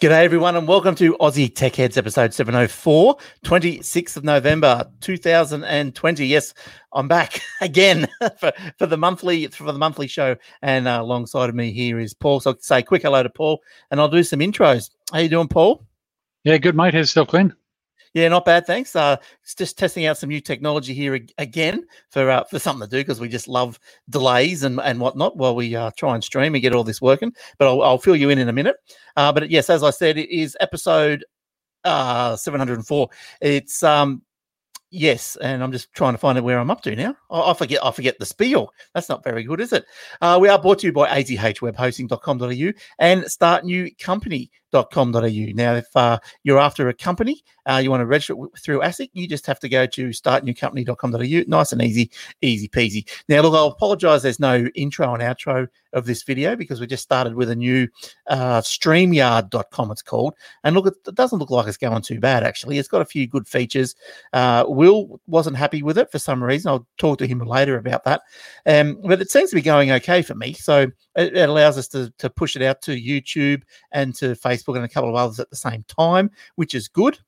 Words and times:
G'day, 0.00 0.24
everyone, 0.24 0.56
and 0.56 0.66
welcome 0.66 0.94
to 0.94 1.14
Aussie 1.18 1.54
Tech 1.54 1.76
Heads 1.76 1.98
episode 1.98 2.32
704, 2.32 3.18
26th 3.44 4.16
of 4.16 4.24
November 4.24 4.90
2020. 5.02 6.26
Yes, 6.26 6.54
I'm 6.94 7.06
back 7.06 7.42
again 7.60 8.08
for, 8.38 8.50
for 8.78 8.86
the 8.86 8.96
monthly 8.96 9.48
for 9.48 9.70
the 9.70 9.78
monthly 9.78 10.06
show, 10.06 10.36
and 10.62 10.88
uh, 10.88 11.00
alongside 11.02 11.50
of 11.50 11.54
me 11.54 11.70
here 11.70 12.00
is 12.00 12.14
Paul. 12.14 12.40
So 12.40 12.52
I'll 12.52 12.58
say 12.60 12.82
quick 12.82 13.02
hello 13.02 13.22
to 13.22 13.28
Paul, 13.28 13.60
and 13.90 14.00
I'll 14.00 14.08
do 14.08 14.22
some 14.22 14.40
intros. 14.40 14.88
How 15.12 15.18
you 15.18 15.28
doing, 15.28 15.48
Paul? 15.48 15.84
Yeah, 16.44 16.56
good 16.56 16.74
mate. 16.74 16.94
How's 16.94 17.02
yourself, 17.02 17.28
Glenn? 17.28 17.54
Yeah, 18.12 18.26
not 18.28 18.44
bad, 18.44 18.66
thanks. 18.66 18.96
Uh, 18.96 19.16
it's 19.42 19.54
just 19.54 19.78
testing 19.78 20.06
out 20.06 20.18
some 20.18 20.30
new 20.30 20.40
technology 20.40 20.92
here 20.92 21.14
ag- 21.14 21.32
again 21.38 21.86
for 22.10 22.28
uh, 22.28 22.42
for 22.44 22.58
something 22.58 22.88
to 22.88 22.90
do 22.90 23.00
because 23.00 23.20
we 23.20 23.28
just 23.28 23.46
love 23.46 23.78
delays 24.08 24.64
and, 24.64 24.80
and 24.80 24.98
whatnot 24.98 25.36
while 25.36 25.54
we 25.54 25.76
uh, 25.76 25.92
try 25.96 26.14
and 26.14 26.24
stream 26.24 26.54
and 26.54 26.62
get 26.62 26.74
all 26.74 26.82
this 26.82 27.00
working. 27.00 27.32
But 27.58 27.68
I'll, 27.68 27.82
I'll 27.82 27.98
fill 27.98 28.16
you 28.16 28.30
in 28.30 28.38
in 28.38 28.48
a 28.48 28.52
minute. 28.52 28.76
Uh, 29.16 29.32
but 29.32 29.48
yes, 29.48 29.70
as 29.70 29.84
I 29.84 29.90
said, 29.90 30.18
it 30.18 30.28
is 30.28 30.56
episode 30.60 31.24
uh, 31.84 32.34
704. 32.34 33.08
It's 33.40 33.82
um 33.84 34.22
Yes, 34.92 35.36
and 35.36 35.62
I'm 35.62 35.70
just 35.70 35.92
trying 35.92 36.14
to 36.14 36.18
find 36.18 36.36
out 36.36 36.42
where 36.42 36.58
I'm 36.58 36.70
up 36.70 36.82
to 36.82 36.96
now. 36.96 37.14
I, 37.30 37.52
I 37.52 37.54
forget. 37.54 37.78
I 37.84 37.92
forget 37.92 38.18
the 38.18 38.26
spiel. 38.26 38.72
That's 38.92 39.08
not 39.08 39.22
very 39.22 39.44
good, 39.44 39.60
is 39.60 39.72
it? 39.72 39.84
Uh, 40.20 40.36
we 40.40 40.48
are 40.48 40.60
brought 40.60 40.80
to 40.80 40.88
you 40.88 40.92
by 40.92 41.08
azhwebhosting.com.au 41.08 42.72
and 42.98 43.22
startnewcompany.com.au. 43.22 45.52
Now, 45.54 45.74
if 45.74 45.86
uh, 45.94 46.18
you're 46.42 46.58
after 46.58 46.88
a 46.88 46.94
company, 46.94 47.44
uh, 47.66 47.76
you 47.76 47.90
want 47.90 48.00
to 48.00 48.06
register 48.06 48.34
through 48.58 48.80
ASIC, 48.80 49.10
you 49.12 49.28
just 49.28 49.46
have 49.46 49.60
to 49.60 49.68
go 49.68 49.86
to 49.86 50.08
startnewcompany.com.au. 50.08 51.44
Nice 51.46 51.72
and 51.72 51.82
easy, 51.82 52.10
easy 52.42 52.66
peasy. 52.66 53.08
Now, 53.28 53.42
look, 53.42 53.54
I'll 53.54 53.66
apologize. 53.66 54.24
There's 54.24 54.40
no 54.40 54.66
intro 54.74 55.14
and 55.14 55.22
outro 55.22 55.68
of 55.92 56.06
this 56.06 56.22
video 56.22 56.56
because 56.56 56.80
we 56.80 56.86
just 56.86 57.02
started 57.02 57.34
with 57.34 57.50
a 57.50 57.56
new 57.56 57.88
uh, 58.28 58.60
StreamYard.com, 58.60 59.90
it's 59.90 60.02
called. 60.02 60.34
And 60.64 60.74
look, 60.74 60.86
it 60.86 61.14
doesn't 61.14 61.38
look 61.38 61.50
like 61.50 61.66
it's 61.66 61.76
going 61.76 62.02
too 62.02 62.20
bad, 62.20 62.44
actually. 62.44 62.78
It's 62.78 62.88
got 62.88 63.02
a 63.02 63.06
few 63.06 63.26
good 63.26 63.46
features. 63.46 63.94
Uh, 64.32 64.64
Will 64.68 65.20
wasn't 65.26 65.56
happy 65.56 65.82
with 65.82 65.98
it 65.98 66.10
for 66.10 66.18
some 66.18 66.42
reason. 66.42 66.70
I'll 66.70 66.86
talk 66.98 67.18
to 67.18 67.26
him 67.26 67.40
later 67.40 67.76
about 67.76 68.04
that. 68.04 68.22
Um, 68.66 69.00
but 69.04 69.20
it 69.20 69.30
seems 69.30 69.50
to 69.50 69.56
be 69.56 69.62
going 69.62 69.90
okay 69.92 70.22
for 70.22 70.34
me. 70.34 70.52
So 70.52 70.82
it, 71.16 71.36
it 71.36 71.48
allows 71.48 71.78
us 71.78 71.88
to, 71.88 72.12
to 72.18 72.30
push 72.30 72.56
it 72.56 72.62
out 72.62 72.82
to 72.82 72.92
YouTube 72.92 73.62
and 73.92 74.14
to 74.16 74.32
Facebook 74.32 74.76
and 74.76 74.84
a 74.84 74.88
couple 74.88 75.10
of 75.10 75.16
others 75.16 75.40
at 75.40 75.50
the 75.50 75.56
same 75.56 75.84
time, 75.88 76.30
which 76.56 76.74
is 76.74 76.88
good. 76.88 77.18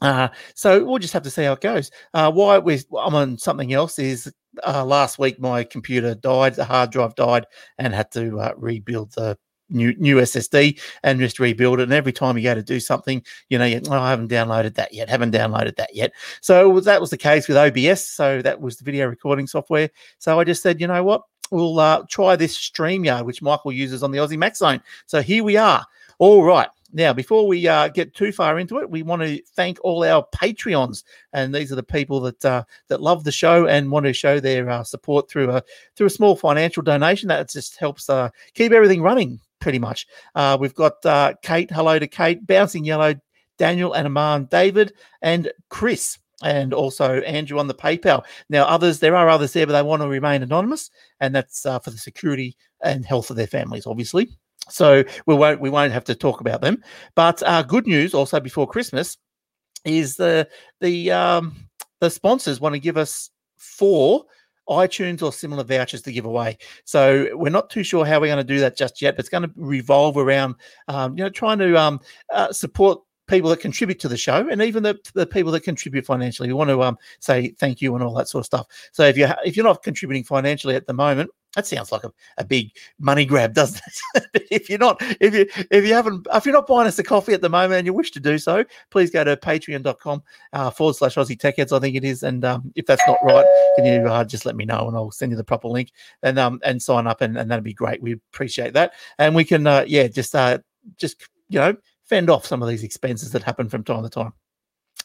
Uh, 0.00 0.28
so 0.54 0.84
we'll 0.84 0.98
just 0.98 1.12
have 1.12 1.22
to 1.22 1.30
see 1.30 1.44
how 1.44 1.52
it 1.52 1.60
goes. 1.60 1.90
Uh, 2.12 2.30
why 2.30 2.56
I'm 2.56 3.14
on 3.14 3.38
something 3.38 3.72
else 3.72 3.98
is 4.00 4.32
uh, 4.66 4.84
last 4.84 5.18
week 5.18 5.40
my 5.40 5.64
computer 5.64 6.14
died, 6.14 6.54
the 6.54 6.64
hard 6.64 6.90
drive 6.90 7.14
died, 7.14 7.46
and 7.78 7.94
had 7.94 8.10
to 8.12 8.38
uh, 8.38 8.52
rebuild 8.56 9.12
the 9.12 9.36
new 9.72 9.94
new 9.98 10.16
SSD 10.16 10.80
and 11.02 11.18
just 11.18 11.40
rebuild 11.40 11.80
it. 11.80 11.84
And 11.84 11.92
every 11.92 12.12
time 12.12 12.36
you 12.36 12.44
go 12.44 12.54
to 12.54 12.62
do 12.62 12.78
something, 12.78 13.22
you 13.48 13.58
know, 13.58 13.64
you, 13.64 13.80
oh, 13.88 13.92
I 13.92 14.10
haven't 14.10 14.30
downloaded 14.30 14.74
that 14.74 14.92
yet, 14.92 15.08
haven't 15.08 15.32
downloaded 15.32 15.76
that 15.76 15.94
yet. 15.94 16.12
So 16.40 16.80
that 16.80 17.00
was 17.00 17.10
the 17.10 17.16
case 17.16 17.48
with 17.48 17.56
OBS. 17.56 18.06
So 18.06 18.42
that 18.42 18.60
was 18.60 18.76
the 18.76 18.84
video 18.84 19.06
recording 19.06 19.46
software. 19.46 19.90
So 20.18 20.38
I 20.38 20.44
just 20.44 20.62
said, 20.62 20.80
you 20.80 20.86
know 20.86 21.02
what, 21.02 21.22
we'll 21.50 21.78
uh, 21.78 22.04
try 22.08 22.36
this 22.36 22.56
StreamYard, 22.56 23.24
which 23.24 23.42
Michael 23.42 23.72
uses 23.72 24.02
on 24.02 24.10
the 24.10 24.18
Aussie 24.18 24.38
Mac 24.38 24.56
Zone. 24.56 24.80
So 25.06 25.22
here 25.22 25.44
we 25.44 25.56
are. 25.56 25.84
All 26.18 26.44
right. 26.44 26.68
Now, 26.92 27.12
before 27.12 27.46
we 27.46 27.66
uh, 27.66 27.88
get 27.88 28.14
too 28.14 28.32
far 28.32 28.58
into 28.58 28.78
it, 28.78 28.90
we 28.90 29.02
want 29.02 29.22
to 29.22 29.42
thank 29.56 29.78
all 29.82 30.04
our 30.04 30.26
Patreons, 30.34 31.04
and 31.32 31.54
these 31.54 31.72
are 31.72 31.76
the 31.76 31.82
people 31.82 32.20
that 32.20 32.44
uh, 32.44 32.64
that 32.88 33.00
love 33.00 33.24
the 33.24 33.32
show 33.32 33.66
and 33.66 33.90
want 33.90 34.06
to 34.06 34.12
show 34.12 34.38
their 34.40 34.68
uh, 34.68 34.84
support 34.84 35.30
through 35.30 35.50
a 35.50 35.62
through 35.96 36.08
a 36.08 36.10
small 36.10 36.36
financial 36.36 36.82
donation. 36.82 37.28
That 37.28 37.48
just 37.48 37.76
helps 37.76 38.10
uh, 38.10 38.28
keep 38.54 38.72
everything 38.72 39.02
running, 39.02 39.40
pretty 39.58 39.78
much. 39.78 40.06
Uh, 40.34 40.58
we've 40.60 40.74
got 40.74 41.04
uh, 41.06 41.34
Kate. 41.42 41.70
Hello 41.70 41.98
to 41.98 42.06
Kate. 42.06 42.46
Bouncing 42.46 42.84
Yellow, 42.84 43.14
Daniel, 43.56 43.94
and 43.94 44.06
Aman, 44.06 44.48
David, 44.50 44.92
and 45.22 45.50
Chris 45.70 46.18
and 46.42 46.74
also 46.74 47.20
Andrew 47.20 47.58
on 47.58 47.68
the 47.68 47.74
PayPal. 47.74 48.24
Now, 48.48 48.64
others, 48.64 48.98
there 48.98 49.14
are 49.14 49.28
others 49.28 49.52
there, 49.52 49.66
but 49.66 49.72
they 49.72 49.82
want 49.82 50.02
to 50.02 50.08
remain 50.08 50.42
anonymous, 50.42 50.90
and 51.20 51.34
that's 51.34 51.64
uh, 51.64 51.78
for 51.78 51.90
the 51.90 51.98
security 51.98 52.56
and 52.82 53.06
health 53.06 53.30
of 53.30 53.36
their 53.36 53.46
families, 53.46 53.86
obviously. 53.86 54.28
So 54.68 55.04
we 55.26 55.34
won't 55.34 55.60
we 55.60 55.70
won't 55.70 55.92
have 55.92 56.04
to 56.04 56.14
talk 56.14 56.40
about 56.40 56.60
them. 56.60 56.82
But 57.14 57.42
uh, 57.42 57.62
good 57.62 57.86
news 57.86 58.14
also 58.14 58.40
before 58.40 58.66
Christmas 58.66 59.16
is 59.84 60.16
the 60.16 60.48
the 60.80 61.10
um, 61.10 61.56
the 62.00 62.10
sponsors 62.10 62.60
want 62.60 62.74
to 62.74 62.80
give 62.80 62.96
us 62.96 63.30
four 63.56 64.24
iTunes 64.68 65.22
or 65.22 65.32
similar 65.32 65.64
vouchers 65.64 66.02
to 66.02 66.12
give 66.12 66.24
away. 66.24 66.56
So 66.84 67.28
we're 67.32 67.50
not 67.50 67.70
too 67.70 67.82
sure 67.82 68.04
how 68.04 68.20
we're 68.20 68.28
going 68.28 68.38
to 68.38 68.44
do 68.44 68.60
that 68.60 68.76
just 68.76 69.02
yet, 69.02 69.16
but 69.16 69.20
it's 69.20 69.28
going 69.28 69.42
to 69.42 69.50
revolve 69.56 70.16
around 70.16 70.54
um, 70.88 71.16
you 71.16 71.24
know 71.24 71.30
trying 71.30 71.58
to 71.58 71.76
um, 71.78 72.00
uh, 72.32 72.52
support 72.52 73.00
people 73.28 73.50
that 73.50 73.60
contribute 73.60 73.98
to 74.00 74.08
the 74.08 74.16
show 74.16 74.48
and 74.48 74.60
even 74.60 74.82
the, 74.82 74.98
the 75.14 75.26
people 75.26 75.52
that 75.52 75.62
contribute 75.62 76.04
financially. 76.04 76.48
We 76.48 76.54
want 76.54 76.70
to 76.70 76.82
um, 76.82 76.98
say 77.20 77.54
thank 77.58 77.80
you 77.80 77.94
and 77.94 78.04
all 78.04 78.14
that 78.14 78.28
sort 78.28 78.42
of 78.42 78.46
stuff. 78.46 78.66
So 78.92 79.04
if 79.04 79.16
you 79.16 79.28
if 79.44 79.56
you're 79.56 79.64
not 79.64 79.82
contributing 79.82 80.24
financially 80.24 80.76
at 80.76 80.86
the 80.86 80.94
moment, 80.94 81.30
that 81.54 81.66
sounds 81.66 81.92
like 81.92 82.04
a, 82.04 82.12
a 82.38 82.44
big 82.44 82.70
money 82.98 83.24
grab, 83.24 83.54
doesn't 83.54 83.82
it? 84.14 84.46
if 84.50 84.70
you're 84.70 84.78
not, 84.78 84.96
if 85.20 85.34
you 85.34 85.46
if 85.70 85.84
you 85.84 85.94
haven't, 85.94 86.26
if 86.32 86.46
you're 86.46 86.54
not 86.54 86.66
buying 86.66 86.86
us 86.86 86.98
a 86.98 87.02
coffee 87.02 87.32
at 87.32 87.40
the 87.40 87.48
moment 87.48 87.74
and 87.74 87.86
you 87.86 87.92
wish 87.92 88.10
to 88.12 88.20
do 88.20 88.38
so, 88.38 88.64
please 88.90 89.10
go 89.10 89.24
to 89.24 89.36
patreon.com 89.36 90.22
uh, 90.52 90.70
forward 90.70 90.94
slash 90.94 91.16
Aussie 91.16 91.38
Tech 91.38 91.56
Heads, 91.56 91.72
I 91.72 91.78
think 91.78 91.96
it 91.96 92.04
is. 92.04 92.22
And 92.22 92.44
um, 92.44 92.72
if 92.74 92.86
that's 92.86 93.06
not 93.06 93.18
right, 93.22 93.46
can 93.76 93.86
you 93.86 94.08
uh, 94.08 94.24
just 94.24 94.46
let 94.46 94.56
me 94.56 94.64
know 94.64 94.88
and 94.88 94.96
I'll 94.96 95.10
send 95.10 95.32
you 95.32 95.36
the 95.36 95.44
proper 95.44 95.68
link 95.68 95.92
and 96.22 96.38
um 96.38 96.60
and 96.64 96.82
sign 96.82 97.06
up 97.06 97.20
and, 97.20 97.36
and 97.36 97.50
that'd 97.50 97.64
be 97.64 97.74
great. 97.74 98.02
We 98.02 98.12
appreciate 98.12 98.74
that. 98.74 98.94
And 99.18 99.34
we 99.34 99.44
can 99.44 99.66
uh, 99.66 99.84
yeah, 99.86 100.08
just 100.08 100.34
uh 100.34 100.58
just 100.96 101.28
you 101.48 101.58
know, 101.58 101.76
fend 102.04 102.30
off 102.30 102.46
some 102.46 102.62
of 102.62 102.68
these 102.68 102.82
expenses 102.82 103.32
that 103.32 103.42
happen 103.42 103.68
from 103.68 103.84
time 103.84 104.02
to 104.02 104.08
time. 104.08 104.32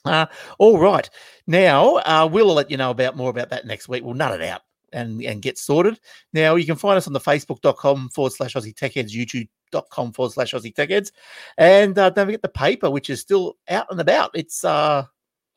Uh, 0.05 0.25
all 0.59 0.79
right. 0.79 1.09
Now, 1.45 1.97
uh, 1.97 2.29
we'll 2.31 2.53
let 2.53 2.71
you 2.71 2.77
know 2.77 2.91
about 2.91 3.17
more 3.17 3.29
about 3.29 3.49
that 3.49 3.65
next 3.65 3.89
week. 3.89 4.03
We'll 4.03 4.13
nut 4.13 4.39
it 4.39 4.47
out 4.47 4.61
and, 4.93 5.21
and 5.21 5.41
get 5.41 5.57
sorted. 5.57 5.99
Now, 6.33 6.55
you 6.55 6.65
can 6.65 6.75
find 6.75 6.97
us 6.97 7.07
on 7.07 7.13
the 7.13 7.19
facebook.com 7.19 8.09
forward 8.09 8.33
slash 8.33 8.53
Aussie 8.53 8.75
Tech 8.75 8.93
Heads, 8.93 9.15
youtube.com 9.15 10.13
forward 10.13 10.33
slash 10.33 10.53
Aussie 10.53 10.73
Tech 10.73 10.89
Heads. 10.89 11.11
And 11.57 11.97
uh, 11.97 12.09
don't 12.09 12.27
forget 12.27 12.41
the 12.41 12.49
paper, 12.49 12.89
which 12.89 13.09
is 13.09 13.21
still 13.21 13.57
out 13.69 13.87
and 13.89 13.99
about. 13.99 14.31
It's 14.33 14.63
uh, 14.63 15.05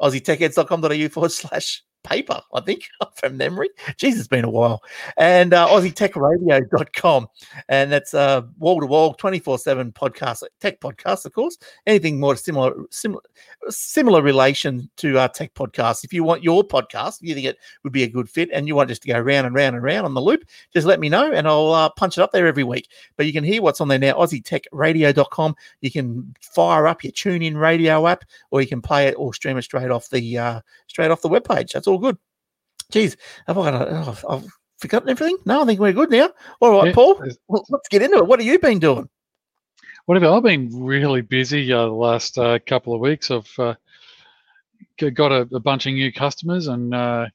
aussietechheads.com.au 0.01 1.09
forward 1.09 1.33
slash 1.33 1.83
paper, 2.03 2.41
I 2.55 2.61
think, 2.61 2.89
from 3.17 3.37
memory. 3.37 3.71
Jeez, 3.99 4.19
it's 4.19 4.29
been 4.29 4.45
a 4.45 4.51
while. 4.51 4.83
And 5.17 5.55
uh, 5.55 5.69
AussieTechRadio.com. 5.69 7.27
And 7.69 7.93
that's 7.93 8.13
wall 8.13 8.81
to 8.81 8.87
wall, 8.87 9.15
24 9.15 9.59
7 9.59 9.93
podcast, 9.93 10.43
tech 10.61 10.81
podcast, 10.81 11.27
of 11.27 11.33
course. 11.33 11.59
Anything 11.87 12.21
more 12.21 12.37
similar, 12.37 12.75
similar, 12.91 13.23
similar 13.69 14.23
relation 14.23 14.91
to 14.97 15.19
our 15.19 15.29
tech 15.29 15.55
podcast. 15.55 16.05
If 16.05 16.13
you 16.13 16.25
want 16.25 16.43
your 16.43 16.65
podcast, 16.65 17.19
you 17.21 17.35
think 17.35 17.47
it 17.47 17.59
would 17.85 17.93
be 17.93 18.03
a 18.03 18.09
good 18.09 18.29
fit 18.29 18.51
and 18.53 18.67
you 18.67 18.75
want 18.75 18.89
just 18.89 19.03
to 19.03 19.09
go 19.09 19.19
round 19.19 19.47
and 19.47 19.55
round 19.55 19.77
and 19.77 19.85
round 19.85 20.07
on 20.07 20.15
the 20.15 20.21
loop, 20.21 20.45
just 20.73 20.87
let 20.87 21.01
me 21.01 21.09
know 21.09 21.33
and 21.33 21.47
I'll 21.47 21.73
uh, 21.73 21.91
punch 21.91 22.19
it 22.19 22.23
up 22.23 22.33
there 22.33 22.47
every 22.47 22.65
week. 22.65 22.89
But 23.17 23.27
you 23.27 23.33
can 23.33 23.45
hear 23.45 23.63
what's 23.63 23.81
on 23.81 23.89
there 23.89 23.99
now, 23.99 24.15
AussieTechRadio.com. 24.15 25.55
You 25.81 25.91
can 25.91 26.35
fire 26.41 26.87
up 26.87 27.05
your 27.05 27.13
TuneIn 27.13 27.59
radio 27.59 28.07
app 28.07 28.25
or 28.51 28.61
you 28.61 28.67
can 28.67 28.83
play 28.83 29.07
it 29.09 29.15
or 29.17 29.35
stream 29.35 29.59
it 29.59 29.63
straight 29.63 29.91
off 29.91 30.09
the 30.11 30.39
uh, 30.39 30.61
straight 30.87 31.11
off 31.11 31.23
the 31.23 31.29
webpage. 31.29 31.73
That's 31.73 31.87
all 31.91 31.99
good. 31.99 32.17
Geez, 32.91 33.17
have 33.47 33.59
I 33.59 33.71
got 33.71 33.83
a, 33.83 33.91
oh, 33.93 34.19
I've 34.29 34.47
forgotten 34.79 35.09
everything? 35.09 35.39
No, 35.45 35.63
I 35.63 35.67
think 35.67 35.81
we're 35.81 35.93
good 35.93 36.11
now. 36.11 36.31
All 36.61 36.73
right, 36.73 36.89
yeah, 36.89 36.93
Paul, 36.93 37.23
well, 37.49 37.65
let's 37.69 37.89
get 37.89 38.03
into 38.03 38.19
it. 38.19 38.27
What 38.27 38.41
have 38.41 38.47
you 38.47 38.59
been 38.59 38.79
doing? 38.79 39.09
What 40.07 40.21
have 40.21 40.33
I've 40.33 40.43
been 40.43 40.71
really 40.73 41.21
busy 41.21 41.73
uh, 41.73 41.85
the 41.85 41.93
last 41.93 42.37
uh, 42.39 42.59
couple 42.67 42.95
of 42.95 43.01
weeks. 43.01 43.31
I've 43.31 43.53
uh, 43.59 43.75
got 44.99 45.31
a, 45.31 45.43
a, 45.55 45.61
bunch 45.61 45.87
of 45.87 45.93
new 45.93 46.13
customers 46.13 46.67
and 46.67 46.93
uh, 46.93 47.27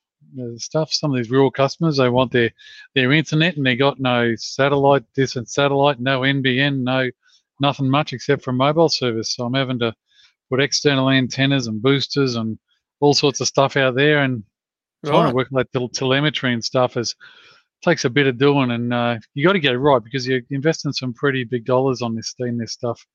stuff. 0.57 0.91
Some 0.91 1.11
of 1.11 1.17
these 1.17 1.29
rural 1.29 1.51
customers, 1.51 1.97
they 1.97 2.09
want 2.09 2.31
their 2.31 2.49
their 2.93 3.13
internet 3.13 3.55
and 3.55 3.65
they 3.65 3.75
got 3.75 3.99
no 3.99 4.35
satellite, 4.35 5.03
distant 5.13 5.49
satellite, 5.49 5.99
no 5.99 6.21
NBN, 6.21 6.79
no 6.79 7.09
nothing 7.61 7.89
much 7.89 8.11
except 8.11 8.43
for 8.43 8.51
mobile 8.51 8.89
service. 8.89 9.35
So 9.35 9.45
I'm 9.45 9.53
having 9.53 9.79
to 9.79 9.93
put 10.49 10.61
external 10.61 11.09
antennas 11.09 11.67
and 11.67 11.81
boosters 11.81 12.35
and 12.35 12.57
all 12.99 13.13
sorts 13.13 13.41
of 13.41 13.47
stuff 13.47 13.77
out 13.77 13.95
there 13.95 14.23
and 14.23 14.43
right. 15.05 15.11
trying 15.11 15.29
to 15.29 15.35
work 15.35 15.47
like 15.51 15.71
the 15.71 15.87
telemetry 15.89 16.53
and 16.53 16.63
stuff 16.63 16.97
is 16.97 17.15
takes 17.83 18.05
a 18.05 18.09
bit 18.09 18.27
of 18.27 18.37
doing 18.37 18.71
and 18.71 18.93
uh, 18.93 19.17
you 19.33 19.45
got 19.45 19.53
to 19.53 19.59
get 19.59 19.73
it 19.73 19.79
right 19.79 20.03
because 20.03 20.27
you're 20.27 20.41
investing 20.49 20.91
some 20.91 21.13
pretty 21.13 21.43
big 21.43 21.65
dollars 21.65 22.01
on 22.01 22.15
this 22.15 22.33
in 22.39 22.57
this 22.57 22.71
stuff. 22.71 23.05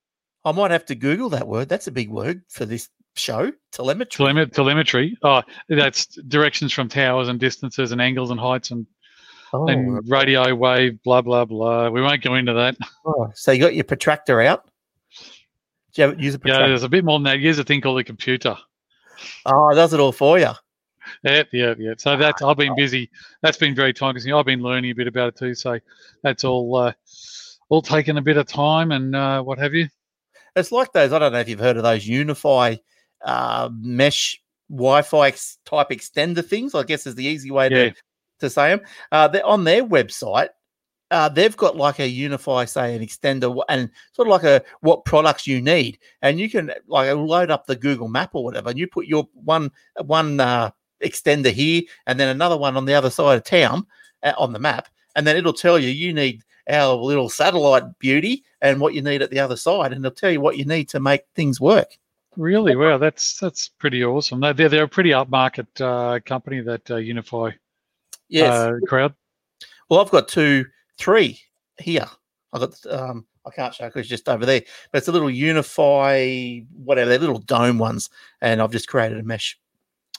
I 0.44 0.52
might 0.52 0.70
have 0.70 0.86
to 0.86 0.94
Google 0.94 1.28
that 1.30 1.46
word. 1.46 1.68
That's 1.68 1.86
a 1.86 1.92
big 1.92 2.08
word 2.08 2.42
for 2.48 2.64
this 2.64 2.88
show. 3.16 3.52
Telemetry. 3.72 4.26
Telem- 4.26 4.52
telemetry. 4.52 5.18
Oh, 5.22 5.42
that's 5.68 6.06
directions 6.28 6.72
from 6.72 6.88
towers 6.88 7.28
and 7.28 7.38
distances 7.38 7.92
and 7.92 8.00
angles 8.00 8.30
and 8.30 8.40
heights 8.40 8.70
and 8.70 8.86
oh, 9.52 9.66
and 9.68 10.08
radio 10.08 10.54
wave, 10.54 11.02
blah 11.02 11.20
blah 11.20 11.44
blah. 11.44 11.90
We 11.90 12.00
won't 12.00 12.22
go 12.22 12.34
into 12.34 12.54
that. 12.54 12.76
Oh, 13.04 13.30
so 13.34 13.52
you 13.52 13.60
got 13.60 13.74
your 13.74 13.84
protractor 13.84 14.40
out? 14.40 14.70
Do 15.94 16.02
you 16.02 16.08
have, 16.08 16.20
use 16.20 16.34
a 16.34 16.38
protractor? 16.38 16.62
Yeah, 16.62 16.68
there's 16.68 16.82
a 16.84 16.88
bit 16.88 17.04
more 17.04 17.18
than 17.18 17.24
that. 17.24 17.40
Use 17.40 17.58
a 17.58 17.64
thing 17.64 17.80
called 17.80 17.98
a 17.98 18.04
computer. 18.04 18.56
Oh, 19.44 19.74
does 19.74 19.92
it 19.92 20.00
all 20.00 20.12
for 20.12 20.38
you? 20.38 20.52
Yeah, 21.22 21.42
yeah, 21.52 21.74
yeah. 21.78 21.94
So 21.98 22.16
that's 22.16 22.42
I've 22.42 22.56
been 22.56 22.74
busy. 22.76 23.10
That's 23.42 23.56
been 23.58 23.74
very 23.74 23.92
time 23.92 24.14
consuming. 24.14 24.38
I've 24.38 24.46
been 24.46 24.62
learning 24.62 24.90
a 24.90 24.94
bit 24.94 25.06
about 25.06 25.28
it 25.28 25.36
too. 25.36 25.54
So 25.54 25.78
that's 26.22 26.44
all 26.44 26.76
uh, 26.76 26.92
all 27.68 27.82
taken 27.82 28.18
a 28.18 28.22
bit 28.22 28.36
of 28.36 28.46
time 28.46 28.92
and 28.92 29.14
uh, 29.14 29.42
what 29.42 29.58
have 29.58 29.74
you. 29.74 29.88
It's 30.56 30.72
like 30.72 30.92
those. 30.92 31.12
I 31.12 31.18
don't 31.18 31.32
know 31.32 31.38
if 31.40 31.48
you've 31.48 31.60
heard 31.60 31.76
of 31.76 31.82
those 31.82 32.06
UniFi 32.06 32.78
uh, 33.24 33.70
mesh 33.72 34.40
Wi-Fi 34.70 35.28
ex- 35.28 35.58
type 35.64 35.90
extender 35.90 36.44
things. 36.44 36.74
I 36.74 36.82
guess 36.82 37.06
is 37.06 37.14
the 37.14 37.24
easy 37.24 37.50
way 37.50 37.68
Yeah. 37.70 37.90
to 37.90 37.94
to 38.40 38.50
say 38.50 38.70
them. 38.70 38.80
Uh, 39.12 39.28
they're 39.28 39.44
on 39.46 39.64
their 39.64 39.84
website. 39.84 40.48
Uh, 41.12 41.28
they've 41.28 41.56
got 41.56 41.76
like 41.76 41.98
a 41.98 42.08
UniFi, 42.08 42.68
say 42.68 42.94
an 42.94 43.02
extender, 43.02 43.60
and 43.68 43.90
sort 44.12 44.28
of 44.28 44.32
like 44.32 44.44
a 44.44 44.62
what 44.80 45.04
products 45.04 45.44
you 45.46 45.60
need, 45.60 45.98
and 46.22 46.38
you 46.38 46.48
can 46.48 46.70
like 46.86 47.12
load 47.12 47.50
up 47.50 47.66
the 47.66 47.74
Google 47.74 48.06
Map 48.08 48.30
or 48.32 48.44
whatever, 48.44 48.70
and 48.70 48.78
you 48.78 48.86
put 48.86 49.06
your 49.06 49.28
one 49.34 49.72
one 50.04 50.38
uh, 50.38 50.70
extender 51.02 51.50
here, 51.52 51.82
and 52.06 52.18
then 52.20 52.28
another 52.28 52.56
one 52.56 52.76
on 52.76 52.84
the 52.84 52.94
other 52.94 53.10
side 53.10 53.36
of 53.36 53.44
town 53.44 53.86
uh, 54.22 54.32
on 54.38 54.52
the 54.52 54.58
map, 54.58 54.88
and 55.16 55.26
then 55.26 55.36
it'll 55.36 55.52
tell 55.52 55.78
you 55.78 55.88
you 55.88 56.12
need 56.12 56.42
our 56.68 56.94
little 56.94 57.28
satellite 57.28 57.98
beauty 57.98 58.44
and 58.62 58.80
what 58.80 58.94
you 58.94 59.02
need 59.02 59.22
at 59.22 59.30
the 59.30 59.38
other 59.40 59.56
side, 59.56 59.92
and 59.92 60.04
it'll 60.04 60.14
tell 60.14 60.30
you 60.30 60.40
what 60.40 60.56
you 60.58 60.64
need 60.64 60.88
to 60.88 61.00
make 61.00 61.22
things 61.34 61.60
work. 61.60 61.96
Really? 62.36 62.76
Wow, 62.76 62.98
that's 62.98 63.38
that's 63.38 63.68
pretty 63.68 64.04
awesome. 64.04 64.40
They- 64.40 64.52
They're 64.52 64.68
they're 64.68 64.84
a 64.84 64.88
pretty 64.88 65.10
upmarket 65.10 65.66
uh, 65.80 66.20
company 66.20 66.60
that 66.60 66.88
uh, 66.90 66.94
UniFi 66.96 67.54
Yes. 68.28 68.52
uh, 68.52 68.72
crowd. 68.86 69.14
well, 69.88 70.00
I've 70.00 70.10
got 70.10 70.28
two, 70.28 70.64
three 70.98 71.40
here. 71.80 72.06
I've 72.52 72.60
got 72.60 72.86
um, 72.88 73.26
I 73.44 73.50
can't 73.50 73.74
show 73.74 73.86
because 73.86 74.00
it's 74.02 74.08
just 74.08 74.28
over 74.28 74.46
there, 74.46 74.60
but 74.92 74.98
it's 74.98 75.08
a 75.08 75.12
little 75.12 75.28
UniFi, 75.28 76.66
whatever, 76.84 77.08
they're 77.10 77.18
little 77.18 77.38
dome 77.38 77.78
ones, 77.78 78.10
and 78.40 78.60
I've 78.62 78.70
just 78.72 78.86
created 78.88 79.18
a 79.18 79.22
mesh 79.22 79.58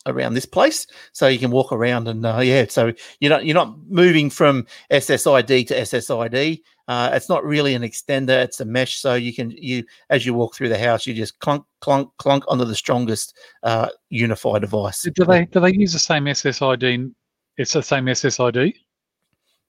around 0.08 0.34
this 0.34 0.46
place 0.46 0.88
so 1.12 1.28
you 1.28 1.38
can 1.40 1.52
walk 1.52 1.72
around 1.72 2.08
and 2.08 2.26
uh, 2.26 2.40
yeah 2.40 2.66
so 2.68 2.92
you're 3.20 3.30
not 3.30 3.46
you're 3.46 3.56
not 3.56 3.78
moving 3.88 4.30
from 4.30 4.66
ssid 4.92 5.68
to 5.68 5.74
ssid 5.76 6.62
uh, 6.88 7.10
it's 7.14 7.30
not 7.30 7.44
really 7.46 7.74
an 7.76 7.84
extender 7.84 8.44
it's 8.44 8.60
a 8.60 8.66
mesh 8.66 8.98
so 8.98 9.14
you 9.14 9.34
can 9.34 9.52
you 9.52 9.84
as 10.10 10.26
you 10.26 10.34
walk 10.34 10.56
through 10.56 10.70
the 10.70 10.78
house 10.78 11.06
you 11.06 11.14
just 11.14 11.40
clunk 11.40 11.64
clunk 11.80 12.10
clunk 12.18 12.44
onto 12.48 12.66
the 12.66 12.76
strongest 12.76 13.38
uh, 13.64 13.88
UniFi 14.12 14.60
device 14.60 15.02
Do 15.14 15.26
they 15.26 15.46
do 15.46 15.60
they 15.60 15.74
use 15.74 15.94
the 15.94 16.00
same 16.00 16.26
SSID? 16.26 17.14
It's 17.58 17.74
the 17.74 17.84
same 17.84 18.06
SSID. 18.06 18.74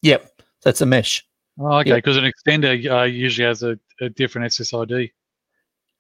yep 0.01 0.31
that's 0.63 0.81
a 0.81 0.87
mesh 0.87 1.25
Oh, 1.61 1.81
okay, 1.81 1.93
because 1.93 2.17
an 2.17 2.25
extender 2.25 2.91
uh, 2.91 3.03
usually 3.03 3.47
has 3.47 3.63
a, 3.63 3.79
a 4.01 4.09
different 4.09 4.51
SSID. 4.53 5.11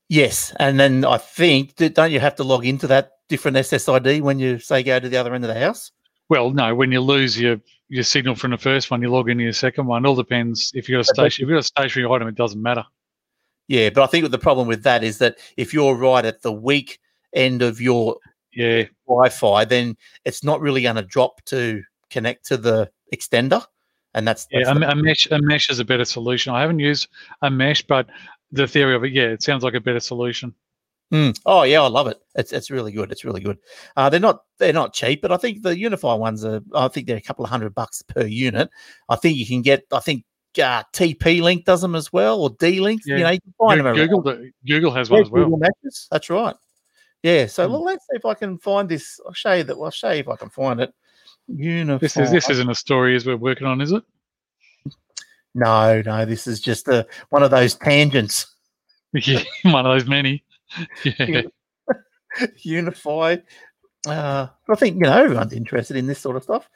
Yes, 0.08 0.52
and 0.58 0.80
then 0.80 1.04
I 1.04 1.18
think 1.18 1.76
that- 1.76 1.94
don't 1.94 2.10
you 2.10 2.20
have 2.20 2.36
to 2.36 2.44
log 2.44 2.66
into 2.66 2.86
that 2.88 3.12
different 3.32 3.56
SSID 3.56 4.20
when 4.20 4.38
you 4.38 4.58
say 4.58 4.82
go 4.82 5.00
to 5.00 5.08
the 5.08 5.16
other 5.16 5.34
end 5.34 5.44
of 5.44 5.48
the 5.48 5.58
house? 5.58 5.90
Well, 6.28 6.50
no, 6.50 6.74
when 6.74 6.92
you 6.92 7.00
lose 7.00 7.40
your 7.40 7.56
your 7.88 8.04
signal 8.04 8.34
from 8.34 8.50
the 8.50 8.58
first 8.58 8.90
one, 8.90 9.00
you 9.02 9.10
log 9.10 9.30
into 9.30 9.44
your 9.44 9.54
second 9.54 9.86
one. 9.86 10.04
It 10.04 10.08
all 10.08 10.14
depends. 10.14 10.70
If 10.74 10.88
you've 10.88 10.98
got 10.98 11.10
a 11.10 11.14
station, 11.14 11.44
if 11.44 11.48
you've 11.48 11.56
got 11.56 11.64
a 11.64 11.72
stationary 11.74 12.12
item, 12.14 12.28
it 12.28 12.34
doesn't 12.34 12.62
matter. 12.62 12.84
Yeah, 13.68 13.90
but 13.90 14.02
I 14.02 14.06
think 14.06 14.30
the 14.30 14.38
problem 14.38 14.68
with 14.68 14.82
that 14.82 15.02
is 15.02 15.18
that 15.18 15.38
if 15.56 15.72
you're 15.72 15.94
right 15.94 16.24
at 16.24 16.42
the 16.42 16.52
weak 16.52 17.00
end 17.32 17.62
of 17.62 17.80
your 17.80 18.16
Yeah, 18.52 18.84
Wi-Fi, 19.06 19.64
then 19.64 19.96
it's 20.26 20.44
not 20.44 20.60
really 20.60 20.82
going 20.82 20.96
to 20.96 21.02
drop 21.02 21.42
to 21.46 21.82
connect 22.10 22.44
to 22.48 22.58
the 22.58 22.90
extender, 23.14 23.64
and 24.12 24.28
that's, 24.28 24.46
that's 24.52 24.68
yeah. 24.68 24.88
A, 24.88 24.90
a 24.90 24.94
mesh 24.94 25.26
a 25.30 25.40
mesh 25.40 25.70
is 25.70 25.78
a 25.80 25.84
better 25.84 26.04
solution. 26.04 26.52
I 26.52 26.60
haven't 26.60 26.80
used 26.80 27.08
a 27.40 27.50
mesh, 27.50 27.82
but 27.82 28.08
the 28.50 28.66
theory 28.66 28.94
of 28.94 29.04
it, 29.04 29.12
yeah, 29.12 29.32
it 29.32 29.42
sounds 29.42 29.64
like 29.64 29.74
a 29.74 29.80
better 29.80 30.00
solution. 30.00 30.54
Mm. 31.12 31.38
Oh 31.44 31.62
yeah, 31.64 31.82
I 31.82 31.88
love 31.88 32.06
it. 32.06 32.18
It's 32.36 32.52
it's 32.52 32.70
really 32.70 32.90
good. 32.90 33.12
It's 33.12 33.24
really 33.24 33.42
good. 33.42 33.58
Uh, 33.96 34.08
they're 34.08 34.18
not 34.18 34.44
they're 34.58 34.72
not 34.72 34.94
cheap, 34.94 35.20
but 35.20 35.30
I 35.30 35.36
think 35.36 35.62
the 35.62 35.70
UniFi 35.74 36.18
ones 36.18 36.44
are. 36.44 36.60
I 36.74 36.88
think 36.88 37.06
they're 37.06 37.18
a 37.18 37.20
couple 37.20 37.44
of 37.44 37.50
hundred 37.50 37.74
bucks 37.74 38.00
per 38.02 38.24
unit. 38.24 38.70
I 39.10 39.16
think 39.16 39.36
you 39.36 39.46
can 39.46 39.60
get. 39.60 39.84
I 39.92 40.00
think 40.00 40.24
uh, 40.58 40.82
TP 40.94 41.42
Link 41.42 41.64
does 41.66 41.82
them 41.82 41.94
as 41.94 42.12
well, 42.14 42.40
or 42.40 42.50
D 42.58 42.80
Link. 42.80 43.02
Yeah. 43.04 43.16
You 43.18 43.22
know, 43.24 43.30
you 43.32 43.40
can 43.40 43.54
find 43.58 43.78
Goo- 43.80 43.84
them. 43.84 43.96
Google 43.96 44.22
the- 44.22 44.50
Google 44.66 44.90
has 44.92 45.10
Yeah, 45.10 45.14
one 45.16 45.22
as 45.22 45.30
well. 45.30 45.44
Google 45.44 45.58
Matches. 45.58 46.08
That's 46.10 46.30
right. 46.30 46.56
Yeah. 47.22 47.44
So 47.46 47.66
Hmm. 47.66 47.72
well, 47.72 47.84
let's 47.84 48.04
see 48.10 48.16
if 48.16 48.24
I 48.24 48.32
can 48.34 48.56
find 48.58 48.88
this. 48.88 49.20
I'll 49.26 49.34
show 49.34 49.52
you 49.52 49.64
that. 49.64 49.76
I'll 49.76 49.90
show 49.90 50.12
you 50.12 50.20
if 50.20 50.28
I 50.28 50.36
can 50.36 50.48
find 50.48 50.80
it. 50.80 50.94
UniFi. 51.50 52.00
This 52.00 52.16
is 52.16 52.30
this 52.30 52.48
isn't 52.48 52.70
a 52.70 52.74
story 52.74 53.16
as 53.16 53.26
we're 53.26 53.36
working 53.36 53.66
on, 53.66 53.82
is 53.82 53.92
it? 53.92 54.02
no, 55.54 56.00
no. 56.06 56.24
This 56.24 56.46
is 56.46 56.60
just 56.60 56.88
a 56.88 57.06
one 57.28 57.42
of 57.42 57.50
those 57.50 57.74
tangents. 57.74 58.46
Yeah, 59.14 59.42
one 59.64 59.84
of 59.84 59.92
those 59.92 60.08
many. 60.08 60.42
Yeah. 61.04 61.42
UniFi. 62.64 63.42
Uh, 64.06 64.46
I 64.68 64.74
think 64.74 64.96
you 64.96 65.02
know 65.02 65.12
everyone's 65.22 65.52
interested 65.52 65.96
in 65.96 66.06
this 66.06 66.18
sort 66.18 66.36
of 66.36 66.42
stuff. 66.42 66.68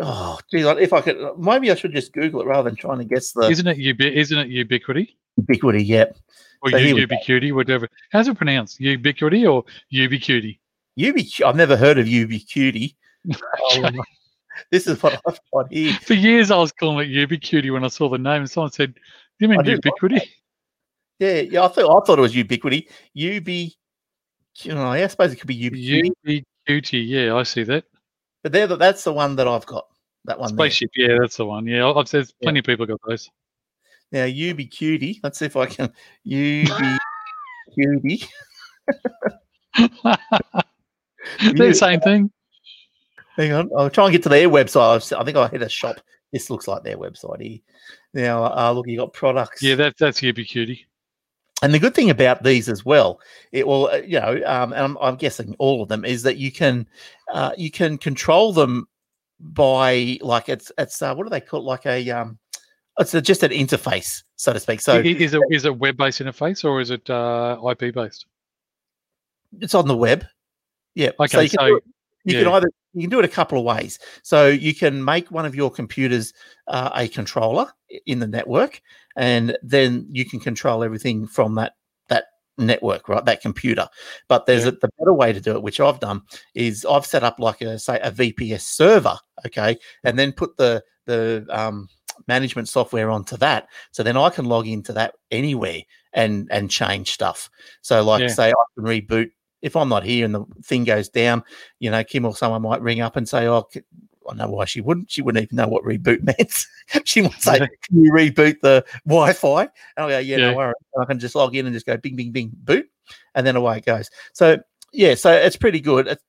Oh, 0.00 0.38
geez, 0.50 0.64
if 0.66 0.92
I 0.92 1.00
could, 1.02 1.16
maybe 1.38 1.70
I 1.70 1.74
should 1.74 1.92
just 1.92 2.12
Google 2.12 2.40
it 2.40 2.46
rather 2.46 2.68
than 2.70 2.76
trying 2.76 2.98
to 2.98 3.04
guess 3.04 3.32
the 3.32 3.42
Isn't 3.48 3.66
it 3.66 3.76
ubi- 3.76 4.16
isn't 4.16 4.38
it 4.38 4.48
Ubiquiti? 4.48 5.10
Ubiquiti. 5.40 5.86
Yep, 5.86 6.16
Or 6.62 6.70
So 6.70 6.76
u- 6.78 6.84
here 6.86 6.94
we 6.94 7.06
go. 7.06 7.14
Ubiquiti, 7.16 7.54
whatever. 7.54 7.88
How's 8.10 8.26
it 8.28 8.36
pronounced? 8.36 8.80
Ubiquiti 8.80 9.48
or 9.50 9.64
Ubiquiti? 9.92 10.58
Ubiquiti. 10.98 11.42
I've 11.46 11.56
never 11.56 11.76
heard 11.76 11.98
of 11.98 12.06
Ubiquiti. 12.06 12.94
Oh, 13.72 13.90
this 14.70 14.86
is 14.86 15.02
what 15.02 15.20
I've 15.26 15.38
got 15.52 15.72
here. 15.72 15.92
For 16.02 16.14
years 16.14 16.50
I 16.50 16.56
was 16.56 16.72
calling 16.72 17.10
it 17.10 17.28
Ubiquiti 17.28 17.72
when 17.72 17.84
I 17.84 17.88
saw 17.88 18.08
the 18.08 18.18
name 18.18 18.42
and 18.42 18.50
someone 18.50 18.70
said, 18.72 18.94
Do 18.94 19.00
you 19.40 19.48
mean 19.48 19.60
I 19.60 19.62
Ubiquiti? 19.62 20.20
Yeah, 21.18 21.40
yeah. 21.40 21.64
I 21.64 21.68
thought 21.68 22.02
I 22.02 22.04
thought 22.04 22.18
it 22.18 22.22
was 22.22 22.34
Ubiquiti. 22.34 22.88
Ubi. 23.14 23.76
Oh, 24.66 24.92
yeah, 24.92 25.04
I 25.04 25.06
suppose 25.08 25.32
it 25.32 25.36
could 25.36 25.48
be 25.48 25.70
Ubiquiti, 25.70 26.44
Ubiquiti, 26.68 27.08
yeah, 27.08 27.34
I 27.34 27.42
see 27.42 27.64
that. 27.64 27.84
but 28.42 28.52
they're 28.52 28.68
the, 28.68 28.76
that's 28.76 29.02
the 29.02 29.12
one 29.12 29.34
that 29.36 29.48
I've 29.48 29.66
got. 29.66 29.86
That 30.26 30.38
one 30.38 30.54
there. 30.54 30.66
Spaceship, 30.66 30.90
yeah, 30.96 31.16
that's 31.20 31.36
the 31.36 31.44
one. 31.44 31.66
Yeah, 31.66 31.90
I've 31.90 32.08
said 32.08 32.26
plenty 32.42 32.60
of 32.60 32.64
people 32.64 32.86
got 32.86 33.00
those. 33.06 33.28
Now 34.12 34.24
Ubiquiti. 34.24 35.18
Let's 35.22 35.38
see 35.38 35.46
if 35.46 35.56
I 35.56 35.66
can 35.66 35.92
Ubiquiti. 36.26 36.98
They're 41.40 41.68
the 41.68 41.74
same 41.74 42.00
thing. 42.00 42.30
Hang 43.36 43.52
on, 43.52 43.70
I'll 43.76 43.90
try 43.90 44.04
and 44.04 44.12
get 44.12 44.22
to 44.22 44.28
their 44.28 44.48
website. 44.48 45.12
I 45.16 45.24
think 45.24 45.36
I 45.36 45.48
hit 45.48 45.62
a 45.62 45.68
shop. 45.68 45.96
This 46.32 46.50
looks 46.50 46.68
like 46.68 46.84
their 46.84 46.96
website 46.96 47.42
here. 47.42 47.58
Now, 48.12 48.44
uh, 48.44 48.72
look, 48.72 48.86
you 48.86 48.96
got 48.96 49.12
products. 49.12 49.62
Yeah, 49.62 49.74
that, 49.76 49.96
that's 49.98 50.20
Ubiquiti. 50.20 50.84
And 51.64 51.72
the 51.72 51.78
good 51.78 51.94
thing 51.94 52.10
about 52.10 52.42
these 52.42 52.68
as 52.68 52.84
well, 52.84 53.20
it 53.50 53.66
will, 53.66 53.86
uh, 53.86 54.02
you 54.04 54.20
know, 54.20 54.42
um, 54.44 54.74
and 54.74 54.82
I'm, 54.82 54.98
I'm 55.00 55.16
guessing 55.16 55.56
all 55.58 55.82
of 55.82 55.88
them 55.88 56.04
is 56.04 56.22
that 56.24 56.36
you 56.36 56.52
can, 56.52 56.86
uh, 57.32 57.52
you 57.56 57.70
can 57.70 57.96
control 57.96 58.52
them 58.52 58.86
by 59.40 60.18
like 60.20 60.50
it's 60.50 60.70
it's 60.76 61.00
uh, 61.00 61.14
what 61.14 61.24
do 61.24 61.30
they 61.30 61.40
call 61.40 61.60
it? 61.60 61.64
Like 61.64 61.86
a 61.86 62.10
um, 62.10 62.38
it's 62.98 63.12
just 63.12 63.42
an 63.42 63.50
interface, 63.50 64.24
so 64.36 64.52
to 64.52 64.60
speak. 64.60 64.82
So 64.82 64.98
is 64.98 65.32
it 65.32 65.40
is 65.50 65.64
it 65.64 65.78
web 65.78 65.96
based 65.96 66.20
interface 66.20 66.64
or 66.66 66.82
is 66.82 66.90
it 66.90 67.08
uh, 67.08 67.58
IP 67.70 67.94
based? 67.94 68.26
it's 69.60 69.74
on 69.74 69.88
the 69.88 69.96
web. 69.96 70.26
Yeah. 70.94 71.12
Okay, 71.18 71.44
you 71.44 71.48
can, 71.48 71.58
so, 71.58 71.76
it, 71.76 71.82
you 72.24 72.34
can 72.34 72.48
either 72.48 72.68
you 72.94 73.02
can 73.02 73.10
do 73.10 73.18
it 73.18 73.24
a 73.24 73.28
couple 73.28 73.58
of 73.58 73.64
ways. 73.64 73.98
So 74.22 74.46
you 74.48 74.74
can 74.74 75.04
make 75.04 75.30
one 75.30 75.44
of 75.46 75.54
your 75.54 75.70
computers 75.70 76.32
uh, 76.68 76.90
a 76.94 77.08
controller 77.08 77.66
in 78.06 78.20
the 78.20 78.26
network, 78.26 78.80
and 79.16 79.56
then 79.62 80.06
you 80.10 80.24
can 80.24 80.40
control 80.40 80.82
everything 80.84 81.26
from 81.26 81.54
that 81.56 81.74
that 82.08 82.26
network, 82.56 83.08
right? 83.08 83.24
That 83.24 83.42
computer. 83.42 83.88
But 84.28 84.46
there's 84.46 84.62
Yeah. 84.62 84.68
a, 84.68 84.72
the 84.72 84.90
better 84.98 85.12
way 85.12 85.32
to 85.32 85.40
do 85.40 85.52
it, 85.52 85.62
which 85.62 85.80
I've 85.80 86.00
done, 86.00 86.22
is 86.54 86.84
I've 86.84 87.06
set 87.06 87.24
up 87.24 87.38
like 87.38 87.60
a 87.60 87.78
say 87.78 87.98
a 88.00 88.10
VPS 88.10 88.62
server, 88.62 89.18
okay, 89.46 89.76
and 90.04 90.18
then 90.18 90.32
put 90.32 90.56
the 90.56 90.82
the 91.06 91.46
um, 91.50 91.88
management 92.28 92.68
software 92.68 93.10
onto 93.10 93.36
that, 93.38 93.66
so 93.90 94.02
then 94.02 94.16
I 94.16 94.30
can 94.30 94.44
log 94.46 94.66
into 94.68 94.92
that 94.94 95.14
anywhere 95.30 95.82
and 96.12 96.48
and 96.50 96.70
change 96.70 97.12
stuff. 97.12 97.50
So 97.82 98.02
like 98.04 98.22
Yeah. 98.22 98.28
say 98.28 98.50
I 98.50 98.64
can 98.74 98.84
reboot 98.84 99.30
if 99.64 99.74
I'm 99.76 99.88
not 99.88 100.04
here 100.04 100.24
and 100.26 100.34
the 100.34 100.44
thing 100.62 100.84
goes 100.84 101.08
down, 101.08 101.42
you 101.80 101.90
know, 101.90 102.04
Kim 102.04 102.24
or 102.24 102.36
someone 102.36 102.62
might 102.62 102.82
ring 102.82 103.00
up 103.00 103.16
and 103.16 103.28
say, 103.28 103.46
"Oh, 103.48 103.66
I 104.30 104.34
know 104.34 104.48
why 104.50 104.64
she 104.66 104.80
wouldn't. 104.80 105.10
She 105.10 105.22
wouldn't 105.22 105.42
even 105.42 105.56
know 105.56 105.68
what 105.68 105.84
reboot 105.84 106.22
meant. 106.38 106.66
she 107.04 107.22
might 107.22 107.40
say, 107.40 107.58
Yeah. 107.58 107.66
"Can 107.82 108.04
you 108.04 108.12
reboot 108.12 108.60
the 108.60 108.84
Wi-Fi?" 109.06 109.62
And 109.62 109.70
I'll 109.96 110.08
go, 110.08 110.18
"Yeah, 110.18 110.36
Yeah. 110.36 110.50
no 110.50 110.56
worries." 110.56 110.74
I 111.00 111.04
can 111.06 111.18
just 111.18 111.34
log 111.34 111.56
in 111.56 111.66
and 111.66 111.74
just 111.74 111.86
go, 111.86 111.96
"Bing, 111.96 112.14
bing, 112.16 112.30
bing, 112.30 112.52
boot," 112.54 112.88
and 113.34 113.46
then 113.46 113.56
away 113.56 113.78
it 113.78 113.86
goes. 113.86 114.10
So 114.34 114.58
yeah, 114.92 115.14
so 115.14 115.32
it's 115.32 115.56
pretty 115.56 115.80
good. 115.80 116.06
It's, 116.08 116.22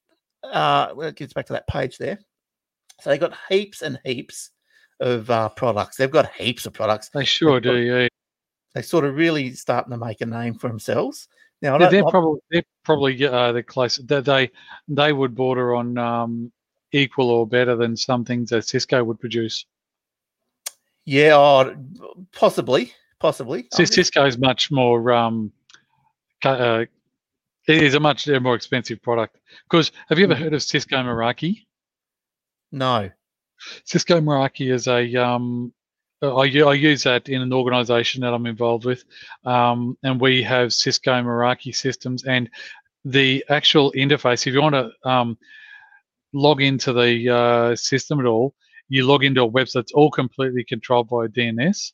uh, 0.44 0.94
well, 0.96 1.10
it 1.10 1.16
gets 1.16 1.34
back 1.34 1.46
to 1.48 1.54
that 1.54 1.68
page 1.68 1.98
there. 1.98 2.20
So 3.02 3.10
they 3.10 3.18
got 3.18 3.34
heaps 3.50 3.82
and 3.82 4.00
heaps 4.06 4.52
of 5.02 5.30
uh, 5.30 5.50
products. 5.50 5.98
They've 5.98 6.10
got 6.10 6.32
heaps 6.34 6.66
of 6.66 6.74
products. 6.74 7.10
They 7.10 7.26
sure 7.26 7.60
got- 7.60 7.72
do. 7.72 7.78
Yeah, 7.80 8.08
They 8.74 8.82
sort 8.82 9.04
of 9.06 9.16
really 9.16 9.52
starting 9.54 9.92
to 9.92 9.98
make 9.98 10.22
a 10.22 10.26
name 10.26 10.54
for 10.56 10.68
themselves. 10.70 11.28
Now, 11.62 11.78
they're, 11.78 11.90
they're 11.90 12.04
probably 12.04 12.40
they're 12.52 12.64
probably 12.84 13.26
uh, 13.26 13.52
the 13.54 13.64
close. 13.64 13.98
They, 13.98 14.22
they 14.22 14.52
they 14.88 15.14
would 15.14 15.34
border 15.36 15.74
on 15.76 15.98
um, 15.98 16.52
equal 16.92 17.30
or 17.30 17.48
better 17.48 17.76
than 17.76 17.96
some 17.98 18.24
things 18.26 18.50
that 18.52 18.68
Cisco 18.68 19.04
would 19.04 19.20
produce. 19.20 19.66
yeah, 21.06 21.32
oh, 21.36 21.76
possibly, 22.34 22.94
possibly. 23.20 23.68
I 23.74 23.84
Cis- 23.86 24.10
think- 24.12 24.40
much 24.40 24.70
more. 24.72 25.12
Um, 25.12 25.52
uh, 26.44 26.86
it 27.68 27.82
is 27.82 27.96
a 27.96 28.00
much 28.00 28.28
more 28.28 28.54
expensive 28.54 29.02
product. 29.02 29.38
Because 29.70 29.92
have 30.10 30.20
you 30.20 30.26
ever 30.26 30.36
Mhm. 30.36 30.40
heard 30.40 30.54
of 30.54 30.62
Cisco 30.62 30.98
Meraki? 30.98 31.66
No. 32.72 33.10
Cisco 33.86 34.22
Meraki 34.22 34.72
is 34.72 34.88
a 34.88 35.16
um, 35.16 35.74
I, 36.22 36.28
I 36.28 36.74
use 36.74 37.04
that 37.04 37.30
in 37.30 37.42
an 37.42 37.54
organization 37.54 38.22
that 38.22 38.34
I'm 38.34 38.46
involved 38.46 38.86
with, 38.86 39.04
um, 39.46 39.98
and 40.04 40.20
we 40.20 40.44
have 40.44 40.74
Cisco 40.74 41.12
Meraki 41.12 41.76
systems. 41.76 42.24
And 42.26 42.50
the 43.04 43.44
actual 43.50 43.92
interface, 43.94 44.48
if 44.48 44.54
you 44.54 44.62
want 44.62 44.76
to 44.76 45.10
um, 45.10 45.38
log 46.34 46.62
into 46.62 46.94
the 46.94 47.30
uh, 47.30 47.76
system 47.76 48.20
at 48.20 48.26
all, 48.26 48.54
you 48.90 49.06
log 49.06 49.24
into 49.24 49.44
a 49.44 49.50
website 49.50 49.74
that's 49.74 49.92
all 49.94 50.12
completely 50.12 50.64
controlled 50.64 51.10
by 51.10 51.28
DNS. 51.28 51.92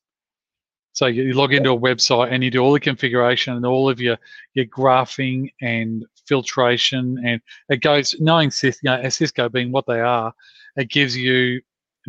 So 0.93 1.05
you 1.05 1.33
log 1.33 1.53
into 1.53 1.71
a 1.71 1.79
website 1.79 2.31
and 2.31 2.43
you 2.43 2.51
do 2.51 2.59
all 2.59 2.73
the 2.73 2.79
configuration 2.79 3.55
and 3.55 3.65
all 3.65 3.89
of 3.89 4.01
your 4.01 4.17
your 4.53 4.65
graphing 4.65 5.53
and 5.61 6.05
filtration, 6.27 7.17
and 7.25 7.41
it 7.69 7.81
goes 7.81 8.15
knowing 8.19 8.51
Cisco, 8.51 8.97
you 8.97 9.03
know, 9.03 9.09
Cisco 9.09 9.47
being 9.47 9.71
what 9.71 9.85
they 9.87 10.01
are, 10.01 10.33
it 10.75 10.89
gives 10.89 11.15
you 11.15 11.61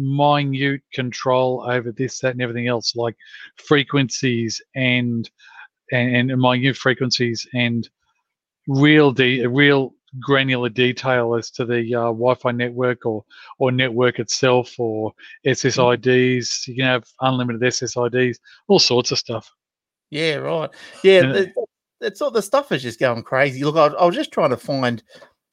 minute 0.03 0.83
control 0.93 1.65
over 1.69 1.93
this, 1.93 2.21
that, 2.21 2.33
and 2.33 2.43
everything 2.43 2.69
else, 2.69 2.97
like 2.97 3.17
frequencies 3.57 4.61
and 4.75 5.31
and, 5.91 6.31
and 6.31 6.41
minute 6.41 6.77
frequencies 6.77 7.47
and 7.55 7.89
real 8.67 9.13
de- 9.13 9.47
real 9.47 9.95
granular 10.21 10.69
detail 10.69 11.35
as 11.35 11.51
to 11.51 11.65
the 11.65 11.95
uh, 11.95 12.13
Wi-Fi 12.13 12.53
network 12.53 13.07
or 13.07 13.25
or 13.59 13.73
network 13.73 14.19
itself 14.19 14.79
or 14.79 15.13
SSIDs. 15.47 16.67
You 16.67 16.77
can 16.77 16.85
have 16.85 17.05
unlimited 17.21 17.63
SSIDs, 17.63 18.39
all 18.69 18.79
sorts 18.79 19.11
of 19.11 19.19
stuff. 19.19 19.51
Yeah, 20.11 20.37
right. 20.37 20.71
Yeah, 21.03 21.45
it's 22.03 22.21
all 22.21 22.31
the 22.31 22.43
stuff 22.43 22.73
is 22.73 22.83
just 22.83 23.01
going 23.01 23.23
crazy. 23.23 23.65
Look, 23.65 23.77
I, 23.77 23.87
I 23.95 24.05
was 24.05 24.17
just 24.17 24.33
trying 24.33 24.51
to 24.51 24.57
find 24.57 25.03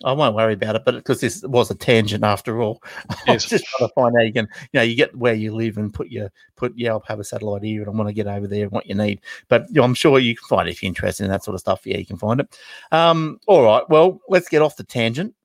I 0.04 0.14
won't 0.14 0.36
worry 0.36 0.54
about 0.54 0.76
it, 0.76 0.84
but 0.86 0.96
because 0.96 1.20
this 1.20 1.44
was 1.44 1.70
a 1.70 1.76
tangent 1.76 2.24
after 2.24 2.62
all, 2.62 2.82
yes. 3.10 3.20
I 3.28 3.34
was 3.34 3.46
just 3.46 3.66
trying 3.66 3.90
to 3.90 3.94
find 3.94 4.16
out 4.16 4.26
you 4.26 4.34
can, 4.34 4.48
you 4.72 4.80
know, 4.80 4.82
you 4.82 4.96
get 4.96 5.16
where 5.16 5.34
you 5.34 5.54
live 5.54 5.78
and 5.78 5.94
put 5.94 6.10
your 6.10 6.32
put 6.56 6.74
yeah, 6.78 6.92
I'll 6.92 7.04
have 7.08 7.20
a 7.20 7.24
satellite 7.24 7.64
here 7.64 7.82
and 7.82 7.90
I 7.90 7.94
want 7.94 8.08
to 8.08 8.14
get 8.14 8.28
over 8.28 8.48
there 8.48 8.64
and 8.64 8.72
what 8.72 8.86
you 8.86 8.96
need. 8.96 9.20
But 9.50 9.68
you 9.70 9.76
know, 9.76 9.84
I'm 9.84 9.94
sure 9.94 10.20
you 10.20 10.36
can 10.36 10.48
find 10.48 10.68
it 10.68 10.72
if 10.72 10.82
you're 10.82 10.88
interested 10.88 11.26
in 11.26 11.32
that 11.32 11.44
sort 11.44 11.56
of 11.56 11.62
stuff. 11.62 11.86
Yeah, 11.86 11.98
you 11.98 12.06
can 12.06 12.18
find 12.18 12.40
it. 12.40 12.58
Um, 12.92 13.40
all 13.48 13.64
right, 13.64 13.84
well, 13.90 14.22
let's 14.30 14.48
get 14.48 14.62
off 14.62 14.78
the 14.78 14.84
tangent. 14.84 15.36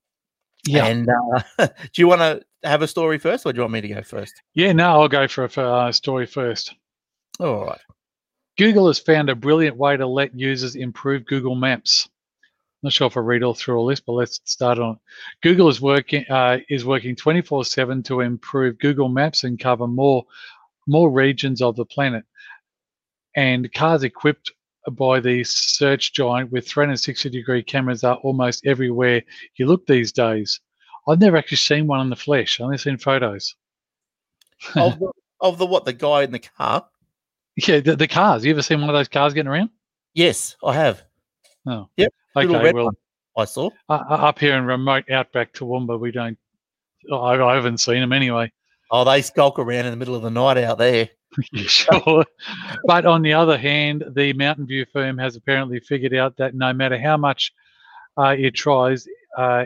Yeah. 0.65 0.85
And 0.85 1.07
uh, 1.59 1.67
do 1.67 2.01
you 2.01 2.07
want 2.07 2.21
to 2.21 2.41
have 2.63 2.81
a 2.81 2.87
story 2.87 3.17
first, 3.17 3.45
or 3.45 3.51
do 3.51 3.57
you 3.57 3.61
want 3.63 3.73
me 3.73 3.81
to 3.81 3.87
go 3.89 4.01
first? 4.03 4.41
Yeah, 4.53 4.71
no, 4.71 5.01
I'll 5.01 5.09
go 5.09 5.27
for 5.27 5.45
a 5.45 5.61
uh, 5.61 5.91
story 5.91 6.25
first. 6.25 6.73
All 7.39 7.65
right. 7.65 7.79
Google 8.57 8.87
has 8.87 8.99
found 8.99 9.29
a 9.29 9.35
brilliant 9.35 9.75
way 9.75 9.97
to 9.97 10.07
let 10.07 10.33
users 10.33 10.75
improve 10.75 11.25
Google 11.25 11.55
Maps 11.55 12.09
not 12.85 12.93
sure 12.93 13.07
if 13.07 13.17
I 13.17 13.19
read 13.19 13.43
all 13.43 13.53
through 13.53 13.77
all 13.77 13.85
this, 13.85 13.99
but 13.99 14.13
let's 14.13 14.39
start 14.45 14.79
on. 14.79 14.99
Google 15.41 15.67
is 15.67 15.81
working 15.81 16.25
uh, 16.29 16.59
is 16.69 16.85
working 16.85 17.15
24/7 17.15 18.05
to 18.05 18.21
improve 18.21 18.79
Google 18.79 19.09
Maps 19.09 19.43
and 19.43 19.59
cover 19.59 19.87
more 19.87 20.23
more 20.87 21.11
regions 21.11 21.61
of 21.61 21.75
the 21.75 21.85
planet. 21.85 22.23
And 23.35 23.71
cars 23.73 24.03
equipped 24.03 24.51
by 24.91 25.19
the 25.19 25.43
search 25.43 26.13
giant 26.13 26.51
with 26.51 26.67
360 26.67 27.29
degree 27.29 27.63
cameras 27.63 28.03
are 28.03 28.15
almost 28.17 28.65
everywhere 28.65 29.23
you 29.57 29.65
look 29.65 29.85
these 29.85 30.11
days. 30.11 30.61
I've 31.07 31.19
never 31.19 31.37
actually 31.37 31.57
seen 31.57 31.87
one 31.87 32.01
in 32.01 32.09
the 32.09 32.15
flesh. 32.15 32.59
I've 32.59 32.65
only 32.65 32.77
seen 32.77 32.97
photos. 32.97 33.55
of, 34.75 34.99
the, 34.99 35.11
of 35.41 35.57
the 35.57 35.65
what? 35.65 35.85
The 35.85 35.93
guy 35.93 36.23
in 36.23 36.31
the 36.31 36.39
car? 36.39 36.87
Yeah, 37.57 37.79
the, 37.79 37.95
the 37.95 38.07
cars. 38.07 38.45
You 38.45 38.51
ever 38.51 38.61
seen 38.61 38.79
one 38.81 38.89
of 38.89 38.95
those 38.95 39.07
cars 39.07 39.33
getting 39.33 39.49
around? 39.49 39.69
Yes, 40.13 40.55
I 40.63 40.73
have. 40.73 41.03
Oh, 41.67 41.89
yep. 41.97 42.13
Okay, 42.35 42.71
well, 42.73 42.91
I 43.37 43.45
saw 43.45 43.69
uh, 43.89 43.93
up 43.93 44.39
here 44.39 44.57
in 44.57 44.65
remote 44.65 45.09
outback 45.09 45.53
Toowoomba, 45.53 45.99
we 45.99 46.11
don't. 46.11 46.37
I, 47.11 47.41
I 47.41 47.55
haven't 47.55 47.79
seen 47.79 48.01
them 48.01 48.13
anyway. 48.13 48.51
Oh, 48.91 49.03
they 49.03 49.21
skulk 49.21 49.59
around 49.59 49.85
in 49.85 49.91
the 49.91 49.97
middle 49.97 50.15
of 50.15 50.21
the 50.21 50.29
night 50.29 50.57
out 50.57 50.77
there. 50.77 51.09
sure. 51.55 52.25
but 52.85 53.05
on 53.05 53.21
the 53.21 53.33
other 53.33 53.57
hand, 53.57 54.03
the 54.15 54.33
Mountain 54.33 54.67
View 54.67 54.85
firm 54.91 55.17
has 55.17 55.35
apparently 55.35 55.79
figured 55.79 56.13
out 56.13 56.37
that 56.37 56.55
no 56.55 56.71
matter 56.73 56.97
how 56.97 57.17
much 57.17 57.51
uh, 58.17 58.35
it 58.37 58.51
tries, 58.51 59.07
uh, 59.37 59.65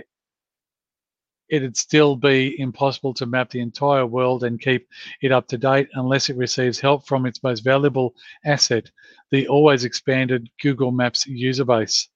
it'd 1.50 1.78
still 1.78 2.16
be 2.16 2.60
impossible 2.60 3.14
to 3.16 3.26
map 3.26 3.50
the 3.50 3.60
entire 3.60 4.06
world 4.06 4.44
and 4.44 4.62
keep 4.62 4.88
it 5.22 5.32
up 5.32 5.48
to 5.48 5.58
date 5.58 5.90
unless 5.94 6.30
it 6.30 6.38
receives 6.38 6.80
help 6.80 7.06
from 7.08 7.26
its 7.26 7.44
most 7.44 7.62
valuable 7.62 8.16
asset, 8.46 8.90
the 9.32 9.48
always 9.48 9.84
expanded 9.84 10.50
Google 10.62 10.92
Maps 10.92 11.26
user 11.28 11.66
base. 11.66 12.08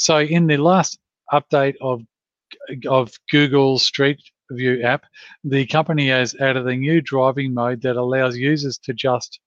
So 0.00 0.18
in 0.18 0.46
the 0.46 0.56
last 0.56 0.98
update 1.30 1.74
of 1.82 2.00
of 2.88 3.12
Google 3.30 3.78
Street 3.78 4.18
View 4.50 4.82
app, 4.82 5.04
the 5.44 5.66
company 5.66 6.08
has 6.08 6.34
added 6.36 6.66
a 6.66 6.74
new 6.74 7.02
driving 7.02 7.52
mode 7.52 7.82
that 7.82 7.96
allows 7.96 8.34
users 8.34 8.78
to 8.78 8.94
just 8.94 9.40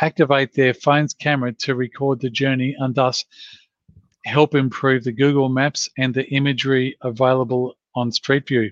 activate 0.00 0.52
their 0.52 0.74
phone's 0.74 1.12
camera 1.12 1.52
to 1.54 1.74
record 1.74 2.20
the 2.20 2.30
journey 2.30 2.76
and 2.78 2.94
thus 2.94 3.24
help 4.24 4.54
improve 4.54 5.02
the 5.02 5.10
Google 5.10 5.48
Maps 5.48 5.88
and 5.98 6.14
the 6.14 6.26
imagery 6.28 6.96
available 7.00 7.74
on 7.96 8.12
Street 8.12 8.46
View. 8.46 8.70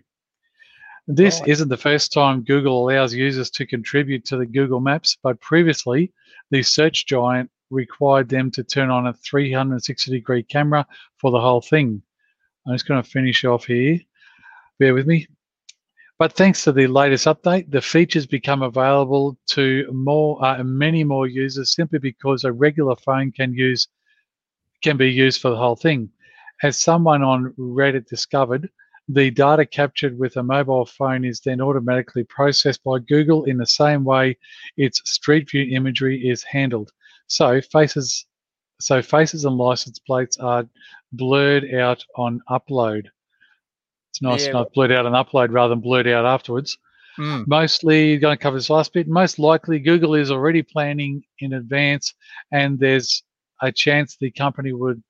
This 1.09 1.43
isn't 1.49 1.69
the 1.69 1.77
first 1.77 2.13
time 2.13 2.45
Google 2.45 2.79
allows 2.89 3.13
users 3.13 3.51
to 3.51 3.67
contribute 3.67 4.25
to 4.27 4.37
the 4.37 4.47
Google 4.47 4.81
Maps, 4.81 5.19
but 5.21 5.41
previously, 5.41 6.13
the 6.53 6.63
search 6.63 7.07
giant 7.07 7.51
required 7.73 8.29
them 8.29 8.51
to 8.53 8.63
turn 8.63 8.91
on 8.91 9.07
a 9.07 9.13
360 9.15 10.11
degree 10.11 10.43
camera 10.43 10.87
for 11.17 11.31
the 11.31 11.41
whole 11.41 11.61
thing. 11.61 12.03
I'm 12.67 12.75
just 12.75 12.87
going 12.87 13.03
to 13.03 13.09
finish 13.09 13.45
off 13.45 13.65
here. 13.67 13.99
Bear 14.79 14.95
with 14.95 15.07
me. 15.07 15.27
But 16.19 16.35
thanks 16.35 16.63
to 16.65 16.73
the 16.73 16.87
latest 16.87 17.27
update, 17.27 17.71
the 17.71 17.81
features 17.81 18.27
become 18.27 18.63
available 18.63 19.37
to 19.49 19.91
more, 19.93 20.45
uh, 20.45 20.63
many 20.63 21.03
more 21.03 21.27
users 21.27 21.75
simply 21.75 21.99
because 21.99 22.45
a 22.45 22.53
regular 22.53 22.95
phone 22.95 23.33
can 23.33 23.53
use 23.55 23.89
can 24.83 24.97
be 24.97 25.11
used 25.11 25.41
for 25.41 25.51
the 25.51 25.57
whole 25.57 25.77
thing. 25.77 26.11
As 26.63 26.77
someone 26.77 27.23
on 27.23 27.53
Reddit 27.59 28.07
discovered, 28.07 28.69
the 29.09 29.31
data 29.31 29.67
captured 29.67 30.19
with 30.19 30.37
a 30.37 30.43
mobile 30.43 30.87
phone 30.87 31.25
is 31.25 31.41
then 31.41 31.61
automatically 31.61 32.25
processed 32.25 32.83
by 32.85 32.99
Google 33.01 33.45
in 33.45 33.57
the 33.57 33.67
same 33.67 34.05
way 34.05 34.39
its 34.77 35.03
Street 35.05 35.51
View 35.51 35.75
imagery 35.75 36.29
is 36.29 36.43
handled. 36.45 36.93
So 37.27 37.61
faces, 37.61 38.27
so 38.81 39.03
faces 39.03 39.45
and 39.45 39.57
license 39.57 39.99
plates 39.99 40.37
are 40.39 40.67
blurred 41.13 41.73
out 41.75 42.05
on 42.17 42.41
upload. 42.51 43.07
It's 44.11 44.23
nice 44.23 44.45
yeah. 44.45 44.51
enough 44.51 44.73
blurred 44.75 44.93
out 44.93 45.07
on 45.07 45.13
upload 45.13 45.53
rather 45.53 45.71
than 45.71 45.81
blurred 45.81 46.07
out 46.07 46.27
afterwards. 46.27 46.77
Mm. 47.19 47.47
Mostly, 47.47 48.17
going 48.17 48.37
to 48.37 48.43
cover 48.43 48.57
this 48.57 48.71
last 48.71 48.93
bit. 48.93 49.07
Most 49.07 49.39
likely, 49.39 49.79
Google 49.79 50.15
is 50.15 50.31
already 50.31 50.63
planning 50.63 51.23
in 51.41 51.55
advance, 51.55 52.15
and 52.53 52.79
there's 52.79 53.23
a 53.61 53.71
chance 53.71 54.17
the 54.17 54.31
company 54.31 54.73
would 54.73 55.03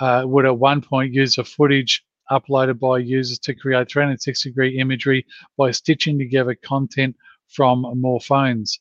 uh, 0.00 0.24
would 0.26 0.46
at 0.46 0.58
one 0.58 0.82
point 0.82 1.12
use 1.12 1.36
the 1.36 1.44
footage 1.44 2.04
uploaded 2.30 2.78
by 2.78 2.98
users 2.98 3.38
to 3.38 3.54
create 3.54 3.90
360 3.90 4.50
degree 4.50 4.78
imagery 4.78 5.26
by 5.56 5.70
stitching 5.70 6.18
together 6.18 6.54
content 6.54 7.16
from 7.48 7.86
more 8.00 8.20
phones. 8.20 8.80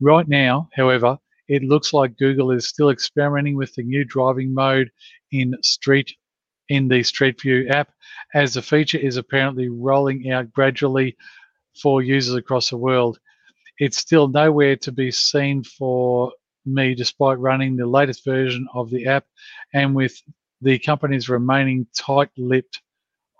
Right 0.00 0.28
now, 0.28 0.68
however, 0.74 1.18
it 1.52 1.62
looks 1.62 1.92
like 1.92 2.16
Google 2.16 2.50
is 2.50 2.66
still 2.66 2.88
experimenting 2.88 3.56
with 3.56 3.74
the 3.74 3.82
new 3.82 4.06
driving 4.06 4.54
mode 4.54 4.90
in 5.32 5.54
Street 5.62 6.14
in 6.70 6.88
the 6.88 7.02
Street 7.02 7.38
View 7.42 7.68
app, 7.68 7.90
as 8.32 8.54
the 8.54 8.62
feature 8.62 8.96
is 8.96 9.18
apparently 9.18 9.68
rolling 9.68 10.30
out 10.30 10.50
gradually 10.50 11.14
for 11.78 12.00
users 12.00 12.36
across 12.36 12.70
the 12.70 12.78
world. 12.78 13.18
It's 13.78 13.98
still 13.98 14.28
nowhere 14.28 14.76
to 14.76 14.92
be 14.92 15.10
seen 15.10 15.62
for 15.62 16.32
me, 16.64 16.94
despite 16.94 17.38
running 17.38 17.76
the 17.76 17.86
latest 17.86 18.24
version 18.24 18.66
of 18.72 18.88
the 18.88 19.06
app, 19.06 19.26
and 19.74 19.94
with 19.94 20.14
the 20.62 20.78
companies 20.78 21.28
remaining 21.28 21.86
tight-lipped 21.94 22.80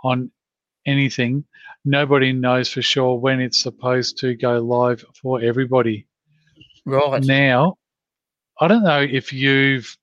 on 0.04 0.30
anything, 0.84 1.44
nobody 1.86 2.34
knows 2.34 2.68
for 2.68 2.82
sure 2.82 3.18
when 3.18 3.40
it's 3.40 3.62
supposed 3.62 4.18
to 4.18 4.34
go 4.34 4.58
live 4.58 5.02
for 5.22 5.40
everybody. 5.40 6.06
Right 6.84 7.22
now, 7.22 7.78
I 8.62 8.68
don't 8.68 8.84
know 8.84 9.00
if 9.00 9.32
you've 9.32 9.98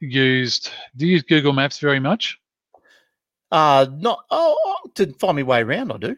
used. 0.00 0.70
Do 0.96 1.06
you 1.06 1.12
use 1.12 1.22
Google 1.22 1.52
Maps 1.52 1.78
very 1.78 2.00
much? 2.00 2.38
Uh 3.52 3.86
not. 3.92 4.24
Oh, 4.30 4.76
to 4.94 5.12
find 5.12 5.36
my 5.36 5.42
way 5.42 5.60
around, 5.60 5.92
I 5.92 5.98
do. 5.98 6.16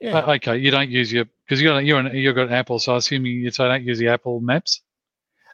Yeah. 0.00 0.18
Uh, 0.18 0.34
okay, 0.34 0.56
you 0.56 0.70
don't 0.70 0.88
use 0.88 1.12
your 1.12 1.24
because 1.44 1.60
you're 1.60 1.80
you're 1.80 1.98
an, 1.98 2.14
you've 2.14 2.36
got 2.36 2.46
an 2.46 2.52
Apple, 2.54 2.78
so 2.78 2.94
I 2.94 2.98
assume 2.98 3.26
you 3.26 3.50
so 3.50 3.66
don't 3.66 3.82
use 3.82 3.98
the 3.98 4.06
Apple 4.06 4.38
Maps. 4.40 4.82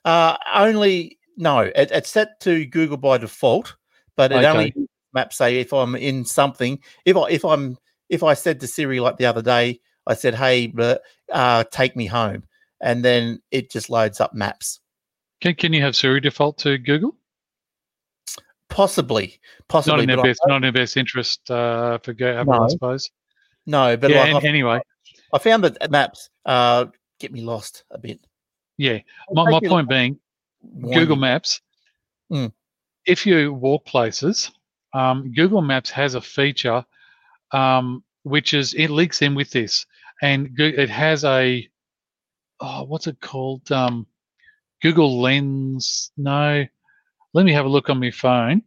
Uh, 0.05 0.37
only 0.55 1.19
no. 1.39 1.61
It, 1.61 1.91
it's 1.91 2.11
set 2.11 2.39
to 2.41 2.67
Google 2.67 2.99
by 2.99 3.17
default, 3.17 3.75
but 4.15 4.31
it 4.31 4.37
okay. 4.37 4.47
only 4.47 4.75
maps 5.15 5.39
say 5.39 5.59
if 5.59 5.73
I'm 5.73 5.97
in 5.97 6.23
something. 6.27 6.81
If 7.07 7.17
I 7.17 7.31
if 7.31 7.47
I'm 7.47 7.79
if 8.11 8.23
I 8.23 8.35
said 8.35 8.61
to 8.61 8.67
Siri 8.67 9.01
like 9.01 9.17
the 9.17 9.27
other 9.27 9.43
day, 9.43 9.81
I 10.07 10.13
said, 10.13 10.35
"Hey, 10.35 10.71
uh, 11.33 11.65
take 11.71 11.97
me 11.97 12.05
home," 12.05 12.43
and 12.79 13.03
then 13.03 13.41
it 13.51 13.71
just 13.71 13.89
loads 13.89 14.21
up 14.21 14.35
maps. 14.35 14.81
Can 15.41 15.55
can 15.55 15.73
you 15.73 15.83
have 15.83 15.95
Siri 15.97 16.21
default 16.21 16.59
to 16.59 16.79
Google? 16.79 17.17
Possibly, 18.69 19.41
possibly. 19.69 19.97
Not 19.97 20.03
in 20.03 20.09
their 20.09 20.23
best, 20.23 20.41
not 20.47 20.57
in 20.57 20.63
their 20.63 20.73
best 20.73 20.97
interest 20.97 21.51
uh, 21.51 21.99
for 21.99 22.11
Apple, 22.13 22.55
no. 22.55 22.65
I 22.65 22.69
suppose. 22.69 23.11
No, 23.67 23.97
but 23.97 24.11
yeah, 24.11 24.33
like 24.33 24.45
anyway, 24.45 24.81
I 25.33 25.39
found 25.39 25.65
that 25.65 25.91
maps 25.91 26.31
uh, 26.47 26.87
get 27.19 27.33
me 27.33 27.41
lost 27.43 27.85
a 27.91 27.99
bit. 27.99 28.21
Yeah. 28.77 28.99
My, 29.31 29.51
my 29.51 29.61
point 29.61 29.89
being. 29.89 30.19
Google 30.81 31.17
Maps, 31.17 31.61
Mm. 32.33 32.53
if 33.07 33.25
you 33.25 33.55
walk 33.55 33.87
places, 33.87 34.51
um, 34.93 35.33
Google 35.33 35.63
Maps 35.63 35.89
has 35.91 36.15
a 36.15 36.21
feature 36.21 36.85
um, 37.53 38.05
which 38.25 38.55
is 38.55 38.75
it 38.75 38.91
links 38.91 39.23
in 39.23 39.35
with 39.35 39.51
this, 39.51 39.87
and 40.21 40.51
it 40.59 40.91
has 40.91 41.25
a 41.25 41.67
oh, 42.61 42.85
what's 42.85 43.07
it 43.07 43.21
called? 43.21 43.71
Um, 43.71 44.07
Google 44.83 45.21
Lens. 45.21 46.11
No, 46.17 46.65
let 47.35 47.45
me 47.45 47.53
have 47.53 47.67
a 47.67 47.69
look 47.69 47.91
on 47.91 48.01
my 48.01 48.11
phone. 48.11 48.63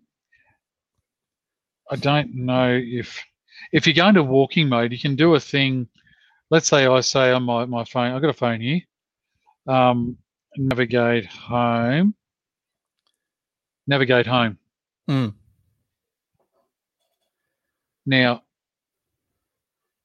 I 1.90 1.96
don't 1.96 2.34
know 2.34 2.80
if 2.82 3.22
if 3.72 3.88
you 3.88 3.94
go 3.94 4.08
into 4.08 4.24
walking 4.24 4.70
mode, 4.70 4.92
you 4.92 5.00
can 5.00 5.16
do 5.16 5.36
a 5.36 5.40
thing. 5.40 5.88
Let's 6.50 6.68
say 6.68 6.86
I 6.86 7.02
say 7.02 7.32
on 7.32 7.44
my, 7.44 7.66
my 7.66 7.84
phone, 7.86 8.12
I've 8.12 8.22
got 8.22 8.30
a 8.30 8.34
phone 8.34 8.60
here. 8.60 8.82
Um, 9.68 10.18
navigate 10.58 11.26
home. 11.26 12.16
Navigate 13.88 14.28
home. 14.28 14.58
Mm. 15.10 15.34
Now, 18.06 18.44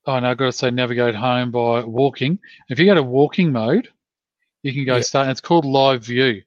oh 0.07 0.19
no, 0.21 0.31
I've 0.31 0.37
got 0.37 0.47
to 0.47 0.53
say 0.53 0.71
navigate 0.71 1.15
home 1.15 1.51
by 1.51 1.85
walking. 1.85 2.39
If 2.69 2.79
you 2.79 2.87
go 2.87 2.95
to 2.95 3.03
walking 3.03 3.53
mode, 3.53 3.89
you 4.67 4.73
can 4.73 4.85
go 4.85 5.01
start. 5.01 5.27
And 5.27 5.31
it's 5.31 5.41
called 5.41 5.65
live 5.65 6.05
view. 6.05 6.43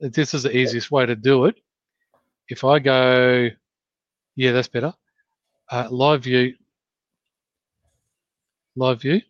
This 0.00 0.34
is 0.34 0.42
the 0.42 0.56
easiest 0.56 0.90
way 0.90 1.06
to 1.06 1.14
do 1.14 1.44
it. 1.44 1.60
If 2.48 2.64
I 2.64 2.80
go, 2.80 3.48
yeah, 4.34 4.52
that's 4.52 4.68
better. 4.68 4.92
Uh, 5.70 5.86
live 5.90 6.24
view. 6.24 6.54
Live 8.74 9.02
view. 9.02 9.20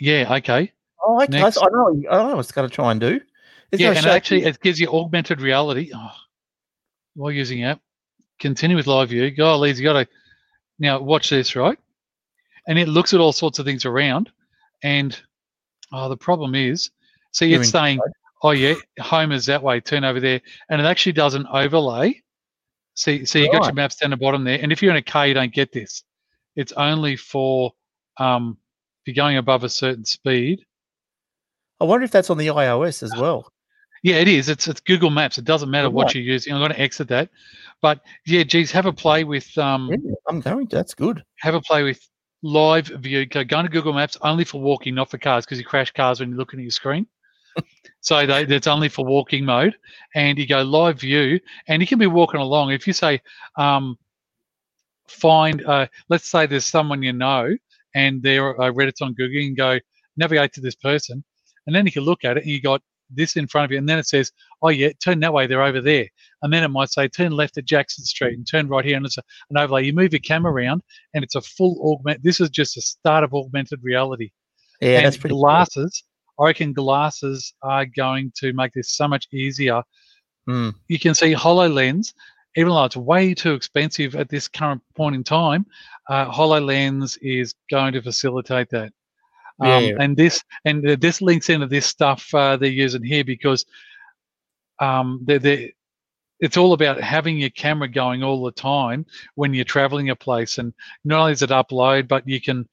Yeah, 0.00 0.34
okay. 0.36 0.72
Oh, 1.04 1.22
okay. 1.22 1.40
Next. 1.40 1.58
I 1.58 1.66
know. 1.70 2.02
I 2.10 2.16
know. 2.16 2.36
what 2.36 2.38
It's 2.38 2.52
going 2.52 2.68
to 2.68 2.74
try 2.74 2.92
and 2.92 3.00
do. 3.00 3.20
It's 3.70 3.80
yeah, 3.80 3.92
and 3.92 4.06
actually 4.06 4.44
it 4.44 4.60
gives 4.60 4.80
you 4.80 4.88
augmented 4.88 5.40
reality. 5.40 5.90
Oh, 5.94 6.10
while 7.14 7.30
using 7.30 7.64
app, 7.64 7.80
continue 8.38 8.76
with 8.76 8.86
live 8.86 9.10
view. 9.10 9.30
Go, 9.30 9.58
Lee's 9.58 9.78
you 9.78 9.84
got 9.84 9.94
to 9.94 10.08
now 10.78 11.00
watch 11.00 11.28
this, 11.30 11.56
right? 11.56 11.78
And 12.66 12.78
it 12.78 12.88
looks 12.88 13.12
at 13.12 13.20
all 13.20 13.32
sorts 13.32 13.58
of 13.58 13.66
things 13.66 13.84
around. 13.84 14.30
And 14.82 15.20
oh, 15.92 16.08
the 16.08 16.16
problem 16.16 16.54
is, 16.54 16.90
see, 17.32 17.48
You're 17.48 17.60
it's 17.60 17.70
saying, 17.70 18.00
oh 18.42 18.50
yeah, 18.50 18.74
home 19.00 19.32
is 19.32 19.46
that 19.46 19.62
way. 19.62 19.80
Turn 19.80 20.04
over 20.04 20.20
there, 20.20 20.40
and 20.70 20.80
it 20.80 20.84
actually 20.84 21.12
does 21.12 21.34
an 21.34 21.46
overlay. 21.52 22.20
See, 22.94 23.24
so 23.24 23.38
you 23.38 23.46
got 23.46 23.52
your 23.54 23.60
Right. 23.62 23.74
maps 23.74 23.96
down 23.96 24.10
the 24.10 24.16
bottom 24.16 24.44
there. 24.44 24.58
And 24.60 24.70
if 24.70 24.82
you're 24.82 24.90
in 24.90 24.98
a 24.98 25.02
car, 25.02 25.26
you 25.26 25.34
don't 25.34 25.52
get 25.52 25.72
this. 25.72 26.04
It's 26.56 26.72
only 26.72 27.16
for 27.16 27.72
um, 28.18 28.58
if 29.04 29.08
you're 29.16 29.22
going 29.24 29.38
above 29.38 29.64
a 29.64 29.68
certain 29.68 30.04
speed. 30.04 30.64
I 31.80 31.84
wonder 31.84 32.04
if 32.04 32.10
that's 32.10 32.30
on 32.30 32.38
the 32.38 32.48
iOS 32.48 33.02
as 33.02 33.16
well. 33.16 33.50
Yeah, 34.02 34.16
it 34.16 34.28
is. 34.28 34.48
It's 34.48 34.68
it's 34.68 34.80
Google 34.80 35.10
Maps. 35.10 35.38
It 35.38 35.44
doesn't 35.44 35.70
matter 35.70 35.88
what 35.88 36.06
Right. 36.06 36.16
you're 36.16 36.24
using. 36.24 36.52
I'm 36.52 36.58
going 36.60 36.72
to 36.72 36.80
exit 36.80 37.08
that, 37.08 37.30
but 37.80 38.00
yeah, 38.26 38.42
geez, 38.42 38.70
have 38.72 38.86
a 38.86 38.92
play 38.92 39.24
with 39.24 39.56
um, 39.56 39.88
Yeah, 39.90 40.14
I'm 40.28 40.40
going 40.40 40.66
to. 40.66 40.76
That's 40.76 40.94
good. 40.94 41.22
have 41.38 41.54
a 41.54 41.60
play 41.60 41.82
with 41.82 42.00
live 42.42 42.86
view. 42.86 43.26
Go, 43.26 43.44
go 43.44 43.60
into 43.60 43.70
Google 43.70 43.92
Maps 43.92 44.16
only 44.22 44.44
for 44.44 44.60
walking, 44.60 44.94
not 44.94 45.10
for 45.10 45.18
cars, 45.18 45.44
because 45.44 45.58
you 45.58 45.64
crash 45.64 45.92
cars 45.92 46.20
when 46.20 46.30
you're 46.30 46.38
looking 46.38 46.60
at 46.60 46.64
your 46.64 46.70
screen. 46.70 47.06
so 48.00 48.26
they, 48.26 48.44
that's 48.44 48.66
only 48.66 48.88
for 48.88 49.04
walking 49.04 49.44
mode, 49.44 49.76
and 50.14 50.38
you 50.38 50.46
go 50.46 50.62
live 50.62 51.00
view, 51.00 51.40
and 51.68 51.82
you 51.82 51.86
can 51.86 51.98
be 51.98 52.06
walking 52.06 52.40
along. 52.40 52.72
If 52.72 52.86
you 52.86 52.92
say, 52.92 53.20
um, 53.56 53.96
find, 55.08 55.64
uh, 55.64 55.86
let's 56.08 56.28
say 56.28 56.46
there's 56.46 56.66
someone 56.66 57.02
you 57.02 57.12
know, 57.12 57.54
and 57.94 58.22
they're 58.22 58.60
I 58.60 58.68
read 58.68 58.88
it's 58.88 59.02
on 59.02 59.14
Google, 59.14 59.40
and 59.40 59.56
go 59.56 59.78
navigate 60.16 60.52
to 60.54 60.60
this 60.60 60.74
person, 60.74 61.24
and 61.66 61.74
then 61.76 61.86
you 61.86 61.92
can 61.92 62.04
look 62.04 62.24
at 62.24 62.36
it, 62.36 62.44
and 62.44 62.52
you 62.52 62.60
got 62.60 62.82
this 63.14 63.36
in 63.36 63.46
front 63.46 63.64
of 63.64 63.72
you, 63.72 63.78
and 63.78 63.88
then 63.88 63.98
it 63.98 64.06
says, 64.06 64.32
oh 64.62 64.68
yeah, 64.68 64.90
turn 65.02 65.20
that 65.20 65.32
way, 65.32 65.46
they're 65.46 65.62
over 65.62 65.80
there, 65.80 66.06
and 66.42 66.52
then 66.52 66.62
it 66.62 66.68
might 66.68 66.90
say 66.90 67.08
turn 67.08 67.32
left 67.32 67.58
at 67.58 67.64
Jackson 67.64 68.04
Street 68.04 68.36
and 68.36 68.46
turn 68.46 68.68
right 68.68 68.84
here, 68.84 68.96
and 68.96 69.06
it's 69.06 69.18
a, 69.18 69.22
an 69.50 69.58
overlay. 69.58 69.84
You 69.84 69.92
move 69.92 70.12
your 70.12 70.20
camera 70.20 70.52
around, 70.52 70.82
and 71.14 71.22
it's 71.24 71.34
a 71.34 71.40
full 71.40 71.78
augment. 71.82 72.22
This 72.22 72.40
is 72.40 72.50
just 72.50 72.76
a 72.76 72.82
start 72.82 73.24
of 73.24 73.34
augmented 73.34 73.80
reality. 73.82 74.30
Yeah, 74.80 74.98
and 74.98 75.06
that's 75.06 75.16
pretty. 75.16 75.34
cool. 75.34 75.42
glasses. 75.42 76.02
I 76.40 76.46
reckon 76.46 76.72
glasses 76.72 77.54
are 77.62 77.86
going 77.86 78.32
to 78.36 78.52
make 78.52 78.72
this 78.72 78.92
so 78.92 79.06
much 79.06 79.28
easier. 79.32 79.82
Mm. 80.48 80.74
You 80.88 80.98
can 80.98 81.14
see 81.14 81.34
Hololens, 81.34 82.12
even 82.56 82.70
though 82.70 82.84
it's 82.84 82.96
way 82.96 83.34
too 83.34 83.54
expensive 83.54 84.16
at 84.16 84.28
this 84.28 84.48
current 84.48 84.82
point 84.96 85.14
in 85.14 85.24
time. 85.24 85.66
Uh, 86.08 86.30
Hololens 86.30 87.16
is 87.22 87.54
going 87.70 87.92
to 87.92 88.02
facilitate 88.02 88.70
that. 88.70 88.92
Um, 89.60 89.84
Yeah. 89.84 89.96
and 89.98 90.16
this 90.16 90.42
and 90.64 90.82
this 91.00 91.20
links 91.22 91.50
into 91.50 91.66
this 91.66 91.86
stuff 91.86 92.32
uh, 92.34 92.56
they're 92.56 92.70
using 92.70 93.02
here 93.02 93.24
because 93.24 93.64
um, 94.80 95.20
they're, 95.24 95.38
they're, 95.38 95.68
it's 96.40 96.56
all 96.56 96.72
about 96.72 97.00
having 97.00 97.38
your 97.38 97.50
camera 97.50 97.88
going 97.88 98.22
all 98.24 98.42
the 98.42 98.50
time 98.50 99.06
when 99.36 99.54
you're 99.54 99.64
traveling 99.64 100.10
a 100.10 100.16
place. 100.16 100.58
And 100.58 100.74
not 101.04 101.20
only 101.20 101.32
does 101.32 101.42
it 101.42 101.50
upload, 101.50 102.08
but 102.08 102.26
you 102.28 102.40
can 102.40 102.68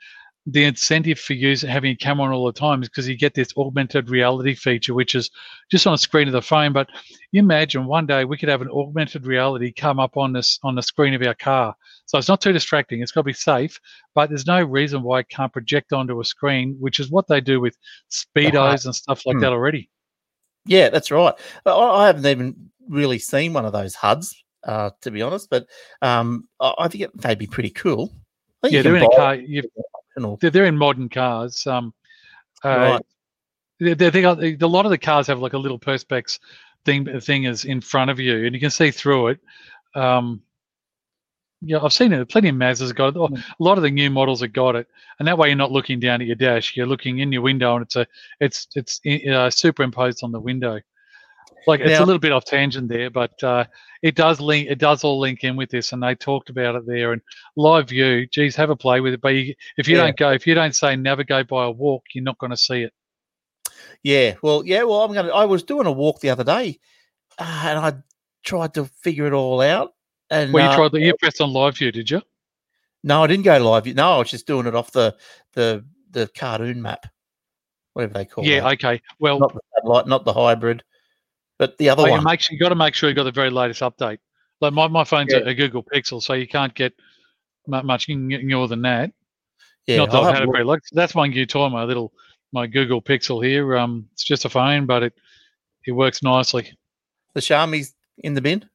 the 0.51 0.63
incentive 0.63 1.19
for 1.19 1.33
using 1.33 1.69
having 1.69 1.91
a 1.91 1.95
camera 1.95 2.25
on 2.25 2.31
all 2.31 2.45
the 2.45 2.53
time 2.53 2.81
is 2.81 2.89
because 2.89 3.07
you 3.07 3.17
get 3.17 3.33
this 3.33 3.49
augmented 3.57 4.09
reality 4.09 4.55
feature, 4.55 4.93
which 4.93 5.13
is 5.13 5.29
just 5.69 5.85
on 5.85 5.93
a 5.93 5.97
screen 5.97 6.27
of 6.27 6.33
the 6.33 6.41
phone. 6.41 6.73
But 6.73 6.89
imagine 7.33 7.85
one 7.85 8.05
day 8.05 8.25
we 8.25 8.37
could 8.37 8.49
have 8.49 8.61
an 8.61 8.69
augmented 8.69 9.25
reality 9.25 9.71
come 9.71 9.99
up 9.99 10.17
on 10.17 10.33
this 10.33 10.59
on 10.63 10.75
the 10.75 10.81
screen 10.81 11.13
of 11.13 11.21
our 11.21 11.35
car. 11.35 11.75
So 12.05 12.17
it's 12.17 12.27
not 12.27 12.41
too 12.41 12.53
distracting. 12.53 13.01
It's 13.01 13.11
got 13.11 13.21
to 13.21 13.25
be 13.25 13.33
safe, 13.33 13.79
but 14.15 14.29
there's 14.29 14.47
no 14.47 14.63
reason 14.63 15.03
why 15.03 15.19
it 15.19 15.29
can't 15.29 15.53
project 15.53 15.93
onto 15.93 16.19
a 16.19 16.25
screen, 16.25 16.75
which 16.79 16.99
is 16.99 17.11
what 17.11 17.27
they 17.27 17.41
do 17.41 17.59
with 17.59 17.77
speedos 18.09 18.85
and 18.85 18.95
stuff 18.95 19.25
like 19.25 19.35
Hmm. 19.35 19.41
that 19.41 19.51
already. 19.53 19.89
Yeah, 20.65 20.89
that's 20.89 21.11
right. 21.11 21.33
I, 21.65 22.07
haven't 22.07 22.25
even 22.25 22.71
really 22.87 23.19
seen 23.19 23.53
one 23.53 23.65
of 23.65 23.73
those 23.73 23.95
HUDs, 23.95 24.35
uh, 24.63 24.91
to 25.01 25.11
be 25.11 25.21
honest, 25.21 25.49
but 25.49 25.67
um, 26.01 26.47
I, 26.59 26.73
I 26.79 26.87
think 26.87 27.03
it 27.03 27.23
may 27.23 27.35
be 27.35 27.47
pretty 27.47 27.69
cool. 27.69 28.13
Yeah, 28.63 28.81
they're 28.81 28.95
in 28.95 29.03
a 29.03 29.09
car. 29.09 29.35
You've, 29.35 29.65
they're, 30.39 30.49
they're 30.49 30.65
in 30.65 30.77
modern 30.77 31.09
cars. 31.09 31.65
Um, 31.67 31.93
uh, 32.63 32.69
Right. 32.69 33.05
they, 33.79 33.93
they, 33.93 34.09
they 34.09 34.21
got, 34.21 34.43
a 34.43 34.67
lot 34.67 34.85
of 34.85 34.91
the 34.91 34.97
cars 34.97 35.27
have 35.27 35.39
like 35.39 35.53
a 35.53 35.57
little 35.57 35.79
perspex 35.79 36.39
thing 36.85 37.19
thing 37.19 37.43
is 37.43 37.65
in 37.65 37.81
front 37.81 38.11
of 38.11 38.19
you, 38.19 38.45
and 38.45 38.53
you 38.53 38.59
can 38.59 38.69
see 38.69 38.91
through 38.91 39.29
it. 39.29 39.39
Um, 39.95 40.41
yeah, 41.61 41.79
I've 41.81 41.93
seen 41.93 42.13
it. 42.13 42.29
Plenty 42.29 42.49
of 42.49 42.55
Mazdas 42.55 42.95
got 42.95 43.09
it. 43.09 43.15
Mm. 43.15 43.37
A 43.37 43.63
lot 43.63 43.77
of 43.77 43.83
the 43.83 43.91
new 43.91 44.09
models 44.09 44.41
have 44.41 44.53
got 44.53 44.75
it, 44.75 44.87
and 45.19 45.27
that 45.27 45.37
way 45.37 45.49
you're 45.49 45.57
not 45.57 45.71
looking 45.71 45.99
down 45.99 46.21
at 46.21 46.27
your 46.27 46.35
dash. 46.35 46.75
You're 46.75 46.87
looking 46.87 47.19
in 47.19 47.31
your 47.31 47.41
window, 47.41 47.75
and 47.75 47.83
it's 47.83 47.95
a 47.97 48.07
it's 48.39 48.67
it's 48.75 49.01
uh, 49.27 49.49
superimposed 49.49 50.23
on 50.23 50.31
the 50.31 50.39
window. 50.39 50.79
Like 51.67 51.81
it's 51.81 51.91
Now- 51.91 52.03
a 52.03 52.05
little 52.05 52.19
bit 52.19 52.31
off 52.31 52.45
tangent 52.45 52.87
there, 52.89 53.09
but 53.09 53.41
uh, 53.43 53.65
it 54.01 54.15
does 54.15 54.39
link. 54.39 54.69
It 54.69 54.79
does 54.79 55.03
all 55.03 55.19
link 55.19 55.43
in 55.43 55.55
with 55.55 55.69
this, 55.69 55.91
and 55.91 56.01
they 56.01 56.15
talked 56.15 56.49
about 56.49 56.75
it 56.75 56.85
there. 56.87 57.11
And 57.13 57.21
live 57.55 57.89
view, 57.89 58.27
geez, 58.27 58.55
have 58.55 58.69
a 58.69 58.75
play 58.75 59.01
with 59.01 59.13
it. 59.13 59.21
But 59.21 59.29
you, 59.29 59.53
if 59.77 59.87
you 59.87 59.97
Yeah. 59.97 60.03
don't 60.05 60.17
go, 60.17 60.31
if 60.31 60.47
you 60.47 60.55
don't 60.55 60.75
say 60.75 60.95
navigate 60.95 61.47
by 61.47 61.65
a 61.65 61.71
walk, 61.71 62.03
you're 62.13 62.23
not 62.23 62.37
going 62.37 62.51
to 62.51 62.57
see 62.57 62.83
it. 62.83 62.93
Yeah, 64.03 64.35
well, 64.41 64.63
yeah, 64.65 64.83
well, 64.83 65.01
I'm 65.03 65.13
gonna. 65.13 65.29
I 65.33 65.45
was 65.45 65.63
doing 65.63 65.85
a 65.87 65.91
walk 65.91 66.21
the 66.21 66.29
other 66.29 66.43
day, 66.43 66.79
uh, 67.37 67.63
and 67.65 67.79
I 67.79 67.93
tried 68.43 68.73
to 68.75 68.85
figure 69.03 69.27
it 69.27 69.33
all 69.33 69.59
out. 69.61 69.93
And 70.29 70.53
Well, 70.53 70.65
you 70.65 70.71
uh, 70.71 70.75
tried 70.75 70.91
the 70.93 71.01
you 71.01 71.13
pressed 71.19 71.41
on 71.41 71.51
live 71.51 71.77
view, 71.77 71.91
did 71.91 72.09
you? 72.09 72.21
no, 73.03 73.23
I 73.23 73.27
didn't 73.27 73.43
go 73.45 73.57
live. 73.57 73.85
No, 73.87 74.11
I 74.13 74.17
was 74.19 74.31
just 74.31 74.47
doing 74.47 74.67
it 74.67 74.75
off 74.75 74.91
the 74.91 75.15
the 75.53 75.85
the 76.11 76.27
cartoon 76.37 76.81
map, 76.81 77.07
whatever 77.93 78.13
they 78.13 78.25
call 78.25 78.43
it. 78.43 78.47
Yeah. 78.47 78.67
it. 78.69 78.73
Okay. 78.73 79.01
Well, 79.19 79.39
Not 79.39 79.53
the 79.53 79.59
satellite, 79.75 80.07
not 80.07 80.23
the 80.25 80.33
hybrid, 80.33 80.83
but 81.59 81.77
the 81.77 81.89
other 81.89 82.03
oh, 82.03 82.05
you 82.07 82.11
one. 82.13 82.23
make 82.23 82.41
sure 82.41 82.53
you 82.55 82.59
got 82.59 82.69
to 82.69 82.75
make 82.75 82.95
sure 82.95 83.09
you 83.09 83.15
got 83.15 83.25
the 83.25 83.31
very 83.31 83.49
latest 83.51 83.81
update. 83.81 84.17
Like 84.61 84.73
my, 84.73 84.87
my 84.87 85.03
phone's 85.03 85.31
Yeah. 85.31 85.39
a, 85.39 85.49
a 85.49 85.53
Google 85.53 85.83
Pixel, 85.83 86.21
so 86.23 86.33
you 86.33 86.47
can't 86.47 86.73
get 86.73 86.93
much 87.67 88.09
more 88.09 88.67
than 88.67 88.81
that. 88.81 89.11
yeah, 89.85 89.97
Not 89.97 90.11
that 90.11 90.23
I've 90.23 90.33
had 90.33 90.41
a 90.41 90.45
it 90.45 90.65
look. 90.65 90.81
very. 90.81 90.81
That's 90.93 91.13
one 91.13 91.31
you 91.31 91.45
toy 91.45 91.69
my 91.69 91.83
little 91.83 92.11
my 92.51 92.65
Google 92.65 93.01
Pixel 93.01 93.45
here. 93.45 93.77
Um, 93.77 94.07
it's 94.13 94.23
just 94.23 94.45
a 94.45 94.49
phone, 94.49 94.85
but 94.87 95.03
it 95.03 95.13
it 95.85 95.91
works 95.91 96.23
nicely. 96.23 96.73
the 97.35 97.41
Xiaomi's 97.41 97.93
in 98.19 98.33
the 98.33 98.41
bin. 98.41 98.67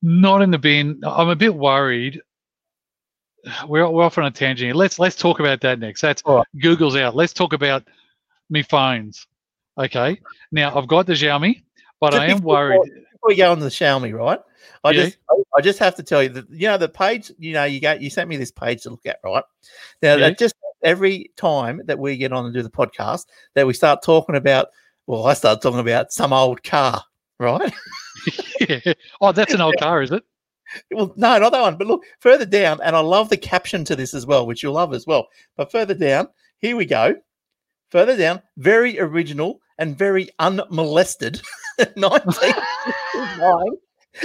Not 0.00 0.42
in 0.42 0.50
the 0.52 0.58
bin. 0.58 1.00
I'm 1.04 1.28
a 1.28 1.36
bit 1.36 1.54
worried. 1.54 2.20
We're, 3.66 3.88
we're 3.88 4.04
off 4.04 4.18
on 4.18 4.24
a 4.26 4.30
tangent. 4.30 4.66
here. 4.66 4.74
Let's 4.74 4.98
let's 4.98 5.16
talk 5.16 5.40
about 5.40 5.60
that 5.62 5.78
next. 5.78 6.00
That's 6.00 6.22
right. 6.26 6.46
Google's 6.60 6.96
out. 6.96 7.16
Let's 7.16 7.32
talk 7.32 7.52
about 7.52 7.84
me 8.50 8.62
phones. 8.62 9.26
Okay. 9.78 10.20
Now 10.52 10.76
I've 10.76 10.88
got 10.88 11.06
the 11.06 11.12
Xiaomi, 11.14 11.62
but 12.00 12.14
I 12.14 12.26
am 12.26 12.38
before- 12.38 12.54
worried. 12.54 12.80
Before 13.12 13.28
we 13.28 13.34
go 13.36 13.50
on 13.50 13.58
to 13.58 13.64
the 13.64 13.70
Xiaomi, 13.70 14.12
right? 14.14 14.38
I 14.84 14.90
Yeah. 14.90 15.04
just 15.06 15.18
I 15.56 15.60
just 15.60 15.78
have 15.80 15.96
to 15.96 16.02
tell 16.04 16.22
you 16.22 16.28
that 16.30 16.48
you 16.50 16.68
know 16.68 16.78
the 16.78 16.88
page. 16.88 17.32
You 17.38 17.52
know, 17.54 17.64
you 17.64 17.80
got 17.80 18.00
you 18.00 18.10
sent 18.10 18.28
me 18.28 18.36
this 18.36 18.52
page 18.52 18.82
to 18.82 18.90
look 18.90 19.04
at, 19.06 19.18
right? 19.24 19.42
Now 20.02 20.12
Yeah. 20.14 20.28
that 20.28 20.38
just 20.38 20.54
every 20.84 21.32
time 21.36 21.82
that 21.86 21.98
we 21.98 22.16
get 22.16 22.32
on 22.32 22.44
and 22.44 22.54
do 22.54 22.62
the 22.62 22.70
podcast, 22.70 23.26
that 23.54 23.66
we 23.66 23.72
start 23.74 24.02
talking 24.02 24.36
about. 24.36 24.68
Well, 25.08 25.26
I 25.26 25.32
start 25.34 25.62
talking 25.62 25.80
about 25.80 26.12
some 26.12 26.32
old 26.34 26.62
car, 26.62 27.02
right? 27.40 27.72
yeah. 28.60 28.92
Oh, 29.20 29.32
that's 29.32 29.54
an 29.54 29.60
old 29.62 29.76
car, 29.78 30.02
is 30.02 30.10
it? 30.12 30.22
Well, 30.92 31.14
no, 31.16 31.38
not 31.38 31.52
that 31.52 31.62
one. 31.62 31.78
But 31.78 31.86
look 31.86 32.04
further 32.20 32.44
down, 32.44 32.78
and 32.82 32.94
I 32.94 33.00
love 33.00 33.30
the 33.30 33.38
caption 33.38 33.84
to 33.86 33.96
this 33.96 34.12
as 34.12 34.26
well, 34.26 34.46
which 34.46 34.62
you'll 34.62 34.74
love 34.74 34.92
as 34.92 35.06
well. 35.06 35.28
But 35.56 35.72
further 35.72 35.94
down, 35.94 36.28
here 36.58 36.76
we 36.76 36.84
go. 36.84 37.14
further 37.90 38.18
down, 38.18 38.42
very 38.58 39.00
original 39.00 39.62
and 39.78 39.96
very 39.96 40.28
unmolested 40.40 41.40
1969 41.96 43.76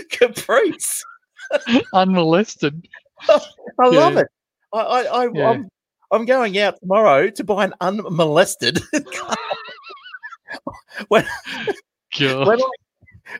Caprice. 0.10 1.04
Unmolested. 1.94 2.88
I 3.30 3.88
love 3.88 4.14
Yeah. 4.16 4.20
it. 4.22 4.28
I, 4.74 4.80
I, 4.80 5.02
I 5.04 5.30
Yeah. 5.34 5.50
I'm, 5.50 5.70
I'm 6.12 6.26
going 6.26 6.58
out 6.60 6.80
tomorrow 6.80 7.30
to 7.30 7.44
buy 7.44 7.66
an 7.66 7.74
unmolested 7.82 8.82
car. 9.14 9.36
when, 11.10 11.26
God. 12.20 12.48
when, 12.48 12.62
I, 12.62 12.70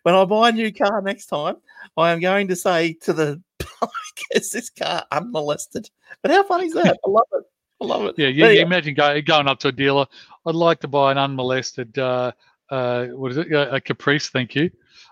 when 0.04 0.16
I 0.16 0.26
buy 0.26 0.50
a 0.50 0.52
new 0.52 0.72
car 0.74 1.02
next 1.02 1.28
time, 1.28 1.56
I 1.98 2.12
am 2.12 2.20
going 2.20 2.48
to 2.50 2.56
say 2.56 2.94
to 3.02 3.14
the 3.14 3.42
public, 3.60 3.92
is 4.36 4.52
this 4.52 4.70
car 4.70 5.06
unmolested? 5.12 5.90
But 6.22 6.32
how 6.32 6.44
funny 6.44 6.68
is 6.68 6.74
that? 6.74 6.98
I 7.06 7.10
love 7.10 7.28
it. 7.34 7.44
I 7.82 7.86
love 7.86 8.06
it. 8.06 8.16
Yeah, 8.18 8.28
you, 8.28 8.46
you 8.46 8.52
yeah, 8.52 8.62
imagine 8.62 8.94
go, 8.94 9.20
going 9.22 9.48
up 9.48 9.60
to 9.60 9.68
a 9.70 9.72
dealer. 9.72 10.06
I'd 10.46 10.56
like 10.56 10.80
to 10.82 10.88
buy 10.88 11.12
an 11.12 11.18
unmolested. 11.18 11.98
Uh, 11.98 12.32
uh, 12.74 13.06
what 13.08 13.32
is 13.32 13.38
it? 13.38 13.52
A, 13.52 13.76
a 13.76 13.82
Caprice, 13.82 14.30
thank 14.30 14.56
you. 14.56 14.70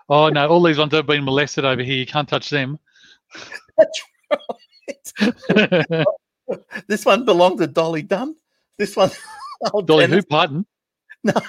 Oh 0.08 0.28
no, 0.28 0.48
all 0.48 0.62
these 0.62 0.78
ones 0.78 0.92
have 0.92 1.06
been 1.06 1.24
molested 1.24 1.64
over 1.64 1.82
here. 1.82 1.96
You 1.96 2.06
can't 2.06 2.28
touch 2.28 2.50
them. 2.50 2.78
That's 3.78 4.02
right. 5.20 6.04
This 6.86 7.06
one 7.06 7.24
belonged 7.24 7.58
to 7.60 7.66
Dolly 7.66 8.02
Dunn. 8.02 8.34
This 8.76 8.94
one, 8.96 9.10
Dolly, 9.86 10.06
Dennis. 10.06 10.16
who? 10.16 10.22
Pardon? 10.28 10.66
No. 11.24 11.32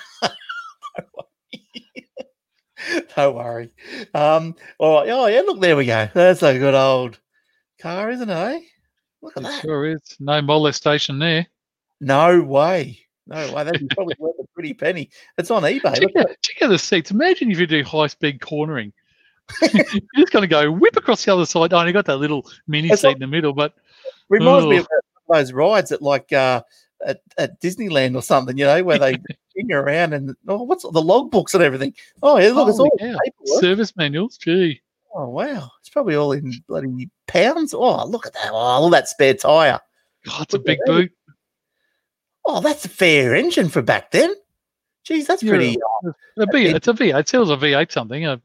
Don't 3.15 3.35
worry. 3.35 3.69
Um, 4.13 4.55
all 4.77 4.99
right. 5.01 5.09
Oh, 5.09 5.27
yeah, 5.27 5.41
look, 5.41 5.61
there 5.61 5.75
we 5.75 5.85
go. 5.85 6.09
That's 6.13 6.43
a 6.43 6.57
good 6.59 6.73
old 6.75 7.19
car, 7.81 8.11
isn't 8.11 8.29
it? 8.29 8.33
Eh? 8.33 8.59
Look 9.21 9.33
at 9.37 9.43
It 9.43 9.47
that. 9.47 9.61
sure 9.61 9.85
is. 9.87 10.01
No 10.19 10.41
molestation 10.41 11.19
there. 11.19 11.47
No 12.01 12.41
way. 12.41 12.99
No 13.27 13.53
way. 13.53 13.63
That'd 13.63 13.79
be 13.87 13.95
probably 13.95 14.15
worth 14.19 14.35
a 14.39 14.47
pretty 14.53 14.73
penny. 14.73 15.09
It's 15.37 15.49
on 15.51 15.63
eBay. 15.63 15.95
Check 15.99 16.09
Look, 16.15 16.29
out, 16.29 16.35
check 16.41 16.61
out 16.61 16.69
the 16.69 16.77
seats. 16.79 17.11
Imagine 17.11 17.51
if 17.51 17.59
you 17.59 17.67
do 17.67 17.83
high 17.83 18.07
speed 18.07 18.41
cornering. 18.41 18.91
You're 19.61 19.83
just 20.17 20.31
going 20.31 20.41
to 20.43 20.47
go 20.47 20.71
whip 20.71 20.95
across 20.95 21.23
the 21.25 21.33
other 21.33 21.45
side. 21.45 21.73
Oh, 21.73 21.79
and 21.79 21.87
you 21.87 21.93
got 21.93 22.05
that 22.05 22.17
little 22.17 22.49
mini 22.67 22.89
It's 22.89 23.01
seat 23.01 23.07
like- 23.07 23.15
in 23.17 23.21
the 23.21 23.27
middle, 23.27 23.53
but 23.53 23.73
reminds 24.29 24.67
me 24.67 24.77
of 24.77 24.87
those 25.29 25.53
rides 25.53 25.91
at 25.91 26.01
like 26.01 26.31
uh, 26.33 26.61
at, 27.05 27.21
at 27.37 27.61
Disneyland 27.61 28.15
or 28.15 28.21
something, 28.21 28.57
you 28.57 28.65
know, 28.65 28.83
where 28.83 28.99
they 28.99 29.13
spin 29.49 29.69
you 29.69 29.77
around 29.77 30.13
and 30.13 30.35
oh, 30.47 30.63
what's 30.63 30.83
the 30.83 30.89
logbooks 30.91 31.53
and 31.53 31.63
everything. 31.63 31.93
Oh, 32.21 32.37
yeah, 32.37 32.51
look, 32.51 32.67
it's 32.69 32.77
Holy 32.77 32.89
all 32.89 32.97
cow. 32.99 33.17
paperwork. 33.23 33.61
service 33.61 33.95
manuals. 33.95 34.37
Gee, 34.37 34.81
Oh, 35.15 35.29
wow. 35.29 35.69
It's 35.79 35.89
probably 35.89 36.15
all 36.15 36.31
in 36.31 36.51
bloody 36.67 37.09
pounds. 37.27 37.73
Oh, 37.73 38.05
look 38.07 38.25
at 38.25 38.33
that. 38.33 38.49
Oh, 38.51 38.87
at 38.87 38.91
that 38.91 39.07
spare 39.07 39.35
tire. 39.35 39.79
God, 40.25 40.41
it's 40.43 40.53
a 40.53 40.57
Look 40.57 40.61
at 40.61 40.65
big 40.65 40.79
boot. 40.85 41.11
Oh, 42.45 42.59
that's 42.61 42.85
a 42.85 42.89
fair 42.89 43.35
engine 43.35 43.69
for 43.69 43.81
back 43.81 44.11
then. 44.11 44.33
Geez, 45.03 45.27
that's 45.27 45.43
Yeah. 45.43 45.51
Uh, 45.51 45.55
pretty. 45.55 45.77
A 46.37 46.45
V, 46.51 46.65
it's 46.75 46.87
a 46.87 46.93
V8. 46.93 47.19
It 47.19 47.29
sells 47.29 47.49
a 47.49 47.55
V8 47.57 47.91
something. 47.91 48.25
A 48.25 48.41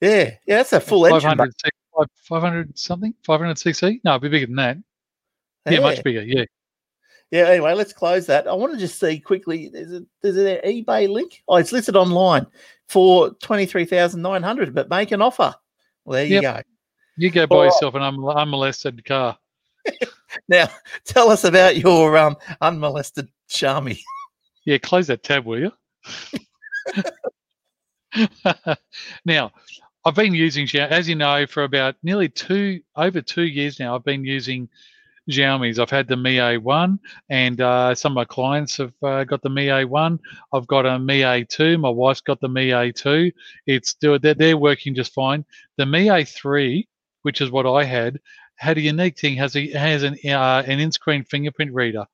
Yeah, 0.00 0.30
yeah, 0.46 0.56
that's 0.56 0.72
a 0.72 0.80
full 0.80 1.06
engine. 1.06 1.20
500, 1.30 1.52
C- 1.60 1.70
five- 1.96 2.06
500 2.28 2.78
something, 2.78 3.14
500 3.24 3.56
cc. 3.56 4.00
No, 4.04 4.12
it'd 4.12 4.22
be 4.22 4.28
bigger 4.28 4.46
than 4.46 4.56
that. 4.56 4.76
back- 5.64 5.74
Yeah, 5.74 5.80
much 5.80 6.02
bigger. 6.02 6.22
Yeah. 6.22 6.44
Yeah, 7.30 7.48
anyway, 7.48 7.72
let's 7.74 7.92
close 7.92 8.26
that. 8.26 8.46
I 8.46 8.52
want 8.52 8.74
to 8.74 8.78
just 8.78 9.00
see 9.00 9.18
quickly. 9.18 9.68
There's 9.68 9.92
a 9.92 10.04
there's 10.22 10.36
an 10.36 10.58
eBay 10.64 11.08
link. 11.08 11.42
Oh, 11.48 11.56
it's 11.56 11.72
listed 11.72 11.96
online 11.96 12.46
for 12.88 13.30
twenty 13.42 13.66
three 13.66 13.86
thousand 13.86 14.22
nine 14.22 14.42
hundred, 14.42 14.72
but 14.74 14.88
make 14.88 15.10
an 15.10 15.22
offer. 15.22 15.52
Well, 16.04 16.14
there 16.18 16.26
you 16.26 16.34
Yep. 16.40 16.42
go. 16.42 16.62
You 17.16 17.30
go 17.30 17.46
buy 17.46 17.56
All 17.56 17.62
right. 17.62 17.66
yourself 17.66 17.94
an 17.94 18.02
unmol- 18.02 18.36
unmolested 18.36 19.04
car. 19.04 19.38
Now, 20.48 20.68
tell 21.04 21.30
us 21.30 21.44
about 21.44 21.76
your 21.76 22.16
um 22.16 22.36
unmolested 22.60 23.28
Xiaomi. 23.48 24.00
Yeah, 24.64 24.78
close 24.78 25.06
that 25.08 25.22
tab, 25.22 25.44
will 25.44 25.60
you? 25.60 25.72
now, 29.24 29.52
I've 30.04 30.14
been 30.14 30.34
using 30.34 30.66
Xiaomi, 30.66 30.90
as 30.90 31.08
you 31.08 31.14
know, 31.14 31.46
for 31.46 31.64
about 31.64 31.96
nearly 32.02 32.28
two, 32.28 32.80
over 32.96 33.20
two 33.20 33.44
years 33.44 33.78
now. 33.80 33.94
I've 33.94 34.04
been 34.04 34.24
using 34.24 34.68
Xiaomi's. 35.30 35.78
I've 35.78 35.90
had 35.90 36.08
the 36.08 36.16
Mi 36.16 36.36
A1, 36.36 36.98
and 37.30 37.60
uh, 37.60 37.94
some 37.94 38.12
of 38.12 38.16
my 38.16 38.24
clients 38.24 38.76
have 38.76 38.92
uh, 39.02 39.24
got 39.24 39.42
the 39.42 39.48
Mi 39.50 39.66
A1. 39.66 40.18
I've 40.52 40.66
got 40.66 40.86
a 40.86 40.98
Mi 40.98 41.20
A2. 41.20 41.80
My 41.80 41.88
wife's 41.88 42.20
got 42.20 42.40
the 42.40 42.48
Mi 42.48 42.68
A2. 42.70 43.32
It's 43.66 43.94
they're, 43.94 44.18
they're 44.18 44.56
working 44.58 44.94
just 44.94 45.14
fine. 45.14 45.44
The 45.76 45.86
Mi 45.86 46.06
A3, 46.06 46.86
which 47.22 47.40
is 47.40 47.50
what 47.50 47.66
I 47.66 47.84
had, 47.84 48.20
had 48.56 48.78
a 48.78 48.80
unique 48.80 49.18
thing. 49.18 49.36
has 49.36 49.56
a 49.56 49.70
has 49.72 50.02
an 50.02 50.16
uh, 50.24 50.62
an 50.66 50.80
in-screen 50.80 51.24
fingerprint 51.24 51.72
reader, 51.72 52.06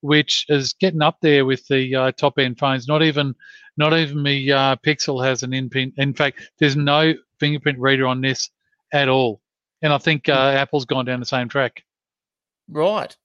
which 0.00 0.46
is 0.48 0.72
getting 0.74 1.02
up 1.02 1.18
there 1.20 1.44
with 1.44 1.66
the 1.68 1.94
uh, 1.94 2.12
top 2.12 2.38
end 2.38 2.58
phones. 2.58 2.88
Not 2.88 3.02
even 3.02 3.34
not 3.76 3.94
even 3.94 4.22
the 4.22 4.52
uh, 4.52 4.76
Pixel 4.76 5.24
has 5.24 5.42
an 5.42 5.52
in-pin. 5.52 5.92
In 5.96 6.14
fact, 6.14 6.50
there's 6.58 6.76
no 6.76 7.14
fingerprint 7.38 7.78
reader 7.78 8.06
on 8.06 8.20
this 8.20 8.50
at 8.92 9.08
all. 9.08 9.40
And 9.82 9.92
I 9.92 9.98
think 9.98 10.28
uh, 10.28 10.54
Apple's 10.56 10.84
gone 10.84 11.04
down 11.04 11.20
the 11.20 11.26
same 11.26 11.48
track. 11.48 11.82
Right. 12.68 13.16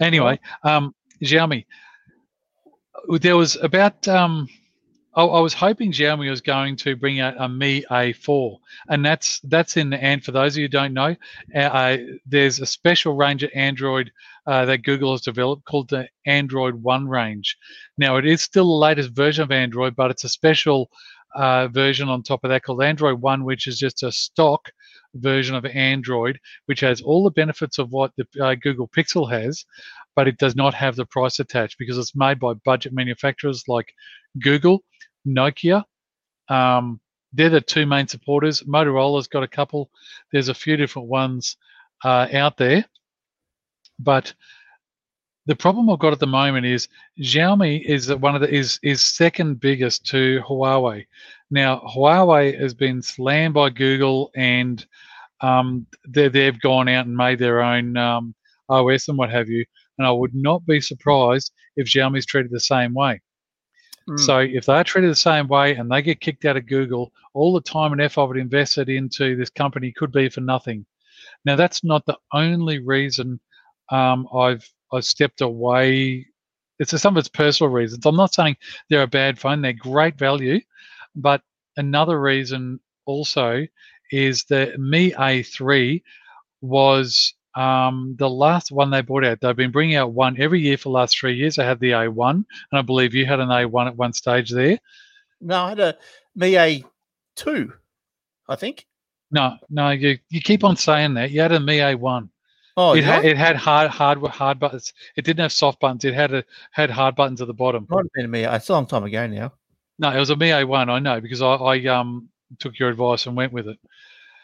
Anyway, 0.00 0.38
um, 0.62 0.94
Xiaomi. 1.22 1.64
There 3.20 3.36
was 3.36 3.56
about. 3.56 4.06
Um, 4.06 4.48
I, 5.14 5.24
I 5.24 5.40
was 5.40 5.54
hoping 5.54 5.92
Xiaomi 5.92 6.30
was 6.30 6.40
going 6.40 6.76
to 6.76 6.96
bring 6.96 7.20
out 7.20 7.34
a 7.38 7.48
Mi 7.48 7.84
A4, 7.90 8.58
and 8.88 9.04
that's 9.04 9.40
that's 9.40 9.76
in 9.76 9.90
the 9.90 10.02
and 10.02 10.22
for 10.24 10.32
those 10.32 10.54
of 10.54 10.58
you 10.58 10.64
who 10.64 10.68
don't 10.68 10.94
know, 10.94 11.16
uh, 11.54 11.58
uh, 11.58 11.96
there's 12.26 12.60
a 12.60 12.66
special 12.66 13.14
range 13.14 13.42
of 13.42 13.50
Android 13.54 14.12
uh, 14.46 14.64
that 14.66 14.84
Google 14.84 15.12
has 15.12 15.22
developed 15.22 15.64
called 15.64 15.88
the 15.88 16.08
Android 16.26 16.74
One 16.74 17.08
range. 17.08 17.56
Now 17.98 18.16
it 18.16 18.26
is 18.26 18.42
still 18.42 18.66
the 18.66 18.86
latest 18.86 19.10
version 19.10 19.42
of 19.42 19.50
Android, 19.50 19.96
but 19.96 20.10
it's 20.10 20.24
a 20.24 20.28
special 20.28 20.90
uh, 21.34 21.68
version 21.68 22.08
on 22.08 22.22
top 22.22 22.44
of 22.44 22.50
that 22.50 22.62
called 22.62 22.82
Android 22.82 23.20
One, 23.20 23.44
which 23.44 23.66
is 23.66 23.78
just 23.78 24.02
a 24.02 24.12
stock 24.12 24.70
version 25.14 25.56
of 25.56 25.64
Android, 25.66 26.38
which 26.66 26.80
has 26.80 27.00
all 27.00 27.24
the 27.24 27.30
benefits 27.30 27.78
of 27.78 27.90
what 27.90 28.12
the 28.16 28.26
uh, 28.42 28.54
Google 28.54 28.88
Pixel 28.88 29.30
has, 29.30 29.64
but 30.20 30.28
it 30.28 30.36
does 30.36 30.54
not 30.54 30.74
have 30.74 30.96
the 30.96 31.06
price 31.06 31.40
attached 31.40 31.78
because 31.78 31.96
it's 31.96 32.14
made 32.14 32.38
by 32.38 32.52
budget 32.52 32.92
manufacturers 32.92 33.64
like 33.68 33.90
Google, 34.38 34.84
Nokia. 35.26 35.82
Um, 36.50 37.00
they're 37.32 37.48
the 37.48 37.62
two 37.62 37.86
main 37.86 38.06
supporters. 38.06 38.62
Motorola's 38.64 39.28
got 39.28 39.44
a 39.44 39.48
couple. 39.48 39.90
There's 40.30 40.50
a 40.50 40.54
few 40.54 40.76
different 40.76 41.08
ones 41.08 41.56
uh, 42.04 42.26
out 42.34 42.58
there, 42.58 42.84
but 43.98 44.34
the 45.46 45.56
problem 45.56 45.88
I've 45.88 45.98
got 45.98 46.12
at 46.12 46.20
the 46.20 46.26
moment 46.26 46.66
is 46.66 46.86
Xiaomi 47.18 47.82
is 47.82 48.12
one 48.12 48.34
of 48.34 48.42
the 48.42 48.54
is 48.54 48.78
is 48.82 49.00
second 49.00 49.58
biggest 49.58 50.04
to 50.08 50.42
Huawei. 50.46 51.06
Now 51.50 51.80
Huawei 51.96 52.60
has 52.60 52.74
been 52.74 53.00
slammed 53.00 53.54
by 53.54 53.70
Google 53.70 54.32
and 54.36 54.84
um, 55.40 55.86
they 56.06 56.28
they've 56.28 56.60
gone 56.60 56.88
out 56.88 57.06
and 57.06 57.16
made 57.16 57.38
their 57.38 57.62
own 57.62 57.96
um, 57.96 58.34
OS 58.68 59.08
and 59.08 59.16
what 59.16 59.30
have 59.30 59.48
you. 59.48 59.64
And 60.00 60.06
I 60.06 60.12
would 60.12 60.34
not 60.34 60.64
be 60.64 60.80
surprised 60.80 61.52
if 61.76 61.86
Xiaomi's 61.86 62.24
treated 62.24 62.50
the 62.50 62.58
same 62.58 62.94
way. 62.94 63.20
Mm. 64.08 64.18
So 64.18 64.38
if 64.38 64.64
they're 64.64 64.82
treated 64.82 65.10
the 65.10 65.14
same 65.14 65.46
way 65.46 65.74
and 65.74 65.90
they 65.90 66.00
get 66.00 66.22
kicked 66.22 66.46
out 66.46 66.56
of 66.56 66.64
Google, 66.64 67.12
all 67.34 67.52
the 67.52 67.60
time 67.60 67.92
and 67.92 68.00
effort 68.00 68.38
invested 68.38 68.88
into 68.88 69.36
this 69.36 69.50
company 69.50 69.92
could 69.92 70.10
be 70.10 70.30
for 70.30 70.40
nothing. 70.40 70.86
Now 71.44 71.54
that's 71.54 71.84
not 71.84 72.06
the 72.06 72.16
only 72.32 72.78
reason 72.78 73.40
um, 73.90 74.26
I've 74.34 74.66
I've 74.90 75.04
stepped 75.04 75.42
away. 75.42 76.26
It's 76.78 76.98
some 76.98 77.14
of 77.14 77.20
its 77.20 77.28
personal 77.28 77.70
reasons. 77.70 78.06
I'm 78.06 78.16
not 78.16 78.32
saying 78.32 78.56
they're 78.88 79.02
a 79.02 79.06
bad 79.06 79.38
phone; 79.38 79.60
they're 79.60 79.74
great 79.74 80.16
value. 80.16 80.60
But 81.14 81.42
another 81.76 82.18
reason 82.18 82.80
also 83.04 83.66
is 84.10 84.44
that 84.44 84.80
Mi 84.80 85.10
A3 85.10 86.02
was 86.62 87.34
um, 87.54 88.14
the 88.18 88.28
last 88.28 88.70
one 88.70 88.90
they 88.90 89.02
brought 89.02 89.24
out. 89.24 89.40
They've 89.40 89.56
been 89.56 89.70
bringing 89.70 89.96
out 89.96 90.12
one 90.12 90.40
every 90.40 90.60
year 90.60 90.76
for 90.76 90.84
the 90.84 90.94
last 90.94 91.18
three 91.18 91.34
years. 91.34 91.58
I 91.58 91.64
had 91.64 91.80
the 91.80 91.92
A1, 91.92 92.30
and 92.30 92.44
I 92.72 92.82
believe 92.82 93.14
you 93.14 93.26
had 93.26 93.40
an 93.40 93.48
A1 93.48 93.88
at 93.88 93.96
one 93.96 94.12
stage 94.12 94.50
there. 94.50 94.78
No, 95.40 95.64
I 95.64 95.68
had 95.70 95.80
a 95.80 95.96
Mi 96.36 96.52
A2, 96.52 97.72
I 98.48 98.56
think. 98.56 98.86
No, 99.30 99.56
no, 99.68 99.90
you 99.90 100.18
you 100.28 100.40
keep 100.40 100.64
on 100.64 100.76
saying 100.76 101.14
that. 101.14 101.30
You 101.30 101.40
had 101.40 101.52
a 101.52 101.60
Mi 101.60 101.78
A1. 101.78 102.28
Oh, 102.76 102.94
it 102.94 103.00
yeah. 103.00 103.16
had 103.16 103.24
it 103.24 103.36
had 103.36 103.56
hard 103.56 103.90
hard 103.90 104.22
hard 104.26 104.58
buttons. 104.58 104.92
It 105.16 105.24
didn't 105.24 105.40
have 105.40 105.52
soft 105.52 105.80
buttons. 105.80 106.04
It 106.04 106.14
had 106.14 106.32
a 106.32 106.44
had 106.72 106.90
hard 106.90 107.14
buttons 107.16 107.40
at 107.40 107.46
the 107.46 107.54
bottom. 107.54 107.86
might 107.88 108.04
have 108.04 108.12
been 108.14 108.24
a 108.24 108.28
Mi. 108.28 108.44
It's 108.44 108.68
a 108.68 108.72
long 108.72 108.86
time 108.86 109.04
ago 109.04 109.26
now. 109.26 109.52
No, 109.98 110.10
it 110.10 110.18
was 110.18 110.30
a 110.30 110.36
Mi 110.36 110.48
A1. 110.48 110.88
I 110.88 110.98
know 110.98 111.20
because 111.20 111.42
I, 111.42 111.54
I 111.54 111.86
um 111.86 112.28
took 112.58 112.78
your 112.78 112.88
advice 112.88 113.26
and 113.26 113.36
went 113.36 113.52
with 113.52 113.68
it. 113.68 113.78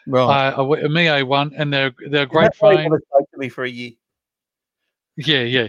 Right. 0.06 0.48
Uh, 0.50 0.62
a, 0.62 0.86
a 0.86 0.88
Mi 0.88 1.06
A1, 1.06 1.52
and 1.56 1.72
they're 1.72 1.92
they're 2.10 2.22
a 2.22 2.26
great 2.26 2.44
that's 2.44 2.60
why 2.60 2.72
you 2.72 2.78
phone. 2.78 2.90
wanna 2.90 3.26
me 3.36 3.48
for 3.48 3.64
a 3.64 3.68
year. 3.68 3.92
Yeah, 5.16 5.42
yeah. 5.42 5.68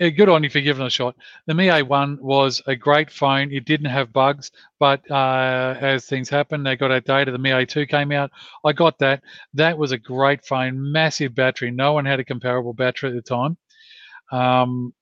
Uh, 0.00 0.08
Good 0.08 0.28
on 0.28 0.42
you 0.42 0.50
for 0.50 0.60
giving 0.60 0.82
it 0.82 0.86
a 0.86 0.90
shot. 0.90 1.14
The 1.46 1.54
Mi 1.54 1.66
A1 1.66 2.18
was 2.18 2.62
a 2.66 2.74
great 2.74 3.10
phone. 3.10 3.52
It 3.52 3.64
didn't 3.66 3.90
have 3.90 4.12
bugs, 4.12 4.50
but 4.80 5.08
uh, 5.10 5.76
as 5.80 6.06
things 6.06 6.28
happened, 6.28 6.66
they 6.66 6.76
got 6.76 6.90
outdated. 6.90 7.34
The 7.34 7.38
Mi 7.38 7.50
A2 7.50 7.88
came 7.88 8.10
out. 8.10 8.30
I 8.64 8.72
got 8.72 8.98
that. 8.98 9.22
That 9.54 9.78
was 9.78 9.92
a 9.92 9.98
great 9.98 10.44
phone, 10.44 10.92
massive 10.92 11.34
battery. 11.34 11.70
No 11.70 11.92
one 11.92 12.04
had 12.04 12.20
a 12.20 12.24
comparable 12.24 12.72
battery 12.72 13.10
at 13.10 13.14
the 13.14 13.22
time. 13.22 13.56
Um, 14.32 14.94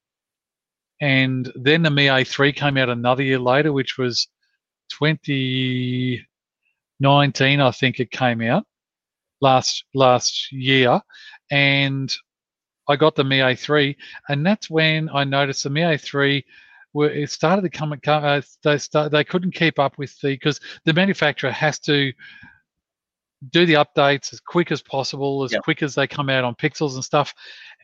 and 1.01 1.51
then 1.55 1.83
the 1.83 1.91
Mi 1.91 2.07
A3 2.07 2.55
came 2.55 2.77
out 2.77 2.91
another 2.91 3.23
year 3.23 3.39
later, 3.39 3.73
which 3.73 3.97
was 3.97 4.29
2019, 7.03 7.61
I 7.61 7.71
think 7.71 8.01
it 8.01 8.11
came 8.11 8.43
out 8.43 8.65
last 9.41 9.85
last 9.95 10.53
year, 10.53 11.01
and 11.51 12.15
I 12.89 12.97
got 12.97 13.15
the 13.15 13.25
Mi 13.25 13.39
A3, 13.39 13.97
and 14.29 14.45
that's 14.45 14.69
when 14.69 15.09
I 15.11 15.25
noticed 15.25 15.65
the 15.65 15.71
Mi 15.71 15.83
A3 15.83 16.43
were 16.93 17.11
it 17.11 17.31
started 17.31 17.63
to 17.63 17.71
come. 17.71 17.99
Uh, 18.07 18.43
they 18.63 18.79
start, 18.79 19.13
they 19.13 19.25
couldn't 19.25 19.55
keep 19.55 19.79
up 19.79 19.97
with 19.99 20.19
the 20.21 20.31
because 20.31 20.61
the 20.85 20.93
manufacturer 20.93 21.51
has 21.51 21.79
to 21.81 22.13
do 23.51 23.65
the 23.65 23.75
updates 23.75 24.33
as 24.33 24.41
quick 24.41 24.71
as 24.71 24.83
possible, 24.83 25.45
as 25.45 25.53
yep. 25.53 25.63
quick 25.63 25.83
as 25.83 25.95
they 25.95 26.07
come 26.07 26.29
out 26.29 26.45
on 26.45 26.55
pixels 26.55 26.95
and 26.95 27.05
stuff. 27.05 27.35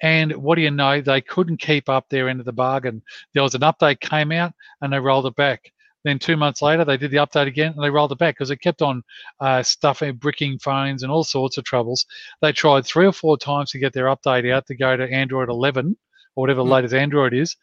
And 0.03 0.33
what 0.37 0.57
do 0.57 0.63
you 0.63 0.71
know? 0.71 1.01
They 1.01 1.23
couldn't 1.23 1.59
keep 1.59 1.89
up 1.89 2.09
their 2.09 2.29
end 2.29 2.41
of 2.41 2.47
the 2.47 2.53
bargain. 2.53 3.03
There 3.33 3.43
was 3.43 3.55
an 3.55 3.63
update 3.63 4.01
came 4.01 4.33
out 4.33 4.53
and 4.83 4.93
they 4.93 4.99
rolled 4.99 5.27
it 5.27 5.37
back. 5.37 5.73
Then 6.07 6.21
two 6.21 6.37
months 6.37 6.63
later, 6.63 6.85
they 6.85 6.97
did 6.97 7.11
the 7.11 7.17
update 7.17 7.49
again 7.49 7.73
and 7.75 7.83
they 7.83 7.91
rolled 7.91 8.13
it 8.13 8.19
back 8.19 8.37
because 8.37 8.53
it 8.53 8.61
kept 8.61 8.81
on 8.81 9.03
uh, 9.41 9.65
stuffing, 9.65 10.15
bricking 10.15 10.57
phones 10.57 11.03
and 11.03 11.11
all 11.11 11.25
sorts 11.25 11.59
of 11.59 11.65
troubles. 11.65 12.07
They 12.41 12.53
tried 12.53 12.87
three 12.87 13.07
or 13.07 13.13
four 13.13 13.37
times 13.37 13.73
to 13.73 13.81
get 13.81 13.93
their 13.93 14.05
update 14.05 14.49
out 14.53 14.69
to 14.69 14.77
go 14.77 14.97
to 14.97 15.11
Android 15.11 15.49
11 15.49 15.97
or 16.37 16.43
whatever 16.43 16.59
the 16.59 16.65
mm. 16.65 16.71
latest 16.71 16.95
Android 16.95 17.35
is. 17.35 17.57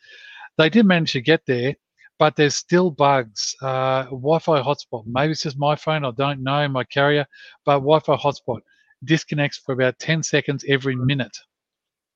They 0.58 0.70
did 0.70 0.86
manage 0.86 1.14
to 1.14 1.22
get 1.22 1.46
there, 1.46 1.74
but 2.20 2.36
there's 2.36 2.56
still 2.56 2.92
bugs. 2.92 3.56
Uh, 3.62 4.04
Wi-Fi 4.08 4.62
hotspot. 4.62 5.06
Maybe 5.08 5.32
it's 5.32 5.44
just 5.44 5.58
my 5.58 5.78
phone. 5.78 6.04
I 6.04 6.12
don't 6.12 6.44
know 6.44 6.68
my 6.68 6.84
carrier, 6.84 7.26
but 7.64 7.76
Wi-Fi 7.76 8.18
hotspot 8.18 8.60
disconnects 9.06 9.58
for 9.58 9.72
about 9.72 9.98
10 10.00 10.22
seconds 10.22 10.66
every 10.68 10.98
minute. 10.98 11.38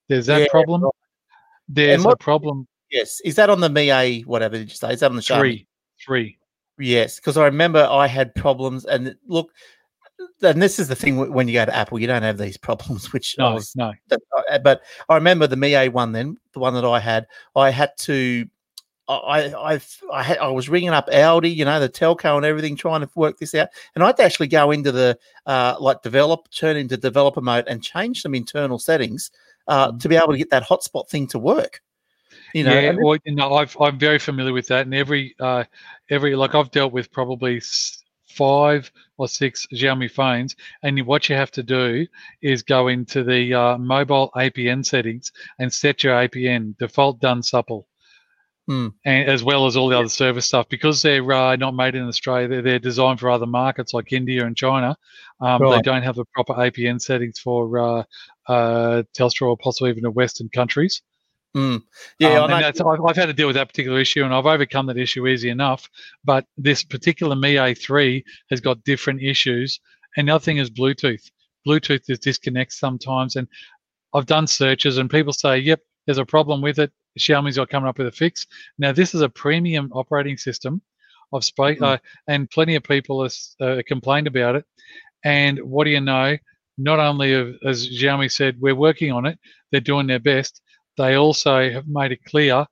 There's 0.09 0.25
that 0.25 0.41
yeah, 0.41 0.47
problem. 0.51 0.83
There's 1.69 2.03
what, 2.03 2.15
a 2.15 2.17
problem. 2.17 2.67
Yes. 2.91 3.21
Is 3.23 3.35
that 3.35 3.49
on 3.49 3.61
the 3.61 3.69
Mi 3.69 3.91
A, 3.91 4.21
whatever 4.23 4.57
did 4.57 4.69
you 4.69 4.75
say? 4.75 4.91
Is 4.91 4.99
that 4.99 5.09
on 5.09 5.15
the 5.15 5.21
Xiaomi? 5.21 5.39
Three. 5.39 5.66
Three. 6.03 6.37
Yes. 6.79 7.17
Because 7.17 7.37
I 7.37 7.45
remember 7.45 7.87
I 7.89 8.07
had 8.07 8.33
problems. 8.35 8.85
And 8.85 9.15
look, 9.27 9.51
and 10.41 10.61
this 10.61 10.79
is 10.79 10.87
the 10.87 10.95
thing 10.95 11.31
when 11.33 11.47
you 11.47 11.53
go 11.53 11.65
to 11.65 11.75
Apple, 11.75 11.99
you 11.99 12.07
don't 12.07 12.23
have 12.23 12.37
these 12.37 12.57
problems, 12.67 13.11
which 13.13 13.35
no, 13.37 13.53
was, 13.53 13.75
no. 13.75 13.93
Uh, 14.11 14.59
but 14.59 14.81
I 15.09 15.15
remember 15.15 15.47
the 15.47 15.55
Mi 15.55 15.75
A 15.75 15.89
one 15.89 16.11
then, 16.11 16.37
the 16.53 16.59
one 16.59 16.73
that 16.73 16.85
I 16.85 16.99
had, 16.99 17.27
I 17.55 17.69
had 17.69 17.91
to 17.99 18.47
I 19.07 19.53
I 19.53 19.81
I, 20.13 20.23
had, 20.23 20.37
I 20.39 20.47
was 20.49 20.69
ringing 20.69 20.89
up 20.89 21.07
Aldi, 21.09 21.55
you 21.55 21.65
know, 21.65 21.79
the 21.79 21.89
telco 21.89 22.35
and 22.35 22.45
everything, 22.45 22.75
trying 22.75 23.01
to 23.01 23.09
work 23.15 23.37
this 23.37 23.55
out, 23.55 23.69
and 23.95 24.03
I 24.03 24.07
had 24.07 24.17
to 24.17 24.23
actually 24.23 24.47
go 24.47 24.71
into 24.71 24.91
the 24.91 25.17
uh, 25.45 25.75
like 25.79 26.01
develop, 26.01 26.49
turn 26.51 26.75
into 26.75 26.97
developer 26.97 27.41
mode, 27.41 27.65
and 27.67 27.81
change 27.81 28.21
some 28.21 28.35
internal 28.35 28.79
settings 28.79 29.31
uh, 29.67 29.89
mm-hmm. 29.89 29.97
to 29.99 30.09
be 30.09 30.15
able 30.15 30.33
to 30.33 30.37
get 30.37 30.49
that 30.49 30.63
hotspot 30.63 31.07
thing 31.09 31.27
to 31.27 31.39
work. 31.39 31.81
You 32.53 32.63
know, 32.63 32.79
yeah, 32.79 32.95
well, 32.99 33.17
you 33.25 33.35
know, 33.35 33.53
I've, 33.53 33.75
I'm 33.79 33.99
very 33.99 34.19
familiar 34.19 34.53
with 34.53 34.67
that, 34.67 34.85
and 34.85 34.93
every 34.93 35.35
uh, 35.39 35.65
every 36.09 36.35
like 36.35 36.55
I've 36.55 36.71
dealt 36.71 36.93
with 36.93 37.11
probably 37.11 37.61
five 38.25 38.91
or 39.17 39.27
six 39.27 39.67
Xiaomi 39.73 40.09
phones, 40.11 40.55
and 40.83 40.99
what 41.05 41.29
you 41.29 41.35
have 41.35 41.51
to 41.51 41.63
do 41.63 42.07
is 42.41 42.63
go 42.63 42.87
into 42.87 43.23
the 43.23 43.53
uh, 43.53 43.77
mobile 43.77 44.31
APN 44.35 44.85
settings 44.85 45.31
and 45.59 45.73
set 45.73 46.03
your 46.03 46.13
APN 46.13 46.77
default 46.77 47.19
done 47.19 47.43
supple 47.43 47.87
Mm. 48.69 48.93
And 49.05 49.29
as 49.29 49.43
well 49.43 49.65
as 49.65 49.77
all 49.77 49.87
the 49.87 49.97
other 49.97 50.09
service 50.09 50.45
stuff, 50.45 50.67
because 50.67 51.01
they're 51.01 51.31
uh, 51.31 51.55
not 51.55 51.73
made 51.73 51.95
in 51.95 52.05
Australia, 52.05 52.47
they're, 52.49 52.61
they're, 52.61 52.79
designed 52.79 53.19
for 53.19 53.29
other 53.29 53.45
markets 53.45 53.93
like 53.93 54.11
India 54.11 54.45
and 54.45 54.57
China. 54.57 54.97
Um, 55.39 55.61
right. 55.61 55.77
They 55.77 55.81
don't 55.83 56.03
have 56.03 56.15
the 56.15 56.25
proper 56.33 56.53
APN 56.53 57.01
settings 57.01 57.39
for 57.39 57.79
uh, 57.79 58.03
uh, 58.47 59.03
Telstra 59.17 59.47
or 59.47 59.57
possibly 59.57 59.91
even 59.91 60.03
the 60.03 60.11
Western 60.11 60.49
countries. 60.49 61.01
Mm. 61.57 61.81
Yeah, 62.19 62.43
um, 62.43 62.51
and 62.51 62.65
I've, 62.65 63.05
I've, 63.05 63.15
had 63.15 63.25
to 63.25 63.33
deal 63.33 63.47
with 63.47 63.55
that 63.55 63.69
particular 63.69 63.99
issue, 63.99 64.23
and 64.23 64.31
I've 64.31 64.45
overcome 64.45 64.85
that 64.87 64.97
issue 64.97 65.25
easy 65.25 65.49
enough. 65.49 65.89
But 66.23 66.45
this 66.55 66.83
particular 66.83 67.35
Mi 67.35 67.55
A3 67.55 68.23
has 68.51 68.61
got 68.61 68.83
different 68.83 69.23
issues. 69.23 69.79
And 70.15 70.27
the 70.27 70.35
other 70.35 70.43
thing 70.43 70.57
is 70.57 70.69
Bluetooth. 70.69 71.31
Bluetooth 71.67 72.09
is 72.09 72.19
disconnects 72.19 72.79
sometimes, 72.79 73.35
and 73.35 73.47
I've 74.13 74.27
done 74.27 74.45
searches, 74.45 74.99
and 74.99 75.09
people 75.09 75.33
say, 75.33 75.57
"Yep, 75.57 75.81
there's 76.05 76.19
a 76.19 76.25
problem 76.25 76.61
with 76.61 76.77
it. 76.77 76.91
Xiaomi's 77.17 77.57
are 77.57 77.65
coming 77.65 77.89
up 77.89 77.97
with 77.97 78.07
a 78.07 78.11
fix. 78.11 78.45
Now, 78.77 78.91
this 78.91 79.15
is 79.15 79.21
a 79.21 79.29
premium 79.29 79.91
operating 79.93 80.37
system. 80.37 80.81
I've 81.33 81.43
spoke, 81.43 81.77
mm-hmm. 81.77 81.83
uh, 81.83 81.97
and 82.27 82.49
plenty 82.49 82.75
of 82.75 82.83
people 82.83 83.23
have 83.23 83.33
uh, 83.59 83.81
complained 83.87 84.27
about 84.27 84.55
it. 84.55 84.65
And 85.25 85.59
what 85.59 85.83
do 85.83 85.89
you 85.89 86.01
know? 86.01 86.37
Not 86.77 86.99
only 86.99 87.33
have, 87.33 87.55
as 87.65 87.87
Xiaomi 87.89 88.31
said, 88.31 88.61
we're 88.61 88.75
working 88.75 89.11
on 89.11 89.25
it. 89.25 89.39
They're 89.71 89.81
doing 89.81 90.07
their 90.07 90.19
best. 90.19 90.61
They 90.97 91.15
also 91.15 91.69
have 91.69 91.87
made 91.87 92.11
it 92.11 92.23
clear 92.25 92.65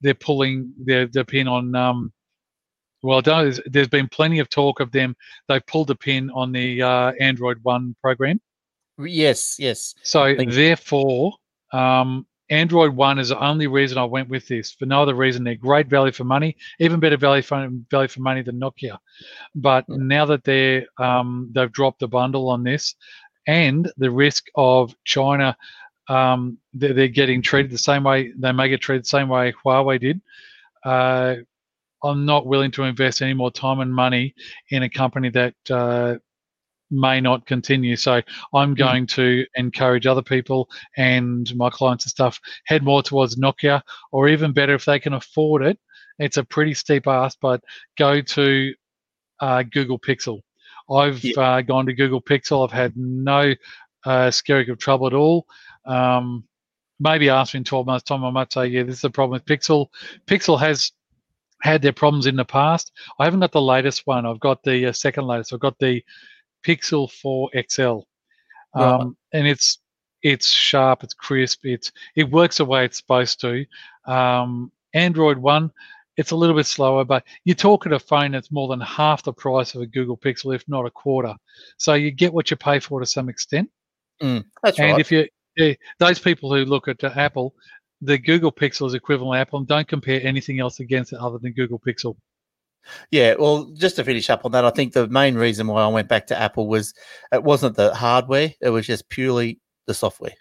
they're 0.00 0.14
pulling 0.14 0.72
their, 0.84 1.06
their 1.06 1.24
pin 1.24 1.48
on. 1.48 1.74
Um, 1.74 2.12
well, 3.02 3.22
there's, 3.22 3.60
there's 3.66 3.88
been 3.88 4.08
plenty 4.08 4.38
of 4.38 4.48
talk 4.48 4.80
of 4.80 4.92
them. 4.92 5.16
They've 5.48 5.66
pulled 5.66 5.88
the 5.88 5.96
pin 5.96 6.30
on 6.30 6.52
the 6.52 6.82
uh, 6.82 7.12
Android 7.20 7.58
One 7.62 7.96
program. 8.00 8.40
Yes, 8.98 9.56
yes. 9.58 9.94
So 10.02 10.34
therefore, 10.36 11.32
um, 11.72 12.26
Android 12.50 12.94
One 12.94 13.18
is 13.18 13.30
the 13.30 13.42
only 13.42 13.66
reason 13.66 13.98
I 13.98 14.04
went 14.04 14.28
with 14.28 14.46
this. 14.46 14.72
For 14.72 14.86
no 14.86 15.02
other 15.02 15.14
reason, 15.14 15.42
they're 15.42 15.54
great 15.54 15.88
value 15.88 16.12
for 16.12 16.24
money, 16.24 16.56
even 16.78 17.00
better 17.00 17.16
value 17.16 17.42
for 17.42 17.68
value 17.90 18.08
for 18.08 18.20
money 18.20 18.42
than 18.42 18.60
Nokia. 18.60 18.98
But 19.54 19.86
mm. 19.88 19.98
now 19.98 20.26
that 20.26 20.44
they're 20.44 20.84
um, 20.98 21.50
they've 21.54 21.72
dropped 21.72 22.00
the 22.00 22.08
bundle 22.08 22.50
on 22.50 22.62
this, 22.62 22.94
and 23.46 23.90
the 23.96 24.10
risk 24.10 24.46
of 24.54 24.94
China, 25.04 25.56
um, 26.12 26.58
they're, 26.74 26.92
they're, 26.92 27.08
getting 27.08 27.42
treated 27.42 27.70
the 27.70 27.78
same 27.78 28.04
way 28.04 28.32
they 28.36 28.52
may 28.52 28.68
get 28.68 28.80
treated 28.80 29.04
the 29.04 29.08
same 29.08 29.28
way 29.28 29.52
Huawei 29.64 30.00
did. 30.00 30.20
Uh, 30.84 31.36
I'm 32.04 32.24
not 32.24 32.46
willing 32.46 32.70
to 32.72 32.82
invest 32.82 33.22
any 33.22 33.34
more 33.34 33.50
time 33.50 33.80
and 33.80 33.94
money 33.94 34.34
in 34.70 34.82
a 34.82 34.90
company 34.90 35.30
that 35.30 35.54
uh, 35.70 36.16
may 36.90 37.20
not 37.20 37.46
continue. 37.46 37.96
So 37.96 38.20
I'm 38.52 38.74
mm. 38.74 38.78
going 38.78 39.06
mm. 39.06 39.14
to 39.14 39.46
encourage 39.54 40.06
other 40.06 40.22
people 40.22 40.68
and 40.96 41.54
my 41.56 41.70
clients 41.70 42.04
and 42.04 42.10
stuff 42.10 42.40
head 42.66 42.82
more 42.82 43.02
towards 43.02 43.36
Nokia, 43.36 43.80
or 44.10 44.28
even 44.28 44.52
better 44.52 44.74
if 44.74 44.84
they 44.84 44.98
can 44.98 45.14
afford 45.14 45.62
it. 45.62 45.78
It's 46.18 46.36
a 46.36 46.44
pretty 46.44 46.74
steep 46.74 47.06
ask, 47.06 47.38
but 47.40 47.62
go 47.96 48.20
to 48.20 48.74
uh, 49.40 49.62
Google 49.62 49.98
Pixel. 49.98 50.40
I've 50.90 51.24
yeah. 51.24 51.40
uh, 51.40 51.60
gone 51.62 51.86
to 51.86 51.94
Google 51.94 52.20
Pixel. 52.20 52.66
I've 52.66 52.72
had 52.72 52.96
no 52.96 53.54
uh, 54.04 54.30
scary 54.30 54.68
of 54.68 54.78
trouble 54.78 55.06
at 55.06 55.14
all. 55.14 55.46
Um, 55.84 56.44
maybe 57.00 57.28
ask 57.28 57.54
me 57.54 57.58
in 57.58 57.64
12 57.64 57.86
months' 57.86 58.04
time, 58.04 58.24
I 58.24 58.30
might 58.30 58.52
say, 58.52 58.66
yeah, 58.66 58.84
this 58.84 58.96
is 58.96 59.00
the 59.02 59.10
problem 59.10 59.32
with 59.32 59.44
Pixel. 59.44 59.88
Pixel 60.26 60.58
has 60.58 60.92
had 61.62 61.82
their 61.82 61.92
problems 61.92 62.26
in 62.26 62.36
the 62.36 62.44
past. 62.44 62.92
I 63.18 63.24
haven't 63.24 63.40
got 63.40 63.52
the 63.52 63.62
latest 63.62 64.02
one. 64.06 64.26
I've 64.26 64.40
got 64.40 64.62
the 64.62 64.86
uh, 64.86 64.92
second 64.92 65.26
latest. 65.26 65.52
I've 65.52 65.60
got 65.60 65.78
the 65.78 66.02
Pixel 66.64 67.10
4 67.10 67.50
XL, 67.68 67.82
um, 67.82 68.02
right. 68.74 69.06
and 69.32 69.46
it's 69.46 69.78
it's 70.22 70.48
sharp, 70.48 71.02
it's 71.02 71.14
crisp, 71.14 71.64
it's 71.64 71.90
it 72.14 72.30
works 72.30 72.58
the 72.58 72.64
way 72.64 72.84
it's 72.84 72.98
supposed 72.98 73.40
to. 73.40 73.64
Um, 74.06 74.70
Android 74.94 75.38
One, 75.38 75.72
it's 76.16 76.30
a 76.30 76.36
little 76.36 76.54
bit 76.54 76.66
slower, 76.66 77.04
but 77.04 77.24
you're 77.44 77.56
talking 77.56 77.92
a 77.92 77.98
phone 77.98 78.32
that's 78.32 78.52
more 78.52 78.68
than 78.68 78.80
half 78.80 79.24
the 79.24 79.32
price 79.32 79.74
of 79.74 79.80
a 79.80 79.86
Google 79.86 80.16
Pixel, 80.16 80.54
if 80.54 80.68
not 80.68 80.86
a 80.86 80.90
quarter. 80.90 81.34
So 81.78 81.94
you 81.94 82.10
get 82.10 82.32
what 82.32 82.50
you 82.50 82.56
pay 82.56 82.78
for 82.78 83.00
to 83.00 83.06
some 83.06 83.28
extent. 83.28 83.70
Mm, 84.22 84.44
that's 84.62 84.78
and 84.78 84.92
right. 84.92 85.00
if 85.00 85.10
you 85.10 85.26
yeah, 85.56 85.74
those 85.98 86.18
people 86.18 86.54
who 86.54 86.64
look 86.64 86.88
at 86.88 87.02
uh, 87.02 87.10
Apple, 87.14 87.54
the 88.00 88.18
Google 88.18 88.52
Pixel 88.52 88.86
is 88.86 88.94
equivalent 88.94 89.36
to 89.36 89.40
Apple, 89.40 89.58
and 89.60 89.68
don't 89.68 89.88
compare 89.88 90.20
anything 90.22 90.60
else 90.60 90.80
against 90.80 91.12
it 91.12 91.18
other 91.18 91.38
than 91.38 91.52
Google 91.52 91.78
Pixel. 91.78 92.16
Yeah, 93.10 93.34
well, 93.38 93.66
just 93.74 93.96
to 93.96 94.04
finish 94.04 94.28
up 94.28 94.44
on 94.44 94.52
that, 94.52 94.64
I 94.64 94.70
think 94.70 94.92
the 94.92 95.06
main 95.06 95.36
reason 95.36 95.68
why 95.68 95.82
I 95.82 95.88
went 95.88 96.08
back 96.08 96.26
to 96.28 96.38
Apple 96.38 96.66
was 96.66 96.94
it 97.32 97.42
wasn't 97.42 97.76
the 97.76 97.94
hardware; 97.94 98.52
it 98.60 98.70
was 98.70 98.86
just 98.86 99.08
purely 99.08 99.60
the 99.86 99.94
software. 99.94 100.32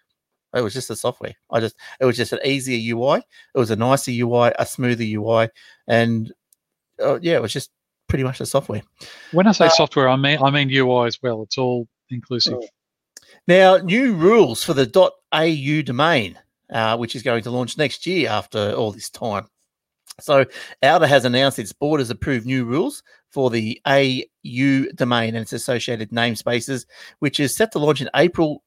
It 0.54 0.62
was 0.62 0.74
just 0.74 0.88
the 0.88 0.96
software. 0.96 1.34
I 1.50 1.60
just 1.60 1.76
it 2.00 2.06
was 2.06 2.18
just 2.18 2.34
an 2.34 2.40
easier 2.44 2.96
UI. 2.96 3.20
It 3.20 3.60
was 3.60 3.72
a 3.72 3.76
nicer 3.76 4.12
UI, 4.12 4.52
a 4.58 4.66
smoother 4.66 5.04
UI, 5.04 5.50
and 5.88 6.32
uh, 7.02 7.20
yeah, 7.22 7.36
it 7.36 7.42
was 7.42 7.54
just 7.54 7.72
pretty 8.08 8.24
much 8.24 8.40
the 8.40 8.46
software. 8.46 8.82
When 9.32 9.48
I 9.48 9.52
say 9.54 9.68
uh, 9.68 9.70
software, 9.70 10.10
I 10.10 10.16
mean 10.16 10.40
I 10.44 10.50
mean 10.50 10.70
UI 10.70 11.08
as 11.08 11.22
well. 11.22 11.44
It's 11.44 11.58
all 11.58 11.88
inclusive. 12.10 12.60
Now, 13.48 13.78
new 13.78 14.14
rules 14.14 14.64
for 14.64 14.74
the 14.74 15.12
.au 15.32 15.82
domain, 15.82 16.38
uh, 16.72 16.98
which 16.98 17.16
is 17.16 17.24
going 17.24 17.44
to 17.44 17.52
launch 17.52 17.78
next 17.78 18.06
year 18.06 18.30
after 18.30 18.72
all 18.74 18.92
this 18.92 19.10
time. 19.10 19.48
So 20.20 20.46
auDA 20.84 21.08
has 21.08 21.26
announced 21.26 21.58
its 21.60 21.74
board 21.74 22.00
has 22.00 22.10
approved 22.10 22.46
new 22.46 22.66
rules 22.66 23.02
for 23.32 23.50
the 23.50 23.82
AU 23.88 24.86
domain 24.96 25.36
and 25.36 25.44
its 25.44 25.54
associated 25.54 26.12
namespaces, 26.12 26.86
which 27.20 27.40
is 27.40 27.56
set 27.56 27.72
to 27.72 27.80
launch 27.80 28.02
in 28.02 28.10
April 28.16 28.64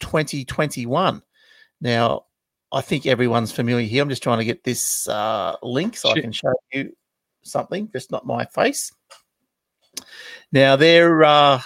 2021. 0.00 1.22
Now, 1.80 2.24
I 2.72 2.80
think 2.80 3.06
everyone's 3.06 3.52
familiar 3.52 3.86
here. 3.86 4.02
I'm 4.02 4.08
just 4.08 4.22
trying 4.22 4.38
to 4.38 4.44
get 4.44 4.64
this 4.64 5.08
uh, 5.08 5.56
link 5.62 5.96
so 5.96 6.10
I 6.10 6.20
can 6.20 6.32
show 6.32 6.54
you 6.72 6.96
something, 7.42 7.88
just 7.92 8.10
not 8.10 8.26
my 8.26 8.44
face. 8.46 8.90
Now, 10.50 10.76
there, 10.76 11.24
uh, 11.24 11.60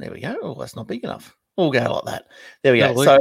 there 0.00 0.10
we 0.10 0.20
go. 0.20 0.36
Oh, 0.42 0.54
that's 0.54 0.76
not 0.76 0.88
big 0.88 1.04
enough. 1.04 1.36
We'll 1.56 1.70
go 1.70 1.80
like 1.80 2.04
that. 2.06 2.26
There 2.62 2.72
we 2.72 2.80
go. 2.80 3.04
So, 3.04 3.20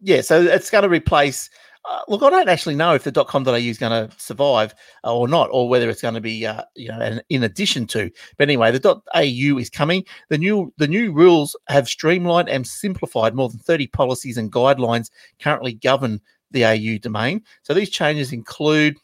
yeah, 0.00 0.20
so 0.20 0.40
it's 0.42 0.70
going 0.70 0.82
to 0.82 0.88
replace 0.88 1.50
Uh, 1.88 2.02
look, 2.08 2.22
I 2.22 2.28
don't 2.28 2.48
actually 2.48 2.74
know 2.74 2.94
if 2.94 3.04
the 3.04 3.12
dot 3.12 3.28
.com.au 3.28 3.54
is 3.54 3.78
going 3.78 3.92
to 3.92 4.14
survive 4.18 4.74
uh, 5.04 5.16
or 5.16 5.26
not, 5.26 5.48
or 5.52 5.68
whether 5.68 5.88
it's 5.88 6.02
going 6.02 6.14
to 6.14 6.20
be, 6.20 6.44
uh, 6.44 6.62
you 6.74 6.88
know, 6.88 7.00
an, 7.00 7.22
in 7.30 7.44
addition 7.44 7.86
to. 7.86 8.10
But 8.36 8.48
anyway, 8.48 8.70
the 8.72 8.78
.dot 8.78 9.02
.au 9.14 9.58
is 9.58 9.70
coming. 9.70 10.04
The 10.28 10.36
new 10.36 10.72
the 10.76 10.88
new 10.88 11.12
rules 11.12 11.56
have 11.68 11.88
streamlined 11.88 12.50
and 12.50 12.66
simplified 12.66 13.34
more 13.34 13.48
than 13.48 13.60
thirty 13.60 13.86
policies 13.86 14.36
and 14.36 14.52
guidelines 14.52 15.10
currently 15.40 15.74
govern 15.74 16.20
the 16.50 16.64
AU 16.64 16.98
domain. 16.98 17.42
So 17.62 17.72
these 17.72 17.90
changes 17.90 18.32
include 18.32 18.96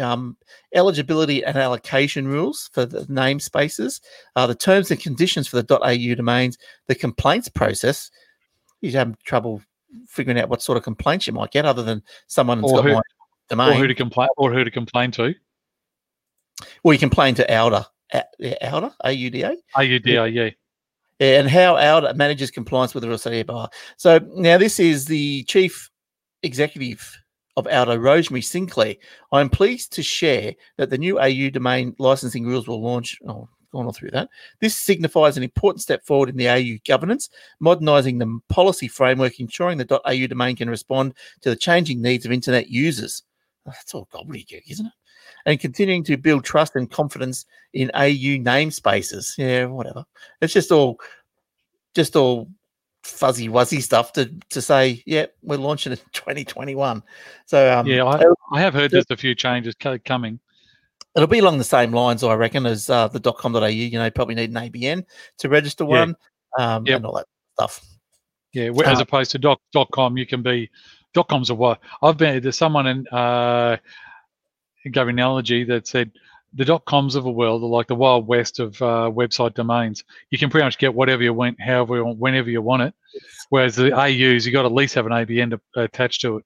um, 0.00 0.36
eligibility 0.74 1.44
and 1.44 1.56
allocation 1.56 2.28
rules 2.28 2.70
for 2.72 2.86
the 2.86 3.00
namespaces, 3.06 4.00
uh, 4.36 4.46
the 4.46 4.54
terms 4.54 4.90
and 4.90 5.00
conditions 5.00 5.48
for 5.48 5.60
the 5.60 5.78
.au 5.78 6.14
domains, 6.14 6.58
the 6.86 6.94
complaints 6.94 7.48
process. 7.48 8.10
You 8.80 8.92
have 8.92 9.18
trouble 9.24 9.62
figuring 10.08 10.38
out 10.38 10.48
what 10.48 10.62
sort 10.62 10.78
of 10.78 10.84
complaints 10.84 11.26
you 11.26 11.32
might 11.32 11.50
get, 11.50 11.64
other 11.64 11.82
than 11.82 12.02
someone 12.28 12.62
has 12.62 12.72
got 12.72 12.84
who, 12.84 12.94
my 12.94 13.02
domain, 13.48 13.70
or 13.70 13.74
who 13.74 13.86
to 13.86 13.94
complain, 13.94 14.28
or 14.36 14.52
who 14.52 14.64
to 14.64 14.70
complain 14.70 15.10
to. 15.12 15.34
Well, 16.82 16.92
you 16.92 16.98
complain 16.98 17.34
to 17.36 17.46
auDA, 17.46 17.86
auDA, 18.62 18.92
A 19.04 19.12
U 19.12 19.30
D 19.30 19.42
A, 19.42 19.56
A 19.76 19.82
U 19.82 19.98
D 19.98 20.16
A, 20.16 20.26
yeah. 20.26 20.50
And 21.18 21.48
how 21.50 21.74
auDA 21.74 22.14
manages 22.16 22.50
compliance 22.50 22.94
with 22.94 23.02
the 23.02 23.08
Rosetta 23.08 23.44
bar. 23.44 23.68
So 23.96 24.20
now 24.34 24.56
this 24.56 24.80
is 24.80 25.06
the 25.06 25.42
chief 25.44 25.90
executive 26.42 27.18
of 27.60 27.72
auDA, 27.72 28.00
Rosemary 28.00 28.42
Sinclair. 28.42 28.96
I'm 29.32 29.48
pleased 29.48 29.92
to 29.92 30.02
share 30.02 30.54
that 30.76 30.90
the 30.90 30.98
new 30.98 31.18
AU 31.18 31.50
domain 31.50 31.94
licensing 31.98 32.46
rules 32.46 32.66
will 32.66 32.82
launch. 32.82 33.18
Oh, 33.26 33.48
gone 33.72 33.86
all 33.86 33.92
through 33.92 34.10
that. 34.10 34.28
This 34.60 34.76
signifies 34.76 35.36
an 35.36 35.42
important 35.42 35.82
step 35.82 36.04
forward 36.04 36.28
in 36.28 36.36
the 36.36 36.48
AU 36.48 36.78
governance, 36.86 37.30
modernising 37.60 38.18
the 38.18 38.40
policy 38.48 38.88
framework, 38.88 39.38
ensuring 39.40 39.78
the 39.78 40.00
.au 40.04 40.26
domain 40.26 40.56
can 40.56 40.68
respond 40.68 41.14
to 41.42 41.50
the 41.50 41.56
changing 41.56 42.02
needs 42.02 42.26
of 42.26 42.32
internet 42.32 42.68
users. 42.68 43.22
Oh, 43.66 43.70
that's 43.70 43.94
all 43.94 44.08
gobbledygook, 44.12 44.62
isn't 44.68 44.86
it? 44.86 44.92
And 45.46 45.60
continuing 45.60 46.04
to 46.04 46.16
build 46.16 46.44
trust 46.44 46.76
and 46.76 46.90
confidence 46.90 47.46
in 47.72 47.90
AU 47.94 48.38
namespaces. 48.42 49.38
Yeah, 49.38 49.66
whatever. 49.66 50.04
It's 50.40 50.52
just 50.52 50.72
all, 50.72 50.98
just 51.94 52.16
all 52.16 52.48
fuzzy 53.10 53.48
wuzzy 53.48 53.82
stuff 53.82 54.12
to 54.14 54.32
to 54.50 54.62
say, 54.62 55.02
yeah, 55.06 55.26
we're 55.42 55.56
launching 55.58 55.92
in 55.92 55.98
2021. 56.12 57.02
So 57.46 57.72
um, 57.78 57.86
yeah, 57.86 58.04
I, 58.04 58.22
I 58.52 58.60
have 58.60 58.74
heard 58.74 58.90
there's 58.90 59.06
a 59.10 59.16
few 59.16 59.34
changes 59.34 59.74
coming. 60.04 60.40
It'll 61.16 61.26
be 61.28 61.40
along 61.40 61.58
the 61.58 61.64
same 61.64 61.92
lines, 61.92 62.22
I 62.22 62.34
reckon, 62.34 62.66
as 62.66 62.88
uh, 62.88 63.08
the 63.08 63.18
dot 63.18 63.36
.com.au. 63.38 63.66
You 63.66 63.98
know, 63.98 64.10
probably 64.10 64.36
need 64.36 64.50
an 64.50 64.56
ABN 64.56 65.04
to 65.38 65.48
register 65.48 65.84
Yeah. 65.84 65.88
one, 66.00 66.16
um, 66.58 66.86
Yep. 66.86 66.96
and 66.96 67.06
all 67.06 67.14
that 67.16 67.26
stuff. 67.54 67.84
Yeah, 68.52 68.70
as 68.86 68.98
Uh, 68.98 69.02
opposed 69.02 69.32
to 69.32 69.38
dot, 69.38 69.60
dot 69.72 69.88
com, 69.92 70.16
you 70.16 70.26
can 70.26 70.42
be 70.42 70.70
dot 71.12 71.28
com's 71.28 71.50
a 71.50 71.54
what? 71.54 71.80
I've 72.02 72.16
been 72.16 72.40
there's 72.42 72.56
someone 72.56 72.86
in 72.86 73.08
uh 73.08 73.76
gave 74.84 75.08
an 75.08 75.10
analogy 75.10 75.64
that 75.64 75.86
said 75.86 76.10
the 76.54 76.64
dot 76.64 76.84
coms 76.84 77.14
of 77.14 77.24
the 77.24 77.30
world 77.30 77.62
are 77.62 77.66
like 77.66 77.86
the 77.86 77.94
wild 77.94 78.26
west 78.26 78.58
of 78.58 78.80
uh, 78.82 79.10
website 79.12 79.54
domains. 79.54 80.02
You 80.30 80.38
can 80.38 80.50
pretty 80.50 80.64
much 80.64 80.78
get 80.78 80.94
whatever 80.94 81.22
you 81.22 81.32
want, 81.32 81.60
however 81.60 81.96
you 81.96 82.04
want, 82.04 82.18
whenever 82.18 82.50
you 82.50 82.60
want 82.60 82.82
it. 82.82 82.94
Whereas 83.50 83.76
the 83.76 83.92
AUs, 83.92 84.46
you 84.46 84.52
got 84.52 84.62
to 84.62 84.66
at 84.68 84.74
least 84.74 84.94
have 84.94 85.06
an 85.06 85.12
ABN 85.12 85.50
to, 85.50 85.60
attached 85.80 86.20
to 86.22 86.38
it. 86.38 86.44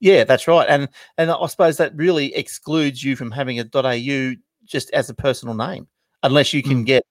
Yeah, 0.00 0.24
that's 0.24 0.46
right. 0.48 0.66
And 0.68 0.88
and 1.18 1.30
I 1.30 1.46
suppose 1.46 1.76
that 1.78 1.94
really 1.96 2.34
excludes 2.34 3.02
you 3.02 3.16
from 3.16 3.30
having 3.30 3.58
a 3.60 3.64
dot 3.64 3.86
.au 3.86 4.34
just 4.64 4.90
as 4.90 5.08
a 5.10 5.14
personal 5.14 5.54
name, 5.54 5.86
unless 6.22 6.52
you 6.52 6.62
can 6.62 6.84
get 6.84 7.04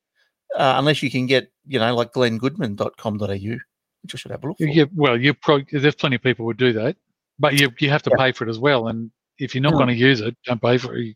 uh, 0.55 0.75
unless 0.77 1.01
you 1.01 1.09
can 1.09 1.25
get 1.25 1.51
you 1.65 1.79
know 1.79 1.95
like 1.95 2.13
glenngoodman.com.au, 2.13 3.25
which 3.27 4.13
I 4.13 4.17
should 4.17 4.31
have 4.31 4.43
a 4.43 4.47
look 4.47 4.57
for. 4.57 4.65
Get, 4.65 4.89
well, 4.93 5.19
you 5.19 5.33
pro- 5.33 5.61
there's 5.71 5.95
plenty 5.95 6.15
of 6.17 6.23
people 6.23 6.45
would 6.45 6.57
do 6.57 6.73
that, 6.73 6.95
but 7.39 7.59
you 7.59 7.71
you 7.79 7.89
have 7.89 8.03
to 8.03 8.11
Yeah. 8.11 8.25
pay 8.25 8.31
for 8.31 8.45
it 8.45 8.49
as 8.49 8.59
well. 8.59 8.87
And 8.87 9.11
if 9.39 9.55
you're 9.55 9.61
not 9.61 9.73
Yeah. 9.73 9.77
going 9.77 9.89
to 9.89 9.95
use 9.95 10.21
it, 10.21 10.35
don't 10.45 10.61
pay 10.61 10.77
for 10.77 10.95
it. 10.95 11.15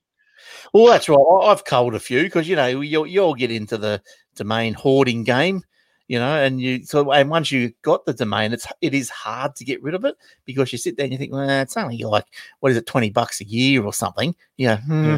Well, 0.73 0.87
that's 0.87 1.09
right. 1.09 1.17
I- 1.17 1.51
I've 1.51 1.65
culled 1.65 1.95
a 1.95 1.99
few 1.99 2.23
because 2.23 2.47
you 2.47 2.55
know 2.55 2.67
you 2.67 3.05
you 3.05 3.21
all 3.21 3.33
get 3.35 3.51
into 3.51 3.77
the 3.77 4.01
domain 4.35 4.73
hoarding 4.73 5.23
game, 5.23 5.63
you 6.07 6.19
know, 6.19 6.43
and 6.43 6.61
you 6.61 6.85
so 6.85 7.11
and 7.11 7.29
once 7.29 7.51
you 7.51 7.73
got 7.81 8.05
the 8.05 8.13
domain, 8.13 8.53
it's 8.53 8.67
it 8.81 8.93
is 8.93 9.09
hard 9.09 9.55
to 9.55 9.65
get 9.65 9.81
rid 9.81 9.95
of 9.95 10.05
it 10.05 10.15
because 10.45 10.71
you 10.71 10.77
sit 10.77 10.97
there 10.97 11.05
and 11.05 11.13
you 11.13 11.17
think, 11.17 11.33
well, 11.33 11.49
it's 11.49 11.77
only 11.77 11.97
like 11.99 12.25
what 12.59 12.71
is 12.71 12.77
it, 12.77 12.85
twenty 12.85 13.09
bucks 13.09 13.41
a 13.41 13.45
year 13.45 13.83
or 13.83 13.93
something? 13.93 14.35
Yeah, 14.57 14.77
hmm, 14.81 15.05
Yeah. 15.05 15.17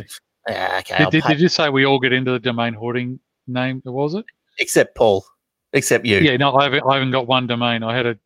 ah, 0.49 0.79
okay, 0.79 0.97
Did, 0.97 1.09
did, 1.11 1.23
did 1.23 1.39
you 1.39 1.49
say 1.49 1.69
we 1.69 1.85
all 1.85 1.99
get 1.99 2.13
into 2.13 2.31
the 2.31 2.39
domain 2.39 2.73
hoarding 2.73 3.19
name? 3.47 3.81
Was 3.85 4.15
it? 4.15 4.25
except 4.59 4.95
Paul, 4.95 5.25
except 5.73 6.05
you. 6.05 6.17
Yeah, 6.17 6.35
no, 6.37 6.53
I 6.55 6.63
haven't, 6.63 6.83
I 6.87 6.95
haven't 6.95 7.11
got 7.11 7.27
one 7.27 7.47
domain. 7.47 7.81
I 7.81 7.95
had 7.95 8.05
a, 8.05 8.17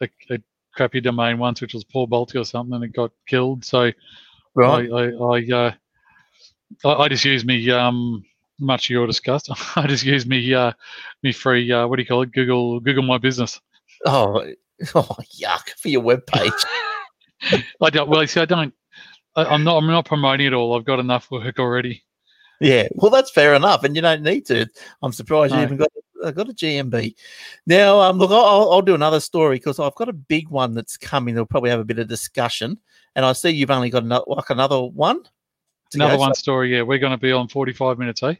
a, 0.00 0.08
a 0.30 0.38
crappy 0.74 1.00
domain 1.00 1.38
once, 1.38 1.60
which 1.60 1.74
was 1.74 1.84
Paul 1.84 2.08
Balti 2.08 2.40
or 2.40 2.44
something, 2.44 2.74
and 2.74 2.84
it 2.84 2.94
got 2.94 3.12
killed. 3.26 3.64
So 3.64 3.92
right. 4.54 4.90
I, 4.90 4.96
I, 4.96 5.10
I, 5.10 5.52
uh, 5.52 5.72
I, 6.84 6.92
I 6.94 7.08
just 7.08 7.24
use 7.24 7.44
me, 7.44 7.70
um, 7.70 8.24
much 8.58 8.86
to 8.88 8.94
your 8.94 9.06
disgust. 9.06 9.50
I 9.76 9.86
just 9.86 10.04
use 10.04 10.26
me, 10.26 10.54
uh, 10.54 10.72
me 11.22 11.32
free, 11.32 11.70
uh, 11.72 11.86
what 11.86 11.96
do 11.96 12.02
you 12.02 12.08
call 12.08 12.22
it? 12.22 12.32
Google, 12.32 12.80
Google 12.80 13.02
My 13.02 13.18
Business. 13.18 13.60
Oh, 14.06 14.44
oh, 14.94 15.16
yuck 15.40 15.70
for 15.78 15.88
your 15.88 16.02
webpage. 16.02 16.64
I 17.80 17.90
don't. 17.90 18.08
Well, 18.08 18.22
you 18.22 18.26
see, 18.28 18.40
I 18.40 18.44
don't. 18.46 18.72
I, 19.36 19.44
I'm 19.44 19.64
not. 19.64 19.76
I'm 19.78 19.86
not 19.86 20.06
promoting 20.06 20.46
it 20.46 20.52
all. 20.54 20.76
I've 20.76 20.84
got 20.84 20.98
enough 21.00 21.30
work 21.30 21.58
already. 21.58 22.02
yeah, 22.60 22.88
well, 22.92 23.10
that's 23.10 23.30
fair 23.30 23.54
enough, 23.54 23.84
and 23.84 23.94
you 23.94 24.02
don't 24.02 24.22
need 24.22 24.46
to. 24.46 24.66
I'm 25.02 25.12
surprised 25.12 25.54
you 25.54 25.60
even 25.60 25.76
got 25.76 25.88
uh, 26.22 26.30
got 26.30 26.48
a 26.48 26.52
GMB. 26.54 27.14
Now, 27.66 28.00
um, 28.00 28.18
look, 28.18 28.30
I'll, 28.30 28.44
I'll- 28.44 28.72
I'll 28.72 28.82
do 28.82 28.94
another 28.94 29.20
story 29.20 29.56
because 29.56 29.78
I've 29.78 29.94
got 29.96 30.08
a 30.08 30.12
big 30.14 30.48
one 30.48 30.74
that's 30.74 30.96
coming. 30.96 31.34
They'll 31.34 31.44
probably 31.46 31.70
have 31.70 31.80
a 31.80 31.84
bit 31.84 31.98
of 31.98 32.08
discussion, 32.08 32.78
and 33.16 33.24
I 33.26 33.32
see 33.32 33.50
you've 33.50 33.70
only 33.70 33.90
got 33.90 34.04
another, 34.04 34.24
like 34.28 34.50
another 34.50 34.80
one. 34.82 35.20
Another 35.94 36.12
go, 36.14 36.16
so 36.16 36.20
one 36.20 36.34
story. 36.34 36.74
Yeah, 36.74 36.82
we're 36.82 36.98
going 36.98 37.12
to 37.12 37.18
be 37.18 37.32
on 37.32 37.48
45 37.48 37.98
minutes, 37.98 38.22
eh? 38.22 38.34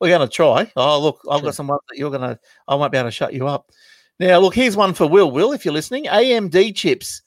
we're 0.00 0.08
going 0.08 0.28
to 0.28 0.34
try. 0.34 0.70
Oh, 0.74 1.00
look, 1.00 1.20
I've 1.30 1.38
Sure. 1.38 1.46
got 1.46 1.54
some 1.54 1.68
that 1.68 1.80
you're 1.96 2.10
going 2.10 2.22
to. 2.22 2.38
I 2.66 2.74
won't 2.74 2.90
be 2.90 2.98
able 2.98 3.06
to 3.08 3.12
shut 3.12 3.34
you 3.34 3.46
up. 3.46 3.70
Now, 4.18 4.40
look, 4.40 4.54
here's 4.54 4.76
one 4.76 4.94
for 4.94 5.06
Will. 5.06 5.30
Will, 5.30 5.52
if 5.52 5.64
you're 5.64 5.72
listening, 5.74 6.04
AMD 6.06 6.74
chips. 6.74 7.22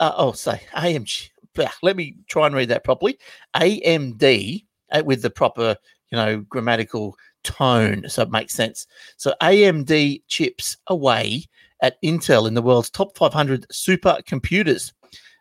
Uh, 0.00 0.12
oh, 0.16 0.32
say 0.32 0.62
AMG. 0.74 1.28
Let 1.82 1.96
me 1.96 2.16
try 2.28 2.46
and 2.46 2.54
read 2.54 2.70
that 2.70 2.84
properly. 2.84 3.18
AMD 3.56 4.64
uh, 4.92 5.02
with 5.04 5.22
the 5.22 5.30
proper, 5.30 5.76
you 6.10 6.16
know, 6.16 6.38
grammatical 6.48 7.16
tone, 7.44 8.08
so 8.08 8.22
it 8.22 8.30
makes 8.30 8.54
sense. 8.54 8.86
So 9.16 9.34
AMD 9.42 10.22
chips 10.28 10.76
away 10.86 11.44
at 11.82 12.00
Intel 12.02 12.48
in 12.48 12.54
the 12.54 12.62
world's 12.62 12.90
top 12.90 13.16
500 13.16 13.66
supercomputers. 13.68 14.92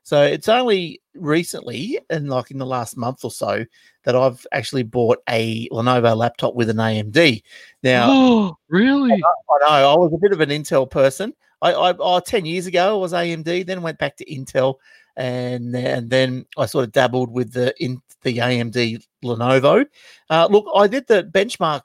So 0.08 0.24
it's 0.24 0.48
only 0.48 1.02
recently, 1.15 2.00
and 2.10 2.30
like 2.30 2.50
in 2.50 2.60
the 2.60 2.65
last 2.65 2.96
month 2.96 3.26
or 3.26 3.30
so, 3.30 3.65
that 4.06 4.15
I've 4.15 4.48
actually 4.54 4.84
bought 4.84 5.17
a 5.28 5.67
Lenovo 5.67 6.15
laptop 6.15 6.56
with 6.56 6.70
an 6.70 6.78
AMD. 6.78 7.43
Now, 7.84 8.08
oh, 8.10 8.58
really? 8.70 9.12
I 9.12 9.17
know 9.17 9.67
I 9.67 9.98
was 9.98 10.13
a 10.13 10.17
bit 10.17 10.32
of 10.32 10.39
an 10.39 10.48
Intel 10.48 10.89
person. 10.89 11.34
I, 11.62 11.74
I 11.74 11.93
oh, 12.00 12.22
10 12.22 12.46
years 12.46 12.67
ago 12.67 12.96
I 12.96 13.02
was 13.02 13.12
AMD, 13.12 13.65
then 13.65 13.82
went 13.82 13.98
back 13.98 14.15
to 14.15 14.26
Intel, 14.34 14.76
and 15.17 15.76
and 15.76 16.10
then 16.10 16.46
I 16.58 16.67
sort 16.67 16.86
of 16.86 16.93
dabbled 16.93 17.30
with 17.30 17.52
the 17.52 17.74
in 17.84 18.02
the 18.22 18.38
AMD 18.38 19.04
Lenovo. 19.26 19.86
Uh, 20.30 20.48
look, 20.50 20.67
I 20.74 20.88
did 20.88 21.06
the 21.08 21.26
benchmark. 21.26 21.82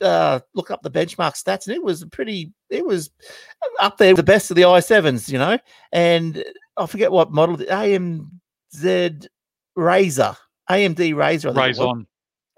Uh, 0.00 0.40
look 0.54 0.70
up 0.70 0.82
the 0.82 0.90
benchmark 0.90 1.34
stats, 1.34 1.66
and 1.66 1.74
it 1.76 1.82
was 1.82 2.04
pretty. 2.06 2.52
It 2.70 2.86
was 2.86 3.10
up 3.80 3.98
there 3.98 4.10
with 4.10 4.16
the 4.16 4.22
best 4.22 4.50
of 4.50 4.56
the 4.56 4.62
i7s, 4.62 5.30
you 5.30 5.38
know. 5.38 5.58
And 5.92 6.42
I 6.76 6.86
forget 6.86 7.12
what 7.12 7.32
model. 7.32 7.56
The 7.56 7.66
AMZ 7.66 9.26
Razor, 9.76 10.36
AMD 10.70 11.14
Razor, 11.16 11.52
I 11.58 11.68
it 11.68 11.78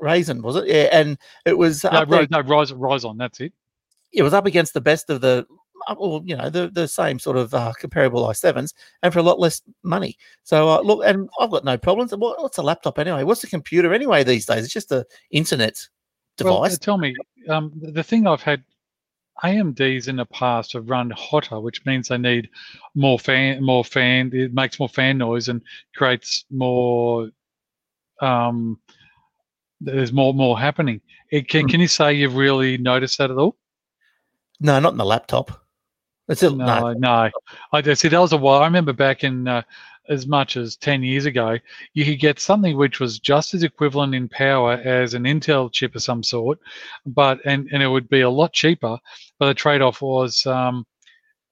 Raise 0.00 0.28
was. 0.28 0.57
it? 0.57 0.66
Yeah, 0.66 0.88
and 0.92 1.18
it 1.46 1.57
was 1.59 1.85
No, 1.85 1.90
up 1.90 2.09
there 2.09 2.20
rise, 2.20 2.28
no, 2.31 2.40
rise, 2.40 2.72
rise 2.72 3.05
on. 3.05 3.16
That's 3.18 3.40
it. 3.40 3.52
it 4.12 4.22
was 4.22 4.35
up 4.35 4.46
against 4.46 4.74
the 4.74 4.81
best 4.81 5.11
of 5.11 5.20
the 5.20 5.46
uh, 5.88 5.94
well, 5.98 6.22
you 6.24 6.37
know, 6.37 6.48
the 6.48 6.68
the 6.68 6.87
same 6.87 7.18
sort 7.18 7.37
of 7.37 7.52
uh, 7.55 7.72
comparable 7.78 8.24
i7s, 8.28 8.72
and 9.02 9.12
for 9.12 9.18
a 9.18 9.22
lot 9.22 9.40
less 9.40 9.62
money. 9.83 10.17
So 10.44 10.69
uh, 10.69 10.81
look, 10.81 11.04
and 11.04 11.29
I've 11.40 11.50
got 11.50 11.64
no 11.64 11.77
problems. 11.77 12.14
What, 12.14 12.40
what's 12.40 12.58
a 12.58 12.62
laptop 12.62 12.98
anyway? 13.00 13.25
What's 13.25 13.42
a 13.44 13.48
computer 13.48 13.92
anyway 13.92 14.23
these 14.23 14.46
days? 14.46 14.64
It's 14.64 14.73
just 14.73 14.92
a 14.92 15.04
internet 15.33 15.77
Well, 16.40 16.58
uh, 16.62 16.69
device. 16.69 16.79
tell 16.79 16.98
me, 16.98 17.14
um, 17.49 17.73
the 17.75 18.03
thing 18.03 18.27
I've 18.27 18.43
had 18.43 18.63
AMDs 19.43 20.09
in 20.09 20.17
the 20.17 20.27
past 20.27 20.73
have 20.75 20.88
run 20.90 21.11
hotter, 21.11 21.59
which 21.61 21.85
means 21.85 22.09
they 22.09 22.19
need 22.19 22.49
more 22.95 23.19
fan, 23.19 23.63
more 23.63 23.85
fan. 23.85 24.31
It 24.33 24.53
makes 24.55 24.79
more 24.79 24.88
fan 24.88 25.19
noise 25.19 25.49
and 25.49 25.63
creates 25.97 26.45
more. 26.51 27.31
Um, 28.21 28.79
there's 29.81 30.13
more 30.13 30.33
more 30.33 30.59
happening. 30.59 31.01
It, 31.31 31.49
can 31.49 31.63
Hmm. 31.63 31.69
can 31.69 31.81
you 31.81 31.88
say 31.88 32.13
you've 32.15 32.37
really 32.37 32.79
noticed 32.79 33.19
that 33.19 33.31
at 33.31 33.38
all? 33.38 33.57
no, 34.61 34.79
not 34.79 34.93
in 34.93 34.99
the 34.99 35.05
laptop. 35.05 35.51
It's 36.29 36.43
a, 36.45 36.51
No, 36.51 36.93
no. 36.93 36.93
no. 36.93 37.31
I 37.73 37.95
see 37.95 38.09
that 38.09 38.19
was 38.19 38.33
a 38.33 38.37
while. 38.37 38.63
I 38.63 38.67
remember 38.67 38.93
back 38.93 39.25
in 39.25 39.49
uh, 39.49 39.63
as 40.09 40.27
much 40.27 40.57
as 40.57 40.77
ten 40.77 41.03
years 41.03 41.27
ago, 41.27 41.59
you 41.94 42.05
could 42.05 42.21
get 42.21 42.40
something 42.40 42.77
which 42.77 43.00
was 43.00 43.19
just 43.19 43.55
as 43.55 43.63
equivalent 43.63 44.15
in 44.15 44.29
power 44.29 44.73
as 44.75 45.15
an 45.15 45.25
Intel 45.25 45.73
chip 45.73 45.94
of 45.94 46.03
some 46.03 46.23
sort, 46.23 46.59
but 47.07 47.40
and 47.44 47.69
and 47.73 47.83
it 47.83 47.88
would 47.88 48.09
be 48.09 48.23
a 48.23 48.31
lot 48.31 48.53
cheaper. 48.53 48.98
But 49.38 49.46
the 49.46 49.55
trade-off 49.55 50.03
was 50.03 50.46
um, 50.46 50.87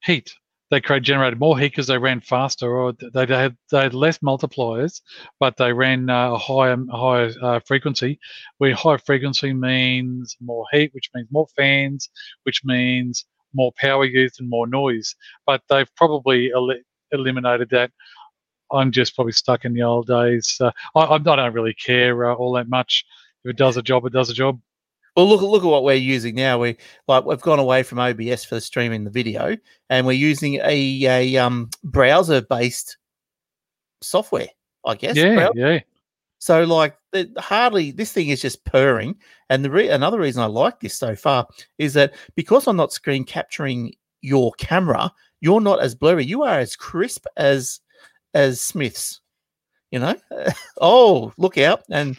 heat. 0.04 0.32
they 0.70 0.80
generated 0.80 1.40
more 1.40 1.58
heat 1.58 1.70
because 1.72 1.88
they 1.88 1.98
ran 1.98 2.20
faster, 2.20 2.70
or 2.76 2.92
they, 3.14 3.26
they 3.26 3.36
had 3.36 3.56
they 3.70 3.80
had 3.82 3.94
less 3.94 4.18
multipliers, 4.18 5.00
but 5.40 5.56
they 5.56 5.72
ran 5.72 6.08
uh, 6.08 6.32
a 6.32 6.38
higher 6.38 6.76
higher 6.92 7.32
uh, 7.42 7.60
frequency. 7.60 8.18
Where 8.58 8.74
high 8.74 8.98
frequency 8.98 9.52
means 9.52 10.36
more 10.40 10.66
heat, 10.72 10.94
which 10.94 11.10
means 11.14 11.28
more 11.30 11.48
fans, 11.56 12.08
which 12.44 12.62
means 12.64 13.26
more 13.52 13.72
power 13.76 14.04
used 14.04 14.40
and 14.40 14.48
more 14.48 14.66
noise. 14.68 15.16
But 15.46 15.62
they've 15.68 15.92
probably 15.96 16.52
el- 16.52 16.70
eliminated 17.10 17.68
that. 17.70 17.90
I'm 18.72 18.92
just 18.92 19.14
probably 19.14 19.32
stuck 19.32 19.64
in 19.64 19.74
the 19.74 19.82
old 19.82 20.06
days. 20.06 20.56
Uh, 20.60 20.70
I, 20.94 21.14
I 21.14 21.18
don't 21.18 21.52
really 21.52 21.74
care 21.74 22.30
uh, 22.30 22.34
all 22.34 22.52
that 22.52 22.68
much. 22.68 23.04
If 23.44 23.50
it 23.50 23.56
does 23.56 23.76
a 23.76 23.82
job, 23.82 24.04
it 24.06 24.12
does 24.12 24.30
a 24.30 24.34
job. 24.34 24.60
Well, 25.16 25.28
look 25.28 25.42
look 25.42 25.64
at 25.64 25.68
what 25.68 25.82
we're 25.82 25.94
using 25.94 26.36
now. 26.36 26.58
We 26.58 26.76
like 27.08 27.24
we've 27.24 27.40
gone 27.40 27.58
away 27.58 27.82
from 27.82 27.98
OBS 27.98 28.44
for 28.44 28.54
the 28.54 28.60
streaming 28.60 29.04
the 29.04 29.10
video, 29.10 29.56
and 29.88 30.06
we're 30.06 30.12
using 30.12 30.54
a, 30.56 31.04
a 31.04 31.36
um, 31.36 31.70
browser 31.82 32.42
based 32.42 32.96
software. 34.02 34.48
I 34.84 34.94
guess. 34.94 35.16
Yeah, 35.16 35.34
browser. 35.34 35.52
yeah. 35.56 35.80
So 36.38 36.64
like 36.64 36.96
it, 37.12 37.30
hardly 37.38 37.90
this 37.90 38.12
thing 38.12 38.28
is 38.28 38.40
just 38.40 38.64
purring. 38.64 39.16
And 39.50 39.64
the 39.64 39.70
re- 39.70 39.88
another 39.88 40.18
reason 40.18 40.42
I 40.42 40.46
like 40.46 40.80
this 40.80 40.98
so 40.98 41.14
far 41.14 41.46
is 41.78 41.94
that 41.94 42.14
because 42.34 42.66
I'm 42.66 42.76
not 42.76 42.92
screen 42.92 43.24
capturing 43.24 43.94
your 44.22 44.52
camera, 44.52 45.12
you're 45.40 45.60
not 45.60 45.80
as 45.80 45.94
blurry. 45.94 46.24
You 46.24 46.42
are 46.42 46.58
as 46.58 46.76
crisp 46.76 47.26
as 47.36 47.80
as 48.34 48.60
Smith's. 48.60 49.20
You 49.90 49.98
know. 49.98 50.14
oh, 50.80 51.32
look 51.36 51.58
out! 51.58 51.82
And 51.90 52.16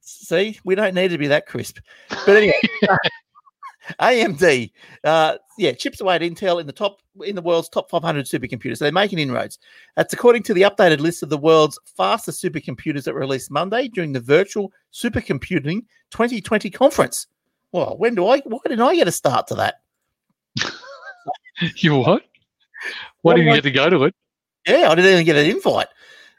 see, 0.00 0.58
we 0.64 0.74
don't 0.74 0.94
need 0.94 1.08
to 1.08 1.18
be 1.18 1.28
that 1.28 1.46
crisp. 1.46 1.78
But 2.08 2.36
anyway. 2.36 2.60
AMD, 4.00 4.70
uh, 5.04 5.38
yeah, 5.58 5.72
chips 5.72 6.00
away 6.00 6.14
at 6.14 6.20
Intel 6.20 6.60
in 6.60 6.66
the 6.66 6.72
top 6.72 7.02
in 7.24 7.34
the 7.34 7.42
world's 7.42 7.68
top 7.68 7.90
500 7.90 8.26
supercomputers. 8.26 8.78
So 8.78 8.84
they're 8.84 8.92
making 8.92 9.18
inroads. 9.18 9.58
That's 9.96 10.12
according 10.12 10.44
to 10.44 10.54
the 10.54 10.62
updated 10.62 11.00
list 11.00 11.22
of 11.22 11.30
the 11.30 11.38
world's 11.38 11.78
fastest 11.84 12.42
supercomputers 12.42 13.04
that 13.04 13.14
released 13.14 13.50
Monday 13.50 13.88
during 13.88 14.12
the 14.12 14.20
virtual 14.20 14.72
supercomputing 14.92 15.84
2020 16.10 16.70
conference. 16.70 17.26
Well, 17.72 17.96
when 17.98 18.14
do 18.14 18.28
I? 18.28 18.38
Why 18.40 18.58
didn't 18.64 18.80
I 18.80 18.94
get 18.94 19.08
a 19.08 19.12
start 19.12 19.46
to 19.48 19.54
that? 19.56 19.80
you 21.76 21.96
what? 21.96 22.22
Why 23.22 23.34
didn't 23.34 23.48
you 23.48 23.54
get 23.54 23.64
to 23.64 23.70
go 23.70 23.90
to 23.90 24.04
it? 24.04 24.14
Yeah, 24.66 24.90
I 24.90 24.94
didn't 24.94 25.12
even 25.12 25.24
get 25.24 25.36
an 25.36 25.50
invite. 25.50 25.88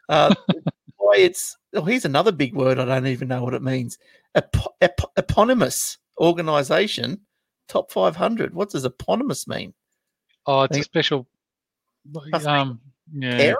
Uh, 0.09 0.34
why 0.97 1.17
it's 1.17 1.57
oh, 1.74 1.84
here's 1.84 2.05
another 2.05 2.32
big 2.32 2.55
word 2.55 2.80
I 2.80 2.86
don't 2.86 3.07
even 3.07 3.28
know 3.28 3.43
what 3.43 3.53
it 3.53 3.61
means. 3.61 3.97
Ep- 4.36 4.55
ep- 4.82 5.11
eponymous 5.17 5.97
organization 6.19 7.19
top 7.67 7.91
500 7.91 8.53
what 8.53 8.69
does 8.69 8.86
eponymous 8.86 9.47
mean 9.47 9.74
Oh, 10.45 10.63
it's 10.63 10.78
a 10.78 10.84
special. 10.84 11.26
Um, 12.34 12.82
yeah, 13.13 13.38
Parent? 13.38 13.59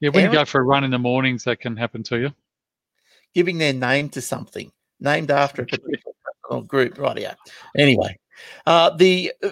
yeah. 0.00 0.10
When 0.10 0.24
you 0.24 0.30
go 0.32 0.44
for 0.44 0.60
a 0.60 0.64
run 0.64 0.84
in 0.84 0.92
the 0.92 0.98
mornings, 0.98 1.44
that 1.44 1.60
can 1.60 1.76
happen 1.76 2.02
to 2.04 2.18
you. 2.20 2.30
giving 3.34 3.58
their 3.58 3.72
name 3.72 4.08
to 4.10 4.20
something 4.20 4.70
named 5.00 5.30
after 5.30 5.62
a 5.62 5.66
particular 5.66 6.62
group 6.66 6.98
right 6.98 7.18
yeah 7.18 7.34
anyway 7.76 8.16
uh 8.66 8.90
the 8.96 9.32
uh, 9.42 9.50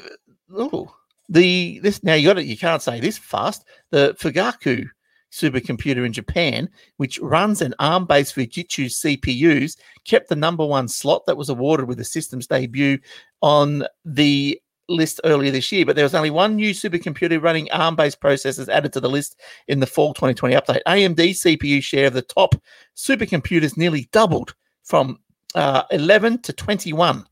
oh, 0.54 0.94
the 1.28 1.80
this 1.80 2.02
now 2.02 2.14
you 2.14 2.28
got 2.28 2.38
it 2.38 2.46
you 2.46 2.56
can't 2.56 2.82
say 2.82 3.00
this 3.00 3.18
fast. 3.18 3.64
The 3.90 4.16
fugaku 4.18 4.88
supercomputer 5.32 6.06
in 6.06 6.12
japan 6.12 6.68
which 6.98 7.18
runs 7.18 7.60
an 7.60 7.74
arm-based 7.80 8.34
fujitsu 8.34 8.86
cpus 8.86 9.76
kept 10.04 10.28
the 10.28 10.36
number 10.36 10.64
one 10.64 10.86
slot 10.86 11.26
that 11.26 11.36
was 11.36 11.48
awarded 11.48 11.88
with 11.88 11.98
the 11.98 12.04
system's 12.04 12.46
debut 12.46 12.96
on 13.42 13.84
the 14.04 14.58
list 14.88 15.20
earlier 15.24 15.50
this 15.50 15.72
year. 15.72 15.84
But 15.84 15.96
there 15.96 16.04
was 16.04 16.14
only 16.14 16.30
one 16.30 16.56
new 16.56 16.70
supercomputer 16.70 17.42
running 17.42 17.70
arm-based 17.70 18.20
processors 18.20 18.68
added 18.68 18.92
to 18.92 19.00
the 19.00 19.10
list 19.10 19.40
in 19.68 19.80
the 19.80 19.86
fall 19.86 20.14
2020 20.14 20.54
update. 20.54 20.80
Amd 20.86 21.16
cpu 21.16 21.82
share 21.82 22.06
of 22.06 22.14
the 22.14 22.22
top 22.22 22.54
supercomputers 22.96 23.76
nearly 23.76 24.08
doubled 24.12 24.54
from 24.84 25.18
uh, 25.54 25.82
11 25.90 26.42
to 26.42 26.52
21. 26.52 27.26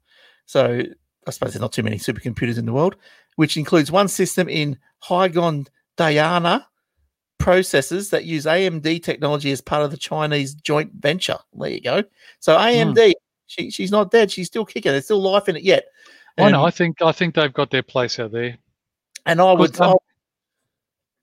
So 0.46 0.82
I 1.26 1.30
suppose 1.30 1.52
there's 1.52 1.60
not 1.60 1.72
too 1.72 1.82
many 1.82 1.98
supercomputers 1.98 2.58
in 2.58 2.66
the 2.66 2.72
world, 2.72 2.96
which 3.36 3.56
includes 3.56 3.90
one 3.90 4.08
system 4.08 4.48
in 4.48 4.78
Hygon 5.02 5.66
Dhyana 5.96 6.64
processors 7.40 8.10
that 8.10 8.24
use 8.24 8.46
AMD 8.46 9.02
technology 9.02 9.52
as 9.52 9.60
part 9.60 9.82
of 9.82 9.90
the 9.90 9.96
Chinese 9.96 10.54
joint 10.54 10.92
venture. 10.98 11.36
There 11.52 11.70
you 11.70 11.80
go. 11.80 12.02
So 12.40 12.56
AMD, 12.56 13.12
she, 13.46 13.70
she's 13.70 13.90
not 13.90 14.10
dead. 14.10 14.30
She's 14.30 14.46
still 14.46 14.64
kicking. 14.64 14.92
There's 14.92 15.04
still 15.04 15.20
life 15.20 15.48
in 15.48 15.56
it 15.56 15.62
yet. 15.62 15.84
I 16.38 16.50
know. 16.50 16.64
I 16.64 16.70
think 16.70 17.00
I 17.00 17.12
think 17.12 17.34
they've 17.34 17.52
got 17.52 17.70
their 17.70 17.82
place 17.82 18.18
out 18.18 18.32
there. 18.32 18.56
And 19.26 19.40
I 19.40 19.52
would, 19.52 19.80
um, 19.80 19.96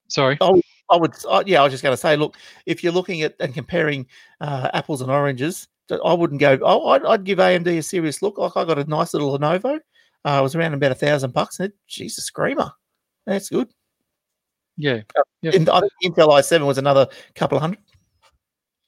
Sorry. 0.07 0.38
I 0.41 0.97
would, 0.97 1.14
uh, 1.28 1.43
yeah, 1.45 1.62
I 1.62 1.64
was 1.64 1.72
just 1.72 1.84
going 1.84 1.93
to 1.93 1.97
say, 1.97 2.18
look, 2.18 2.36
if 2.66 2.84
you're 2.84 2.91
looking 2.91 3.22
at 3.22 3.36
and 3.39 3.53
comparing 3.53 4.05
uh, 4.41 4.70
apples 4.74 5.01
and 5.01 5.09
oranges, 5.09 5.68
I 6.03 6.14
wouldn't 6.14 6.39
go. 6.39 6.59
Oh, 6.62 6.89
I'd, 6.89 7.05
I'd 7.05 7.24
give 7.24 7.39
AMD 7.39 7.68
a 7.68 7.82
serious 7.82 8.22
look. 8.22 8.38
Like 8.38 8.55
I 8.55 8.66
got 8.66 8.78
a 8.78 8.84
nice 8.86 9.14
little 9.14 9.38
Lenovo. 9.38 9.80
Uh, 10.24 10.38
it 10.39 10.43
was 10.43 10.55
around 10.55 10.74
about 10.74 10.91
a 10.91 10.95
thousand 10.95 11.34
bucks, 11.34 11.59
and 11.59 11.72
it, 11.72 12.05
a 12.05 12.09
screamer. 12.09 12.72
That's 13.26 13.49
good. 13.49 13.69
Yeah. 14.78 15.01
Yep. 15.41 15.53
And 15.53 15.69
I 15.69 15.80
think 15.80 16.15
Intel 16.15 16.30
i7 16.30 16.65
was 16.65 16.78
another 16.78 17.07
couple 17.36 17.57
of 17.57 17.61
hundred. 17.61 17.80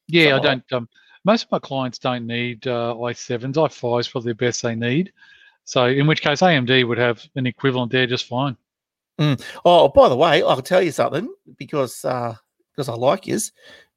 Yeah. 0.08 0.30
I 0.30 0.34
like 0.34 0.44
don't. 0.44 0.74
Um, 0.74 0.90
most 1.26 1.46
of 1.46 1.52
my 1.52 1.60
clients 1.60 2.00
don't 2.00 2.28
need 2.28 2.68
uh, 2.68 2.96
i7s. 2.98 3.54
i5s 3.54 4.12
probably 4.12 4.32
the 4.32 4.36
best 4.36 4.62
they 4.62 4.76
need. 4.76 5.12
So 5.66 5.86
in 5.86 6.08
which 6.08 6.22
case 6.22 6.42
AMD 6.42 6.88
would 6.88 6.98
have 6.98 7.24
an 7.36 7.46
equivalent 7.48 7.92
there 7.92 8.08
just 8.08 8.28
fine. 8.28 8.58
Oh, 9.64 9.90
by 9.90 10.10
the 10.10 10.16
way, 10.16 10.42
I'll 10.44 10.62
tell 10.62 10.82
you 10.82 10.92
something 10.92 11.34
because 11.58 12.04
uh, 12.04 12.36
because 12.72 12.90
I 12.90 12.94
like 12.96 13.28
yous. 13.28 13.52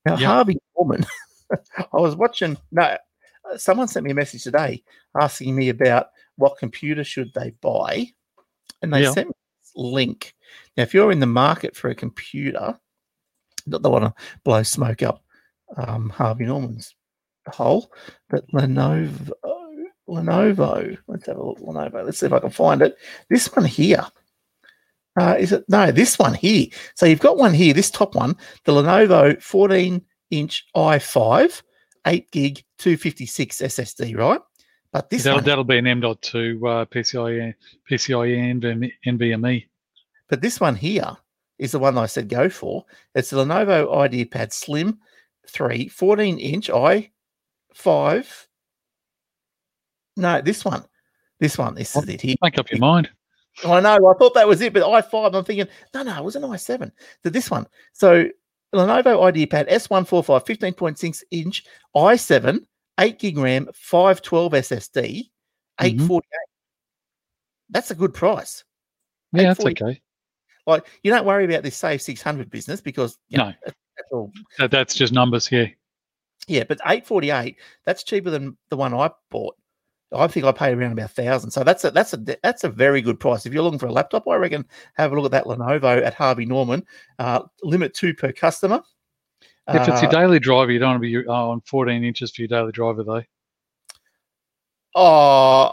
Now, 0.04 0.16
Yeah. 0.16 0.28
Harvey 0.28 0.58
Norman, 0.76 1.04
I 1.78 1.86
was 1.92 2.14
watching. 2.14 2.56
No, 2.70 2.82
uh, 2.82 3.56
someone 3.56 3.88
sent 3.88 4.04
me 4.04 4.10
a 4.10 4.14
message 4.14 4.44
today 4.44 4.82
asking 5.18 5.56
me 5.56 5.70
about 5.70 6.08
what 6.36 6.58
computer 6.58 7.04
should 7.04 7.32
they 7.34 7.50
buy, 7.60 8.06
and 8.82 8.92
they 8.92 9.02
Yeah. 9.02 9.12
sent 9.12 9.28
me 9.28 9.34
this 9.62 9.72
link. 9.74 10.34
Now, 10.76 10.82
if 10.84 10.94
you're 10.94 11.12
in 11.12 11.20
the 11.20 11.26
market 11.26 11.74
for 11.76 11.88
a 11.90 11.94
computer, 11.94 12.78
not 13.66 13.84
I 13.84 13.88
want 13.88 14.04
to 14.04 14.14
blow 14.44 14.62
smoke 14.62 15.02
up 15.02 15.24
um, 15.76 16.10
Harvey 16.10 16.44
Norman's 16.44 16.94
hole, 17.48 17.90
but 18.28 18.46
Lenovo. 18.52 19.32
Lenovo. 20.08 20.96
Let's 21.08 21.26
have 21.26 21.36
a 21.36 21.42
look. 21.44 21.58
Lenovo. 21.58 22.04
Let's 22.04 22.18
see 22.18 22.26
if 22.26 22.32
I 22.32 22.38
can 22.38 22.50
find 22.50 22.80
it. 22.82 22.96
This 23.28 23.48
one 23.54 23.64
here. 23.64 24.06
Uh, 25.18 25.34
is 25.38 25.50
it 25.52 25.64
no? 25.68 25.90
This 25.90 26.18
one 26.18 26.34
here. 26.34 26.66
So 26.94 27.06
you've 27.06 27.20
got 27.20 27.38
one 27.38 27.54
here. 27.54 27.72
This 27.74 27.90
top 27.90 28.14
one, 28.14 28.36
the 28.64 28.72
Lenovo 28.72 29.40
14 29.42 30.00
inch 30.30 30.66
i5, 30.76 31.62
8 32.06 32.30
gig, 32.30 32.64
256 32.78 33.56
SSD, 33.62 34.16
right? 34.16 34.40
But 34.96 35.10
this 35.10 35.24
That'll, 35.24 35.36
one, 35.36 35.44
that'll 35.44 35.64
be 35.64 35.76
an 35.76 35.86
M.2 35.86 36.06
uh, 36.56 36.86
PCIe, 36.86 37.52
PCIe 37.90 38.88
NVMe, 39.04 39.66
but 40.26 40.40
this 40.40 40.58
one 40.58 40.74
here 40.74 41.14
is 41.58 41.72
the 41.72 41.78
one 41.78 41.98
I 41.98 42.06
said 42.06 42.30
go 42.30 42.48
for. 42.48 42.86
It's 43.14 43.28
the 43.28 43.44
Lenovo 43.44 43.94
IdeaPad 43.94 44.54
Slim 44.54 44.98
3, 45.48 45.88
14 45.88 46.38
inch 46.38 46.70
i5. 46.70 48.46
No, 50.16 50.40
this 50.40 50.64
one. 50.64 50.82
This 51.40 51.58
one. 51.58 51.74
This 51.74 51.94
is 51.94 52.08
it 52.08 52.22
here. 52.22 52.36
Make 52.40 52.58
up 52.58 52.70
your 52.70 52.80
mind. 52.80 53.10
I 53.66 53.80
know. 53.80 53.96
I 53.96 54.14
thought 54.18 54.32
that 54.32 54.48
was 54.48 54.62
it, 54.62 54.72
but 54.72 54.82
i5. 54.82 55.34
I'm 55.34 55.44
thinking, 55.44 55.68
no, 55.92 56.04
no, 56.04 56.16
it 56.16 56.24
was 56.24 56.36
an 56.36 56.42
i7. 56.42 56.90
So 57.22 57.28
this 57.28 57.50
one. 57.50 57.66
So 57.92 58.30
Lenovo 58.74 59.04
IdeaPad 59.04 59.70
S145 59.70 60.46
15.6 60.74 61.22
inch 61.32 61.64
i7, 61.94 62.64
8 62.98 63.18
gig 63.18 63.38
RAM, 63.38 63.68
512 63.74 64.52
SSD, 64.52 65.30
848. 65.80 66.22
That's 67.70 67.90
a 67.90 67.94
good 67.94 68.14
price. 68.14 68.64
Yeah, 69.32 69.42
that's 69.54 69.64
okay. 69.64 70.00
Like 70.66 70.86
you 71.02 71.10
don't 71.10 71.26
worry 71.26 71.44
about 71.44 71.62
this 71.62 71.76
Save 71.76 72.02
600 72.02 72.50
business 72.50 72.80
because 72.80 73.18
you 73.28 73.38
know, 73.38 73.48
No. 73.48 73.54
that's 73.64 74.12
all. 74.12 74.32
That, 74.58 74.70
that's 74.70 74.94
just 74.94 75.12
numbers. 75.12 75.50
Yeah. 75.50 75.66
Yeah, 76.48 76.64
but 76.68 76.78
848, 76.84 77.56
that's 77.84 78.04
cheaper 78.04 78.30
than 78.30 78.56
the 78.70 78.76
one 78.76 78.94
I 78.94 79.10
bought. 79.30 79.56
I 80.14 80.28
think 80.28 80.46
I 80.46 80.52
paid 80.52 80.78
around 80.78 80.92
about 80.92 81.10
thousand. 81.10 81.50
So 81.50 81.64
that's 81.64 81.84
a 81.84 81.90
that's 81.90 82.12
a 82.12 82.18
that's 82.42 82.62
a 82.62 82.68
very 82.68 83.02
good 83.02 83.18
price. 83.18 83.44
If 83.44 83.52
you're 83.52 83.64
looking 83.64 83.80
for 83.80 83.86
a 83.86 83.92
laptop, 83.92 84.28
I 84.28 84.36
reckon 84.36 84.64
have 84.94 85.10
a 85.10 85.20
look 85.20 85.24
at 85.24 85.30
that 85.32 85.44
Lenovo 85.46 86.00
at 86.04 86.14
Harvey 86.14 86.46
Norman. 86.46 86.84
Uh, 87.18 87.42
limit 87.64 87.92
two 87.92 88.14
per 88.14 88.30
customer. 88.30 88.80
If 89.68 89.88
it's 89.88 90.00
your 90.02 90.10
Uh, 90.10 90.10
daily 90.10 90.38
driver, 90.38 90.70
you 90.70 90.78
don't 90.78 90.90
want 90.90 91.02
to 91.02 91.22
be 91.22 91.28
uh, 91.28 91.32
on 91.32 91.60
14 91.62 92.04
inches 92.04 92.32
for 92.32 92.42
your 92.42 92.48
daily 92.48 92.72
driver, 92.72 93.02
though. 93.04 93.22
oh, 94.94 95.72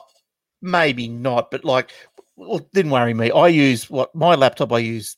maybe 0.61 1.07
not, 1.07 1.51
but 1.51 1.63
like, 1.65 1.91
well, 2.35 2.67
didn't 2.73 2.91
worry 2.91 3.13
me. 3.13 3.31
I 3.31 3.47
use 3.49 3.89
what 3.89 4.13
my 4.15 4.35
laptop 4.35 4.71
I 4.73 4.79
use 4.79 5.17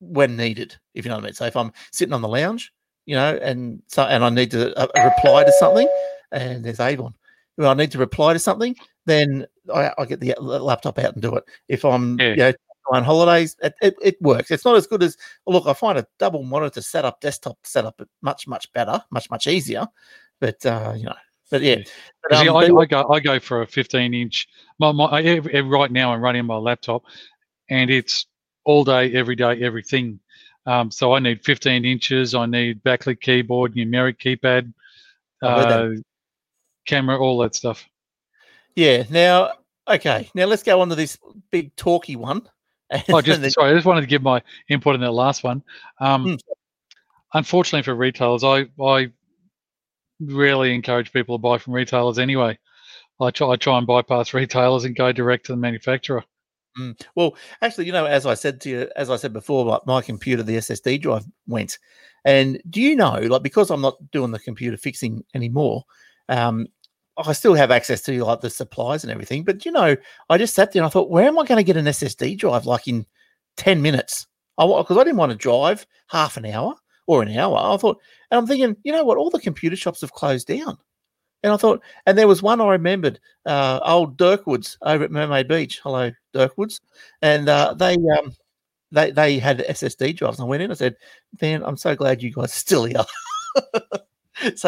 when 0.00 0.36
needed, 0.36 0.76
if 0.94 1.04
you 1.04 1.08
know 1.10 1.16
what 1.16 1.24
I 1.24 1.26
mean. 1.26 1.34
So 1.34 1.46
if 1.46 1.56
I'm 1.56 1.72
sitting 1.92 2.12
on 2.12 2.22
the 2.22 2.28
lounge, 2.28 2.72
you 3.06 3.14
know, 3.14 3.38
and 3.42 3.82
so 3.86 4.02
and 4.04 4.24
I 4.24 4.30
need 4.30 4.50
to 4.52 4.76
uh, 4.76 4.88
reply 5.04 5.44
to 5.44 5.52
something, 5.52 5.88
and 6.32 6.64
there's 6.64 6.80
Avon. 6.80 7.14
When 7.56 7.68
I 7.68 7.74
need 7.74 7.92
to 7.92 7.98
reply 7.98 8.32
to 8.32 8.38
something, 8.38 8.74
then 9.06 9.46
I, 9.72 9.92
I 9.98 10.04
get 10.06 10.20
the 10.20 10.34
uh, 10.34 10.40
laptop 10.40 10.98
out 10.98 11.12
and 11.14 11.22
do 11.22 11.36
it. 11.36 11.44
If 11.68 11.84
I'm 11.84 12.18
Yeah. 12.18 12.30
you 12.30 12.36
know, 12.36 12.52
on 12.90 13.04
holidays, 13.04 13.56
it, 13.62 13.74
it, 13.82 13.94
it 14.02 14.22
works. 14.22 14.50
It's 14.50 14.64
not 14.64 14.76
as 14.76 14.86
good 14.86 15.02
as 15.02 15.16
look. 15.46 15.66
I 15.66 15.72
find 15.72 15.98
a 15.98 16.06
double 16.18 16.42
monitor 16.42 16.80
setup, 16.80 17.20
desktop 17.20 17.58
setup, 17.64 18.00
much 18.22 18.46
much 18.46 18.72
better, 18.72 19.02
much 19.10 19.30
much 19.30 19.46
easier. 19.46 19.86
But 20.40 20.64
uh, 20.66 20.94
you 20.96 21.04
know, 21.04 21.14
but 21.50 21.62
yeah, 21.62 21.82
but, 22.28 22.38
See, 22.38 22.48
um, 22.48 22.56
I, 22.56 22.80
I 22.80 22.86
go 22.86 23.08
I 23.08 23.20
go 23.20 23.38
for 23.38 23.62
a 23.62 23.66
15 23.66 24.14
inch. 24.14 24.48
My, 24.78 24.90
my 24.92 25.04
I, 25.04 25.60
right 25.60 25.92
now 25.92 26.12
I'm 26.12 26.20
running 26.20 26.44
my 26.46 26.56
laptop, 26.56 27.04
and 27.68 27.90
it's 27.90 28.26
all 28.64 28.84
day, 28.84 29.12
every 29.14 29.36
day, 29.36 29.62
everything. 29.62 30.18
Um, 30.66 30.90
so 30.90 31.12
I 31.12 31.18
need 31.18 31.44
15 31.44 31.84
inches. 31.84 32.34
I 32.34 32.46
need 32.46 32.82
backlit 32.84 33.20
keyboard, 33.20 33.74
numeric 33.74 34.18
keypad, 34.18 34.72
I've 35.42 35.56
heard 35.56 35.70
that. 35.70 35.98
uh, 35.98 36.02
camera, 36.86 37.18
all 37.18 37.38
that 37.38 37.54
stuff. 37.54 37.86
yeah. 38.76 39.04
Now, 39.10 39.52
okay, 39.88 40.30
now 40.34 40.46
let's 40.46 40.62
go 40.62 40.80
on 40.80 40.88
to 40.88 40.94
this 40.94 41.18
big 41.50 41.74
talky 41.76 42.16
one. 42.16 42.48
Oh, 43.10 43.20
just 43.20 43.40
then- 43.40 43.50
sorry, 43.50 43.70
I 43.70 43.74
just 43.74 43.86
wanted 43.86 44.02
to 44.02 44.06
give 44.06 44.22
my 44.22 44.42
input 44.68 44.94
on 44.94 45.00
that 45.00 45.12
last 45.12 45.42
one. 45.44 45.62
Um, 46.00 46.24
Mm. 46.26 46.38
Unfortunately 47.34 47.82
for 47.82 47.94
retailers, 47.94 48.44
I 48.44 48.66
I 48.82 49.10
rarely 50.20 50.74
encourage 50.74 51.12
people 51.12 51.36
to 51.38 51.40
buy 51.42 51.58
from 51.58 51.72
retailers 51.72 52.18
anyway. 52.18 52.58
I 53.20 53.30
try 53.30 53.48
I 53.48 53.56
try 53.56 53.78
and 53.78 53.86
bypass 53.86 54.34
retailers 54.34 54.84
and 54.84 54.94
go 54.96 55.12
direct 55.12 55.46
to 55.46 55.52
the 55.52 55.56
manufacturer. 55.56 56.24
Mm. 56.78 57.00
Well, 57.14 57.36
actually, 57.60 57.86
you 57.86 57.92
know, 57.92 58.04
as 58.06 58.26
I 58.26 58.34
said 58.34 58.60
to 58.62 58.68
you, 58.70 58.90
as 58.96 59.10
I 59.10 59.16
said 59.16 59.32
before, 59.32 59.64
like 59.64 59.86
my 59.86 60.00
computer, 60.02 60.42
the 60.42 60.56
SSD 60.56 61.00
drive 61.00 61.24
went. 61.46 61.78
And 62.24 62.60
do 62.70 62.80
you 62.80 62.96
know, 62.96 63.14
like, 63.18 63.42
because 63.42 63.70
I'm 63.70 63.80
not 63.80 63.96
doing 64.12 64.30
the 64.30 64.38
computer 64.38 64.76
fixing 64.76 65.24
anymore, 65.34 65.84
um, 66.28 66.66
I 67.18 67.32
still 67.32 67.54
have 67.54 67.70
access 67.70 68.00
to 68.02 68.24
like 68.24 68.40
the 68.40 68.50
supplies 68.50 69.04
and 69.04 69.10
everything. 69.10 69.44
But 69.44 69.64
you 69.64 69.72
know, 69.72 69.96
I 70.30 70.38
just 70.38 70.54
sat 70.54 70.72
there 70.72 70.82
and 70.82 70.86
I 70.86 70.90
thought, 70.90 71.10
where 71.10 71.26
am 71.26 71.38
I 71.38 71.44
going 71.44 71.58
to 71.58 71.64
get 71.64 71.76
an 71.76 71.86
SSD 71.86 72.38
drive 72.38 72.66
like 72.66 72.88
in 72.88 73.06
10 73.56 73.82
minutes? 73.82 74.26
I 74.58 74.66
because 74.66 74.96
I 74.96 75.04
didn't 75.04 75.18
want 75.18 75.32
to 75.32 75.38
drive 75.38 75.86
half 76.08 76.36
an 76.36 76.46
hour 76.46 76.74
or 77.06 77.22
an 77.22 77.36
hour. 77.36 77.56
I 77.56 77.76
thought, 77.76 78.00
and 78.30 78.38
I'm 78.38 78.46
thinking, 78.46 78.76
you 78.84 78.92
know 78.92 79.04
what? 79.04 79.18
All 79.18 79.30
the 79.30 79.40
computer 79.40 79.76
shops 79.76 80.00
have 80.00 80.12
closed 80.12 80.46
down. 80.46 80.78
And 81.42 81.52
I 81.52 81.56
thought, 81.56 81.82
and 82.06 82.16
there 82.16 82.28
was 82.28 82.42
one 82.42 82.60
I 82.60 82.68
remembered, 82.68 83.18
uh, 83.46 83.80
old 83.84 84.16
Dirkwoods 84.16 84.76
over 84.82 85.04
at 85.04 85.10
Mermaid 85.10 85.48
Beach. 85.48 85.80
Hello, 85.82 86.12
Dirkwoods, 86.32 86.80
and 87.20 87.48
uh, 87.48 87.74
they 87.74 87.94
um, 87.94 88.32
they 88.92 89.10
they 89.10 89.38
had 89.40 89.58
SSD 89.58 90.16
drives. 90.16 90.38
And 90.38 90.46
I 90.46 90.48
went 90.48 90.62
in. 90.62 90.70
I 90.70 90.74
said, 90.74 90.96
"Man, 91.40 91.64
I'm 91.64 91.76
so 91.76 91.96
glad 91.96 92.22
you 92.22 92.32
guys 92.32 92.44
are 92.44 92.48
still 92.48 92.84
here." 92.84 93.04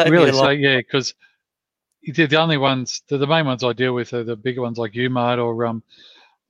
Me 0.05 0.11
really? 0.11 0.29
a 0.31 0.33
So 0.33 0.49
yeah, 0.49 0.77
because 0.77 1.13
the, 2.13 2.25
the 2.25 2.39
only 2.39 2.57
ones, 2.57 3.01
the, 3.07 3.17
the 3.17 3.27
main 3.27 3.45
ones 3.45 3.63
I 3.63 3.73
deal 3.73 3.93
with 3.93 4.13
are 4.13 4.23
the 4.23 4.35
bigger 4.35 4.61
ones 4.61 4.77
like 4.77 4.93
UMart 4.93 5.43
or 5.43 5.65
um, 5.65 5.83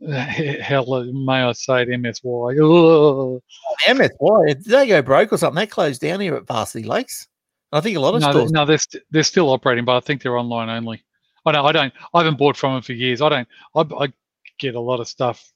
hell, 0.11 1.03
may 1.13 1.43
I 1.43 1.51
say 1.53 1.83
it, 1.83 1.89
MSY. 1.89 2.55
Ugh. 2.59 3.41
MSY, 3.87 4.47
did 4.47 4.63
they 4.65 4.87
go 4.87 5.01
broke 5.01 5.33
or 5.33 5.37
something? 5.37 5.59
They 5.59 5.67
closed 5.67 6.01
down 6.01 6.19
here 6.19 6.35
at 6.35 6.47
Varsity 6.47 6.85
Lakes. 6.85 7.27
I 7.71 7.81
think 7.81 7.97
a 7.97 7.99
lot 7.99 8.15
of 8.15 8.21
No, 8.21 8.31
stores. 8.31 8.51
no, 8.51 8.65
they're 8.65 8.77
st- 8.77 9.03
they're 9.11 9.23
still 9.23 9.49
operating, 9.49 9.85
but 9.85 9.97
I 9.97 9.99
think 9.99 10.21
they're 10.21 10.37
online 10.37 10.69
only. 10.69 11.03
I 11.45 11.51
don't, 11.51 11.65
I 11.65 11.71
don't, 11.71 11.93
I 12.13 12.19
haven't 12.23 12.37
bought 12.37 12.57
from 12.57 12.73
them 12.73 12.81
for 12.81 12.93
years. 12.93 13.21
I 13.21 13.29
don't, 13.29 13.47
I, 13.75 13.81
I 14.05 14.13
get 14.59 14.75
a 14.75 14.79
lot 14.79 14.99
of 14.99 15.07
stuff. 15.07 15.51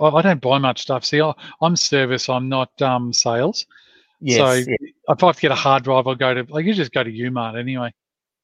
I, 0.00 0.06
I 0.06 0.22
don't 0.22 0.40
buy 0.40 0.58
much 0.58 0.82
stuff. 0.82 1.04
See, 1.04 1.20
I, 1.20 1.32
I'm 1.60 1.76
service. 1.76 2.28
I'm 2.28 2.48
not 2.48 2.70
um 2.82 3.12
sales. 3.12 3.66
yes, 4.20 4.36
so 4.38 4.52
yeah, 4.70 4.76
if 5.08 5.22
I 5.22 5.26
have 5.26 5.36
to 5.36 5.42
get 5.42 5.52
a 5.52 5.56
hard 5.56 5.84
drive, 5.84 6.06
I'll 6.06 6.14
go 6.14 6.34
to 6.34 6.46
like 6.52 6.64
you 6.64 6.74
just 6.74 6.92
go 6.92 7.02
to 7.04 7.10
Umart 7.10 7.58
anyway. 7.58 7.92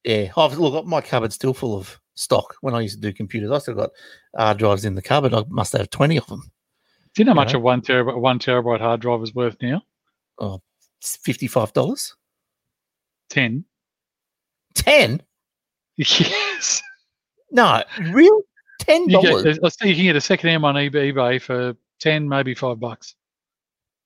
Yeah. 0.05 0.32
I've, 0.36 0.59
look, 0.59 0.86
my 0.86 1.00
cupboard's 1.00 1.34
still 1.34 1.55
full 1.55 1.76
of 1.76 2.00
stock. 2.14 2.57
When 2.61 2.74
I 2.74 2.80
used 2.80 2.96
to 2.96 3.00
do 3.00 3.12
computers, 3.12 3.50
I 3.50 3.59
still 3.59 3.74
got 3.74 3.90
hard 4.36 4.59
drives 4.59 4.84
in 4.84 4.94
the 4.94 5.03
cupboard. 5.03 5.34
I 5.34 5.44
must 5.48 5.72
have 5.72 5.90
twenty 5.90 6.16
of 6.16 6.26
them. 6.26 6.50
Do 7.14 7.20
you 7.20 7.24
know 7.24 7.32
how 7.32 7.36
much 7.36 7.53
know? 7.53 7.59
a 7.59 7.62
one 7.62 7.82
terabyte 7.82 8.18
one 8.18 8.38
terabyte 8.38 8.80
hard 8.80 9.00
drive 9.00 9.22
is 9.22 9.34
worth 9.34 9.57
now? 9.61 9.82
Oh, 10.38 10.61
it's 11.00 11.16
fifty-five 11.16 11.72
dollars. 11.72 12.14
Ten. 13.28 13.64
Ten? 14.74 15.22
Yes. 15.98 16.82
No, 17.50 17.84
real 18.12 18.40
ten 18.78 19.07
dollars. 19.09 19.59
I 19.62 19.68
see 19.68 19.90
you 19.90 19.94
can 19.94 20.05
get 20.05 20.16
a 20.16 20.20
second 20.22 20.48
hand 20.48 20.64
on 20.64 20.74
eBay, 20.74 21.12
eBay 21.12 21.40
for 21.40 21.76
ten, 22.00 22.26
maybe 22.26 22.55
five 22.55 22.80
bucks. 22.80 23.14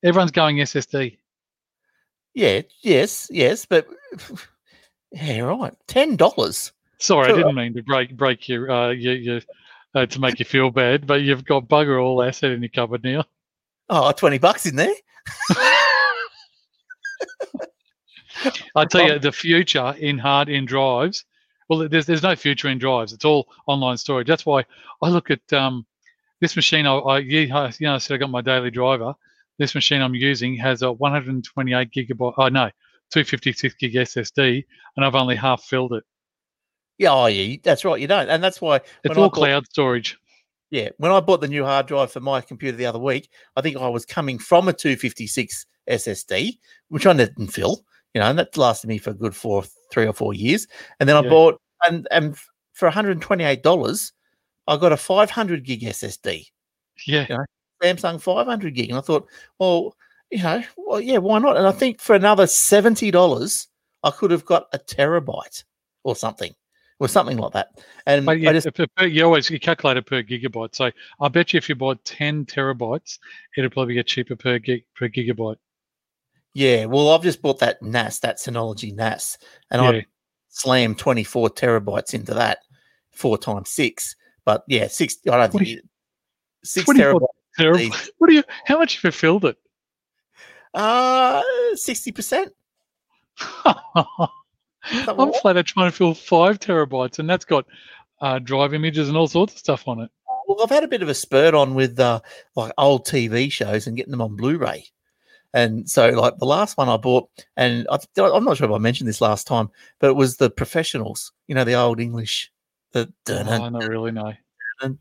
Everyone's 0.03 0.33
going 0.33 0.57
SSD. 0.57 1.17
Yeah, 2.35 2.63
yes, 2.83 3.29
yes, 3.33 3.65
but 3.65 3.87
yeah, 5.13 5.41
right. 5.41 5.75
Ten 5.87 6.17
dollars. 6.17 6.73
Sorry, 6.99 7.31
I 7.33 7.37
didn't 7.37 7.55
mean 7.55 7.75
to 7.75 7.83
break 7.83 8.17
break 8.17 8.49
your 8.49 8.71
uh, 8.71 8.91
your, 8.91 9.15
your 9.15 9.41
uh, 9.95 10.07
to 10.07 10.21
make 10.21 10.39
you 10.39 10.45
feel 10.45 10.71
bad, 10.71 11.07
but 11.07 11.23
you've 11.23 11.45
got 11.45 11.69
bugger 11.69 12.03
all 12.03 12.23
asset 12.23 12.53
in 12.53 12.63
your 12.63 12.69
cupboard 12.69 13.03
now. 13.03 13.25
Oh, 13.89 14.13
20 14.13 14.39
bucks 14.39 14.67
in 14.67 14.77
there. 14.77 14.95
I 18.75 18.85
tell 18.85 19.07
you, 19.07 19.19
the 19.21 19.33
future 19.33 19.95
in 19.99 20.19
hard 20.19 20.49
in 20.49 20.67
drives. 20.67 21.25
Well, 21.69 21.89
there's 21.89 22.07
there's 22.07 22.23
no 22.23 22.37
future 22.37 22.69
in 22.69 22.79
drives. 22.79 23.13
It's 23.13 23.25
all 23.25 23.49
online 23.67 23.97
storage. 23.97 24.29
That's 24.29 24.47
why 24.47 24.65
I 25.03 25.09
look 25.09 25.31
at 25.31 25.53
um, 25.53 25.87
this 26.41 26.57
machine. 26.57 26.87
I, 26.87 26.97
I 26.97 27.19
you 27.19 27.49
know 27.49 27.71
you 27.79 27.87
know, 27.87 27.95
I 27.95 27.99
said 27.99 28.15
I 28.15 28.19
got 28.19 28.31
my 28.31 28.43
daily 28.43 28.71
driver. 28.71 29.15
This 29.59 29.75
machine 29.75 30.03
I'm 30.03 30.15
using 30.15 30.55
has 30.57 30.83
a 30.83 30.93
128 30.93 31.91
gigabyte. 31.91 32.35
Oh 32.37 32.49
no, 32.49 32.71
256 33.13 33.75
gig 33.77 33.95
SSD, 33.95 34.65
and 34.97 35.05
I've 35.05 35.15
only 35.15 35.37
half 35.37 35.63
filled 35.63 35.93
it. 35.93 36.05
Yeah, 36.99 37.13
oh, 37.13 37.27
yeah, 37.27 37.57
that's 37.63 37.85
right. 37.85 38.01
You 38.01 38.07
don't, 38.07 38.29
and 38.29 38.43
that's 38.43 38.61
why 38.61 38.77
It's 39.05 39.17
all 39.17 39.25
bought- 39.25 39.33
cloud 39.35 39.67
storage. 39.69 40.19
Yeah, 40.71 40.89
when 40.99 41.13
I 41.13 41.21
bought 41.21 41.41
the 41.41 41.49
new 41.49 41.65
hard 41.65 41.87
drive 41.87 42.11
for 42.11 42.21
my 42.21 42.41
computer 42.41 42.77
the 42.77 42.87
other 42.87 42.99
week, 42.99 43.29
I 43.55 43.61
think 43.61 43.77
I 43.77 43.89
was 43.89 44.05
coming 44.05 44.39
from 44.39 44.67
a 44.69 44.73
256 44.73 45.65
SSD, 45.89 46.59
which 46.89 47.07
I 47.07 47.13
didn't 47.13 47.49
fill, 47.49 47.85
you 48.15 48.21
know, 48.21 48.27
and 48.29 48.39
that 48.39 48.57
lasted 48.57 48.89
me 48.89 48.99
for 48.99 49.11
a 49.11 49.15
good 49.15 49.37
four, 49.37 49.63
three 49.93 50.07
or 50.07 50.13
four 50.13 50.35
years. 50.35 50.67
And 50.99 51.09
then 51.09 51.17
I 51.17 51.23
Yeah. 51.23 51.29
bought, 51.29 51.61
and 51.87 52.09
and 52.11 52.37
for 52.73 52.87
128 52.89 53.63
dollars, 53.63 54.13
I 54.67 54.77
got 54.77 54.91
a 54.91 54.97
500 54.97 55.63
gig 55.65 55.85
SSD, 55.85 56.49
Yeah, 57.07 57.27
Samsung 57.81 58.21
500 58.21 58.75
gig, 58.75 58.89
and 58.91 58.99
I 58.99 59.03
thought, 59.03 59.29
well, 59.61 59.95
you 60.31 60.43
know, 60.43 60.63
well, 60.77 61.01
yeah, 61.01 61.19
why 61.19 61.39
not? 61.39 61.57
And 61.57 61.67
I 61.67 61.73
think 61.73 62.01
for 62.01 62.15
another 62.15 62.47
70 62.47 63.11
dollars, 63.11 63.69
I 64.03 64.11
could 64.11 64.31
have 64.31 64.45
got 64.45 64.67
a 64.73 64.79
terabyte 64.79 65.65
or 66.05 66.15
something, 66.17 66.55
or 67.01 67.09
something 67.09 67.37
like 67.37 67.53
that. 67.53 67.69
And 68.07 68.27
but 68.27 68.33
I 68.33 68.35
yeah, 68.35 68.53
just 68.53 68.69
per, 68.75 69.07
you 69.07 69.25
always 69.25 69.51
you 69.51 69.59
calculate 69.61 69.97
it 69.97 70.07
per 70.07 70.23
gigabyte. 70.23 70.75
So 70.75 70.91
I 71.21 71.29
bet 71.29 71.53
you 71.53 71.59
if 71.59 71.69
you 71.69 71.75
bought 71.75 72.05
10 72.05 72.47
terabytes, 72.47 73.19
it'll 73.57 73.71
probably 73.71 73.95
get 73.95 74.07
cheaper 74.07 74.37
per 74.37 74.59
gig 74.59 74.85
per 74.95 75.09
gigabyte. 75.09 75.57
Yeah, 76.55 76.87
well, 76.87 77.11
I've 77.11 77.23
just 77.23 77.43
bought 77.43 77.59
that 77.59 77.83
NAS, 77.83 78.21
that 78.21 78.39
Synology 78.39 78.95
NAS, 78.95 79.37
and 79.71 79.83
yeah. 79.83 79.89
I 79.91 80.07
slammed 80.49 80.99
24 80.99 81.51
terabytes 81.51 82.15
into 82.15 82.33
that, 82.33 82.61
four 83.11 83.37
times 83.37 83.71
six. 83.71 84.17
But 84.47 84.65
yeah, 84.67 84.87
six. 84.87 85.19
I 85.27 85.31
don't 85.33 85.41
What 85.41 85.53
think 85.53 85.69
you- 85.69 85.83
six 86.65 86.89
terabytes. 86.89 87.27
Terabyte. 87.59 88.09
What 88.19 88.29
do 88.29 88.35
you? 88.35 88.43
How 88.65 88.79
much 88.79 89.03
you 89.03 89.11
filled 89.11 89.45
it? 89.45 89.57
Uh, 90.75 91.43
sixty 91.75 92.13
percent. 92.13 92.53
I'm 93.65 95.17
what? 95.17 95.41
flat 95.41 95.57
out 95.57 95.67
trying 95.67 95.91
to 95.91 95.97
fill 95.97 96.15
five 96.15 96.59
terabytes, 96.59 97.19
and 97.19 97.29
that's 97.29 97.45
got 97.45 97.67
uh, 98.21 98.39
drive 98.39 98.75
images 98.75 99.09
and 99.09 99.17
all 99.17 99.29
sorts 99.29 99.55
of 99.55 99.59
stuff 99.59 99.89
on 99.89 100.01
it. 100.01 100.11
Well, 100.47 100.63
I've 100.63 100.71
had 100.71 100.85
a 100.85 100.89
bit 100.89 101.03
of 101.03 101.09
a 101.09 101.15
spurt 101.15 101.55
on 101.55 101.75
with 101.75 101.99
uh, 101.99 102.21
like 102.55 102.73
old 102.79 103.07
TV 103.07 103.51
shows 103.51 103.87
and 103.87 103.97
getting 103.97 104.13
them 104.13 104.23
on 104.23 104.37
Blu-ray. 104.37 104.87
And 105.53 105.89
so, 105.89 106.11
like 106.11 106.39
the 106.39 106.47
last 106.47 106.77
one 106.77 106.89
I 106.89 106.97
bought, 106.99 107.29
and 107.57 107.87
I, 107.91 107.99
I'm 108.19 108.45
not 108.45 108.59
sure 108.59 108.69
if 108.69 108.75
I 108.75 108.79
mentioned 108.79 109.09
this 109.09 109.21
last 109.21 109.47
time, 109.47 109.71
but 109.99 110.11
it 110.11 110.17
was 110.17 110.37
the 110.37 110.51
Professionals. 110.51 111.33
You 111.49 111.55
know, 111.55 111.65
the 111.65 111.75
old 111.75 111.99
English, 111.99 112.53
the 112.93 113.13
dun 113.25 113.49
Oh, 113.49 113.65
I 113.65 113.71
don't 113.71 113.89
really 113.89 114.13
know. 114.13 114.35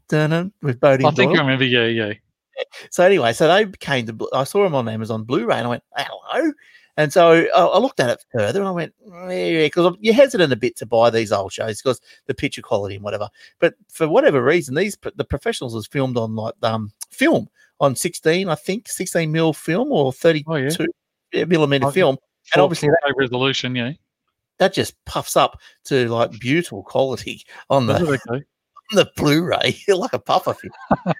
dun 0.07 0.53
with 0.61 0.79
Bodie. 0.79 1.05
I 1.05 1.11
think 1.11 1.33
Doyle. 1.33 1.41
I 1.41 1.43
remember. 1.43 1.65
Yeah, 1.65 1.85
yeah. 1.87 2.13
So 2.89 3.03
anyway, 3.05 3.33
so 3.33 3.47
they 3.47 3.65
came 3.79 4.05
to. 4.07 4.29
I 4.33 4.43
saw 4.43 4.63
them 4.63 4.75
on 4.75 4.87
Amazon 4.89 5.23
Blu-ray, 5.23 5.57
and 5.57 5.67
I 5.67 5.69
went, 5.69 5.83
"Hello." 5.95 6.51
And 6.97 7.11
so 7.11 7.45
I, 7.53 7.59
I 7.59 7.77
looked 7.79 7.99
at 7.99 8.09
it 8.09 8.23
further, 8.31 8.59
and 8.59 8.67
I 8.67 8.71
went, 8.71 8.93
"Yeah," 9.05 9.63
because 9.65 9.95
you're 9.99 10.13
hesitant 10.13 10.53
a 10.53 10.55
bit 10.55 10.77
to 10.77 10.85
buy 10.85 11.09
these 11.09 11.31
old 11.31 11.51
shows 11.51 11.81
because 11.81 11.99
the 12.27 12.33
picture 12.33 12.61
quality 12.61 12.95
and 12.95 13.03
whatever. 13.03 13.29
But 13.59 13.75
for 13.91 14.07
whatever 14.07 14.41
reason, 14.43 14.75
these 14.75 14.97
the 15.15 15.25
professionals 15.25 15.75
was 15.75 15.87
filmed 15.87 16.17
on 16.17 16.35
like 16.35 16.53
um 16.63 16.91
film 17.11 17.49
on 17.81 17.95
16, 17.95 18.47
I 18.47 18.55
think, 18.55 18.87
16 18.87 19.29
mil 19.31 19.51
film 19.51 19.91
or 19.91 20.13
32 20.13 20.45
Oh 20.49 20.55
yeah. 21.33 21.45
millimeter 21.45 21.87
Oh, 21.87 21.91
film, 21.91 22.17
and 22.53 22.61
obviously 22.61 22.87
that, 22.89 23.13
resolution. 23.17 23.75
Yeah. 23.75 23.91
that 24.59 24.73
just 24.73 24.95
puffs 25.05 25.35
up 25.35 25.59
to 25.85 26.07
like 26.07 26.31
beautiful 26.39 26.83
quality 26.83 27.43
on 27.69 27.87
the 27.87 27.95
okay? 28.29 28.45
the 28.91 29.11
Blu-ray 29.17 29.75
like 29.89 30.13
a 30.13 30.19
puffer 30.19 30.53
film. 30.53 31.15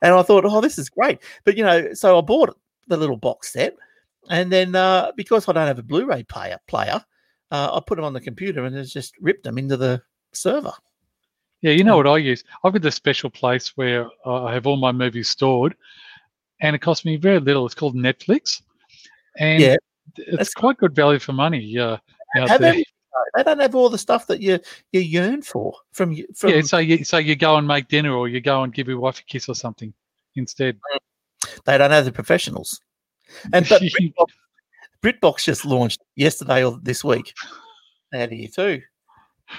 And 0.00 0.14
I 0.14 0.22
thought, 0.22 0.44
oh, 0.44 0.60
this 0.60 0.78
is 0.78 0.88
great. 0.88 1.18
But 1.44 1.56
you 1.56 1.64
know, 1.64 1.92
so 1.94 2.18
I 2.18 2.20
bought 2.20 2.56
the 2.88 2.96
little 2.96 3.16
box 3.16 3.52
set, 3.52 3.76
and 4.30 4.50
then 4.52 4.74
uh, 4.74 5.12
because 5.16 5.48
I 5.48 5.52
don't 5.52 5.66
have 5.66 5.78
a 5.78 5.82
Blu-ray 5.82 6.24
player, 6.24 6.58
player, 6.66 7.04
uh, 7.50 7.76
I 7.76 7.80
put 7.86 7.96
them 7.96 8.04
on 8.04 8.14
the 8.14 8.20
computer 8.20 8.64
and 8.64 8.76
it's 8.76 8.92
just 8.92 9.14
ripped 9.20 9.44
them 9.44 9.58
into 9.58 9.76
the 9.76 10.02
server. 10.32 10.72
Yeah, 11.60 11.72
you 11.72 11.84
know 11.84 11.96
what 11.96 12.08
I 12.08 12.16
use? 12.16 12.42
I've 12.64 12.72
got 12.72 12.82
this 12.82 12.96
special 12.96 13.30
place 13.30 13.76
where 13.76 14.08
I 14.26 14.52
have 14.52 14.66
all 14.66 14.76
my 14.76 14.90
movies 14.90 15.28
stored, 15.28 15.76
and 16.60 16.74
it 16.74 16.80
costs 16.80 17.04
me 17.04 17.16
very 17.16 17.38
little. 17.38 17.64
It's 17.66 17.74
called 17.74 17.94
Netflix, 17.94 18.62
and 19.38 19.62
Yeah, 19.62 19.76
it's 20.16 20.54
quite 20.54 20.76
good 20.78 20.94
value 20.94 21.20
for 21.20 21.32
money. 21.32 21.78
Uh, 21.78 21.98
out 22.36 22.48
Have 22.48 22.60
there. 22.60 22.74
They, 23.34 23.42
don't 23.42 23.60
have 23.60 23.74
all 23.74 23.88
the 23.88 23.98
stuff 23.98 24.26
that 24.26 24.40
you 24.40 24.58
you 24.92 25.00
yearn 25.00 25.42
for 25.42 25.74
from 25.92 26.12
you 26.12 26.26
from 26.34 26.50
yeah, 26.50 26.60
so 26.62 26.78
you 26.78 27.04
so 27.04 27.18
you 27.18 27.36
go 27.36 27.56
and 27.56 27.66
make 27.66 27.88
dinner, 27.88 28.12
or 28.12 28.28
you 28.28 28.40
go 28.40 28.62
and 28.62 28.72
give 28.72 28.88
your 28.88 28.98
wife 29.00 29.18
a 29.20 29.22
kiss 29.24 29.48
or 29.48 29.54
something 29.54 29.92
instead. 30.36 30.76
Mm. 30.76 31.64
they 31.64 31.78
don't 31.78 31.90
have 31.90 32.04
the 32.04 32.12
professionals. 32.12 32.80
And 33.52 33.66
but 33.68 33.82
BritBox, 34.00 34.26
BritBox 35.02 35.44
just 35.44 35.64
launched 35.64 36.00
yesterday 36.16 36.64
or 36.64 36.78
this 36.82 37.02
week. 37.04 37.32
Out 38.14 38.30
here 38.30 38.48
too. 38.48 38.82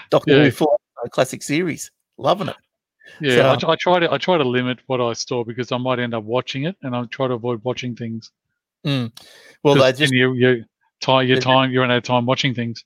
Doctor 0.09 0.43
Yeah. 0.43 0.49
Who 0.49 0.67
classic 1.11 1.43
series. 1.43 1.91
Loving 2.17 2.49
it. 2.49 2.55
Yeah, 3.19 3.51
I, 3.51 3.53
So- 3.53 3.59
tr- 3.59 3.71
I 3.71 3.75
try 3.75 3.99
to 3.99 4.11
I 4.13 4.17
try 4.17 4.37
to 4.37 4.43
limit 4.43 4.79
what 4.87 5.01
I 5.01 5.13
store 5.13 5.45
because 5.45 5.71
I 5.71 5.77
might 5.77 5.99
end 5.99 6.13
up 6.13 6.23
watching 6.23 6.63
it, 6.63 6.75
and 6.81 6.95
I 6.95 7.03
try 7.05 7.27
to 7.27 7.33
avoid 7.33 7.63
watching 7.63 7.95
things. 7.95 8.31
Mm. 8.85 9.11
Well, 9.63 9.75
they 9.75 9.93
just 9.93 10.13
you 10.13 10.33
you 10.33 10.65
time 11.01 11.27
your 11.27 11.39
time 11.39 11.71
you 11.71 11.81
run 11.81 11.91
out 11.91 11.97
of 11.97 12.03
time 12.03 12.25
watching 12.25 12.53
things. 12.53 12.83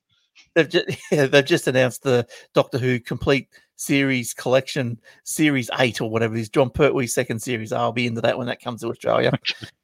They've 0.57 0.67
just 0.67 0.85
yeah, 1.11 1.27
they've 1.27 1.45
just 1.45 1.67
announced 1.67 2.01
the 2.01 2.27
Doctor 2.55 2.79
Who 2.79 2.99
complete 2.99 3.47
series 3.75 4.33
collection, 4.33 4.99
series 5.23 5.69
eight 5.77 6.01
or 6.01 6.09
whatever 6.09 6.35
it 6.35 6.41
is. 6.41 6.49
Jon 6.49 6.71
Pertwee's 6.71 7.13
second 7.13 7.39
series. 7.39 7.71
I'll 7.71 7.91
be 7.91 8.07
into 8.07 8.21
that 8.21 8.39
when 8.39 8.47
that 8.47 8.59
comes 8.59 8.81
to 8.81 8.89
Australia. 8.89 9.31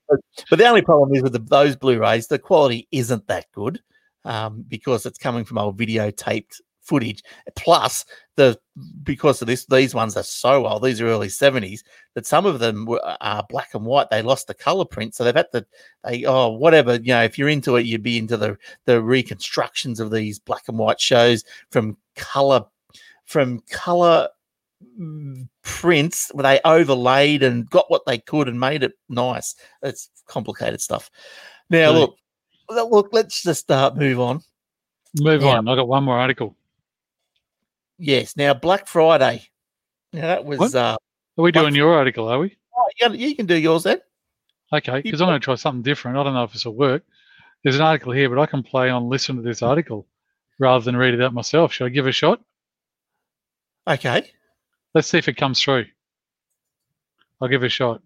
but, 0.10 0.20
but 0.50 0.58
the 0.58 0.66
only 0.66 0.82
problem 0.82 1.16
is 1.16 1.22
with 1.22 1.34
the, 1.34 1.40
those 1.40 1.76
Blu-rays, 1.76 2.26
the 2.26 2.40
quality 2.40 2.88
isn't 2.92 3.28
that 3.28 3.46
good 3.54 3.82
um, 4.26 4.66
because 4.68 5.06
it's 5.06 5.20
coming 5.20 5.46
from 5.46 5.60
old 5.60 5.78
videotaped 5.78 6.60
footage. 6.84 7.24
Plus, 7.56 8.06
the 8.36 8.60
because 9.04 9.42
of 9.42 9.48
this, 9.48 9.66
these 9.66 9.96
ones 9.96 10.18
are 10.18 10.24
so 10.24 10.68
old. 10.68 10.84
These 10.84 11.02
are 11.02 11.08
early 11.08 11.30
seventies 11.30 11.84
that 12.14 12.26
some 12.26 12.46
of 12.46 12.60
them 12.60 12.86
were, 12.86 13.02
are 13.22 13.46
black 13.50 13.74
and 13.74 13.86
white. 13.86 14.10
They 14.10 14.22
lost 14.22 14.48
the 14.48 14.54
color 14.54 14.86
print, 14.86 15.16
so 15.16 15.24
they've 15.24 15.36
had 15.36 15.52
to. 15.54 15.66
They 16.04 16.26
oh 16.26 16.50
whatever 16.50 16.96
you 16.96 17.14
know. 17.14 17.24
If 17.24 17.38
you're 17.38 17.50
into 17.50 17.76
it, 17.78 17.86
you'd 17.86 18.04
be 18.04 18.18
into 18.18 18.38
the 18.38 18.58
the 18.86 19.02
reconstructions 19.02 20.00
of 20.00 20.12
these 20.12 20.40
black 20.40 20.64
and 20.68 20.78
white 20.78 21.02
shows 21.02 21.44
from 21.72 21.98
color 22.16 22.66
from 23.26 23.62
color 23.70 24.28
mm, 25.00 25.48
prints 25.64 26.30
where 26.34 26.44
they 26.44 26.60
overlaid 26.66 27.42
and 27.44 27.70
got 27.70 27.90
what 27.90 28.06
they 28.06 28.18
could 28.18 28.50
and 28.50 28.60
made 28.60 28.84
it 28.84 28.92
nice 29.08 29.56
it's 29.82 30.10
complicated 30.28 30.82
stuff 30.82 31.10
now 31.70 31.90
look 31.90 32.18
look 32.70 32.92
look, 32.92 33.10
let's 33.14 33.42
just 33.42 33.72
uh, 33.72 33.92
move 33.96 34.20
on 34.20 34.42
Move 35.20 35.44
Yeah. 35.44 35.58
on. 35.58 35.68
I 35.68 35.76
got 35.76 35.88
one 35.88 36.04
more 36.04 36.18
article. 36.18 36.56
Yes 37.98 38.36
now 38.38 38.54
black 38.54 38.88
friday 38.88 39.42
now 40.12 40.22
that 40.22 40.46
was 40.46 40.60
What? 40.60 40.76
uh 40.76 40.98
Are 41.38 41.42
we 41.44 41.52
Black- 41.52 41.64
doing 41.64 41.76
your 41.76 41.94
article? 41.94 42.28
Are 42.28 42.40
we? 42.40 42.56
oh, 42.78 42.86
you, 43.00 43.08
can, 43.10 43.20
you 43.20 43.36
can 43.36 43.46
do 43.46 43.56
yours 43.56 43.84
then 43.84 44.00
Okay, 44.72 45.02
because 45.02 45.22
I'm 45.22 45.28
going 45.28 45.40
to 45.40 45.44
try 45.44 45.54
something 45.54 45.84
different. 45.84 46.18
I 46.18 46.24
don't 46.24 46.34
know 46.34 46.44
if 46.46 46.52
this 46.54 46.66
will 46.66 46.74
work. 46.76 47.04
There's 47.64 47.76
an 47.76 47.84
article 47.84 48.12
here, 48.12 48.28
but 48.28 48.40
I 48.40 48.48
can 48.48 48.64
play 48.64 48.90
on 48.90 49.08
listen 49.08 49.36
to 49.36 49.44
this 49.44 49.62
article 49.62 50.08
rather 50.60 50.84
than 50.84 50.96
read 50.98 51.14
it 51.14 51.22
out 51.22 51.32
myself. 51.34 51.72
Should 51.74 51.86
I 51.86 51.90
give 51.90 52.08
it 52.08 52.10
a 52.10 52.14
shot? 52.14 52.42
okay 53.88 54.32
Let's 54.96 55.08
see 55.08 55.18
if 55.20 55.28
it 55.28 55.38
comes 55.38 55.62
through. 55.62 55.86
I'll 57.42 57.48
give 57.50 57.64
it 57.64 57.68
a 57.68 57.70
shot. 57.70 58.02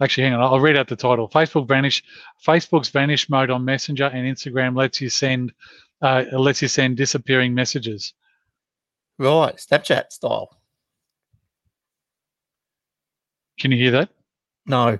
Actually, 0.00 0.24
hang 0.24 0.34
on. 0.34 0.40
I'll 0.42 0.60
read 0.60 0.76
out 0.76 0.88
the 0.88 0.96
title. 0.96 1.28
Facebook 1.28 1.68
vanish. 1.68 2.02
Facebook's 2.44 2.88
vanish 2.88 3.28
mode 3.30 3.50
on 3.50 3.64
Messenger 3.64 4.06
and 4.06 4.26
Instagram 4.36 4.76
lets 4.76 5.00
you 5.00 5.08
send 5.08 5.52
uh, 6.02 6.24
it 6.30 6.36
lets 6.36 6.62
you 6.62 6.68
send 6.68 6.96
disappearing 6.96 7.54
messages. 7.54 8.14
right 9.18 9.56
snapchat 9.56 10.10
style 10.10 10.58
Can 13.60 13.70
you 13.70 13.78
hear 13.78 13.92
that? 13.92 14.08
no 14.66 14.98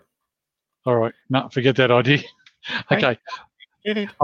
All 0.85 0.97
right. 0.97 1.15
No, 1.31 1.49
forget 1.49 1.77
that 1.77 1.91
idea. 1.91 2.19
okay. 2.93 3.19
Okay. 3.87 4.09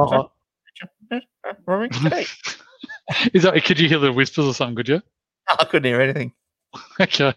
Is 3.32 3.42
that, 3.42 3.64
could 3.64 3.80
you 3.80 3.88
hear 3.88 3.98
the 3.98 4.12
whispers 4.12 4.44
or 4.44 4.54
something? 4.54 4.76
Could 4.76 4.88
you? 4.88 5.02
i 5.48 5.64
couldn't 5.64 5.90
hear 5.90 6.00
anything 6.00 6.32
Okay. 7.00 7.32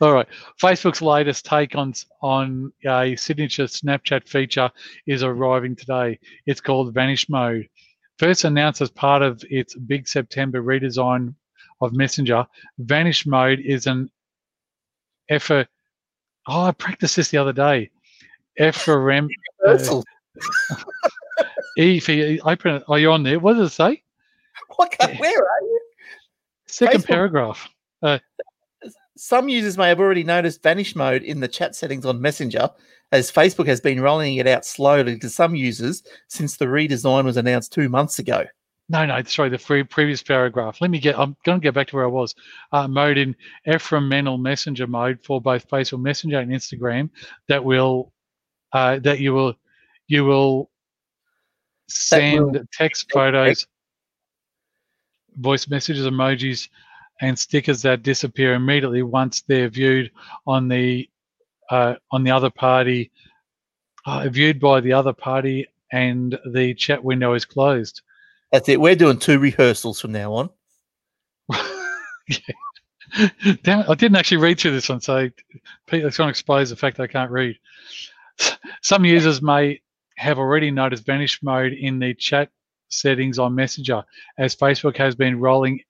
All 0.00 0.12
right. 0.12 0.28
Facebook's 0.62 1.02
latest 1.02 1.44
take 1.44 1.74
on 1.74 1.92
on 2.22 2.72
a 2.86 3.16
signature 3.16 3.64
Snapchat 3.64 4.28
feature 4.28 4.70
is 5.06 5.24
arriving 5.24 5.74
today. 5.74 6.18
It's 6.46 6.60
called 6.60 6.94
Vanish 6.94 7.28
Mode. 7.28 7.68
First 8.18 8.44
announced 8.44 8.80
as 8.80 8.90
part 8.90 9.22
of 9.22 9.44
its 9.50 9.74
big 9.74 10.08
September 10.08 10.62
redesign 10.62 11.34
of 11.80 11.92
Messenger, 11.92 12.46
Vanish 12.78 13.26
Mode 13.26 13.60
is 13.60 13.86
an 13.86 14.10
effort. 15.28 15.68
Oh, 16.46 16.62
I 16.62 16.72
practiced 16.72 17.16
this 17.16 17.30
the 17.30 17.38
other 17.38 17.52
day. 17.52 17.90
FRM. 18.58 19.28
Rehearsal. 19.60 20.04
Uh, 20.70 20.76
e 21.78 22.00
for 22.00 22.12
open. 22.44 22.82
Are 22.88 22.98
you 22.98 23.12
on 23.12 23.22
there? 23.22 23.38
What 23.38 23.54
does 23.54 23.72
it 23.72 23.74
say? 23.74 24.02
What 24.76 24.94
where 25.18 25.38
are 25.38 25.62
you 25.62 25.80
Second 26.66 27.02
Facebook. 27.02 27.06
paragraph. 27.06 27.68
Uh, 28.02 28.18
Some 29.16 29.48
users 29.48 29.78
may 29.78 29.88
have 29.88 30.00
already 30.00 30.24
noticed 30.24 30.62
vanish 30.62 30.94
mode 30.94 31.22
in 31.22 31.40
the 31.40 31.48
chat 31.48 31.74
settings 31.74 32.04
on 32.04 32.20
Messenger, 32.20 32.68
as 33.12 33.32
Facebook 33.32 33.66
has 33.66 33.80
been 33.80 34.00
rolling 34.00 34.36
it 34.36 34.46
out 34.46 34.64
slowly 34.64 35.18
to 35.18 35.30
some 35.30 35.54
users 35.54 36.02
since 36.28 36.56
the 36.56 36.66
redesign 36.66 37.24
was 37.24 37.38
announced 37.38 37.72
two 37.72 37.88
months 37.88 38.18
ago. 38.18 38.44
No, 38.88 39.04
no, 39.06 39.20
sorry, 39.24 39.48
the 39.48 39.58
free, 39.58 39.82
previous 39.82 40.22
paragraph. 40.22 40.80
Let 40.80 40.90
me 40.90 41.00
get, 41.00 41.18
I'm 41.18 41.34
going 41.44 41.60
to 41.60 41.64
get 41.64 41.74
back 41.74 41.88
to 41.88 41.96
where 41.96 42.04
I 42.04 42.08
was. 42.08 42.34
Uh, 42.72 42.86
mode 42.86 43.16
in 43.16 43.34
ephemeral 43.64 44.38
messenger 44.38 44.86
mode 44.86 45.18
for 45.24 45.40
both 45.40 45.68
Facebook 45.68 46.02
Messenger 46.02 46.38
and 46.38 46.52
Instagram 46.52 47.10
that 47.48 47.64
will, 47.64 48.12
uh, 48.72 48.98
that 49.00 49.18
you 49.18 49.32
will, 49.32 49.54
you 50.08 50.24
will 50.24 50.70
send 51.88 52.68
text 52.72 53.10
photos, 53.12 53.66
voice 55.36 55.68
messages, 55.68 56.06
emojis, 56.06 56.68
and 57.20 57.38
stickers 57.38 57.82
that 57.82 58.02
disappear 58.02 58.54
immediately 58.54 59.02
once 59.02 59.42
they're 59.42 59.68
viewed 59.68 60.10
on 60.46 60.68
the, 60.68 61.08
uh, 61.70 61.94
on 62.10 62.24
the 62.24 62.30
other 62.30 62.50
party, 62.50 63.10
uh, 64.04 64.28
viewed 64.28 64.60
by 64.60 64.80
the 64.80 64.92
other 64.92 65.12
party 65.12 65.66
and 65.92 66.38
the 66.52 66.74
chat 66.74 67.02
window 67.02 67.34
is 67.34 67.44
closed. 67.44 68.02
That's 68.52 68.68
it. 68.68 68.80
We're 68.80 68.96
doing 68.96 69.18
two 69.18 69.38
rehearsals 69.38 70.00
from 70.00 70.12
now 70.12 70.32
on. 70.32 70.50
Yeah. 72.28 72.38
Damn 73.62 73.80
it, 73.80 73.88
I 73.88 73.94
didn't 73.94 74.16
actually 74.16 74.38
read 74.38 74.58
through 74.58 74.72
this 74.72 74.88
one, 74.88 75.00
so 75.00 75.30
Pete, 75.86 76.12
to 76.12 76.28
expose 76.28 76.70
the 76.70 76.76
fact 76.76 76.98
I 76.98 77.06
can't 77.06 77.30
read. 77.30 77.56
Some 78.82 79.04
users 79.04 79.40
may 79.40 79.80
have 80.16 80.38
already 80.38 80.70
noticed 80.70 81.06
vanish 81.06 81.40
mode 81.42 81.72
in 81.72 81.98
the 82.00 82.14
chat 82.14 82.50
settings 82.88 83.38
on 83.38 83.54
Messenger, 83.54 84.02
as 84.38 84.56
Facebook 84.56 84.96
has 84.96 85.14
been 85.14 85.38
rolling 85.38 85.80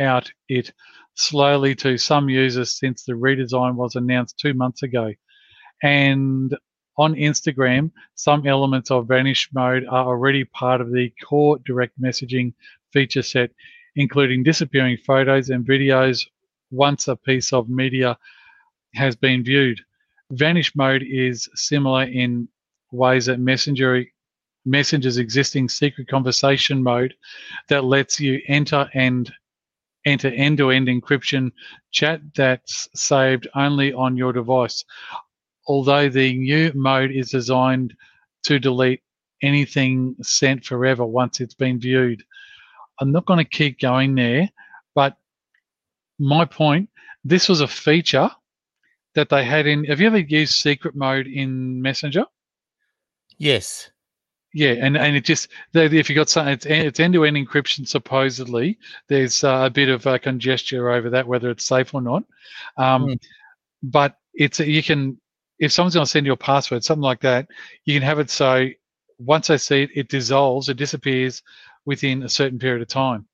out 0.00 0.30
it 0.48 0.72
slowly 1.14 1.74
to 1.74 1.98
some 1.98 2.28
users 2.28 2.78
since 2.78 3.04
the 3.04 3.12
redesign 3.12 3.74
was 3.74 3.96
announced 3.96 4.38
two 4.38 4.54
months 4.54 4.82
ago. 4.82 5.12
And 5.82 6.56
on 6.96 7.14
Instagram, 7.14 7.90
some 8.14 8.46
elements 8.46 8.90
of 8.90 9.08
vanish 9.08 9.48
mode 9.52 9.84
are 9.88 10.06
already 10.06 10.44
part 10.44 10.80
of 10.80 10.92
the 10.92 11.12
core 11.24 11.58
direct 11.64 12.00
messaging 12.00 12.52
feature 12.92 13.22
set, 13.22 13.50
including 13.96 14.42
disappearing 14.42 14.98
photos 15.06 15.50
and 15.50 15.64
videos 15.64 16.26
once 16.70 17.08
a 17.08 17.16
piece 17.16 17.52
of 17.52 17.68
media 17.68 18.16
has 18.94 19.14
been 19.16 19.44
viewed. 19.44 19.80
Vanish 20.32 20.74
mode 20.74 21.02
is 21.02 21.48
similar 21.54 22.02
in 22.02 22.48
ways 22.92 23.26
that 23.26 23.38
Messenger 23.40 24.04
Messenger's 24.64 25.16
existing 25.16 25.68
secret 25.68 26.08
conversation 26.08 26.82
mode 26.82 27.14
that 27.68 27.84
lets 27.84 28.20
you 28.20 28.40
enter 28.48 28.90
and 28.92 29.32
enter 30.04 30.28
end-to-end 30.28 30.88
encryption 30.88 31.50
chat 31.90 32.20
that's 32.34 32.88
saved 32.94 33.48
only 33.54 33.92
on 33.92 34.16
your 34.16 34.32
device. 34.32 34.84
Although 35.66 36.08
the 36.08 36.32
new 36.34 36.72
mode 36.74 37.10
is 37.10 37.30
designed 37.30 37.94
to 38.44 38.58
delete 38.58 39.02
anything 39.42 40.16
sent 40.22 40.64
forever 40.64 41.04
once 41.04 41.40
it's 41.40 41.54
been 41.54 41.78
viewed. 41.78 42.22
I'm 43.00 43.12
not 43.12 43.26
going 43.26 43.38
to 43.38 43.44
keep 43.44 43.78
going 43.78 44.14
there, 44.14 44.48
but 44.94 45.16
my 46.18 46.44
point 46.44 46.88
this 47.24 47.48
was 47.48 47.60
a 47.60 47.68
feature 47.68 48.30
that 49.14 49.28
they 49.28 49.44
had 49.44 49.66
in. 49.66 49.84
Have 49.84 50.00
you 50.00 50.06
ever 50.06 50.18
used 50.18 50.54
secret 50.54 50.94
mode 50.96 51.26
in 51.26 51.82
Messenger? 51.82 52.24
Yes. 53.36 53.90
Yeah, 54.54 54.70
and, 54.80 54.96
and 54.96 55.14
it 55.14 55.24
just 55.24 55.48
if 55.74 56.08
you 56.08 56.16
got 56.16 56.30
something, 56.30 56.54
it's 56.54 56.66
it's 56.66 57.00
end 57.00 57.14
to 57.14 57.24
end 57.24 57.36
encryption. 57.36 57.86
Supposedly, 57.86 58.78
there's 59.08 59.44
uh, 59.44 59.64
a 59.66 59.70
bit 59.70 59.90
of 59.90 60.06
uh, 60.06 60.18
congestion 60.18 60.80
over 60.80 61.10
that, 61.10 61.26
whether 61.26 61.50
it's 61.50 61.64
safe 61.64 61.94
or 61.94 62.00
not. 62.00 62.24
Um, 62.76 63.06
Mm. 63.08 63.20
But 63.82 64.16
it's 64.34 64.60
you 64.60 64.82
can 64.82 65.20
if 65.58 65.72
someone's 65.72 65.94
going 65.94 66.04
to 66.06 66.10
send 66.10 66.26
you 66.26 66.32
a 66.32 66.36
password, 66.36 66.84
something 66.84 67.02
like 67.02 67.20
that, 67.20 67.48
you 67.84 67.94
can 67.94 68.02
have 68.02 68.18
it 68.20 68.30
so 68.30 68.68
once 69.18 69.48
they 69.48 69.58
see 69.58 69.82
it, 69.82 69.90
it 69.94 70.08
dissolves, 70.08 70.68
it 70.68 70.76
disappears 70.76 71.42
within 71.86 72.22
a 72.22 72.28
certain 72.28 72.58
period 72.58 72.82
of 72.82 72.88
time, 72.88 73.26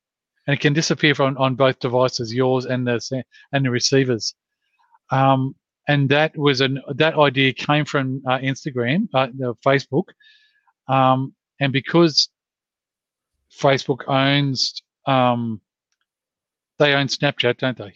and 0.46 0.54
it 0.54 0.60
can 0.60 0.72
disappear 0.72 1.14
from 1.14 1.36
on 1.38 1.54
both 1.54 1.78
devices, 1.80 2.34
yours 2.34 2.66
and 2.66 2.86
the 2.86 3.24
and 3.52 3.64
the 3.64 3.70
receivers. 3.70 4.34
Um, 5.10 5.54
and 5.88 6.08
that 6.10 6.36
was 6.36 6.60
an 6.60 6.80
that 6.96 7.16
idea 7.16 7.52
came 7.52 7.84
from 7.84 8.22
uh, 8.26 8.38
Instagram, 8.38 9.08
uh, 9.14 9.28
Facebook, 9.64 10.04
um, 10.88 11.34
and 11.60 11.72
because 11.72 12.28
Facebook 13.58 14.08
owns 14.08 14.82
um, 15.06 15.60
they 16.78 16.94
own 16.94 17.06
Snapchat, 17.06 17.58
don't 17.58 17.76
they? 17.76 17.94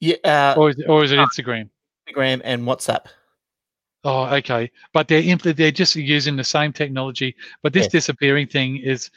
Yeah, 0.00 0.16
uh, 0.24 0.54
Or 0.56 0.70
is 0.70 0.78
it, 0.78 0.88
or 0.88 1.04
is 1.04 1.12
it 1.12 1.18
Instagram? 1.18 1.68
Instagram 2.08 2.40
and 2.44 2.62
WhatsApp. 2.62 3.06
Oh, 4.04 4.24
okay. 4.36 4.70
But 4.92 5.08
they're 5.08 5.22
impl- 5.22 5.54
they're 5.56 5.70
just 5.70 5.94
using 5.94 6.36
the 6.36 6.44
same 6.44 6.72
technology. 6.72 7.36
But 7.62 7.72
this 7.72 7.84
Yes. 7.84 7.92
disappearing 7.92 8.48
thing 8.48 8.78
is 8.78 9.10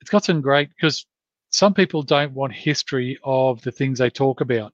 it's 0.00 0.10
got 0.10 0.24
some 0.24 0.40
great 0.40 0.68
because 0.70 1.06
some 1.50 1.74
people 1.74 2.02
don't 2.02 2.32
want 2.32 2.52
history 2.52 3.18
of 3.24 3.60
the 3.62 3.72
things 3.72 3.98
they 3.98 4.10
talk 4.10 4.40
about. 4.40 4.72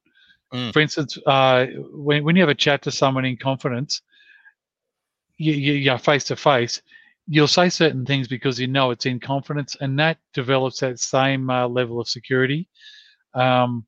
Mm. 0.52 0.72
For 0.72 0.80
instance, 0.80 1.18
uh, 1.26 1.66
when 1.92 2.24
when 2.24 2.36
you 2.36 2.42
have 2.42 2.50
a 2.50 2.54
chat 2.54 2.82
to 2.82 2.90
someone 2.90 3.24
in 3.24 3.36
confidence, 3.36 4.02
you 5.38 5.52
you 5.54 5.72
you're 5.74 5.98
face 5.98 6.24
to 6.24 6.36
face. 6.36 6.82
You'll 7.26 7.48
say 7.48 7.68
certain 7.68 8.04
things 8.06 8.28
because 8.28 8.58
you 8.58 8.66
know 8.66 8.90
it's 8.90 9.06
in 9.06 9.20
confidence, 9.20 9.76
and 9.80 9.98
that 9.98 10.18
develops 10.34 10.80
that 10.80 10.98
same 11.00 11.50
uh, 11.50 11.68
level 11.68 12.00
of 12.00 12.08
security. 12.08 12.68
Um, 13.34 13.86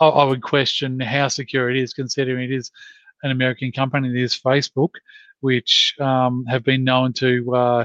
I, 0.00 0.06
I 0.06 0.24
would 0.24 0.42
question 0.42 1.00
how 1.00 1.28
secure 1.28 1.70
it 1.70 1.76
is, 1.76 1.92
considering 1.92 2.44
it 2.44 2.52
is 2.52 2.70
an 3.22 3.30
American 3.30 3.72
company, 3.72 4.08
it 4.10 4.22
is 4.22 4.38
Facebook, 4.38 4.90
which 5.40 5.94
um, 6.00 6.44
have 6.48 6.64
been 6.64 6.84
known 6.84 7.12
to 7.14 7.54
uh, 7.54 7.84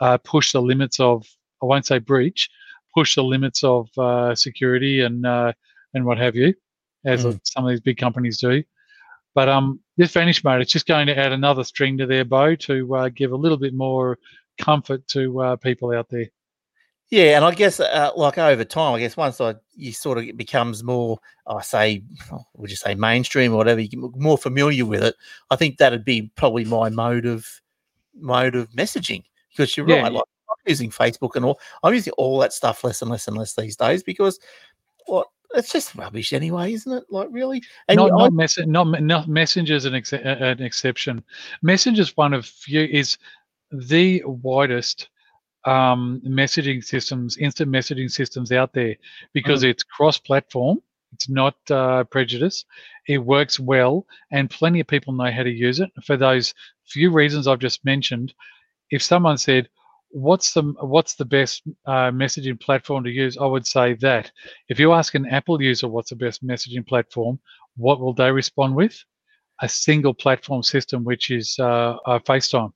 uh, 0.00 0.18
push 0.18 0.52
the 0.52 0.62
limits 0.62 1.00
of, 1.00 1.26
I 1.62 1.66
won't 1.66 1.86
say 1.86 1.98
breach, 1.98 2.48
push 2.94 3.14
the 3.14 3.24
limits 3.24 3.62
of 3.64 3.88
uh, 3.98 4.34
security 4.34 5.00
and 5.02 5.24
uh, 5.26 5.52
and 5.94 6.04
what 6.04 6.18
have 6.18 6.36
you, 6.36 6.54
as 7.04 7.24
Mm. 7.24 7.40
some 7.44 7.64
of 7.64 7.70
these 7.70 7.80
big 7.80 7.96
companies 7.96 8.38
do. 8.38 8.62
But 9.38 9.48
um, 9.48 9.78
this 9.96 10.10
Vanish 10.10 10.42
mode, 10.42 10.60
it's 10.62 10.72
just 10.72 10.88
going 10.88 11.06
to 11.06 11.16
add 11.16 11.30
another 11.30 11.62
string 11.62 11.96
to 11.98 12.06
their 12.06 12.24
bow 12.24 12.56
to 12.56 12.96
uh, 12.96 13.08
give 13.08 13.30
a 13.30 13.36
little 13.36 13.56
bit 13.56 13.72
more 13.72 14.18
comfort 14.58 15.06
to 15.10 15.40
uh, 15.40 15.54
people 15.54 15.92
out 15.92 16.08
there. 16.08 16.26
Yeah, 17.10 17.36
and 17.36 17.44
I 17.44 17.54
guess 17.54 17.78
uh, 17.78 18.10
like 18.16 18.36
over 18.36 18.64
time, 18.64 18.96
I 18.96 18.98
guess 18.98 19.16
once 19.16 19.40
I 19.40 19.54
you 19.76 19.92
sort 19.92 20.18
of 20.18 20.24
it 20.24 20.36
becomes 20.36 20.82
more, 20.82 21.20
I 21.46 21.62
say, 21.62 22.02
would 22.54 22.68
you 22.68 22.74
say 22.74 22.96
mainstream 22.96 23.52
or 23.52 23.58
whatever, 23.58 23.80
you 23.80 23.86
get 23.86 24.00
more 24.16 24.38
familiar 24.38 24.84
with 24.84 25.04
it. 25.04 25.14
I 25.52 25.54
think 25.54 25.78
that'd 25.78 26.04
be 26.04 26.32
probably 26.34 26.64
my 26.64 26.88
mode 26.88 27.24
of 27.24 27.46
mode 28.16 28.56
of 28.56 28.68
messaging 28.72 29.22
because 29.50 29.76
you're 29.76 29.86
Yeah, 29.86 30.02
right. 30.02 30.12
Like 30.14 30.24
I'm 30.50 30.56
using 30.66 30.90
Facebook 30.90 31.36
and 31.36 31.44
all, 31.44 31.60
I'm 31.84 31.94
using 31.94 32.12
all 32.18 32.40
that 32.40 32.52
stuff 32.52 32.82
less 32.82 33.02
and 33.02 33.10
less 33.12 33.28
and 33.28 33.36
less 33.38 33.54
these 33.54 33.76
days 33.76 34.02
because 34.02 34.40
what 35.06 35.28
it's 35.54 35.72
just 35.72 35.94
rubbish 35.94 36.32
anyway, 36.32 36.72
isn't 36.72 36.92
it? 36.92 37.04
Like 37.10 37.28
really, 37.30 37.62
and 37.88 37.96
not 37.96 38.06
you- 38.08 38.14
I- 38.16 38.18
not, 38.24 38.32
mess- 38.32 38.58
not 38.66 39.02
not 39.02 39.28
messenger's 39.28 39.84
an, 39.84 39.94
ex- 39.94 40.12
an 40.12 40.62
exception. 40.62 41.22
Messenger's 41.62 42.16
one 42.16 42.34
of 42.34 42.46
few 42.46 42.82
is 42.84 43.16
the 43.70 44.22
widest 44.24 45.08
um, 45.64 46.20
messaging 46.26 46.82
systems, 46.82 47.36
instant 47.38 47.70
messaging 47.70 48.10
systems 48.10 48.52
out 48.52 48.72
there 48.72 48.96
because 49.32 49.64
it's 49.64 49.82
cross-platform. 49.82 50.80
It's 51.12 51.28
not 51.28 51.56
uh, 51.70 52.04
prejudice. 52.04 52.64
It 53.06 53.18
works 53.18 53.58
well, 53.58 54.06
and 54.30 54.50
plenty 54.50 54.80
of 54.80 54.86
people 54.86 55.12
know 55.14 55.30
how 55.30 55.42
to 55.42 55.50
use 55.50 55.80
it. 55.80 55.90
For 56.04 56.16
those 56.16 56.54
few 56.86 57.10
reasons 57.10 57.46
I've 57.46 57.58
just 57.58 57.84
mentioned, 57.84 58.34
if 58.90 59.02
someone 59.02 59.38
said, 59.38 59.68
"What's 60.10 60.52
the 60.52 60.62
what's 60.80 61.14
the 61.14 61.24
best 61.24 61.62
uh, 61.86 62.10
messaging 62.10 62.60
platform 62.60 63.04
to 63.04 63.10
use?" 63.10 63.36
I 63.38 63.46
would 63.46 63.66
say 63.66 63.94
that. 63.94 64.30
If 64.68 64.78
you 64.78 64.92
ask 64.92 65.14
an 65.14 65.26
Apple 65.26 65.60
user 65.62 65.88
what's 65.88 66.10
the 66.10 66.16
best 66.16 66.46
messaging 66.46 66.86
platform, 66.86 67.38
what 67.76 68.00
will 68.00 68.14
they 68.14 68.30
respond 68.32 68.74
with? 68.74 69.02
A 69.60 69.68
single 69.68 70.14
platform 70.14 70.62
system, 70.62 71.04
which 71.04 71.30
is 71.30 71.56
uh, 71.58 71.96
uh, 72.06 72.18
FaceTime. 72.20 72.72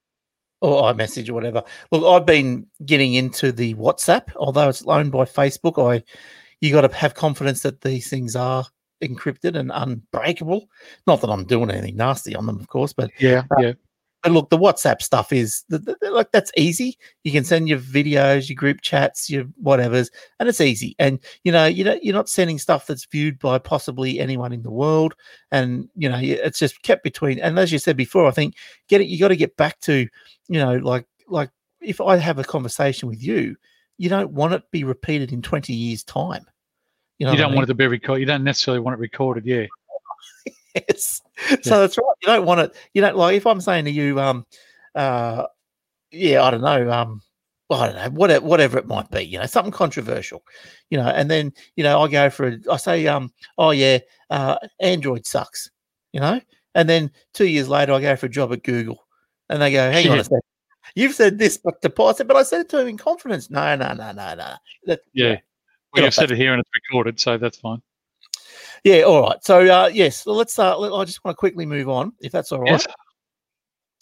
or 0.60 0.92
iMessage 0.92 1.28
or 1.28 1.34
whatever. 1.34 1.62
Look, 1.90 2.04
I've 2.04 2.26
been 2.26 2.66
getting 2.86 3.14
into 3.14 3.50
the 3.50 3.74
WhatsApp, 3.74 4.32
although 4.36 4.68
it's 4.68 4.86
owned 4.86 5.10
by 5.10 5.24
Facebook. 5.24 5.76
I 5.82 6.02
you 6.60 6.72
got 6.72 6.88
to 6.88 6.96
have 6.96 7.14
confidence 7.14 7.62
that 7.62 7.80
these 7.80 8.08
things 8.08 8.36
are 8.36 8.64
encrypted 9.02 9.56
and 9.56 9.72
unbreakable. 9.74 10.68
Not 11.08 11.20
that 11.20 11.30
I'm 11.30 11.44
doing 11.44 11.70
anything 11.70 11.96
nasty 11.96 12.36
on 12.36 12.46
them, 12.46 12.60
of 12.60 12.68
course, 12.68 12.92
but 12.92 13.10
Yeah, 13.18 13.42
yeah. 13.58 13.72
But 14.22 14.32
look, 14.32 14.50
the 14.50 14.58
WhatsApp 14.58 15.02
stuff 15.02 15.32
is 15.32 15.64
like 16.00 16.30
that's 16.30 16.52
easy. 16.56 16.96
You 17.24 17.32
can 17.32 17.44
send 17.44 17.68
your 17.68 17.78
videos, 17.78 18.48
your 18.48 18.54
group 18.54 18.80
chats, 18.80 19.28
your 19.28 19.44
whatever's, 19.60 20.10
and 20.38 20.48
it's 20.48 20.60
easy. 20.60 20.94
And 21.00 21.18
you 21.42 21.50
know, 21.50 21.66
you 21.66 21.82
know, 21.82 21.98
you're 22.00 22.14
not 22.14 22.28
sending 22.28 22.58
stuff 22.58 22.86
that's 22.86 23.04
viewed 23.06 23.40
by 23.40 23.58
possibly 23.58 24.20
anyone 24.20 24.52
in 24.52 24.62
the 24.62 24.70
world. 24.70 25.14
And 25.50 25.88
you 25.96 26.08
know, 26.08 26.18
it's 26.20 26.58
just 26.58 26.82
kept 26.82 27.02
between. 27.02 27.40
And 27.40 27.58
as 27.58 27.72
you 27.72 27.80
said 27.80 27.96
before, 27.96 28.26
I 28.26 28.30
think 28.30 28.54
get 28.88 29.00
it. 29.00 29.08
You 29.08 29.18
got 29.18 29.28
to 29.28 29.36
get 29.36 29.56
back 29.56 29.80
to, 29.80 30.06
you 30.48 30.58
know, 30.58 30.76
like 30.76 31.06
like 31.26 31.50
if 31.80 32.00
I 32.00 32.16
have 32.16 32.38
a 32.38 32.44
conversation 32.44 33.08
with 33.08 33.20
you, 33.20 33.56
you 33.98 34.08
don't 34.08 34.30
want 34.30 34.54
it 34.54 34.70
be 34.70 34.84
repeated 34.84 35.32
in 35.32 35.42
20 35.42 35.72
years' 35.72 36.04
time. 36.04 36.46
You 37.18 37.26
know, 37.26 37.32
You 37.32 37.38
don't 37.38 37.54
want 37.54 37.64
it 37.64 37.68
to 37.68 37.74
be 37.74 37.88
recorded. 37.88 38.20
You 38.20 38.26
don't 38.26 38.44
necessarily 38.44 38.80
want 38.80 38.94
it 38.94 39.00
recorded. 39.00 39.46
Yeah, 39.46 39.66
Yes. 40.74 41.20
So 41.62 41.80
that's 41.80 41.98
right. 41.98 42.16
You 42.22 42.26
don't 42.26 42.46
want 42.46 42.60
it. 42.60 42.74
You 42.94 43.02
don't 43.02 43.16
like 43.16 43.36
if 43.36 43.46
I'm 43.46 43.60
saying 43.60 43.84
to 43.86 43.90
you, 43.90 44.20
um, 44.20 44.46
uh, 44.94 45.46
yeah, 46.10 46.42
I 46.42 46.50
don't 46.50 46.60
know, 46.60 46.90
um, 46.90 47.22
I 47.70 47.86
don't 47.86 47.96
know, 47.96 48.10
whatever, 48.10 48.44
whatever 48.44 48.78
it 48.78 48.86
might 48.86 49.10
be, 49.10 49.22
you 49.22 49.38
know, 49.38 49.46
something 49.46 49.72
controversial, 49.72 50.42
you 50.90 50.98
know, 50.98 51.06
and 51.08 51.30
then 51.30 51.52
you 51.76 51.84
know 51.84 52.00
I 52.00 52.08
go 52.08 52.30
for 52.30 52.48
a, 52.48 52.58
I 52.70 52.76
say, 52.76 53.06
um, 53.06 53.32
oh 53.58 53.70
yeah, 53.70 53.98
uh, 54.30 54.56
Android 54.80 55.26
sucks, 55.26 55.70
you 56.12 56.20
know, 56.20 56.40
and 56.74 56.88
then 56.88 57.10
two 57.34 57.46
years 57.46 57.68
later 57.68 57.92
I 57.92 58.00
go 58.00 58.16
for 58.16 58.26
a 58.26 58.30
job 58.30 58.52
at 58.52 58.62
Google, 58.62 59.06
and 59.48 59.60
they 59.60 59.72
go, 59.72 59.90
hang 59.90 60.08
on 60.08 60.18
a 60.18 60.24
second. 60.24 60.40
You've 60.94 61.14
said 61.14 61.38
this, 61.38 61.56
but 61.56 61.80
the 61.80 61.92
I 62.02 62.12
said, 62.12 62.28
but 62.28 62.36
I 62.36 62.42
said 62.42 62.62
it 62.62 62.68
to 62.70 62.80
him 62.80 62.88
in 62.88 62.98
confidence. 62.98 63.50
No, 63.50 63.74
no, 63.76 63.94
no, 63.94 64.12
no, 64.12 64.34
no. 64.34 64.54
That, 64.86 65.00
yeah. 65.12 65.36
Well, 65.94 66.04
you've 66.04 66.14
said 66.14 66.30
it 66.30 66.36
here 66.36 66.52
and 66.52 66.60
it's 66.60 66.70
recorded, 66.74 67.20
so 67.20 67.38
that's 67.38 67.58
fine. 67.58 67.82
Yeah, 68.84 69.02
all 69.02 69.22
right. 69.22 69.42
So 69.44 69.60
uh, 69.60 69.90
yes, 69.92 70.26
let's. 70.26 70.58
Uh, 70.58 70.76
let, 70.78 70.92
I 70.92 71.04
just 71.04 71.24
want 71.24 71.34
to 71.36 71.38
quickly 71.38 71.66
move 71.66 71.88
on, 71.88 72.12
if 72.20 72.32
that's 72.32 72.50
all 72.52 72.60
right. 72.60 72.72
Yes. 72.72 72.86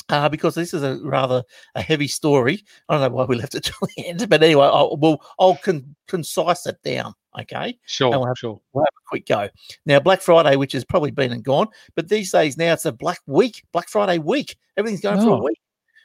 uh, 0.08 0.28
because 0.28 0.54
this 0.54 0.72
is 0.74 0.82
a 0.82 0.98
rather 1.02 1.42
a 1.74 1.82
heavy 1.82 2.08
story. 2.08 2.64
I 2.88 2.94
don't 2.98 3.10
know 3.10 3.16
why 3.16 3.24
we 3.24 3.36
left 3.36 3.54
it 3.54 3.64
till 3.64 3.88
the 3.96 4.06
end, 4.06 4.26
but 4.28 4.42
anyway, 4.42 4.64
I'll 4.66 4.96
we'll, 4.96 5.22
I'll 5.38 5.56
con- 5.56 5.94
concise 6.08 6.66
it 6.66 6.82
down. 6.82 7.14
Okay, 7.38 7.78
Sure, 7.86 8.10
we'll 8.10 8.26
have- 8.26 8.38
sure. 8.38 8.60
we'll 8.72 8.84
have 8.84 8.94
a 8.94 9.06
quick 9.08 9.26
go. 9.26 9.48
Now, 9.86 10.00
Black 10.00 10.20
Friday, 10.20 10.56
which 10.56 10.72
has 10.72 10.84
probably 10.84 11.12
been 11.12 11.30
and 11.32 11.44
gone, 11.44 11.68
but 11.94 12.08
these 12.08 12.32
days 12.32 12.56
now 12.56 12.72
it's 12.72 12.86
a 12.86 12.92
Black 12.92 13.20
Week, 13.26 13.62
Black 13.72 13.88
Friday 13.88 14.18
week. 14.18 14.56
Everything's 14.76 15.00
going 15.00 15.20
for 15.20 15.28
a 15.28 15.34
Oh, 15.34 15.42
week, 15.44 15.60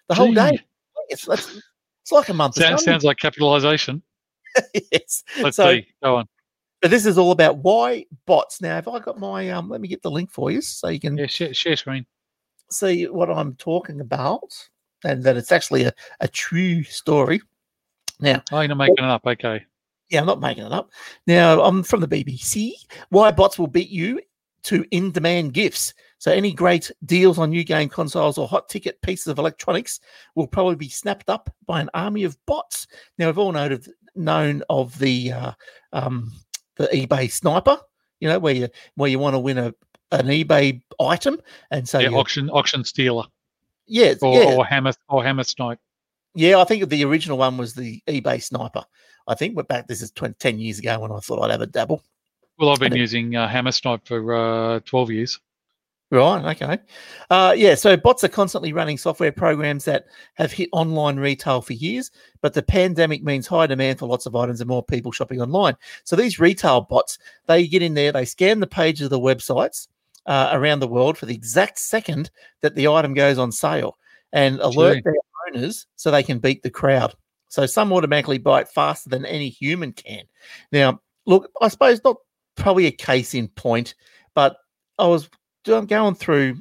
the 0.07 0.13
whole 0.13 0.31
day. 0.33 0.59
It's, 1.09 1.27
it's, 1.27 1.61
like 2.11 2.29
a 2.29 2.33
month. 2.33 2.55
Sounds, 2.55 2.83
sounds 2.83 3.03
like 3.03 3.17
capitalization. 3.17 4.03
yes. 4.91 5.23
Let's 5.41 5.57
So- 5.57 5.71
see. 5.73 5.87
Go 6.03 6.17
on. 6.17 6.27
But 6.85 6.91
this 6.91 7.07
is 7.07 7.17
all 7.17 7.31
about 7.31 7.57
why 7.57 8.05
bots. 8.27 8.61
Now, 8.61 8.77
if 8.77 8.87
I 8.87 8.99
got 8.99 9.17
my 9.17 9.49
um, 9.49 9.69
let 9.69 9.81
me 9.81 9.87
get 9.87 10.03
the 10.03 10.11
link 10.11 10.29
for 10.29 10.51
you 10.51 10.61
so 10.61 10.87
you 10.89 10.99
can 10.99 11.17
Yeah, 11.17 11.25
share, 11.25 11.51
share 11.51 11.75
screen. 11.75 12.05
see 12.69 13.07
what 13.07 13.27
I'm 13.27 13.55
talking 13.55 14.01
about, 14.01 14.53
and 15.03 15.23
that 15.23 15.35
it's 15.35 15.51
actually 15.51 15.85
a, 15.85 15.93
a 16.19 16.27
true 16.27 16.83
story. 16.83 17.41
Now, 18.19 18.43
Oh, 18.51 18.59
you're 18.59 18.67
not 18.67 18.77
making 18.77 19.03
it 19.03 19.09
up. 19.09 19.25
Okay. 19.25 19.65
yeah, 20.11 20.19
I'm 20.19 20.27
not 20.27 20.39
making 20.39 20.63
it 20.63 20.71
up. 20.71 20.91
Now, 21.25 21.59
I'm 21.63 21.81
from 21.81 22.01
the 22.01 22.07
BBC. 22.07 22.73
Why 23.09 23.31
bots 23.31 23.57
will 23.57 23.65
beat 23.65 23.89
you 23.89 24.21
to 24.65 24.85
in 24.91 25.11
demand 25.11 25.53
gifts. 25.55 25.91
So, 26.19 26.31
any 26.31 26.53
great 26.53 26.91
deals 27.07 27.39
on 27.39 27.49
new 27.49 27.63
game 27.63 27.89
consoles 27.89 28.37
or 28.37 28.47
hot 28.47 28.69
ticket 28.69 29.01
pieces 29.01 29.25
of 29.25 29.39
electronics 29.39 30.01
will 30.35 30.45
probably 30.45 30.75
be 30.75 30.89
snapped 30.89 31.31
up 31.31 31.49
by 31.65 31.81
an 31.81 31.89
army 31.95 32.25
of 32.25 32.37
bots. 32.45 32.85
Now, 33.17 33.25
we've 33.25 33.39
all 33.39 33.53
known 33.53 33.71
of, 33.71 33.87
known 34.13 34.61
of 34.69 34.95
the 34.99 35.31
uh, 35.31 35.51
um, 35.93 36.31
the 36.77 36.87
eBay 36.87 37.31
sniper. 37.31 37.79
You 38.19 38.29
know, 38.29 38.39
where 38.39 38.53
you 38.53 38.69
where 38.95 39.09
you 39.09 39.19
want 39.19 39.33
to 39.33 39.39
win 39.39 39.57
a 39.57 39.73
an 40.11 40.27
eBay 40.27 40.81
item, 40.99 41.39
and 41.71 41.87
so 41.87 41.99
yeah, 41.99 42.09
auction 42.09 42.49
auction 42.49 42.83
stealer 42.83 43.23
yeah, 43.87 44.15
or, 44.21 44.41
yeah, 44.41 44.55
or 44.55 44.65
hammer 44.65 44.93
or 45.09 45.23
hammer 45.23 45.43
snipe. 45.43 45.79
Yeah, 46.33 46.59
I 46.59 46.63
think 46.65 46.89
the 46.89 47.05
original 47.05 47.37
one 47.37 47.57
was 47.57 47.73
the 47.73 48.01
eBay 48.07 48.41
sniper. 48.41 48.83
I 49.27 49.35
think 49.35 49.55
we're 49.55 49.63
back. 49.63 49.87
This 49.87 50.01
is 50.01 50.11
20, 50.11 50.35
10 50.35 50.59
years 50.59 50.79
ago 50.79 50.99
when 50.99 51.11
I 51.11 51.19
thought 51.19 51.41
I'd 51.43 51.51
have 51.51 51.61
a 51.61 51.67
dabble. 51.67 52.03
Well, 52.59 52.69
I've 52.69 52.79
been 52.79 52.91
think- 52.91 52.99
using 52.99 53.35
uh, 53.35 53.47
hammer 53.47 53.71
snipe 53.71 54.05
for 54.05 54.33
uh, 54.75 54.79
12 54.85 55.11
years. 55.11 55.39
Right. 56.11 56.55
Okay. 56.55 56.77
Uh, 57.31 57.55
yeah. 57.57 57.73
So 57.73 57.97
bots 57.97 58.23
are 58.23 58.29
constantly 58.29 58.73
running 58.73 58.97
software 58.97 59.31
programs 59.31 59.85
that 59.85 60.05
have 60.35 60.51
hit 60.51 60.69
online 60.71 61.17
retail 61.17 61.61
for 61.61 61.73
years, 61.73 62.11
but 62.41 62.53
the 62.53 62.61
pandemic 62.61 63.23
means 63.23 63.47
high 63.47 63.65
demand 63.65 63.99
for 63.99 64.07
lots 64.07 64.27
of 64.27 64.35
items 64.35 64.61
and 64.61 64.67
more 64.67 64.83
people 64.83 65.11
shopping 65.11 65.41
online. 65.41 65.75
So 66.03 66.15
these 66.15 66.39
retail 66.39 66.81
bots, 66.81 67.17
they 67.47 67.67
get 67.67 67.81
in 67.81 67.95
there, 67.95 68.11
they 68.11 68.25
scan 68.25 68.59
the 68.59 68.67
pages 68.67 69.05
of 69.05 69.09
the 69.09 69.19
websites 69.19 69.87
uh, 70.27 70.51
around 70.53 70.79
the 70.79 70.87
world 70.87 71.17
for 71.17 71.25
the 71.25 71.35
exact 71.35 71.79
second 71.79 72.29
that 72.61 72.75
the 72.75 72.87
item 72.87 73.13
goes 73.13 73.39
on 73.39 73.51
sale 73.51 73.97
and 74.31 74.59
alert 74.59 74.97
Gee. 74.97 75.01
their 75.01 75.15
owners 75.47 75.87
so 75.95 76.11
they 76.11 76.23
can 76.23 76.39
beat 76.39 76.61
the 76.61 76.69
crowd. 76.69 77.15
So 77.49 77.65
some 77.65 77.91
automatically 77.91 78.37
buy 78.37 78.61
it 78.61 78.69
faster 78.69 79.09
than 79.09 79.25
any 79.25 79.49
human 79.49 79.91
can. 79.91 80.23
Now, 80.71 81.01
look, 81.25 81.49
I 81.61 81.67
suppose 81.67 82.03
not 82.03 82.17
probably 82.55 82.85
a 82.85 82.91
case 82.91 83.33
in 83.33 83.47
point, 83.49 83.95
but 84.33 84.57
I 84.99 85.07
was 85.07 85.29
going 85.65 86.15
through 86.15 86.59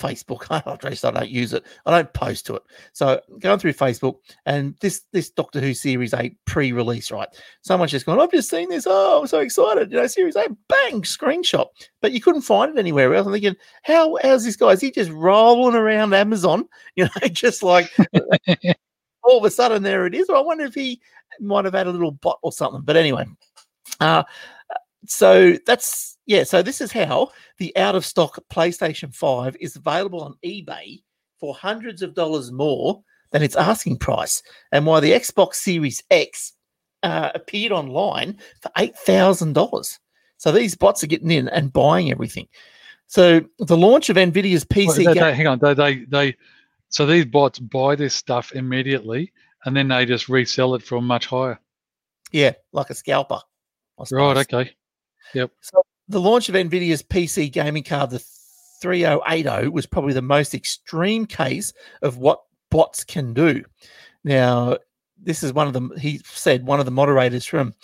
Facebook. 0.00 0.82
Least 0.84 1.04
I 1.04 1.10
don't 1.10 1.28
use 1.28 1.52
it. 1.52 1.64
I 1.86 1.90
don't 1.90 2.12
post 2.12 2.46
to 2.46 2.56
it. 2.56 2.62
So 2.92 3.20
going 3.38 3.58
through 3.58 3.74
Facebook 3.74 4.16
and 4.46 4.74
this 4.80 5.02
this 5.12 5.30
Doctor 5.30 5.60
Who 5.60 5.74
Series 5.74 6.14
8 6.14 6.36
pre-release, 6.46 7.10
right? 7.10 7.28
Someone's 7.60 7.92
just 7.92 8.06
gone, 8.06 8.20
I've 8.20 8.30
just 8.30 8.50
seen 8.50 8.70
this. 8.70 8.86
Oh, 8.88 9.20
I'm 9.20 9.26
so 9.26 9.40
excited. 9.40 9.92
You 9.92 9.98
know, 9.98 10.06
Series 10.06 10.36
8, 10.36 10.48
bang, 10.68 11.02
screenshot. 11.02 11.66
But 12.00 12.12
you 12.12 12.20
couldn't 12.20 12.42
find 12.42 12.76
it 12.76 12.78
anywhere 12.78 13.14
else. 13.14 13.26
I'm 13.26 13.32
thinking, 13.32 13.56
how 13.82 14.16
how's 14.22 14.44
this 14.44 14.56
guy? 14.56 14.70
Is 14.70 14.80
he 14.80 14.90
just 14.90 15.10
rolling 15.10 15.74
around 15.74 16.14
Amazon? 16.14 16.68
You 16.96 17.04
know, 17.04 17.28
just 17.28 17.62
like 17.62 17.90
all 19.22 19.38
of 19.38 19.44
a 19.44 19.50
sudden 19.50 19.82
there 19.82 20.06
it 20.06 20.14
is. 20.14 20.28
Or 20.28 20.36
I 20.36 20.40
wonder 20.40 20.64
if 20.64 20.74
he 20.74 21.00
might 21.38 21.64
have 21.64 21.74
had 21.74 21.86
a 21.86 21.92
little 21.92 22.10
bot 22.10 22.38
or 22.42 22.52
something. 22.52 22.82
But 22.82 22.96
anyway, 22.96 23.26
uh, 24.00 24.24
so 25.06 25.56
that's 25.66 26.16
yeah. 26.26 26.44
So 26.44 26.62
this 26.62 26.80
is 26.80 26.92
how 26.92 27.30
the 27.58 27.76
out 27.76 27.94
of 27.94 28.04
stock 28.04 28.38
PlayStation 28.52 29.14
5 29.14 29.56
is 29.60 29.76
available 29.76 30.22
on 30.22 30.34
eBay 30.44 31.02
for 31.38 31.54
hundreds 31.54 32.02
of 32.02 32.14
dollars 32.14 32.52
more 32.52 33.02
than 33.32 33.42
its 33.42 33.56
asking 33.56 33.98
price, 33.98 34.42
and 34.72 34.86
why 34.86 35.00
the 35.00 35.12
Xbox 35.12 35.54
Series 35.54 36.02
X 36.10 36.52
uh, 37.02 37.30
appeared 37.34 37.72
online 37.72 38.38
for 38.60 38.70
eight 38.78 38.96
thousand 38.96 39.54
dollars. 39.54 39.98
So 40.36 40.52
these 40.52 40.74
bots 40.74 41.04
are 41.04 41.08
getting 41.08 41.30
in 41.30 41.48
and 41.48 41.72
buying 41.72 42.10
everything. 42.10 42.48
So 43.06 43.40
the 43.58 43.76
launch 43.76 44.08
of 44.08 44.16
Nvidia's 44.16 44.64
PC. 44.64 45.04
They, 45.04 45.14
they, 45.14 45.34
hang 45.34 45.46
on, 45.46 45.58
they, 45.58 45.74
they 45.74 46.04
they 46.04 46.36
so 46.88 47.06
these 47.06 47.24
bots 47.24 47.58
buy 47.58 47.94
this 47.94 48.14
stuff 48.14 48.52
immediately 48.52 49.32
and 49.64 49.76
then 49.76 49.88
they 49.88 50.06
just 50.06 50.28
resell 50.28 50.74
it 50.74 50.82
for 50.82 51.00
much 51.00 51.26
higher. 51.26 51.58
Yeah, 52.32 52.52
like 52.72 52.90
a 52.90 52.94
scalper. 52.94 53.40
Right. 54.10 54.36
Okay. 54.38 54.74
Yep. 55.34 55.50
So 55.60 55.82
the 56.08 56.20
launch 56.20 56.48
of 56.48 56.54
Nvidia's 56.54 57.02
PC 57.02 57.52
gaming 57.52 57.84
card, 57.84 58.10
the 58.10 58.22
3080, 58.82 59.68
was 59.68 59.86
probably 59.86 60.12
the 60.12 60.22
most 60.22 60.54
extreme 60.54 61.26
case 61.26 61.72
of 62.02 62.18
what 62.18 62.40
bots 62.70 63.04
can 63.04 63.34
do. 63.34 63.64
Now, 64.24 64.78
this 65.22 65.42
is 65.42 65.52
one 65.52 65.66
of 65.66 65.72
them. 65.72 65.92
He 65.98 66.18
said 66.24 66.66
one 66.66 66.80
of 66.80 66.86
the 66.86 66.90
moderators 66.90 67.44
from 67.44 67.74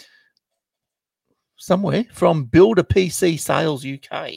somewhere 1.57 2.05
from 2.12 2.47
BuildAPCSales 2.47 3.97
UK. 3.97 4.32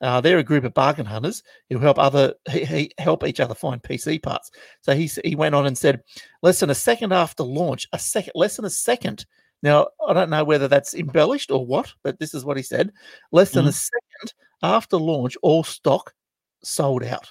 Uh, 0.00 0.20
they're 0.20 0.38
a 0.38 0.44
group 0.44 0.64
of 0.64 0.74
bargain 0.74 1.06
hunters 1.06 1.42
who 1.68 1.78
help 1.78 1.98
other 1.98 2.34
he, 2.50 2.64
he, 2.64 2.92
help 2.98 3.24
each 3.24 3.40
other 3.40 3.54
find 3.54 3.82
PC 3.82 4.22
parts. 4.22 4.50
So 4.80 4.94
he 4.94 5.10
he 5.24 5.34
went 5.34 5.54
on 5.54 5.66
and 5.66 5.76
said, 5.76 6.02
less 6.42 6.60
than 6.60 6.70
a 6.70 6.74
second 6.74 7.12
after 7.12 7.42
launch, 7.42 7.88
a 7.92 7.98
second 7.98 8.32
less 8.34 8.56
than 8.56 8.64
a 8.64 8.70
second. 8.70 9.26
Now 9.62 9.88
I 10.06 10.12
don't 10.12 10.30
know 10.30 10.44
whether 10.44 10.68
that's 10.68 10.94
embellished 10.94 11.50
or 11.50 11.64
what, 11.64 11.92
but 12.02 12.18
this 12.18 12.34
is 12.34 12.44
what 12.44 12.56
he 12.56 12.62
said. 12.62 12.92
Less 13.30 13.50
than 13.50 13.62
mm-hmm. 13.62 13.70
a 13.70 13.72
second 13.72 14.34
after 14.62 14.96
launch, 14.96 15.36
all 15.42 15.64
stock 15.64 16.14
sold 16.62 17.04
out. 17.04 17.28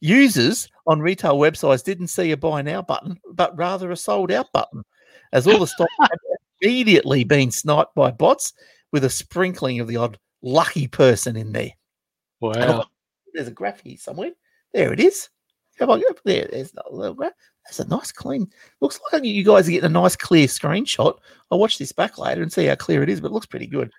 Users 0.00 0.68
on 0.86 1.00
retail 1.00 1.38
websites 1.38 1.82
didn't 1.82 2.08
see 2.08 2.30
a 2.30 2.36
buy 2.36 2.62
now 2.62 2.82
button, 2.82 3.18
but 3.32 3.56
rather 3.56 3.90
a 3.90 3.96
sold 3.96 4.30
out 4.30 4.52
button, 4.52 4.84
as 5.32 5.46
all 5.46 5.58
the 5.58 5.66
stock 5.66 5.88
had 6.00 6.18
immediately 6.60 7.24
been 7.24 7.50
sniped 7.50 7.94
by 7.94 8.10
bots 8.10 8.52
with 8.92 9.04
a 9.04 9.10
sprinkling 9.10 9.80
of 9.80 9.88
the 9.88 9.96
odd 9.96 10.18
lucky 10.42 10.86
person 10.86 11.36
in 11.36 11.52
there. 11.52 11.72
Wow. 12.40 12.84
There's 13.32 13.48
a 13.48 13.52
graph 13.52 13.80
here 13.80 13.96
somewhere. 13.96 14.32
There 14.72 14.92
it 14.92 15.00
is. 15.00 15.28
Come 15.78 15.90
on, 15.90 16.02
there. 16.24 16.48
There's 16.50 16.72
a 16.74 16.94
little 16.94 17.14
graph. 17.14 17.32
That's 17.66 17.80
a 17.80 17.88
nice 17.88 18.12
clean. 18.12 18.50
Looks 18.80 19.00
like 19.12 19.24
you 19.24 19.44
guys 19.44 19.68
are 19.68 19.72
getting 19.72 19.86
a 19.86 20.00
nice 20.00 20.16
clear 20.16 20.46
screenshot. 20.46 21.18
I'll 21.50 21.58
watch 21.58 21.78
this 21.78 21.92
back 21.92 22.18
later 22.18 22.42
and 22.42 22.52
see 22.52 22.66
how 22.66 22.76
clear 22.76 23.02
it 23.02 23.08
is, 23.08 23.20
but 23.20 23.28
it 23.28 23.32
looks 23.32 23.46
pretty 23.46 23.66
good. 23.66 23.90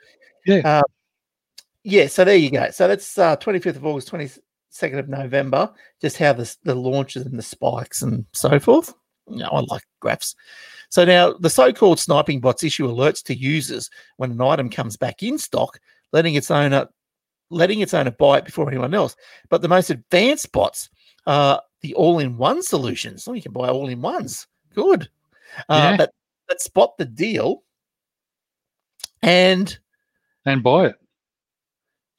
Yeah. 0.45 0.61
Uh, 0.63 0.81
yeah. 1.83 2.07
So 2.07 2.23
there 2.23 2.37
you 2.37 2.49
go. 2.49 2.69
So 2.71 2.87
that's 2.87 3.17
uh, 3.17 3.35
25th 3.37 3.75
of 3.75 3.85
August, 3.85 4.11
22nd 4.11 4.99
of 4.99 5.09
November. 5.09 5.71
Just 6.01 6.17
how 6.17 6.33
the 6.33 6.55
the 6.63 6.75
launches 6.75 7.25
and 7.25 7.37
the 7.37 7.43
spikes 7.43 8.01
and 8.01 8.25
so 8.33 8.59
forth. 8.59 8.93
You 9.29 9.39
know, 9.39 9.49
I 9.51 9.59
like 9.59 9.83
graphs. 9.99 10.35
So 10.89 11.03
now 11.03 11.33
the 11.33 11.49
so-called 11.49 11.99
sniping 11.99 12.39
bots 12.39 12.63
issue 12.63 12.87
alerts 12.87 13.21
to 13.23 13.37
users 13.37 13.89
when 14.15 14.31
an 14.31 14.41
item 14.41 14.69
comes 14.69 14.95
back 14.95 15.21
in 15.21 15.37
stock, 15.37 15.79
letting 16.13 16.35
its 16.35 16.49
owner 16.49 16.87
letting 17.49 17.79
its 17.79 17.93
owner 17.93 18.11
buy 18.11 18.37
it 18.37 18.45
before 18.45 18.67
anyone 18.67 18.93
else. 18.93 19.15
But 19.49 19.61
the 19.61 19.69
most 19.69 19.89
advanced 19.89 20.51
bots 20.51 20.89
are 21.25 21.61
the 21.87 21.95
all-in-one 21.95 22.61
solutions. 22.61 23.23
So 23.23 23.33
you 23.33 23.41
can 23.41 23.53
buy 23.53 23.69
all-in-ones. 23.69 24.47
Good. 24.75 25.09
Uh, 25.69 25.95
yeah. 25.97 26.05
that 26.49 26.61
spot 26.61 26.97
the 26.97 27.05
deal 27.05 27.63
and 29.21 29.77
and 30.45 30.61
buy 30.61 30.87
it. 30.87 30.95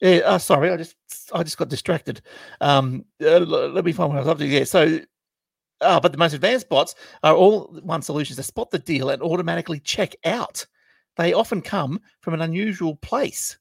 Yeah, 0.01 0.17
uh, 0.25 0.37
sorry, 0.37 0.71
I 0.71 0.77
just 0.77 0.95
I 1.33 1.43
just 1.43 1.57
got 1.57 1.69
distracted. 1.69 2.21
Um, 2.61 3.05
uh, 3.21 3.39
let 3.39 3.85
me 3.85 3.91
find 3.91 4.09
what 4.09 4.17
I 4.17 4.21
was 4.21 4.27
up 4.27 4.37
to. 4.39 4.45
Yeah, 4.45 4.63
so 4.63 4.99
uh, 5.81 5.99
but 5.99 6.11
the 6.11 6.17
most 6.17 6.33
advanced 6.33 6.69
bots 6.69 6.95
are 7.23 7.35
all 7.35 7.79
one 7.83 8.01
solutions 8.01 8.37
to 8.37 8.43
spot 8.43 8.71
the 8.71 8.79
deal 8.79 9.09
and 9.09 9.21
automatically 9.21 9.79
check 9.79 10.15
out. 10.25 10.65
They 11.17 11.33
often 11.33 11.61
come 11.61 11.99
from 12.21 12.33
an 12.33 12.41
unusual 12.41 12.95
place. 12.97 13.57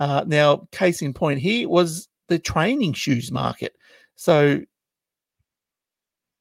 Uh, 0.00 0.24
now, 0.26 0.68
case 0.72 1.02
in 1.02 1.12
point 1.12 1.40
here 1.40 1.68
was 1.68 2.08
the 2.28 2.38
training 2.38 2.94
shoes 2.94 3.30
market. 3.30 3.76
So, 4.16 4.60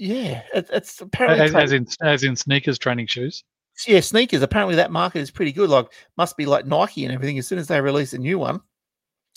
yeah, 0.02 0.41
it, 0.52 0.68
it's 0.74 0.99
apparently 0.99 1.45
as, 1.45 1.54
as, 1.54 1.72
in 1.74 1.88
as 2.02 2.24
in 2.24 2.36
sneakers 2.36 2.80
training 2.80 3.06
shoes. 3.06 3.43
Yeah, 3.88 3.99
sneakers. 3.99 4.41
Apparently, 4.41 4.76
that 4.76 4.91
market 4.91 5.20
is 5.20 5.30
pretty 5.30 5.52
good. 5.52 5.70
Like, 5.70 5.86
must 6.18 6.38
be 6.38 6.47
like 6.47 6.66
Nike 6.66 7.06
and 7.06 7.14
everything. 7.14 7.38
As 7.38 7.47
soon 7.47 7.60
as 7.60 7.68
they 7.68 7.80
release 7.80 8.14
a 8.14 8.18
new 8.18 8.39
one, 8.39 8.62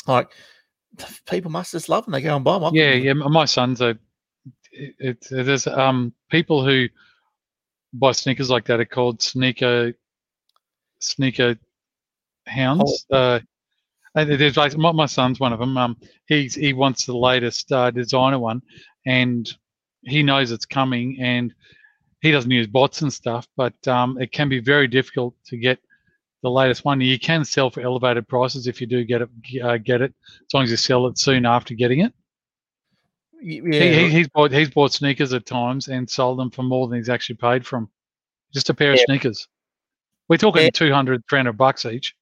like 0.06 0.30
people 1.28 1.50
must 1.50 1.72
just 1.72 1.90
love 1.90 2.06
them. 2.06 2.12
They 2.12 2.22
go 2.22 2.34
and 2.34 2.42
buy 2.44 2.58
them. 2.58 2.74
Yeah, 2.74 2.92
yeah. 2.92 3.12
My 3.12 3.44
son's 3.44 3.82
a 3.82 3.98
it, 4.72 5.26
it 5.30 5.48
is 5.48 5.66
um 5.66 6.14
people 6.30 6.64
who 6.64 6.88
buy 7.92 8.12
sneakers 8.12 8.48
like 8.48 8.64
that 8.64 8.80
are 8.80 8.86
called 8.86 9.20
sneaker 9.20 9.92
sneaker 10.98 11.56
hounds. 12.46 13.04
Oh. 13.10 13.16
Uh, 13.16 13.40
there's 14.14 14.56
like 14.56 14.74
my, 14.78 14.92
my 14.92 15.06
son's 15.06 15.40
one 15.40 15.52
of 15.52 15.58
them. 15.58 15.76
Um, 15.76 15.98
he's 16.26 16.54
he 16.54 16.72
wants 16.72 17.04
the 17.04 17.16
latest 17.16 17.70
uh, 17.70 17.90
designer 17.90 18.38
one, 18.38 18.62
and 19.04 19.54
he 20.06 20.22
knows 20.22 20.50
it's 20.50 20.66
coming, 20.66 21.18
and 21.20 21.54
he 22.20 22.30
doesn't 22.30 22.50
use 22.50 22.66
bots 22.66 23.02
and 23.02 23.12
stuff, 23.12 23.46
but 23.56 23.74
um, 23.86 24.18
it 24.20 24.32
can 24.32 24.48
be 24.48 24.60
very 24.60 24.88
difficult 24.88 25.34
to 25.46 25.56
get 25.56 25.78
the 26.42 26.50
latest 26.50 26.84
one. 26.84 27.00
You 27.00 27.18
can 27.18 27.44
sell 27.44 27.70
for 27.70 27.80
elevated 27.80 28.28
prices 28.28 28.66
if 28.66 28.80
you 28.80 28.86
do 28.86 29.04
get 29.04 29.22
it, 29.22 29.28
uh, 29.62 29.78
get 29.78 30.00
it, 30.00 30.14
as 30.40 30.54
long 30.54 30.64
as 30.64 30.70
you 30.70 30.76
sell 30.76 31.06
it 31.06 31.18
soon 31.18 31.46
after 31.46 31.74
getting 31.74 32.00
it. 32.00 32.12
Yeah. 33.42 33.82
He, 33.82 34.10
he's 34.10 34.28
bought 34.28 34.52
he's 34.52 34.70
bought 34.70 34.92
sneakers 34.92 35.34
at 35.34 35.44
times 35.44 35.88
and 35.88 36.08
sold 36.08 36.38
them 36.38 36.50
for 36.50 36.62
more 36.62 36.88
than 36.88 36.98
he's 36.98 37.10
actually 37.10 37.36
paid 37.36 37.66
for 37.66 37.76
them. 37.76 37.90
Just 38.54 38.70
a 38.70 38.74
pair 38.74 38.88
yeah. 38.88 38.94
of 38.94 39.00
sneakers. 39.00 39.46
We're 40.28 40.38
talking 40.38 40.62
yeah. 40.62 40.70
200, 40.70 41.24
300 41.28 41.52
bucks 41.52 41.84
each. 41.84 42.14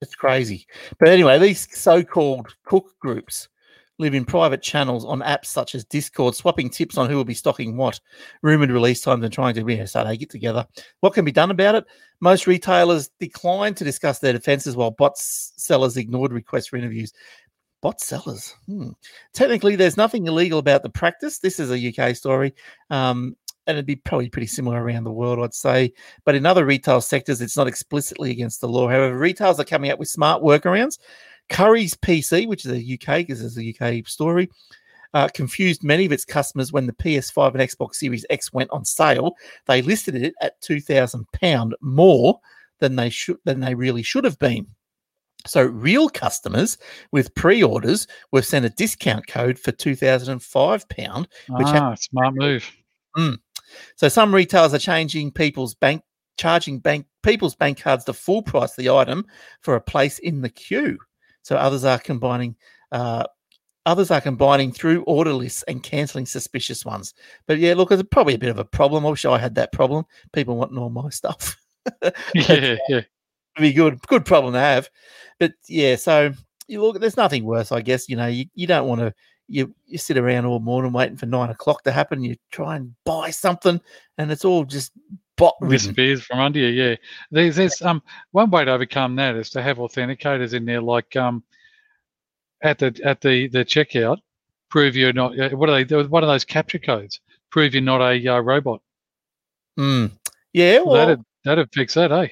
It's 0.00 0.14
crazy. 0.14 0.66
But 0.98 1.10
anyway, 1.10 1.38
these 1.38 1.68
so-called 1.78 2.54
cook 2.64 2.94
groups 2.98 3.48
live 4.00 4.14
in 4.14 4.24
private 4.24 4.62
channels 4.62 5.04
on 5.04 5.20
apps 5.20 5.46
such 5.46 5.74
as 5.74 5.84
Discord, 5.84 6.34
swapping 6.34 6.70
tips 6.70 6.96
on 6.96 7.08
who 7.08 7.16
will 7.16 7.24
be 7.24 7.34
stocking 7.34 7.76
what, 7.76 8.00
rumored 8.42 8.70
release 8.70 9.00
times, 9.00 9.22
and 9.22 9.32
trying 9.32 9.54
to 9.54 9.64
yeah, 9.68 9.84
so 9.84 10.02
they 10.02 10.16
get 10.16 10.30
together. 10.30 10.66
What 11.00 11.12
can 11.12 11.24
be 11.24 11.32
done 11.32 11.50
about 11.50 11.74
it? 11.76 11.84
Most 12.20 12.46
retailers 12.46 13.10
declined 13.20 13.76
to 13.76 13.84
discuss 13.84 14.18
their 14.18 14.32
defenses, 14.32 14.74
while 14.74 14.90
bot 14.90 15.16
sellers 15.16 15.96
ignored 15.96 16.32
requests 16.32 16.68
for 16.68 16.76
interviews. 16.76 17.12
Bot 17.82 18.00
sellers. 18.00 18.54
Hmm. 18.66 18.90
Technically, 19.32 19.76
there's 19.76 19.96
nothing 19.96 20.26
illegal 20.26 20.58
about 20.58 20.82
the 20.82 20.90
practice. 20.90 21.38
This 21.38 21.60
is 21.60 21.70
a 21.70 22.08
UK 22.08 22.16
story. 22.16 22.54
Um, 22.90 23.36
and 23.66 23.76
it'd 23.76 23.86
be 23.86 23.96
probably 23.96 24.28
pretty 24.28 24.46
similar 24.46 24.82
around 24.82 25.04
the 25.04 25.12
world, 25.12 25.38
I'd 25.38 25.54
say. 25.54 25.92
But 26.24 26.34
in 26.34 26.44
other 26.44 26.64
retail 26.64 27.00
sectors, 27.00 27.40
it's 27.40 27.56
not 27.56 27.68
explicitly 27.68 28.30
against 28.30 28.60
the 28.60 28.68
law. 28.68 28.88
However, 28.88 29.16
retailers 29.16 29.60
are 29.60 29.64
coming 29.64 29.90
up 29.90 29.98
with 29.98 30.08
smart 30.08 30.42
workarounds. 30.42 30.98
Curry's 31.50 31.94
PC, 31.94 32.46
which 32.46 32.64
is 32.64 32.72
a 32.72 32.94
UK, 32.94 33.18
because 33.18 33.42
it's 33.42 33.58
a 33.58 33.74
UK 33.74 34.06
story, 34.06 34.48
uh, 35.12 35.28
confused 35.34 35.82
many 35.82 36.06
of 36.06 36.12
its 36.12 36.24
customers 36.24 36.72
when 36.72 36.86
the 36.86 36.92
PS5 36.92 37.54
and 37.54 37.60
Xbox 37.60 37.96
Series 37.96 38.24
X 38.30 38.52
went 38.52 38.70
on 38.70 38.84
sale. 38.84 39.34
They 39.66 39.82
listed 39.82 40.14
it 40.14 40.34
at 40.40 40.60
two 40.60 40.80
thousand 40.80 41.26
pound 41.32 41.74
more 41.80 42.38
than 42.78 42.96
they 42.96 43.10
should 43.10 43.38
than 43.44 43.60
they 43.60 43.74
really 43.74 44.02
should 44.02 44.24
have 44.24 44.38
been. 44.38 44.66
So, 45.46 45.64
real 45.64 46.08
customers 46.08 46.78
with 47.12 47.34
pre-orders 47.34 48.06
were 48.30 48.42
sent 48.42 48.66
a 48.66 48.70
discount 48.70 49.26
code 49.26 49.58
for 49.58 49.72
two 49.72 49.96
thousand 49.96 50.32
and 50.32 50.42
five 50.42 50.88
pound. 50.88 51.28
Which 51.48 51.66
ah, 51.68 51.94
smart 51.94 52.34
move. 52.36 52.70
Mm. 53.16 53.38
So, 53.96 54.08
some 54.08 54.34
retailers 54.34 54.74
are 54.74 54.78
changing 54.78 55.32
people's 55.32 55.74
bank, 55.74 56.02
charging 56.38 56.78
bank 56.78 57.06
people's 57.22 57.56
bank 57.56 57.80
cards 57.80 58.04
the 58.04 58.14
full 58.14 58.42
price 58.42 58.70
of 58.78 58.84
the 58.84 58.90
item 58.90 59.26
for 59.62 59.74
a 59.74 59.80
place 59.80 60.18
in 60.20 60.40
the 60.42 60.48
queue. 60.48 60.98
So, 61.42 61.56
others 61.56 61.84
are 61.84 61.98
combining 61.98 62.56
uh, 62.92 63.24
Others 63.86 64.10
are 64.10 64.20
combining 64.20 64.72
through 64.72 65.02
order 65.04 65.32
lists 65.32 65.62
and 65.62 65.82
cancelling 65.82 66.26
suspicious 66.26 66.84
ones. 66.84 67.14
But 67.46 67.58
yeah, 67.58 67.74
look, 67.74 67.90
it's 67.90 68.02
probably 68.10 68.34
a 68.34 68.38
bit 68.38 68.50
of 68.50 68.58
a 68.58 68.64
problem. 68.64 69.06
I 69.06 69.10
wish 69.10 69.24
I 69.24 69.38
had 69.38 69.54
that 69.54 69.72
problem. 69.72 70.04
People 70.32 70.56
wanting 70.56 70.76
all 70.76 70.90
my 70.90 71.08
stuff. 71.10 71.56
yeah, 72.34 72.76
yeah. 72.88 73.00
be 73.58 73.72
good, 73.72 74.00
good 74.06 74.26
problem 74.26 74.52
to 74.52 74.60
have. 74.60 74.90
But 75.38 75.54
yeah, 75.66 75.96
so 75.96 76.32
you 76.68 76.82
look, 76.82 77.00
there's 77.00 77.16
nothing 77.16 77.44
worse, 77.44 77.72
I 77.72 77.80
guess. 77.80 78.08
You 78.08 78.16
know, 78.16 78.26
you, 78.26 78.44
you 78.54 78.66
don't 78.66 78.86
want 78.86 79.00
to 79.00 79.14
you 79.48 79.74
you 79.86 79.98
sit 79.98 80.18
around 80.18 80.44
all 80.44 80.60
morning 80.60 80.92
waiting 80.92 81.16
for 81.16 81.26
nine 81.26 81.48
o'clock 81.48 81.82
to 81.84 81.90
happen. 81.90 82.22
You 82.22 82.36
try 82.52 82.76
and 82.76 82.94
buy 83.04 83.30
something, 83.30 83.80
and 84.18 84.30
it's 84.30 84.44
all 84.44 84.64
just 84.64 84.92
bot 85.40 85.56
disappears 85.68 86.22
from 86.22 86.38
under 86.38 86.60
you. 86.60 86.68
Yeah, 86.68 86.96
there's 87.30 87.56
there's 87.56 87.82
um 87.82 88.02
one 88.30 88.50
way 88.50 88.64
to 88.64 88.72
overcome 88.72 89.16
that 89.16 89.34
is 89.34 89.50
to 89.50 89.62
have 89.62 89.78
authenticators 89.78 90.54
in 90.54 90.64
there, 90.64 90.80
like 90.80 91.16
um 91.16 91.42
at 92.62 92.78
the 92.78 93.00
at 93.04 93.20
the 93.20 93.48
the 93.48 93.64
checkout, 93.64 94.18
prove 94.68 94.94
you're 94.94 95.12
not. 95.12 95.38
uh, 95.38 95.50
What 95.50 95.68
are 95.70 95.84
they? 95.84 96.02
What 96.04 96.22
are 96.22 96.26
those 96.26 96.44
CAPTCHA 96.44 96.84
codes? 96.84 97.20
Prove 97.50 97.74
you're 97.74 97.82
not 97.82 98.00
a 98.00 98.28
uh, 98.28 98.40
robot. 98.40 98.80
Mm. 99.78 100.12
Yeah, 100.52 100.80
well, 100.80 100.94
that'd 100.94 101.24
that'd 101.44 101.72
fix 101.72 101.94
that, 101.94 102.12
eh? 102.12 102.28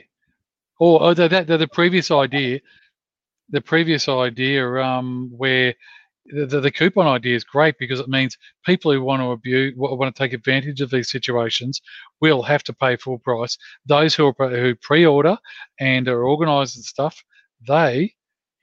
Or, 0.78 1.02
or 1.02 1.14
the, 1.14 1.28
that 1.28 1.46
the, 1.46 1.56
the 1.56 1.68
previous 1.68 2.10
idea, 2.10 2.60
the 3.48 3.60
previous 3.60 4.08
idea, 4.08 4.64
um, 4.82 5.30
where 5.36 5.74
the, 6.28 6.60
the, 6.60 6.70
coupon 6.70 7.06
idea 7.06 7.36
is 7.36 7.44
great 7.44 7.76
because 7.78 8.00
it 8.00 8.08
means 8.08 8.36
people 8.64 8.92
who 8.92 9.02
want 9.02 9.20
to 9.22 9.30
abuse, 9.30 9.74
want 9.76 10.14
to 10.14 10.18
take 10.18 10.32
advantage 10.32 10.80
of 10.80 10.90
these 10.90 11.10
situations, 11.10 11.80
will 12.20 12.42
have 12.42 12.62
to 12.64 12.72
pay 12.72 12.96
full 12.96 13.18
price. 13.18 13.56
Those 13.86 14.14
who 14.14 14.26
are 14.26 14.48
who 14.48 14.74
pre-order 14.76 15.36
and 15.80 16.08
are 16.08 16.26
organised 16.26 16.76
and 16.76 16.84
stuff, 16.84 17.22
they 17.66 18.14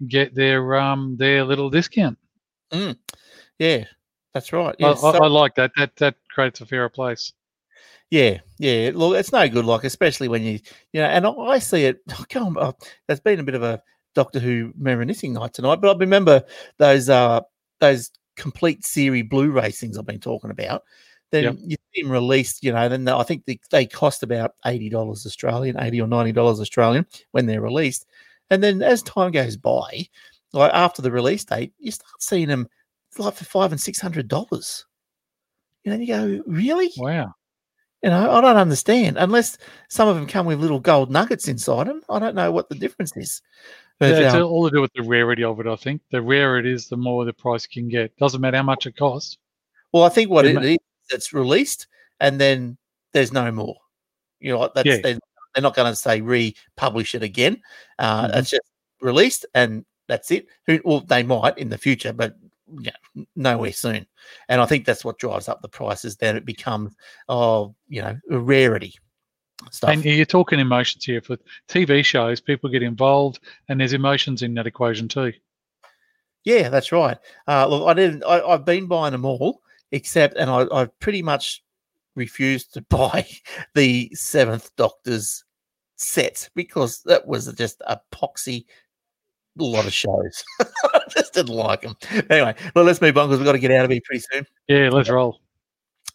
get 0.07 0.35
their 0.35 0.75
um 0.75 1.15
their 1.17 1.43
little 1.43 1.69
discount. 1.69 2.17
mm. 2.71 2.97
yeah, 3.59 3.85
that's 4.33 4.51
right. 4.53 4.75
I, 4.79 4.83
Yeah, 4.83 4.91
I, 4.91 4.95
so- 4.95 5.23
I 5.23 5.27
like 5.27 5.55
that. 5.55 5.71
That 5.77 5.95
that 5.97 6.15
creates 6.29 6.61
a 6.61 6.65
fairer 6.65 6.89
place. 6.89 7.33
Yeah, 8.11 8.39
yeah. 8.59 8.91
Look, 8.93 9.17
it's 9.17 9.31
no 9.31 9.47
good, 9.49 9.65
like 9.65 9.83
especially 9.83 10.27
when 10.27 10.43
you, 10.43 10.59
you 10.93 11.01
know, 11.01 11.07
and 11.07 11.25
I, 11.25 11.31
I 11.31 11.59
see 11.59 11.85
it. 11.85 12.01
Go 12.29 12.45
on, 12.45 12.57
uh, 12.57 12.71
there's 13.07 13.19
been 13.19 13.39
a 13.39 13.43
bit 13.43 13.55
of 13.55 13.63
a 13.63 13.81
Doctor 14.13 14.39
Who 14.39 14.73
reminiscing 14.79 15.33
night 15.33 15.53
tonight, 15.53 15.81
but 15.81 15.95
I 15.95 15.99
remember 15.99 16.43
those 16.77 17.09
uh 17.09 17.41
those 17.79 18.11
complete 18.35 18.85
series 18.85 19.25
Blu-ray 19.29 19.71
things 19.71 19.97
I've 19.97 20.05
been 20.05 20.19
talking 20.19 20.51
about. 20.51 20.83
Then 21.31 21.43
Yep. 21.43 21.55
you 21.59 21.77
see 21.93 22.01
them 22.03 22.11
released, 22.11 22.63
you 22.63 22.71
know. 22.71 22.87
Then 22.87 23.07
I 23.07 23.23
think 23.23 23.45
they, 23.45 23.59
they 23.71 23.85
cost 23.85 24.23
about 24.23 24.55
eighty 24.65 24.89
dollars 24.89 25.25
Australian, 25.25 25.79
eighty 25.79 25.99
or 25.99 26.07
ninety 26.07 26.31
dollars 26.31 26.59
Australian 26.59 27.05
when 27.31 27.45
they're 27.45 27.61
released, 27.61 28.05
and 28.49 28.63
then 28.63 28.81
as 28.81 29.01
time 29.03 29.31
goes 29.31 29.57
by, 29.57 30.07
like 30.53 30.71
after 30.73 31.01
the 31.01 31.11
release 31.11 31.43
date, 31.43 31.73
you 31.79 31.91
start 31.91 32.21
seeing 32.21 32.47
them 32.47 32.67
like 33.17 33.33
for 33.33 33.45
five 33.45 33.71
and 33.71 33.81
six 33.81 33.99
hundred 33.99 34.27
dollars. 34.27 34.85
You 35.83 35.91
know, 35.91 35.97
you 35.97 36.07
go, 36.07 36.43
really? 36.47 36.91
Wow. 36.97 37.33
You 38.03 38.11
know, 38.11 38.31
I 38.31 38.41
don't 38.41 38.57
understand 38.57 39.17
unless 39.17 39.57
some 39.89 40.07
of 40.07 40.15
them 40.15 40.27
come 40.27 40.45
with 40.45 40.59
little 40.59 40.79
gold 40.79 41.09
nuggets 41.09 41.47
inside 41.47 41.87
them. 41.87 42.01
I 42.07 42.19
don't 42.19 42.35
know 42.35 42.51
what 42.51 42.69
the 42.69 42.75
difference 42.75 43.11
is. 43.17 43.41
But 43.99 44.11
Yeah, 44.11 44.25
it's 44.25 44.33
um, 44.35 44.43
all 44.43 44.69
to 44.69 44.75
do 44.75 44.81
with 44.81 44.91
the 44.93 45.03
rarity 45.03 45.43
of 45.43 45.59
it. 45.59 45.67
I 45.67 45.75
think 45.75 46.01
the 46.11 46.21
rarer 46.21 46.59
it 46.59 46.65
is, 46.65 46.87
the 46.89 46.97
more 46.97 47.23
the 47.25 47.33
price 47.33 47.65
can 47.65 47.87
get. 47.87 48.15
Doesn't 48.17 48.41
matter 48.41 48.57
how 48.57 48.63
much 48.63 48.85
it 48.85 48.97
costs. 48.97 49.37
well, 49.93 50.03
I 50.03 50.09
think 50.09 50.29
what 50.29 50.45
it 50.45 50.55
it 50.57 50.63
is, 50.65 50.77
it's 51.11 51.33
released 51.33 51.87
and 52.19 52.39
then 52.39 52.77
there's 53.13 53.31
no 53.31 53.51
more. 53.51 53.77
You 54.41 54.53
know, 54.53 54.69
that's 54.75 54.85
Yeah. 54.85 54.97
they're, 55.01 55.19
they're 55.53 55.61
not 55.61 55.75
going 55.75 55.91
to 55.91 55.95
say 55.95 56.19
republish 56.21 57.15
it 57.15 57.23
again. 57.23 57.61
Uh, 57.99 58.27
Mhm. 58.27 58.35
It's 58.37 58.49
just 58.49 58.61
released 59.01 59.45
and 59.53 59.85
that's 60.07 60.29
it. 60.31 60.47
Who, 60.67 60.81
well, 60.83 60.99
they 60.99 61.23
might 61.23 61.57
in 61.57 61.69
the 61.69 61.77
future, 61.77 62.11
but 62.11 62.35
nowhere 63.35 63.71
soon. 63.71 64.05
And 64.49 64.59
I 64.59 64.65
think 64.65 64.85
that's 64.85 65.05
what 65.05 65.17
drives 65.19 65.47
up 65.47 65.61
the 65.61 65.69
prices. 65.69 66.17
Then 66.17 66.35
it 66.35 66.45
becomes, 66.45 66.95
oh, 67.29 67.75
you 67.87 68.01
know, 68.01 68.17
a 68.29 68.39
rarity 68.39 68.95
stuff. 69.71 69.89
And 69.89 70.03
you're 70.03 70.25
talking 70.25 70.59
emotions 70.59 71.05
here 71.05 71.21
for 71.21 71.37
TV 71.67 72.03
shows. 72.03 72.41
People 72.41 72.69
get 72.69 72.83
involved, 72.83 73.39
and 73.69 73.79
there's 73.79 73.93
emotions 73.93 74.41
in 74.41 74.53
that 74.55 74.67
equation 74.67 75.07
too. 75.07 75.33
Yeah, 76.43 76.69
that's 76.69 76.91
right. 76.91 77.17
Uh, 77.47 77.67
look, 77.67 77.87
I 77.87 77.93
didn't. 77.93 78.23
I, 78.23 78.41
I've 78.41 78.65
been 78.65 78.87
buying 78.87 79.11
them 79.11 79.25
all, 79.25 79.61
except, 79.91 80.35
and 80.37 80.49
I, 80.49 80.65
I 80.71 80.85
pretty 80.99 81.21
much 81.21 81.63
refused 82.15 82.73
to 82.73 82.81
buy 82.89 83.27
the 83.73 84.09
Seventh 84.13 84.75
Doctor's 84.75 85.43
set 85.97 86.49
because 86.55 87.01
that 87.03 87.25
was 87.25 87.51
just 87.53 87.81
a 87.87 87.99
poxy 88.11 88.65
lot 89.57 89.85
of 89.85 89.93
shows. 89.93 90.43
I 90.59 90.99
just 91.09 91.33
didn't 91.33 91.55
like 91.55 91.81
them. 91.81 91.95
Anyway, 92.29 92.55
well, 92.75 92.85
let's 92.85 93.01
move 93.01 93.17
on 93.17 93.27
because 93.27 93.39
we've 93.39 93.45
got 93.45 93.53
to 93.53 93.59
get 93.59 93.71
out 93.71 93.85
of 93.85 93.91
here 93.91 94.01
pretty 94.03 94.23
soon. 94.31 94.45
Yeah, 94.67 94.89
let's 94.89 95.09
roll. 95.09 95.39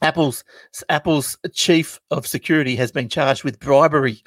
Apple's 0.03 0.45
Apple's 0.89 1.37
chief 1.53 2.01
of 2.11 2.27
security 2.27 2.77
has 2.77 2.91
been 2.93 3.09
charged 3.09 3.45
with 3.45 3.59
bribery. 3.61 4.23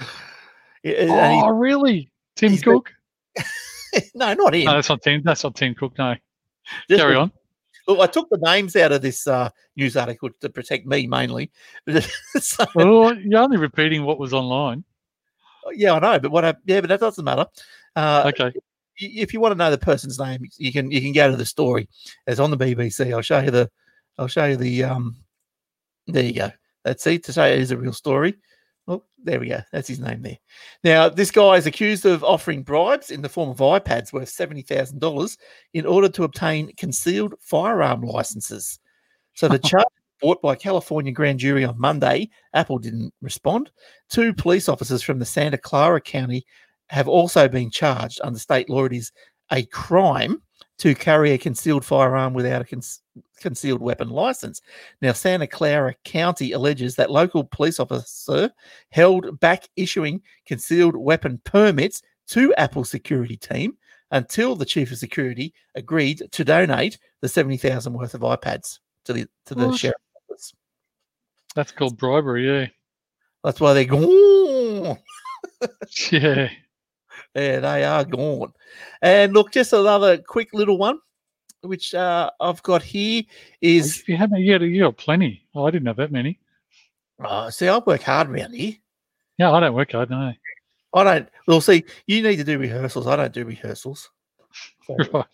And 0.83 1.09
he- 1.09 1.41
Oh, 1.43 1.49
really? 1.49 2.11
Tim 2.35 2.51
he's 2.51 2.63
been- 2.63 2.73
Cook? 2.73 2.91
no, 4.15 4.33
not 4.33 4.53
him. 4.53 4.65
No, 4.65 4.73
that's 4.75 4.89
not 4.89 5.01
Tim. 5.01 5.21
That's 5.23 5.43
not 5.43 5.55
Tim 5.55 5.73
Cook. 5.75 5.97
No. 5.97 6.15
Just 6.89 7.01
Carry 7.01 7.15
on. 7.15 7.31
Look, 7.87 7.99
I 7.99 8.07
took 8.07 8.29
the 8.29 8.37
names 8.37 8.75
out 8.75 8.91
of 8.93 9.01
this 9.01 9.27
uh, 9.27 9.49
news 9.75 9.97
article 9.97 10.29
to 10.41 10.49
protect 10.49 10.85
me 10.85 11.07
mainly. 11.07 11.51
So- 12.39 12.65
Well, 12.75 13.15
you're 13.17 13.41
only 13.41 13.57
repeating 13.57 14.03
what 14.05 14.19
was 14.19 14.33
online. 14.33 14.83
yeah, 15.73 15.93
I 15.93 15.99
know, 15.99 16.19
but 16.19 16.31
what? 16.31 16.45
I, 16.45 16.53
yeah, 16.65 16.81
but 16.81 16.89
that 16.89 16.99
doesn't 16.99 17.23
matter. 17.25 17.45
Uh, 17.95 18.23
Okay. 18.33 18.51
If 18.97 19.33
you 19.33 19.39
want 19.39 19.53
to 19.53 19.57
know 19.57 19.71
the 19.71 19.77
person's 19.79 20.19
name, 20.19 20.45
you 20.57 20.71
can 20.71 20.91
you 20.91 21.01
can 21.01 21.13
go 21.13 21.31
to 21.31 21.35
the 21.35 21.45
story. 21.47 21.89
It's 22.27 22.39
on 22.39 22.51
the 22.51 22.57
BBC. 22.57 23.11
I'll 23.11 23.21
show 23.23 23.39
you 23.39 23.49
the. 23.49 23.67
I'll 24.19 24.27
show 24.27 24.45
you 24.45 24.55
the. 24.55 24.83
Um, 24.83 25.15
there 26.07 26.23
you 26.23 26.33
go. 26.33 26.51
That's 26.83 27.05
it. 27.07 27.23
To 27.25 27.33
say 27.33 27.53
it 27.53 27.61
is 27.61 27.71
a 27.71 27.77
real 27.77 27.93
story. 27.93 28.35
Oh, 28.87 29.03
there 29.23 29.39
we 29.39 29.47
go. 29.47 29.61
That's 29.71 29.87
his 29.87 29.99
name 29.99 30.21
there. 30.21 30.37
Now, 30.83 31.07
this 31.07 31.31
guy 31.31 31.55
is 31.55 31.65
accused 31.65 32.05
of 32.05 32.23
offering 32.23 32.63
bribes 32.63 33.11
in 33.11 33.21
the 33.21 33.29
form 33.29 33.49
of 33.49 33.57
iPads 33.57 34.11
worth 34.11 34.29
seventy 34.29 34.61
thousand 34.61 34.99
dollars 34.99 35.37
in 35.73 35.85
order 35.85 36.09
to 36.09 36.23
obtain 36.23 36.75
concealed 36.75 37.33
firearm 37.39 38.01
licenses. 38.01 38.79
So 39.33 39.47
the 39.47 39.59
charge 39.59 39.85
brought 40.19 40.41
by 40.41 40.55
California 40.55 41.11
grand 41.11 41.39
jury 41.39 41.63
on 41.63 41.79
Monday. 41.79 42.29
Apple 42.53 42.77
didn't 42.77 43.13
respond. 43.21 43.71
Two 44.09 44.33
police 44.33 44.67
officers 44.67 45.01
from 45.01 45.19
the 45.19 45.25
Santa 45.25 45.57
Clara 45.57 46.01
County 46.01 46.45
have 46.87 47.07
also 47.07 47.47
been 47.47 47.69
charged 47.69 48.19
under 48.23 48.39
state 48.39 48.69
law. 48.69 48.85
It 48.85 48.93
is 48.93 49.11
a 49.51 49.63
crime 49.65 50.41
to 50.83 50.93
carry 50.93 51.31
a 51.31 51.37
concealed 51.37 51.85
firearm 51.85 52.33
without 52.33 52.61
a 52.61 52.65
con- 52.65 52.81
concealed 53.39 53.79
weapon 53.79 54.09
license. 54.09 54.61
Now, 55.01 55.13
Santa 55.13 55.47
Clara 55.47 55.95
County 56.03 56.51
alleges 56.51 56.97
that 56.97 57.09
local 57.09 57.45
police 57.45 57.79
officer 57.79 58.51
held 58.89 59.39
back 59.39 59.69
issuing 59.77 60.21
concealed 60.45 60.97
weapon 60.97 61.39
permits 61.45 62.01
to 62.27 62.53
Apple 62.55 62.83
security 62.83 63.37
team 63.37 63.77
until 64.11 64.57
the 64.57 64.65
chief 64.65 64.91
of 64.91 64.97
security 64.97 65.53
agreed 65.75 66.21
to 66.33 66.43
donate 66.43 66.99
the 67.21 67.29
seventy 67.29 67.55
thousand 67.55 67.93
worth 67.93 68.13
of 68.13 68.19
iPads 68.19 68.79
to 69.05 69.13
the 69.13 69.25
to 69.45 69.55
the 69.55 69.69
What? 69.69 69.79
sheriff's 69.79 70.03
office. 70.29 70.53
That's 71.55 71.71
called 71.71 71.97
bribery. 71.97 72.45
Yeah. 72.45 72.67
That's 73.41 73.61
why 73.61 73.73
they're 73.73 73.85
gone. 73.85 74.97
Yeah. 76.11 76.49
Yeah, 77.35 77.59
they 77.59 77.83
are 77.83 78.05
gone. 78.05 78.53
And 79.01 79.33
look, 79.33 79.51
just 79.51 79.73
another 79.73 80.17
quick 80.19 80.49
little 80.53 80.77
one, 80.77 80.99
which 81.61 81.93
uh, 81.95 82.29
I've 82.39 82.61
got 82.63 82.83
here 82.83 83.23
is 83.61 83.99
If 84.01 84.09
you 84.09 84.17
haven't, 84.17 84.45
got, 84.47 84.61
you 84.61 84.81
got 84.83 84.97
plenty. 84.97 85.45
Oh, 85.55 85.65
I 85.65 85.71
didn't 85.71 85.87
have 85.87 85.97
that 85.97 86.11
many. 86.11 86.39
uh, 87.23 87.49
see, 87.49 87.67
I 87.67 87.77
work 87.79 88.03
hard 88.03 88.29
around 88.29 88.53
here. 88.53 88.73
Yeah, 89.39 89.51
I 89.51 89.59
don't 89.59 89.73
work 89.73 89.91
hard. 89.93 90.09
No. 90.11 90.31
I 90.93 91.03
don't. 91.03 91.29
Well, 91.47 91.59
see, 91.61 91.83
you 92.05 92.21
need 92.21 92.35
to 92.35 92.43
do 92.43 92.59
rehearsals. 92.59 93.07
I 93.07 93.15
don't 93.15 93.33
do 93.33 93.45
rehearsals. 93.45 94.09
So, 94.85 94.95
Right. 95.13 95.25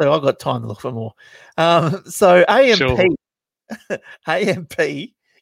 so 0.00 0.12
I've 0.12 0.22
got 0.22 0.38
time 0.38 0.60
to 0.62 0.68
look 0.68 0.80
for 0.82 0.92
more. 0.92 1.14
Um, 1.56 2.02
so 2.06 2.44
AMP, 2.46 2.76
Sure. 2.76 3.06
AMP 4.26 4.74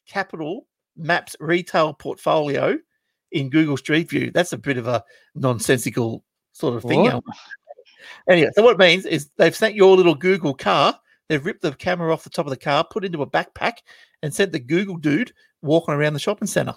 Capital 0.07 0.67
maps 0.97 1.35
retail 1.39 1.93
portfolio 1.93 2.77
in 3.31 3.49
Google 3.49 3.77
Street 3.77 4.09
View. 4.09 4.31
That's 4.31 4.53
a 4.53 4.57
bit 4.57 4.77
of 4.77 4.87
a 4.87 5.03
nonsensical 5.35 6.23
sort 6.53 6.75
of 6.75 6.83
thing. 6.83 7.03
What? 7.03 7.23
Anyway, 8.29 8.49
so 8.55 8.63
what 8.63 8.73
it 8.73 8.79
means 8.79 9.05
is 9.05 9.29
they've 9.37 9.55
sent 9.55 9.75
your 9.75 9.95
little 9.95 10.15
Google 10.15 10.53
car. 10.53 10.99
They've 11.29 11.45
ripped 11.45 11.61
the 11.61 11.71
camera 11.73 12.11
off 12.11 12.23
the 12.23 12.29
top 12.29 12.45
of 12.45 12.49
the 12.49 12.57
car, 12.57 12.83
put 12.83 13.05
into 13.05 13.21
a 13.21 13.29
backpack, 13.29 13.77
and 14.21 14.33
sent 14.33 14.51
the 14.51 14.59
Google 14.59 14.97
dude 14.97 15.31
walking 15.61 15.93
around 15.93 16.13
the 16.13 16.19
shopping 16.19 16.47
center. 16.47 16.75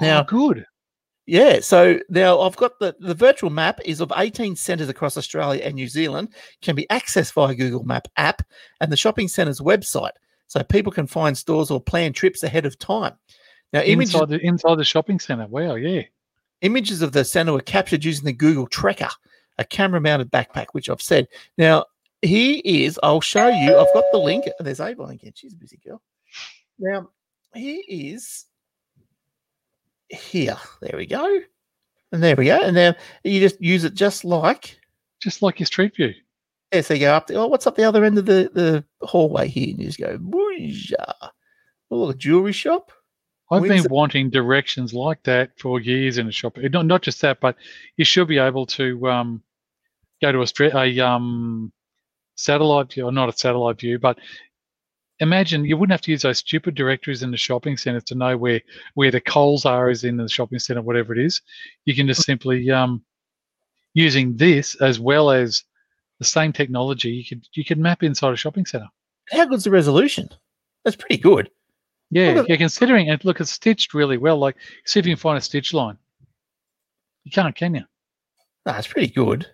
Oh, 0.00 0.04
now, 0.04 0.20
oh, 0.20 0.24
good. 0.24 0.66
yeah, 1.26 1.60
so 1.60 2.00
now 2.08 2.40
I've 2.40 2.56
got 2.56 2.78
the 2.78 2.96
the 2.98 3.14
virtual 3.14 3.50
map 3.50 3.80
is 3.84 4.00
of 4.00 4.12
18 4.16 4.56
centres 4.56 4.88
across 4.88 5.16
Australia 5.16 5.62
and 5.62 5.74
New 5.74 5.88
Zealand, 5.88 6.34
can 6.62 6.74
be 6.74 6.86
accessed 6.90 7.34
via 7.34 7.54
Google 7.54 7.84
Map 7.84 8.08
app 8.16 8.42
and 8.80 8.90
the 8.90 8.96
shopping 8.96 9.28
centre's 9.28 9.60
website, 9.60 10.12
so 10.46 10.62
people 10.62 10.92
can 10.92 11.06
find 11.06 11.36
stores 11.36 11.70
or 11.70 11.80
plan 11.80 12.12
trips 12.12 12.42
ahead 12.42 12.66
of 12.66 12.78
time. 12.78 13.14
Now, 13.72 13.80
images 13.80 14.14
Inside 14.14 14.28
the 14.28 14.40
inside 14.46 14.74
the 14.76 14.84
shopping 14.84 15.18
centre. 15.18 15.46
Wow. 15.46 15.74
Yeah. 15.76 16.02
images 16.60 17.02
of 17.02 17.12
the 17.12 17.24
centre 17.24 17.52
were 17.52 17.60
captured 17.60 18.04
using 18.04 18.24
the 18.24 18.32
Google 18.32 18.68
Trekker, 18.68 19.10
a 19.58 19.64
camera-mounted 19.64 20.30
backpack, 20.30 20.66
which 20.72 20.88
I've 20.88 21.02
said. 21.02 21.26
Now, 21.58 21.86
he 22.20 22.58
is. 22.84 23.00
I'll 23.02 23.20
show 23.20 23.48
you. 23.48 23.76
I've 23.76 23.92
got 23.94 24.04
the 24.12 24.18
link. 24.18 24.44
There's 24.60 24.80
Avon 24.80 25.10
again. 25.10 25.32
She's 25.34 25.54
a 25.54 25.56
busy 25.56 25.80
girl. 25.84 26.00
Now 26.78 27.08
he 27.54 27.76
is 27.88 28.46
here. 30.08 30.56
There 30.80 30.96
we 30.96 31.06
go. 31.06 31.40
And 32.12 32.22
there 32.22 32.36
we 32.36 32.46
go. 32.46 32.60
And 32.60 32.74
now 32.74 32.94
you 33.24 33.40
just 33.40 33.60
use 33.60 33.84
it 33.84 33.94
just 33.94 34.24
like 34.24 34.78
Just 35.20 35.42
like 35.42 35.58
your 35.58 35.66
Street 35.66 35.96
View. 35.96 36.12
yeah. 36.72 36.80
So 36.82 36.94
you 36.94 37.00
go 37.00 37.14
up. 37.14 37.26
The, 37.26 37.34
oh, 37.34 37.46
what's 37.46 37.66
up 37.66 37.74
the 37.76 37.84
other 37.84 38.04
end 38.04 38.18
of 38.18 38.26
the 38.26 38.50
the 38.54 38.84
hallway 39.06 39.48
here? 39.48 39.70
And 39.70 39.80
you 39.80 39.86
just 39.86 39.98
go. 39.98 40.16
Booyah. 40.18 41.30
Oh, 41.90 42.10
a 42.10 42.14
jewelry 42.14 42.52
shop. 42.52 42.92
I've 43.50 43.62
been 43.62 43.86
wanting 43.90 44.30
directions 44.30 44.94
like 44.94 45.22
that 45.24 45.50
for 45.58 45.80
years 45.80 46.18
in 46.18 46.28
a 46.28 46.32
shop. 46.32 46.56
Eh, 46.58 46.68
Not 46.72 46.86
not 46.86 47.02
just 47.02 47.20
that, 47.20 47.40
but 47.40 47.56
you 47.96 48.04
should 48.04 48.28
be 48.28 48.38
able 48.38 48.66
to 48.66 49.10
um, 49.10 49.42
go 50.22 50.32
to 50.32 50.40
a, 50.42 50.78
a 50.78 51.00
um, 51.00 51.72
satellite 52.36 52.92
view, 52.92 53.06
or 53.06 53.12
not 53.12 53.28
a 53.28 53.32
satellite 53.32 53.78
view, 53.80 53.98
but 53.98 54.18
imagine 55.20 55.64
you 55.64 55.76
wouldn't 55.76 55.92
have 55.92 56.00
to 56.02 56.10
use 56.10 56.22
those 56.22 56.38
stupid 56.38 56.74
directories 56.74 57.22
in 57.22 57.30
the 57.30 57.36
shopping 57.36 57.76
centres 57.76 58.04
to 58.04 58.14
know 58.14 58.36
where 58.36 58.60
where 58.94 59.10
the 59.10 59.20
Coles 59.20 59.66
are 59.66 59.90
is 59.90 60.04
in 60.04 60.16
the 60.16 60.28
shopping 60.28 60.58
centre, 60.58 60.82
whatever 60.82 61.12
it 61.12 61.18
is. 61.18 61.42
You 61.84 61.94
can 61.94 62.06
just 62.06 62.24
simply 62.24 62.70
um, 62.70 63.02
using 63.94 64.36
this 64.36 64.74
as 64.76 64.98
well 64.98 65.30
as 65.30 65.64
the 66.22 66.24
same 66.24 66.52
technology, 66.52 67.10
you 67.10 67.24
could 67.24 67.46
you 67.52 67.64
could 67.64 67.78
map 67.78 68.02
inside 68.02 68.32
a 68.32 68.36
shopping 68.36 68.64
centre. 68.64 68.88
How 69.30 69.44
good's 69.44 69.64
the 69.64 69.70
resolution? 69.70 70.28
That's 70.84 70.96
pretty 70.96 71.18
good. 71.18 71.50
Yeah, 72.12 72.40
at- 72.40 72.48
yeah. 72.48 72.56
Considering 72.56 73.08
and 73.10 73.24
look, 73.24 73.40
it's 73.40 73.50
stitched 73.50 73.94
really 73.94 74.18
well. 74.18 74.36
Like, 74.38 74.56
see 74.84 75.00
if 75.00 75.06
you 75.06 75.14
can 75.14 75.20
find 75.20 75.38
a 75.38 75.40
stitch 75.40 75.72
line. 75.72 75.96
You 77.24 77.30
can't, 77.32 77.54
can 77.56 77.74
you? 77.74 77.84
That's 78.64 78.86
it's 78.86 78.92
pretty 78.92 79.12
good. 79.12 79.46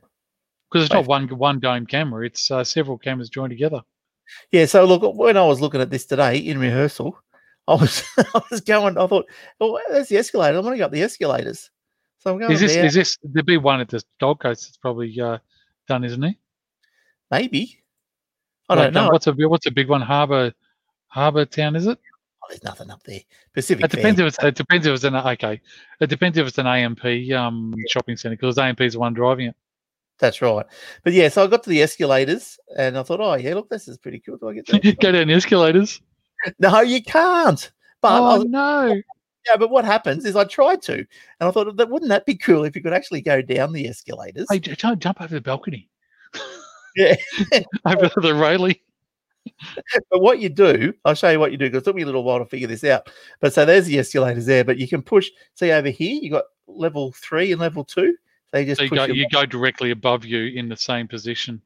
Because 0.70 0.84
it's 0.86 0.92
not 0.92 1.06
one 1.06 1.28
one 1.28 1.60
dome 1.60 1.86
camera; 1.86 2.26
it's 2.26 2.50
uh, 2.50 2.64
several 2.64 2.98
cameras 2.98 3.30
joined 3.30 3.50
together. 3.50 3.80
Yeah. 4.52 4.66
So 4.66 4.84
look, 4.84 5.02
when 5.16 5.36
I 5.38 5.44
was 5.46 5.60
looking 5.62 5.80
at 5.80 5.88
this 5.90 6.04
today 6.04 6.36
in 6.38 6.58
rehearsal, 6.58 7.18
I 7.66 7.74
was 7.76 8.02
I 8.18 8.40
was 8.50 8.60
going. 8.60 8.98
I 8.98 9.06
thought, 9.06 9.26
oh, 9.60 9.80
there's 9.90 10.08
the 10.08 10.18
escalator. 10.18 10.56
I 10.58 10.60
want 10.60 10.74
to 10.74 10.78
go 10.78 10.84
up 10.86 10.92
the 10.92 11.02
escalators. 11.02 11.70
So 12.18 12.32
I'm 12.32 12.38
going 12.38 12.50
Is 12.52 12.60
this 12.60 12.74
there. 12.74 12.84
is 12.86 12.94
this 12.94 13.16
there'd 13.22 13.46
be 13.46 13.56
one 13.56 13.80
at 13.80 13.88
the 13.88 14.02
Gold 14.20 14.40
Coast 14.40 14.64
that's 14.64 14.76
probably 14.76 15.18
uh, 15.20 15.38
done, 15.86 16.02
isn't 16.04 16.22
he? 16.22 16.36
Maybe. 17.30 17.82
I 18.68 18.74
Like, 18.74 18.84
don't 18.86 18.94
know. 18.94 19.04
um, 19.06 19.12
What's 19.12 19.26
a 19.28 19.32
what's 19.32 19.66
a 19.66 19.70
big 19.70 19.88
one? 19.88 20.02
Harbour 20.02 20.52
Harbour 21.06 21.44
Town, 21.46 21.76
is 21.76 21.86
it? 21.86 21.98
There's 22.48 22.64
nothing 22.64 22.90
up 22.90 23.02
there. 23.04 23.20
Pacific. 23.52 23.84
It 23.84 23.90
depends 23.90 24.18
Fair. 24.18 24.26
if 24.26 24.34
it's 24.34 24.44
it 24.44 24.54
depends 24.54 24.86
if 24.86 24.94
it's 24.94 25.04
an 25.04 25.16
okay. 25.16 25.60
It 26.00 26.06
depends 26.08 26.38
if 26.38 26.46
it's 26.46 26.58
an 26.58 26.66
AMP 26.66 27.04
um 27.32 27.74
shopping 27.88 28.16
centre 28.16 28.36
because 28.36 28.58
AMP 28.58 28.80
is 28.80 28.94
the 28.94 29.00
one 29.00 29.14
driving 29.14 29.48
it. 29.48 29.56
That's 30.18 30.42
right. 30.42 30.66
But 31.04 31.12
yeah, 31.12 31.28
so 31.28 31.44
I 31.44 31.46
got 31.46 31.62
to 31.64 31.70
the 31.70 31.82
escalators 31.82 32.58
and 32.76 32.98
I 32.98 33.02
thought, 33.02 33.20
oh 33.20 33.34
yeah, 33.34 33.54
look, 33.54 33.68
this 33.68 33.86
is 33.86 33.98
pretty 33.98 34.20
cool. 34.20 34.36
Do 34.36 34.48
I 34.48 34.54
get 34.54 34.66
that? 34.66 34.98
Go 35.00 35.12
down 35.12 35.28
the 35.28 35.34
escalators. 35.34 36.00
no, 36.58 36.80
you 36.80 37.02
can't. 37.02 37.70
But 38.00 38.20
oh 38.20 38.38
was- 38.38 38.44
no! 38.46 38.86
yeah, 39.46 39.56
but 39.58 39.70
what 39.70 39.84
happens 39.84 40.24
is 40.24 40.36
I 40.36 40.44
tried 40.44 40.82
to, 40.82 40.94
and 40.94 41.06
I 41.40 41.50
thought 41.50 41.76
that 41.76 41.90
wouldn't 41.90 42.08
that 42.10 42.26
be 42.26 42.36
cool 42.36 42.64
if 42.64 42.74
you 42.74 42.82
could 42.82 42.92
actually 42.92 43.20
go 43.20 43.42
down 43.42 43.72
the 43.72 43.86
escalators? 43.86 44.46
Hey, 44.50 44.58
don't 44.58 45.00
jump 45.00 45.20
over 45.20 45.34
the 45.34 45.40
balcony. 45.40 45.88
Yeah. 46.96 47.14
over 47.84 48.10
the 48.16 48.34
railing. 48.34 48.76
But 50.10 50.20
what 50.20 50.38
you 50.38 50.48
do, 50.48 50.94
I'll 51.04 51.14
show 51.14 51.30
you 51.30 51.40
what 51.40 51.52
you 51.52 51.58
do 51.58 51.66
because 51.66 51.82
it 51.82 51.84
took 51.84 51.96
me 51.96 52.02
a 52.02 52.06
little 52.06 52.24
while 52.24 52.38
to 52.38 52.46
figure 52.46 52.68
this 52.68 52.84
out. 52.84 53.10
But 53.40 53.52
so 53.52 53.64
there's 53.64 53.86
the 53.86 53.98
escalators 53.98 54.46
there, 54.46 54.64
but 54.64 54.78
you 54.78 54.88
can 54.88 55.02
push. 55.02 55.28
See 55.54 55.70
over 55.70 55.90
here, 55.90 56.18
you 56.20 56.30
got 56.30 56.44
level 56.66 57.12
three 57.12 57.52
and 57.52 57.60
level 57.60 57.84
two. 57.84 58.16
They 58.52 58.64
just 58.64 58.78
So 58.78 58.84
you 58.84 58.90
go, 58.90 59.04
you 59.04 59.26
go 59.30 59.44
directly 59.44 59.90
above 59.90 60.24
you 60.24 60.46
in 60.46 60.68
the 60.68 60.76
same 60.76 61.06
position 61.08 61.60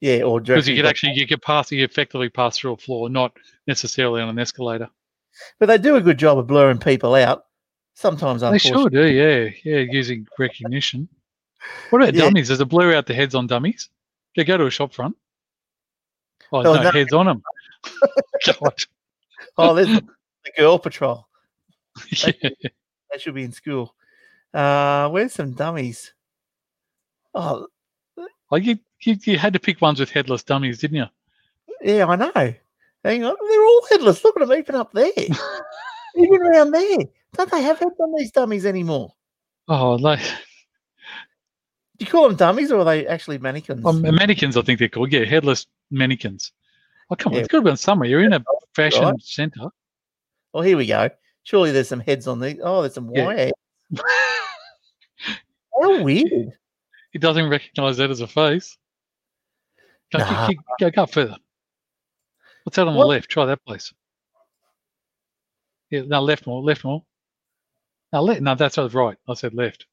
yeah, 0.00 0.22
or 0.22 0.40
because 0.40 0.68
you 0.68 0.76
could 0.76 0.86
actually 0.86 1.14
you 1.14 1.26
could 1.26 1.42
pass 1.42 1.72
you 1.72 1.84
effectively 1.84 2.28
pass 2.28 2.58
through 2.58 2.72
a 2.72 2.76
floor, 2.76 3.08
not 3.08 3.36
necessarily 3.66 4.22
on 4.22 4.28
an 4.28 4.38
escalator. 4.38 4.88
But 5.58 5.66
they 5.66 5.78
do 5.78 5.96
a 5.96 6.00
good 6.00 6.18
job 6.18 6.38
of 6.38 6.46
blurring 6.46 6.78
people 6.78 7.14
out. 7.14 7.44
Sometimes, 7.94 8.42
They 8.42 8.58
sure 8.58 8.88
do, 8.88 9.06
yeah, 9.06 9.50
yeah, 9.64 9.78
using 9.90 10.26
recognition. 10.38 11.08
What 11.90 12.02
about 12.02 12.14
Yeah. 12.14 12.22
dummies? 12.22 12.48
Does 12.48 12.60
it 12.60 12.68
blur 12.68 12.94
out 12.94 13.06
the 13.06 13.14
heads 13.14 13.34
on 13.34 13.48
dummies? 13.48 13.88
They 14.36 14.44
go 14.44 14.56
to 14.56 14.66
a 14.66 14.70
shop 14.70 14.94
front. 14.94 15.16
Oh, 16.52 16.62
no, 16.62 16.82
no. 16.82 16.90
heads 16.90 17.12
on 17.12 17.26
them. 17.26 17.42
God, 18.46 18.74
Oh, 19.56 19.74
there's 19.74 19.88
the 19.88 20.02
girl 20.56 20.78
patrol. 20.78 21.26
yeah. 22.10 22.32
They 22.42 23.18
should 23.18 23.34
be 23.34 23.44
in 23.44 23.52
school. 23.52 23.94
Uh, 24.54 25.08
where's 25.10 25.32
some 25.32 25.52
dummies? 25.52 26.12
Oh, 27.34 27.66
Oh, 28.50 28.56
you, 28.56 28.78
you 29.02 29.16
you 29.24 29.36
had 29.38 29.52
to 29.52 29.58
pick 29.60 29.80
ones 29.82 30.00
with 30.00 30.10
headless 30.10 30.42
dummies, 30.42 30.78
didn't 30.78 30.96
you? 30.96 31.06
yeah, 31.82 32.06
I 32.06 32.16
know. 32.16 32.32
Hang 33.04 33.24
on, 33.24 33.36
they're 33.48 33.62
all 33.64 33.86
headless. 33.90 34.24
Look 34.24 34.40
at 34.40 34.46
them 34.48 34.58
even 34.58 34.74
up 34.74 34.90
there, 34.92 35.10
even 36.16 36.42
around 36.42 36.70
there. 36.72 36.98
Don't 37.34 37.50
they 37.50 37.62
have 37.62 37.78
heads 37.78 37.94
on 38.00 38.14
these 38.16 38.30
dummies 38.32 38.64
anymore? 38.64 39.12
Oh, 39.68 39.94
like 39.96 40.20
Do 41.98 42.04
you 42.04 42.06
call 42.06 42.28
them 42.28 42.36
dummies 42.36 42.72
or 42.72 42.80
are 42.80 42.84
they 42.84 43.06
actually 43.06 43.36
mannequins? 43.38 43.82
oh, 43.84 43.92
mannequins, 43.92 44.56
I 44.56 44.62
think 44.62 44.78
they're 44.78 44.88
called. 44.88 45.12
Yeah, 45.12 45.24
headless 45.26 45.66
mannequins. 45.90 46.52
Oh, 47.10 47.16
come 47.16 47.32
on, 47.32 47.36
Yeah. 47.36 47.40
it's 47.40 47.48
got 47.48 47.64
to 47.64 47.70
be 47.70 47.76
somewhere. 47.76 48.08
You're 48.08 48.22
in 48.22 48.32
a 48.32 48.44
oh, 48.46 48.58
fashion 48.74 49.02
Right. 49.04 49.22
centre. 49.22 49.68
well, 50.52 50.62
here 50.62 50.76
we 50.76 50.86
go. 50.86 51.08
Surely 51.44 51.72
there's 51.72 51.88
some 51.88 52.00
heads 52.00 52.26
on 52.26 52.40
these. 52.40 52.58
Oh, 52.62 52.82
there's 52.82 52.94
some 52.94 53.10
Yeah. 53.14 53.24
wire. 53.24 53.50
How 55.80 56.02
weird. 56.02 56.52
He 57.12 57.18
doesn't 57.18 57.48
recognise 57.48 57.96
that 57.96 58.10
as 58.10 58.20
a 58.20 58.26
face. 58.26 58.76
Go, 60.12 60.18
Nah. 60.18 60.48
go, 60.48 60.54
go, 60.80 60.90
go 60.90 61.06
further. 61.06 61.36
What's 62.64 62.76
that 62.76 62.86
on 62.86 62.94
What? 62.94 63.04
the 63.04 63.08
left? 63.08 63.30
Try 63.30 63.46
that 63.46 63.64
place. 63.64 63.92
Yeah, 65.90 66.02
no, 66.06 66.20
left 66.20 66.46
more, 66.46 66.62
left 66.62 66.84
more. 66.84 67.04
No, 68.12 68.22
left. 68.22 68.42
No, 68.42 68.54
that's 68.54 68.76
right. 68.76 69.16
I 69.26 69.34
said 69.34 69.54
left. 69.54 69.86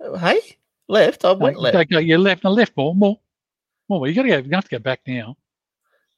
Oh, 0.00 0.16
Hey, 0.16 0.58
left. 0.88 1.24
I 1.24 1.32
No, 1.32 1.38
went 1.38 1.58
left. 1.58 1.74
Go, 1.74 1.84
go, 1.84 1.98
yeah, 1.98 2.16
left. 2.18 2.44
No, 2.44 2.50
left 2.50 2.76
more, 2.76 2.94
more, 2.94 3.18
more. 3.90 4.08
You 4.08 4.14
got 4.14 4.22
to 4.22 4.28
go. 4.28 4.38
You 4.38 4.50
have 4.52 4.64
to 4.64 4.70
go 4.70 4.78
back 4.78 5.00
now. 5.06 5.36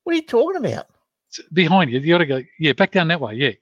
What 0.04 0.12
are 0.12 0.16
you 0.16 0.22
talking 0.22 0.64
about? 0.64 0.86
It's 1.28 1.40
behind 1.52 1.90
you. 1.90 1.98
You 1.98 2.14
got 2.14 2.18
to 2.18 2.26
go. 2.26 2.42
Yeah, 2.58 2.74
back 2.74 2.92
down 2.92 3.08
that 3.08 3.20
way. 3.20 3.34
Yeah. 3.34 3.52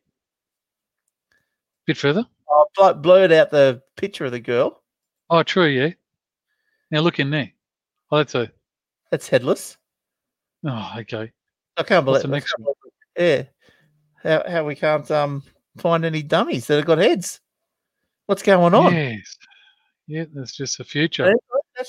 Bit 1.87 1.97
further. 1.97 2.27
I 2.51 2.65
bl- 2.77 3.01
blurred 3.01 3.33
out 3.33 3.51
the 3.51 3.81
picture 3.97 4.27
of 4.27 4.33
the 4.33 4.41
girl. 4.41 4.83
Oh, 5.31 5.43
true. 5.43 5.67
Yeah. 5.67 5.91
Now 6.91 7.01
look 7.01 7.21
in 7.21 7.31
there. 7.31 7.53
Oh, 8.11 8.19
that's 8.19 8.35
a. 8.35 8.51
That's 9.11 9.29
headless. 9.29 9.77
Oh, 10.67 10.93
okay. 10.99 11.33
I 11.77 11.83
can't 11.83 12.05
What's 12.05 12.23
believe. 12.23 12.23
the 12.23 12.29
next 12.29 12.53
can't 12.53 12.77
Yeah. 13.17 13.43
How 14.23 14.51
how 14.51 14.65
we 14.65 14.75
can't 14.75 15.11
um 15.11 15.43
find 15.79 16.05
any 16.05 16.23
dummies 16.23 16.67
that 16.67 16.77
have 16.77 16.85
got 16.85 16.99
heads? 16.99 17.41
What's 18.27 18.43
going 18.43 18.75
on? 18.75 18.93
Yes. 18.93 19.39
Yeah, 20.07 20.25
that's 20.35 20.57
just 20.57 20.79
the 20.79 20.85
future. 20.85 21.33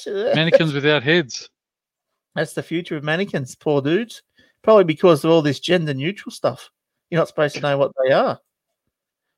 Mannequins 0.05 0.73
without 0.73 1.03
heads. 1.03 1.49
That's 2.35 2.53
the 2.53 2.63
future 2.63 2.97
of 2.97 3.03
mannequins. 3.03 3.55
Poor 3.55 3.81
dudes. 3.81 4.21
Probably 4.61 4.83
because 4.83 5.23
of 5.23 5.31
all 5.31 5.41
this 5.41 5.59
gender 5.59 5.93
neutral 5.93 6.31
stuff. 6.31 6.69
You're 7.09 7.19
not 7.19 7.27
supposed 7.27 7.55
to 7.55 7.61
know 7.61 7.77
what 7.77 7.91
they 8.03 8.13
are. 8.13 8.39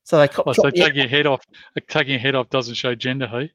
So 0.03 0.19
they 0.19 0.27
cop. 0.27 0.47
Oh, 0.47 0.53
so 0.53 0.69
taking 0.69 0.99
your 0.99 1.07
head 1.07 1.25
off, 1.25 1.45
uh, 1.77 1.81
taking 1.87 2.11
your 2.11 2.19
head 2.19 2.35
off 2.35 2.49
doesn't 2.49 2.75
show 2.75 2.93
gender, 2.93 3.25
hey? 3.25 3.51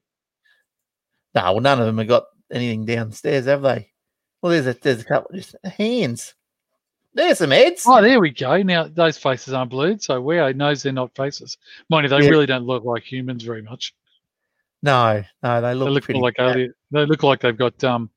No, 1.35 1.53
well, 1.53 1.61
none 1.61 1.79
of 1.79 1.87
them 1.87 1.99
have 1.99 2.09
got 2.09 2.25
anything 2.51 2.87
downstairs, 2.87 3.45
have 3.47 3.63
they? 3.63 3.93
Well, 4.41 4.53
there's 4.53 4.67
a 4.67 4.73
there's 4.81 5.03
a 5.03 5.05
couple 5.05 5.37
just 5.37 5.55
hands. 5.65 6.35
There's 7.13 7.39
some 7.39 7.51
heads. 7.51 7.85
Oh, 7.87 8.01
there 8.01 8.21
we 8.21 8.31
go. 8.31 8.63
Now 8.63 8.85
those 8.89 9.19
faces 9.19 9.53
aren't 9.53 9.71
blurred, 9.71 10.03
so 10.03 10.21
where 10.21 10.53
knows 10.55 10.83
they're 10.83 10.93
not 10.93 11.15
faces. 11.15 11.59
Mind 11.91 12.05
you, 12.05 12.09
they 12.09 12.25
Yeah. 12.25 12.31
really 12.31 12.47
don't 12.47 12.65
look 12.65 12.85
like 12.85 13.03
humans 13.03 13.43
very 13.43 13.63
much. 13.63 13.95
No, 14.83 15.25
no, 15.43 15.61
they 15.61 15.75
look, 15.75 15.89
They 15.89 15.93
look 15.93 16.05
pretty 16.05 16.21
like 16.21 16.37
alien. 16.39 16.73
They 16.93 17.05
look 17.05 17.23
like 17.25 17.41
they've 17.41 17.57
got 17.57 17.83
um, 17.85 18.11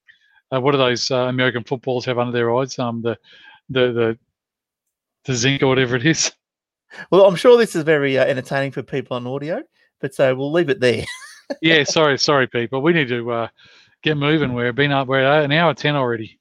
uh, 0.54 0.60
what 0.60 0.76
are 0.76 0.80
those 0.80 1.10
uh, 1.12 1.28
American 1.28 1.64
footballs 1.64 2.06
have 2.06 2.20
under 2.20 2.32
their 2.32 2.56
eyes? 2.56 2.78
Um, 2.78 3.02
the 3.02 3.18
the 3.70 3.92
the 3.92 4.20
the 5.26 5.36
zinc 5.36 5.62
or 5.64 5.68
whatever 5.68 5.96
it 5.96 6.06
is. 6.06 6.32
Well, 7.10 7.26
I'm 7.26 7.36
sure 7.36 7.58
this 7.58 7.76
is 7.76 7.84
very 7.84 8.18
uh, 8.18 8.26
entertaining 8.26 8.72
for 8.72 8.84
people 8.84 9.16
on 9.16 9.26
audio, 9.26 9.64
but 10.02 10.14
so 10.14 10.36
we'll 10.36 10.52
leave 10.52 10.70
it 10.70 10.80
there. 10.80 11.06
Yeah, 11.62 11.84
sorry, 11.84 12.18
sorry, 12.18 12.48
people. 12.48 12.82
We 12.82 12.94
need 12.94 13.10
to 13.10 13.30
uh, 13.30 13.48
get 14.04 14.16
moving. 14.16 14.54
We're 14.54 14.72
been 14.72 14.94
up. 14.94 15.10
We're 15.10 15.20
at 15.20 15.44
an 15.44 15.52
hour 15.52 15.74
ten 15.74 15.98
already. 15.98 16.40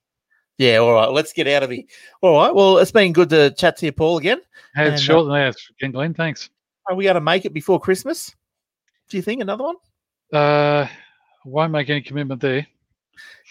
Yeah, 0.57 0.77
all 0.77 0.93
right. 0.93 1.11
Let's 1.11 1.33
get 1.33 1.49
out 1.49 1.63
of 1.63 1.71
here. 1.71 1.83
All 2.21 2.37
right. 2.37 2.55
Well, 2.55 2.79
it's 2.79 2.93
been 2.93 3.13
good 3.13 3.31
to 3.31 3.51
chat 3.51 3.79
to 3.79 3.87
you, 3.87 3.93
Paul, 3.93 4.19
again. 4.19 4.41
Hey, 4.75 4.85
And, 4.85 4.95
it's 4.95 5.03
uh, 5.03 5.07
short 5.07 5.25
than 5.25 5.35
that, 5.35 5.57
Ken 5.81 5.91
Glenn. 5.91 6.15
Thanks. 6.15 6.51
Are 6.87 6.95
we 6.95 7.05
going 7.05 7.15
to 7.15 7.21
make 7.21 7.45
it 7.45 7.53
before 7.53 7.81
Christmas? 7.81 8.35
Do 9.09 9.17
you 9.17 9.23
think 9.23 9.41
another 9.41 9.65
one? 9.65 9.77
Uh, 10.33 10.87
won't 11.45 11.73
make 11.73 11.89
any 11.91 12.03
commitment 12.03 12.41
there. 12.41 12.67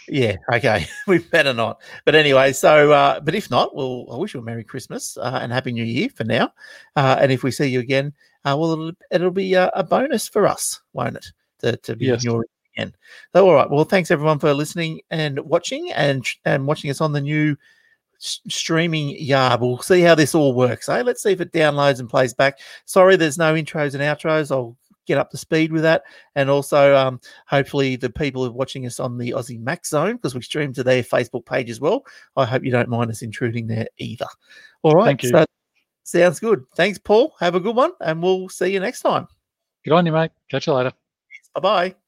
Yeah. 0.10 0.38
Okay. 0.52 0.88
we 1.08 1.20
better 1.20 1.54
not. 1.54 1.82
But 2.06 2.16
anyway, 2.16 2.52
so 2.54 2.92
uh, 2.92 3.20
but 3.20 3.36
if 3.36 3.50
not, 3.50 3.76
well, 3.76 4.08
I 4.12 4.18
wish 4.18 4.34
you 4.34 4.40
a 4.40 4.44
Merry 4.44 4.64
Christmas 4.64 5.18
uh, 5.18 5.40
and 5.42 5.52
Happy 5.52 5.72
New 5.72 5.84
Year 5.84 6.10
for 6.10 6.24
now. 6.24 6.52
Uh, 6.96 7.18
and 7.20 7.32
if 7.32 7.44
we 7.44 7.52
see 7.52 7.68
you 7.68 7.80
again, 7.80 8.14
uh, 8.46 8.56
well, 8.58 8.72
it'll, 8.74 8.92
it'll 9.12 9.32
be 9.32 9.56
uh, 9.56 9.70
a 9.74 9.84
bonus 9.84 10.28
for 10.28 10.48
us, 10.48 10.82
won't 10.94 11.16
it? 11.18 11.26
To, 11.60 11.78
to 11.78 11.96
be 11.96 12.06
Yes. 12.06 12.24
in 12.24 12.32
your 12.32 12.46
again. 12.76 12.96
So, 13.34 13.48
all 13.48 13.54
right. 13.54 13.70
Well, 13.70 13.84
thanks 13.84 14.12
everyone 14.12 14.40
for 14.40 14.54
listening 14.54 15.02
and 15.12 15.40
watching 15.42 15.92
and 15.92 16.26
and 16.46 16.66
watching 16.66 16.90
us 16.90 17.02
on 17.02 17.12
the 17.12 17.22
new 17.22 17.56
streaming 18.20 19.10
yard. 19.22 19.62
We'll 19.62 19.78
see 19.80 20.02
how 20.02 20.16
this 20.16 20.36
all 20.36 20.54
works. 20.54 20.90
Eh? 20.90 21.02
Let's 21.02 21.24
see 21.24 21.32
if 21.32 21.42
it 21.42 21.52
downloads 21.52 22.00
and 22.00 22.10
plays 22.10 22.34
back. 22.34 22.60
Sorry, 22.86 23.16
there's 23.16 23.38
no 23.38 23.54
intros 23.54 23.94
and 23.94 24.04
outros. 24.04 24.52
I'll 24.52 24.76
get 25.10 25.18
up 25.18 25.30
to 25.32 25.38
speed 25.38 25.74
with 25.74 25.82
that. 25.82 26.04
And 26.36 26.50
also, 26.50 26.96
um, 26.96 27.20
hopefully, 27.48 27.98
the 27.98 28.10
people 28.10 28.44
who 28.44 28.50
are 28.50 28.54
watching 28.54 28.86
us 28.86 29.00
on 29.00 29.18
the 29.18 29.32
Aussie 29.32 29.60
Mac 29.60 29.86
Zone, 29.86 30.16
because 30.16 30.36
we 30.36 30.42
stream 30.42 30.72
to 30.74 30.84
their 30.84 31.04
Facebook 31.04 31.46
page 31.46 31.70
as 31.70 31.82
well. 31.82 32.06
I 32.38 32.46
hope 32.46 32.64
you 32.64 32.72
don't 32.72 32.90
mind 32.90 33.12
us 33.12 33.22
intruding 33.22 33.68
there 33.68 33.88
either. 33.98 34.28
All 34.84 34.94
right. 34.94 35.06
Thank 35.06 35.24
you. 35.24 35.30
So, 35.30 35.46
sounds 36.04 36.40
good. 36.40 36.64
Thanks, 36.76 36.98
Paul. 36.98 37.36
Have 37.40 37.56
a 37.56 37.60
good 37.60 37.76
one, 37.76 37.92
and 38.00 38.24
we'll 38.24 38.48
see 38.48 38.72
you 38.72 38.80
next 38.80 39.02
time. 39.02 39.28
Good 39.84 39.94
on 39.94 40.06
you, 40.06 40.12
mate. 40.12 40.32
Catch 40.50 40.68
you 40.68 40.74
later. 40.74 40.94
Bye 41.56 41.62
bye. 41.62 41.99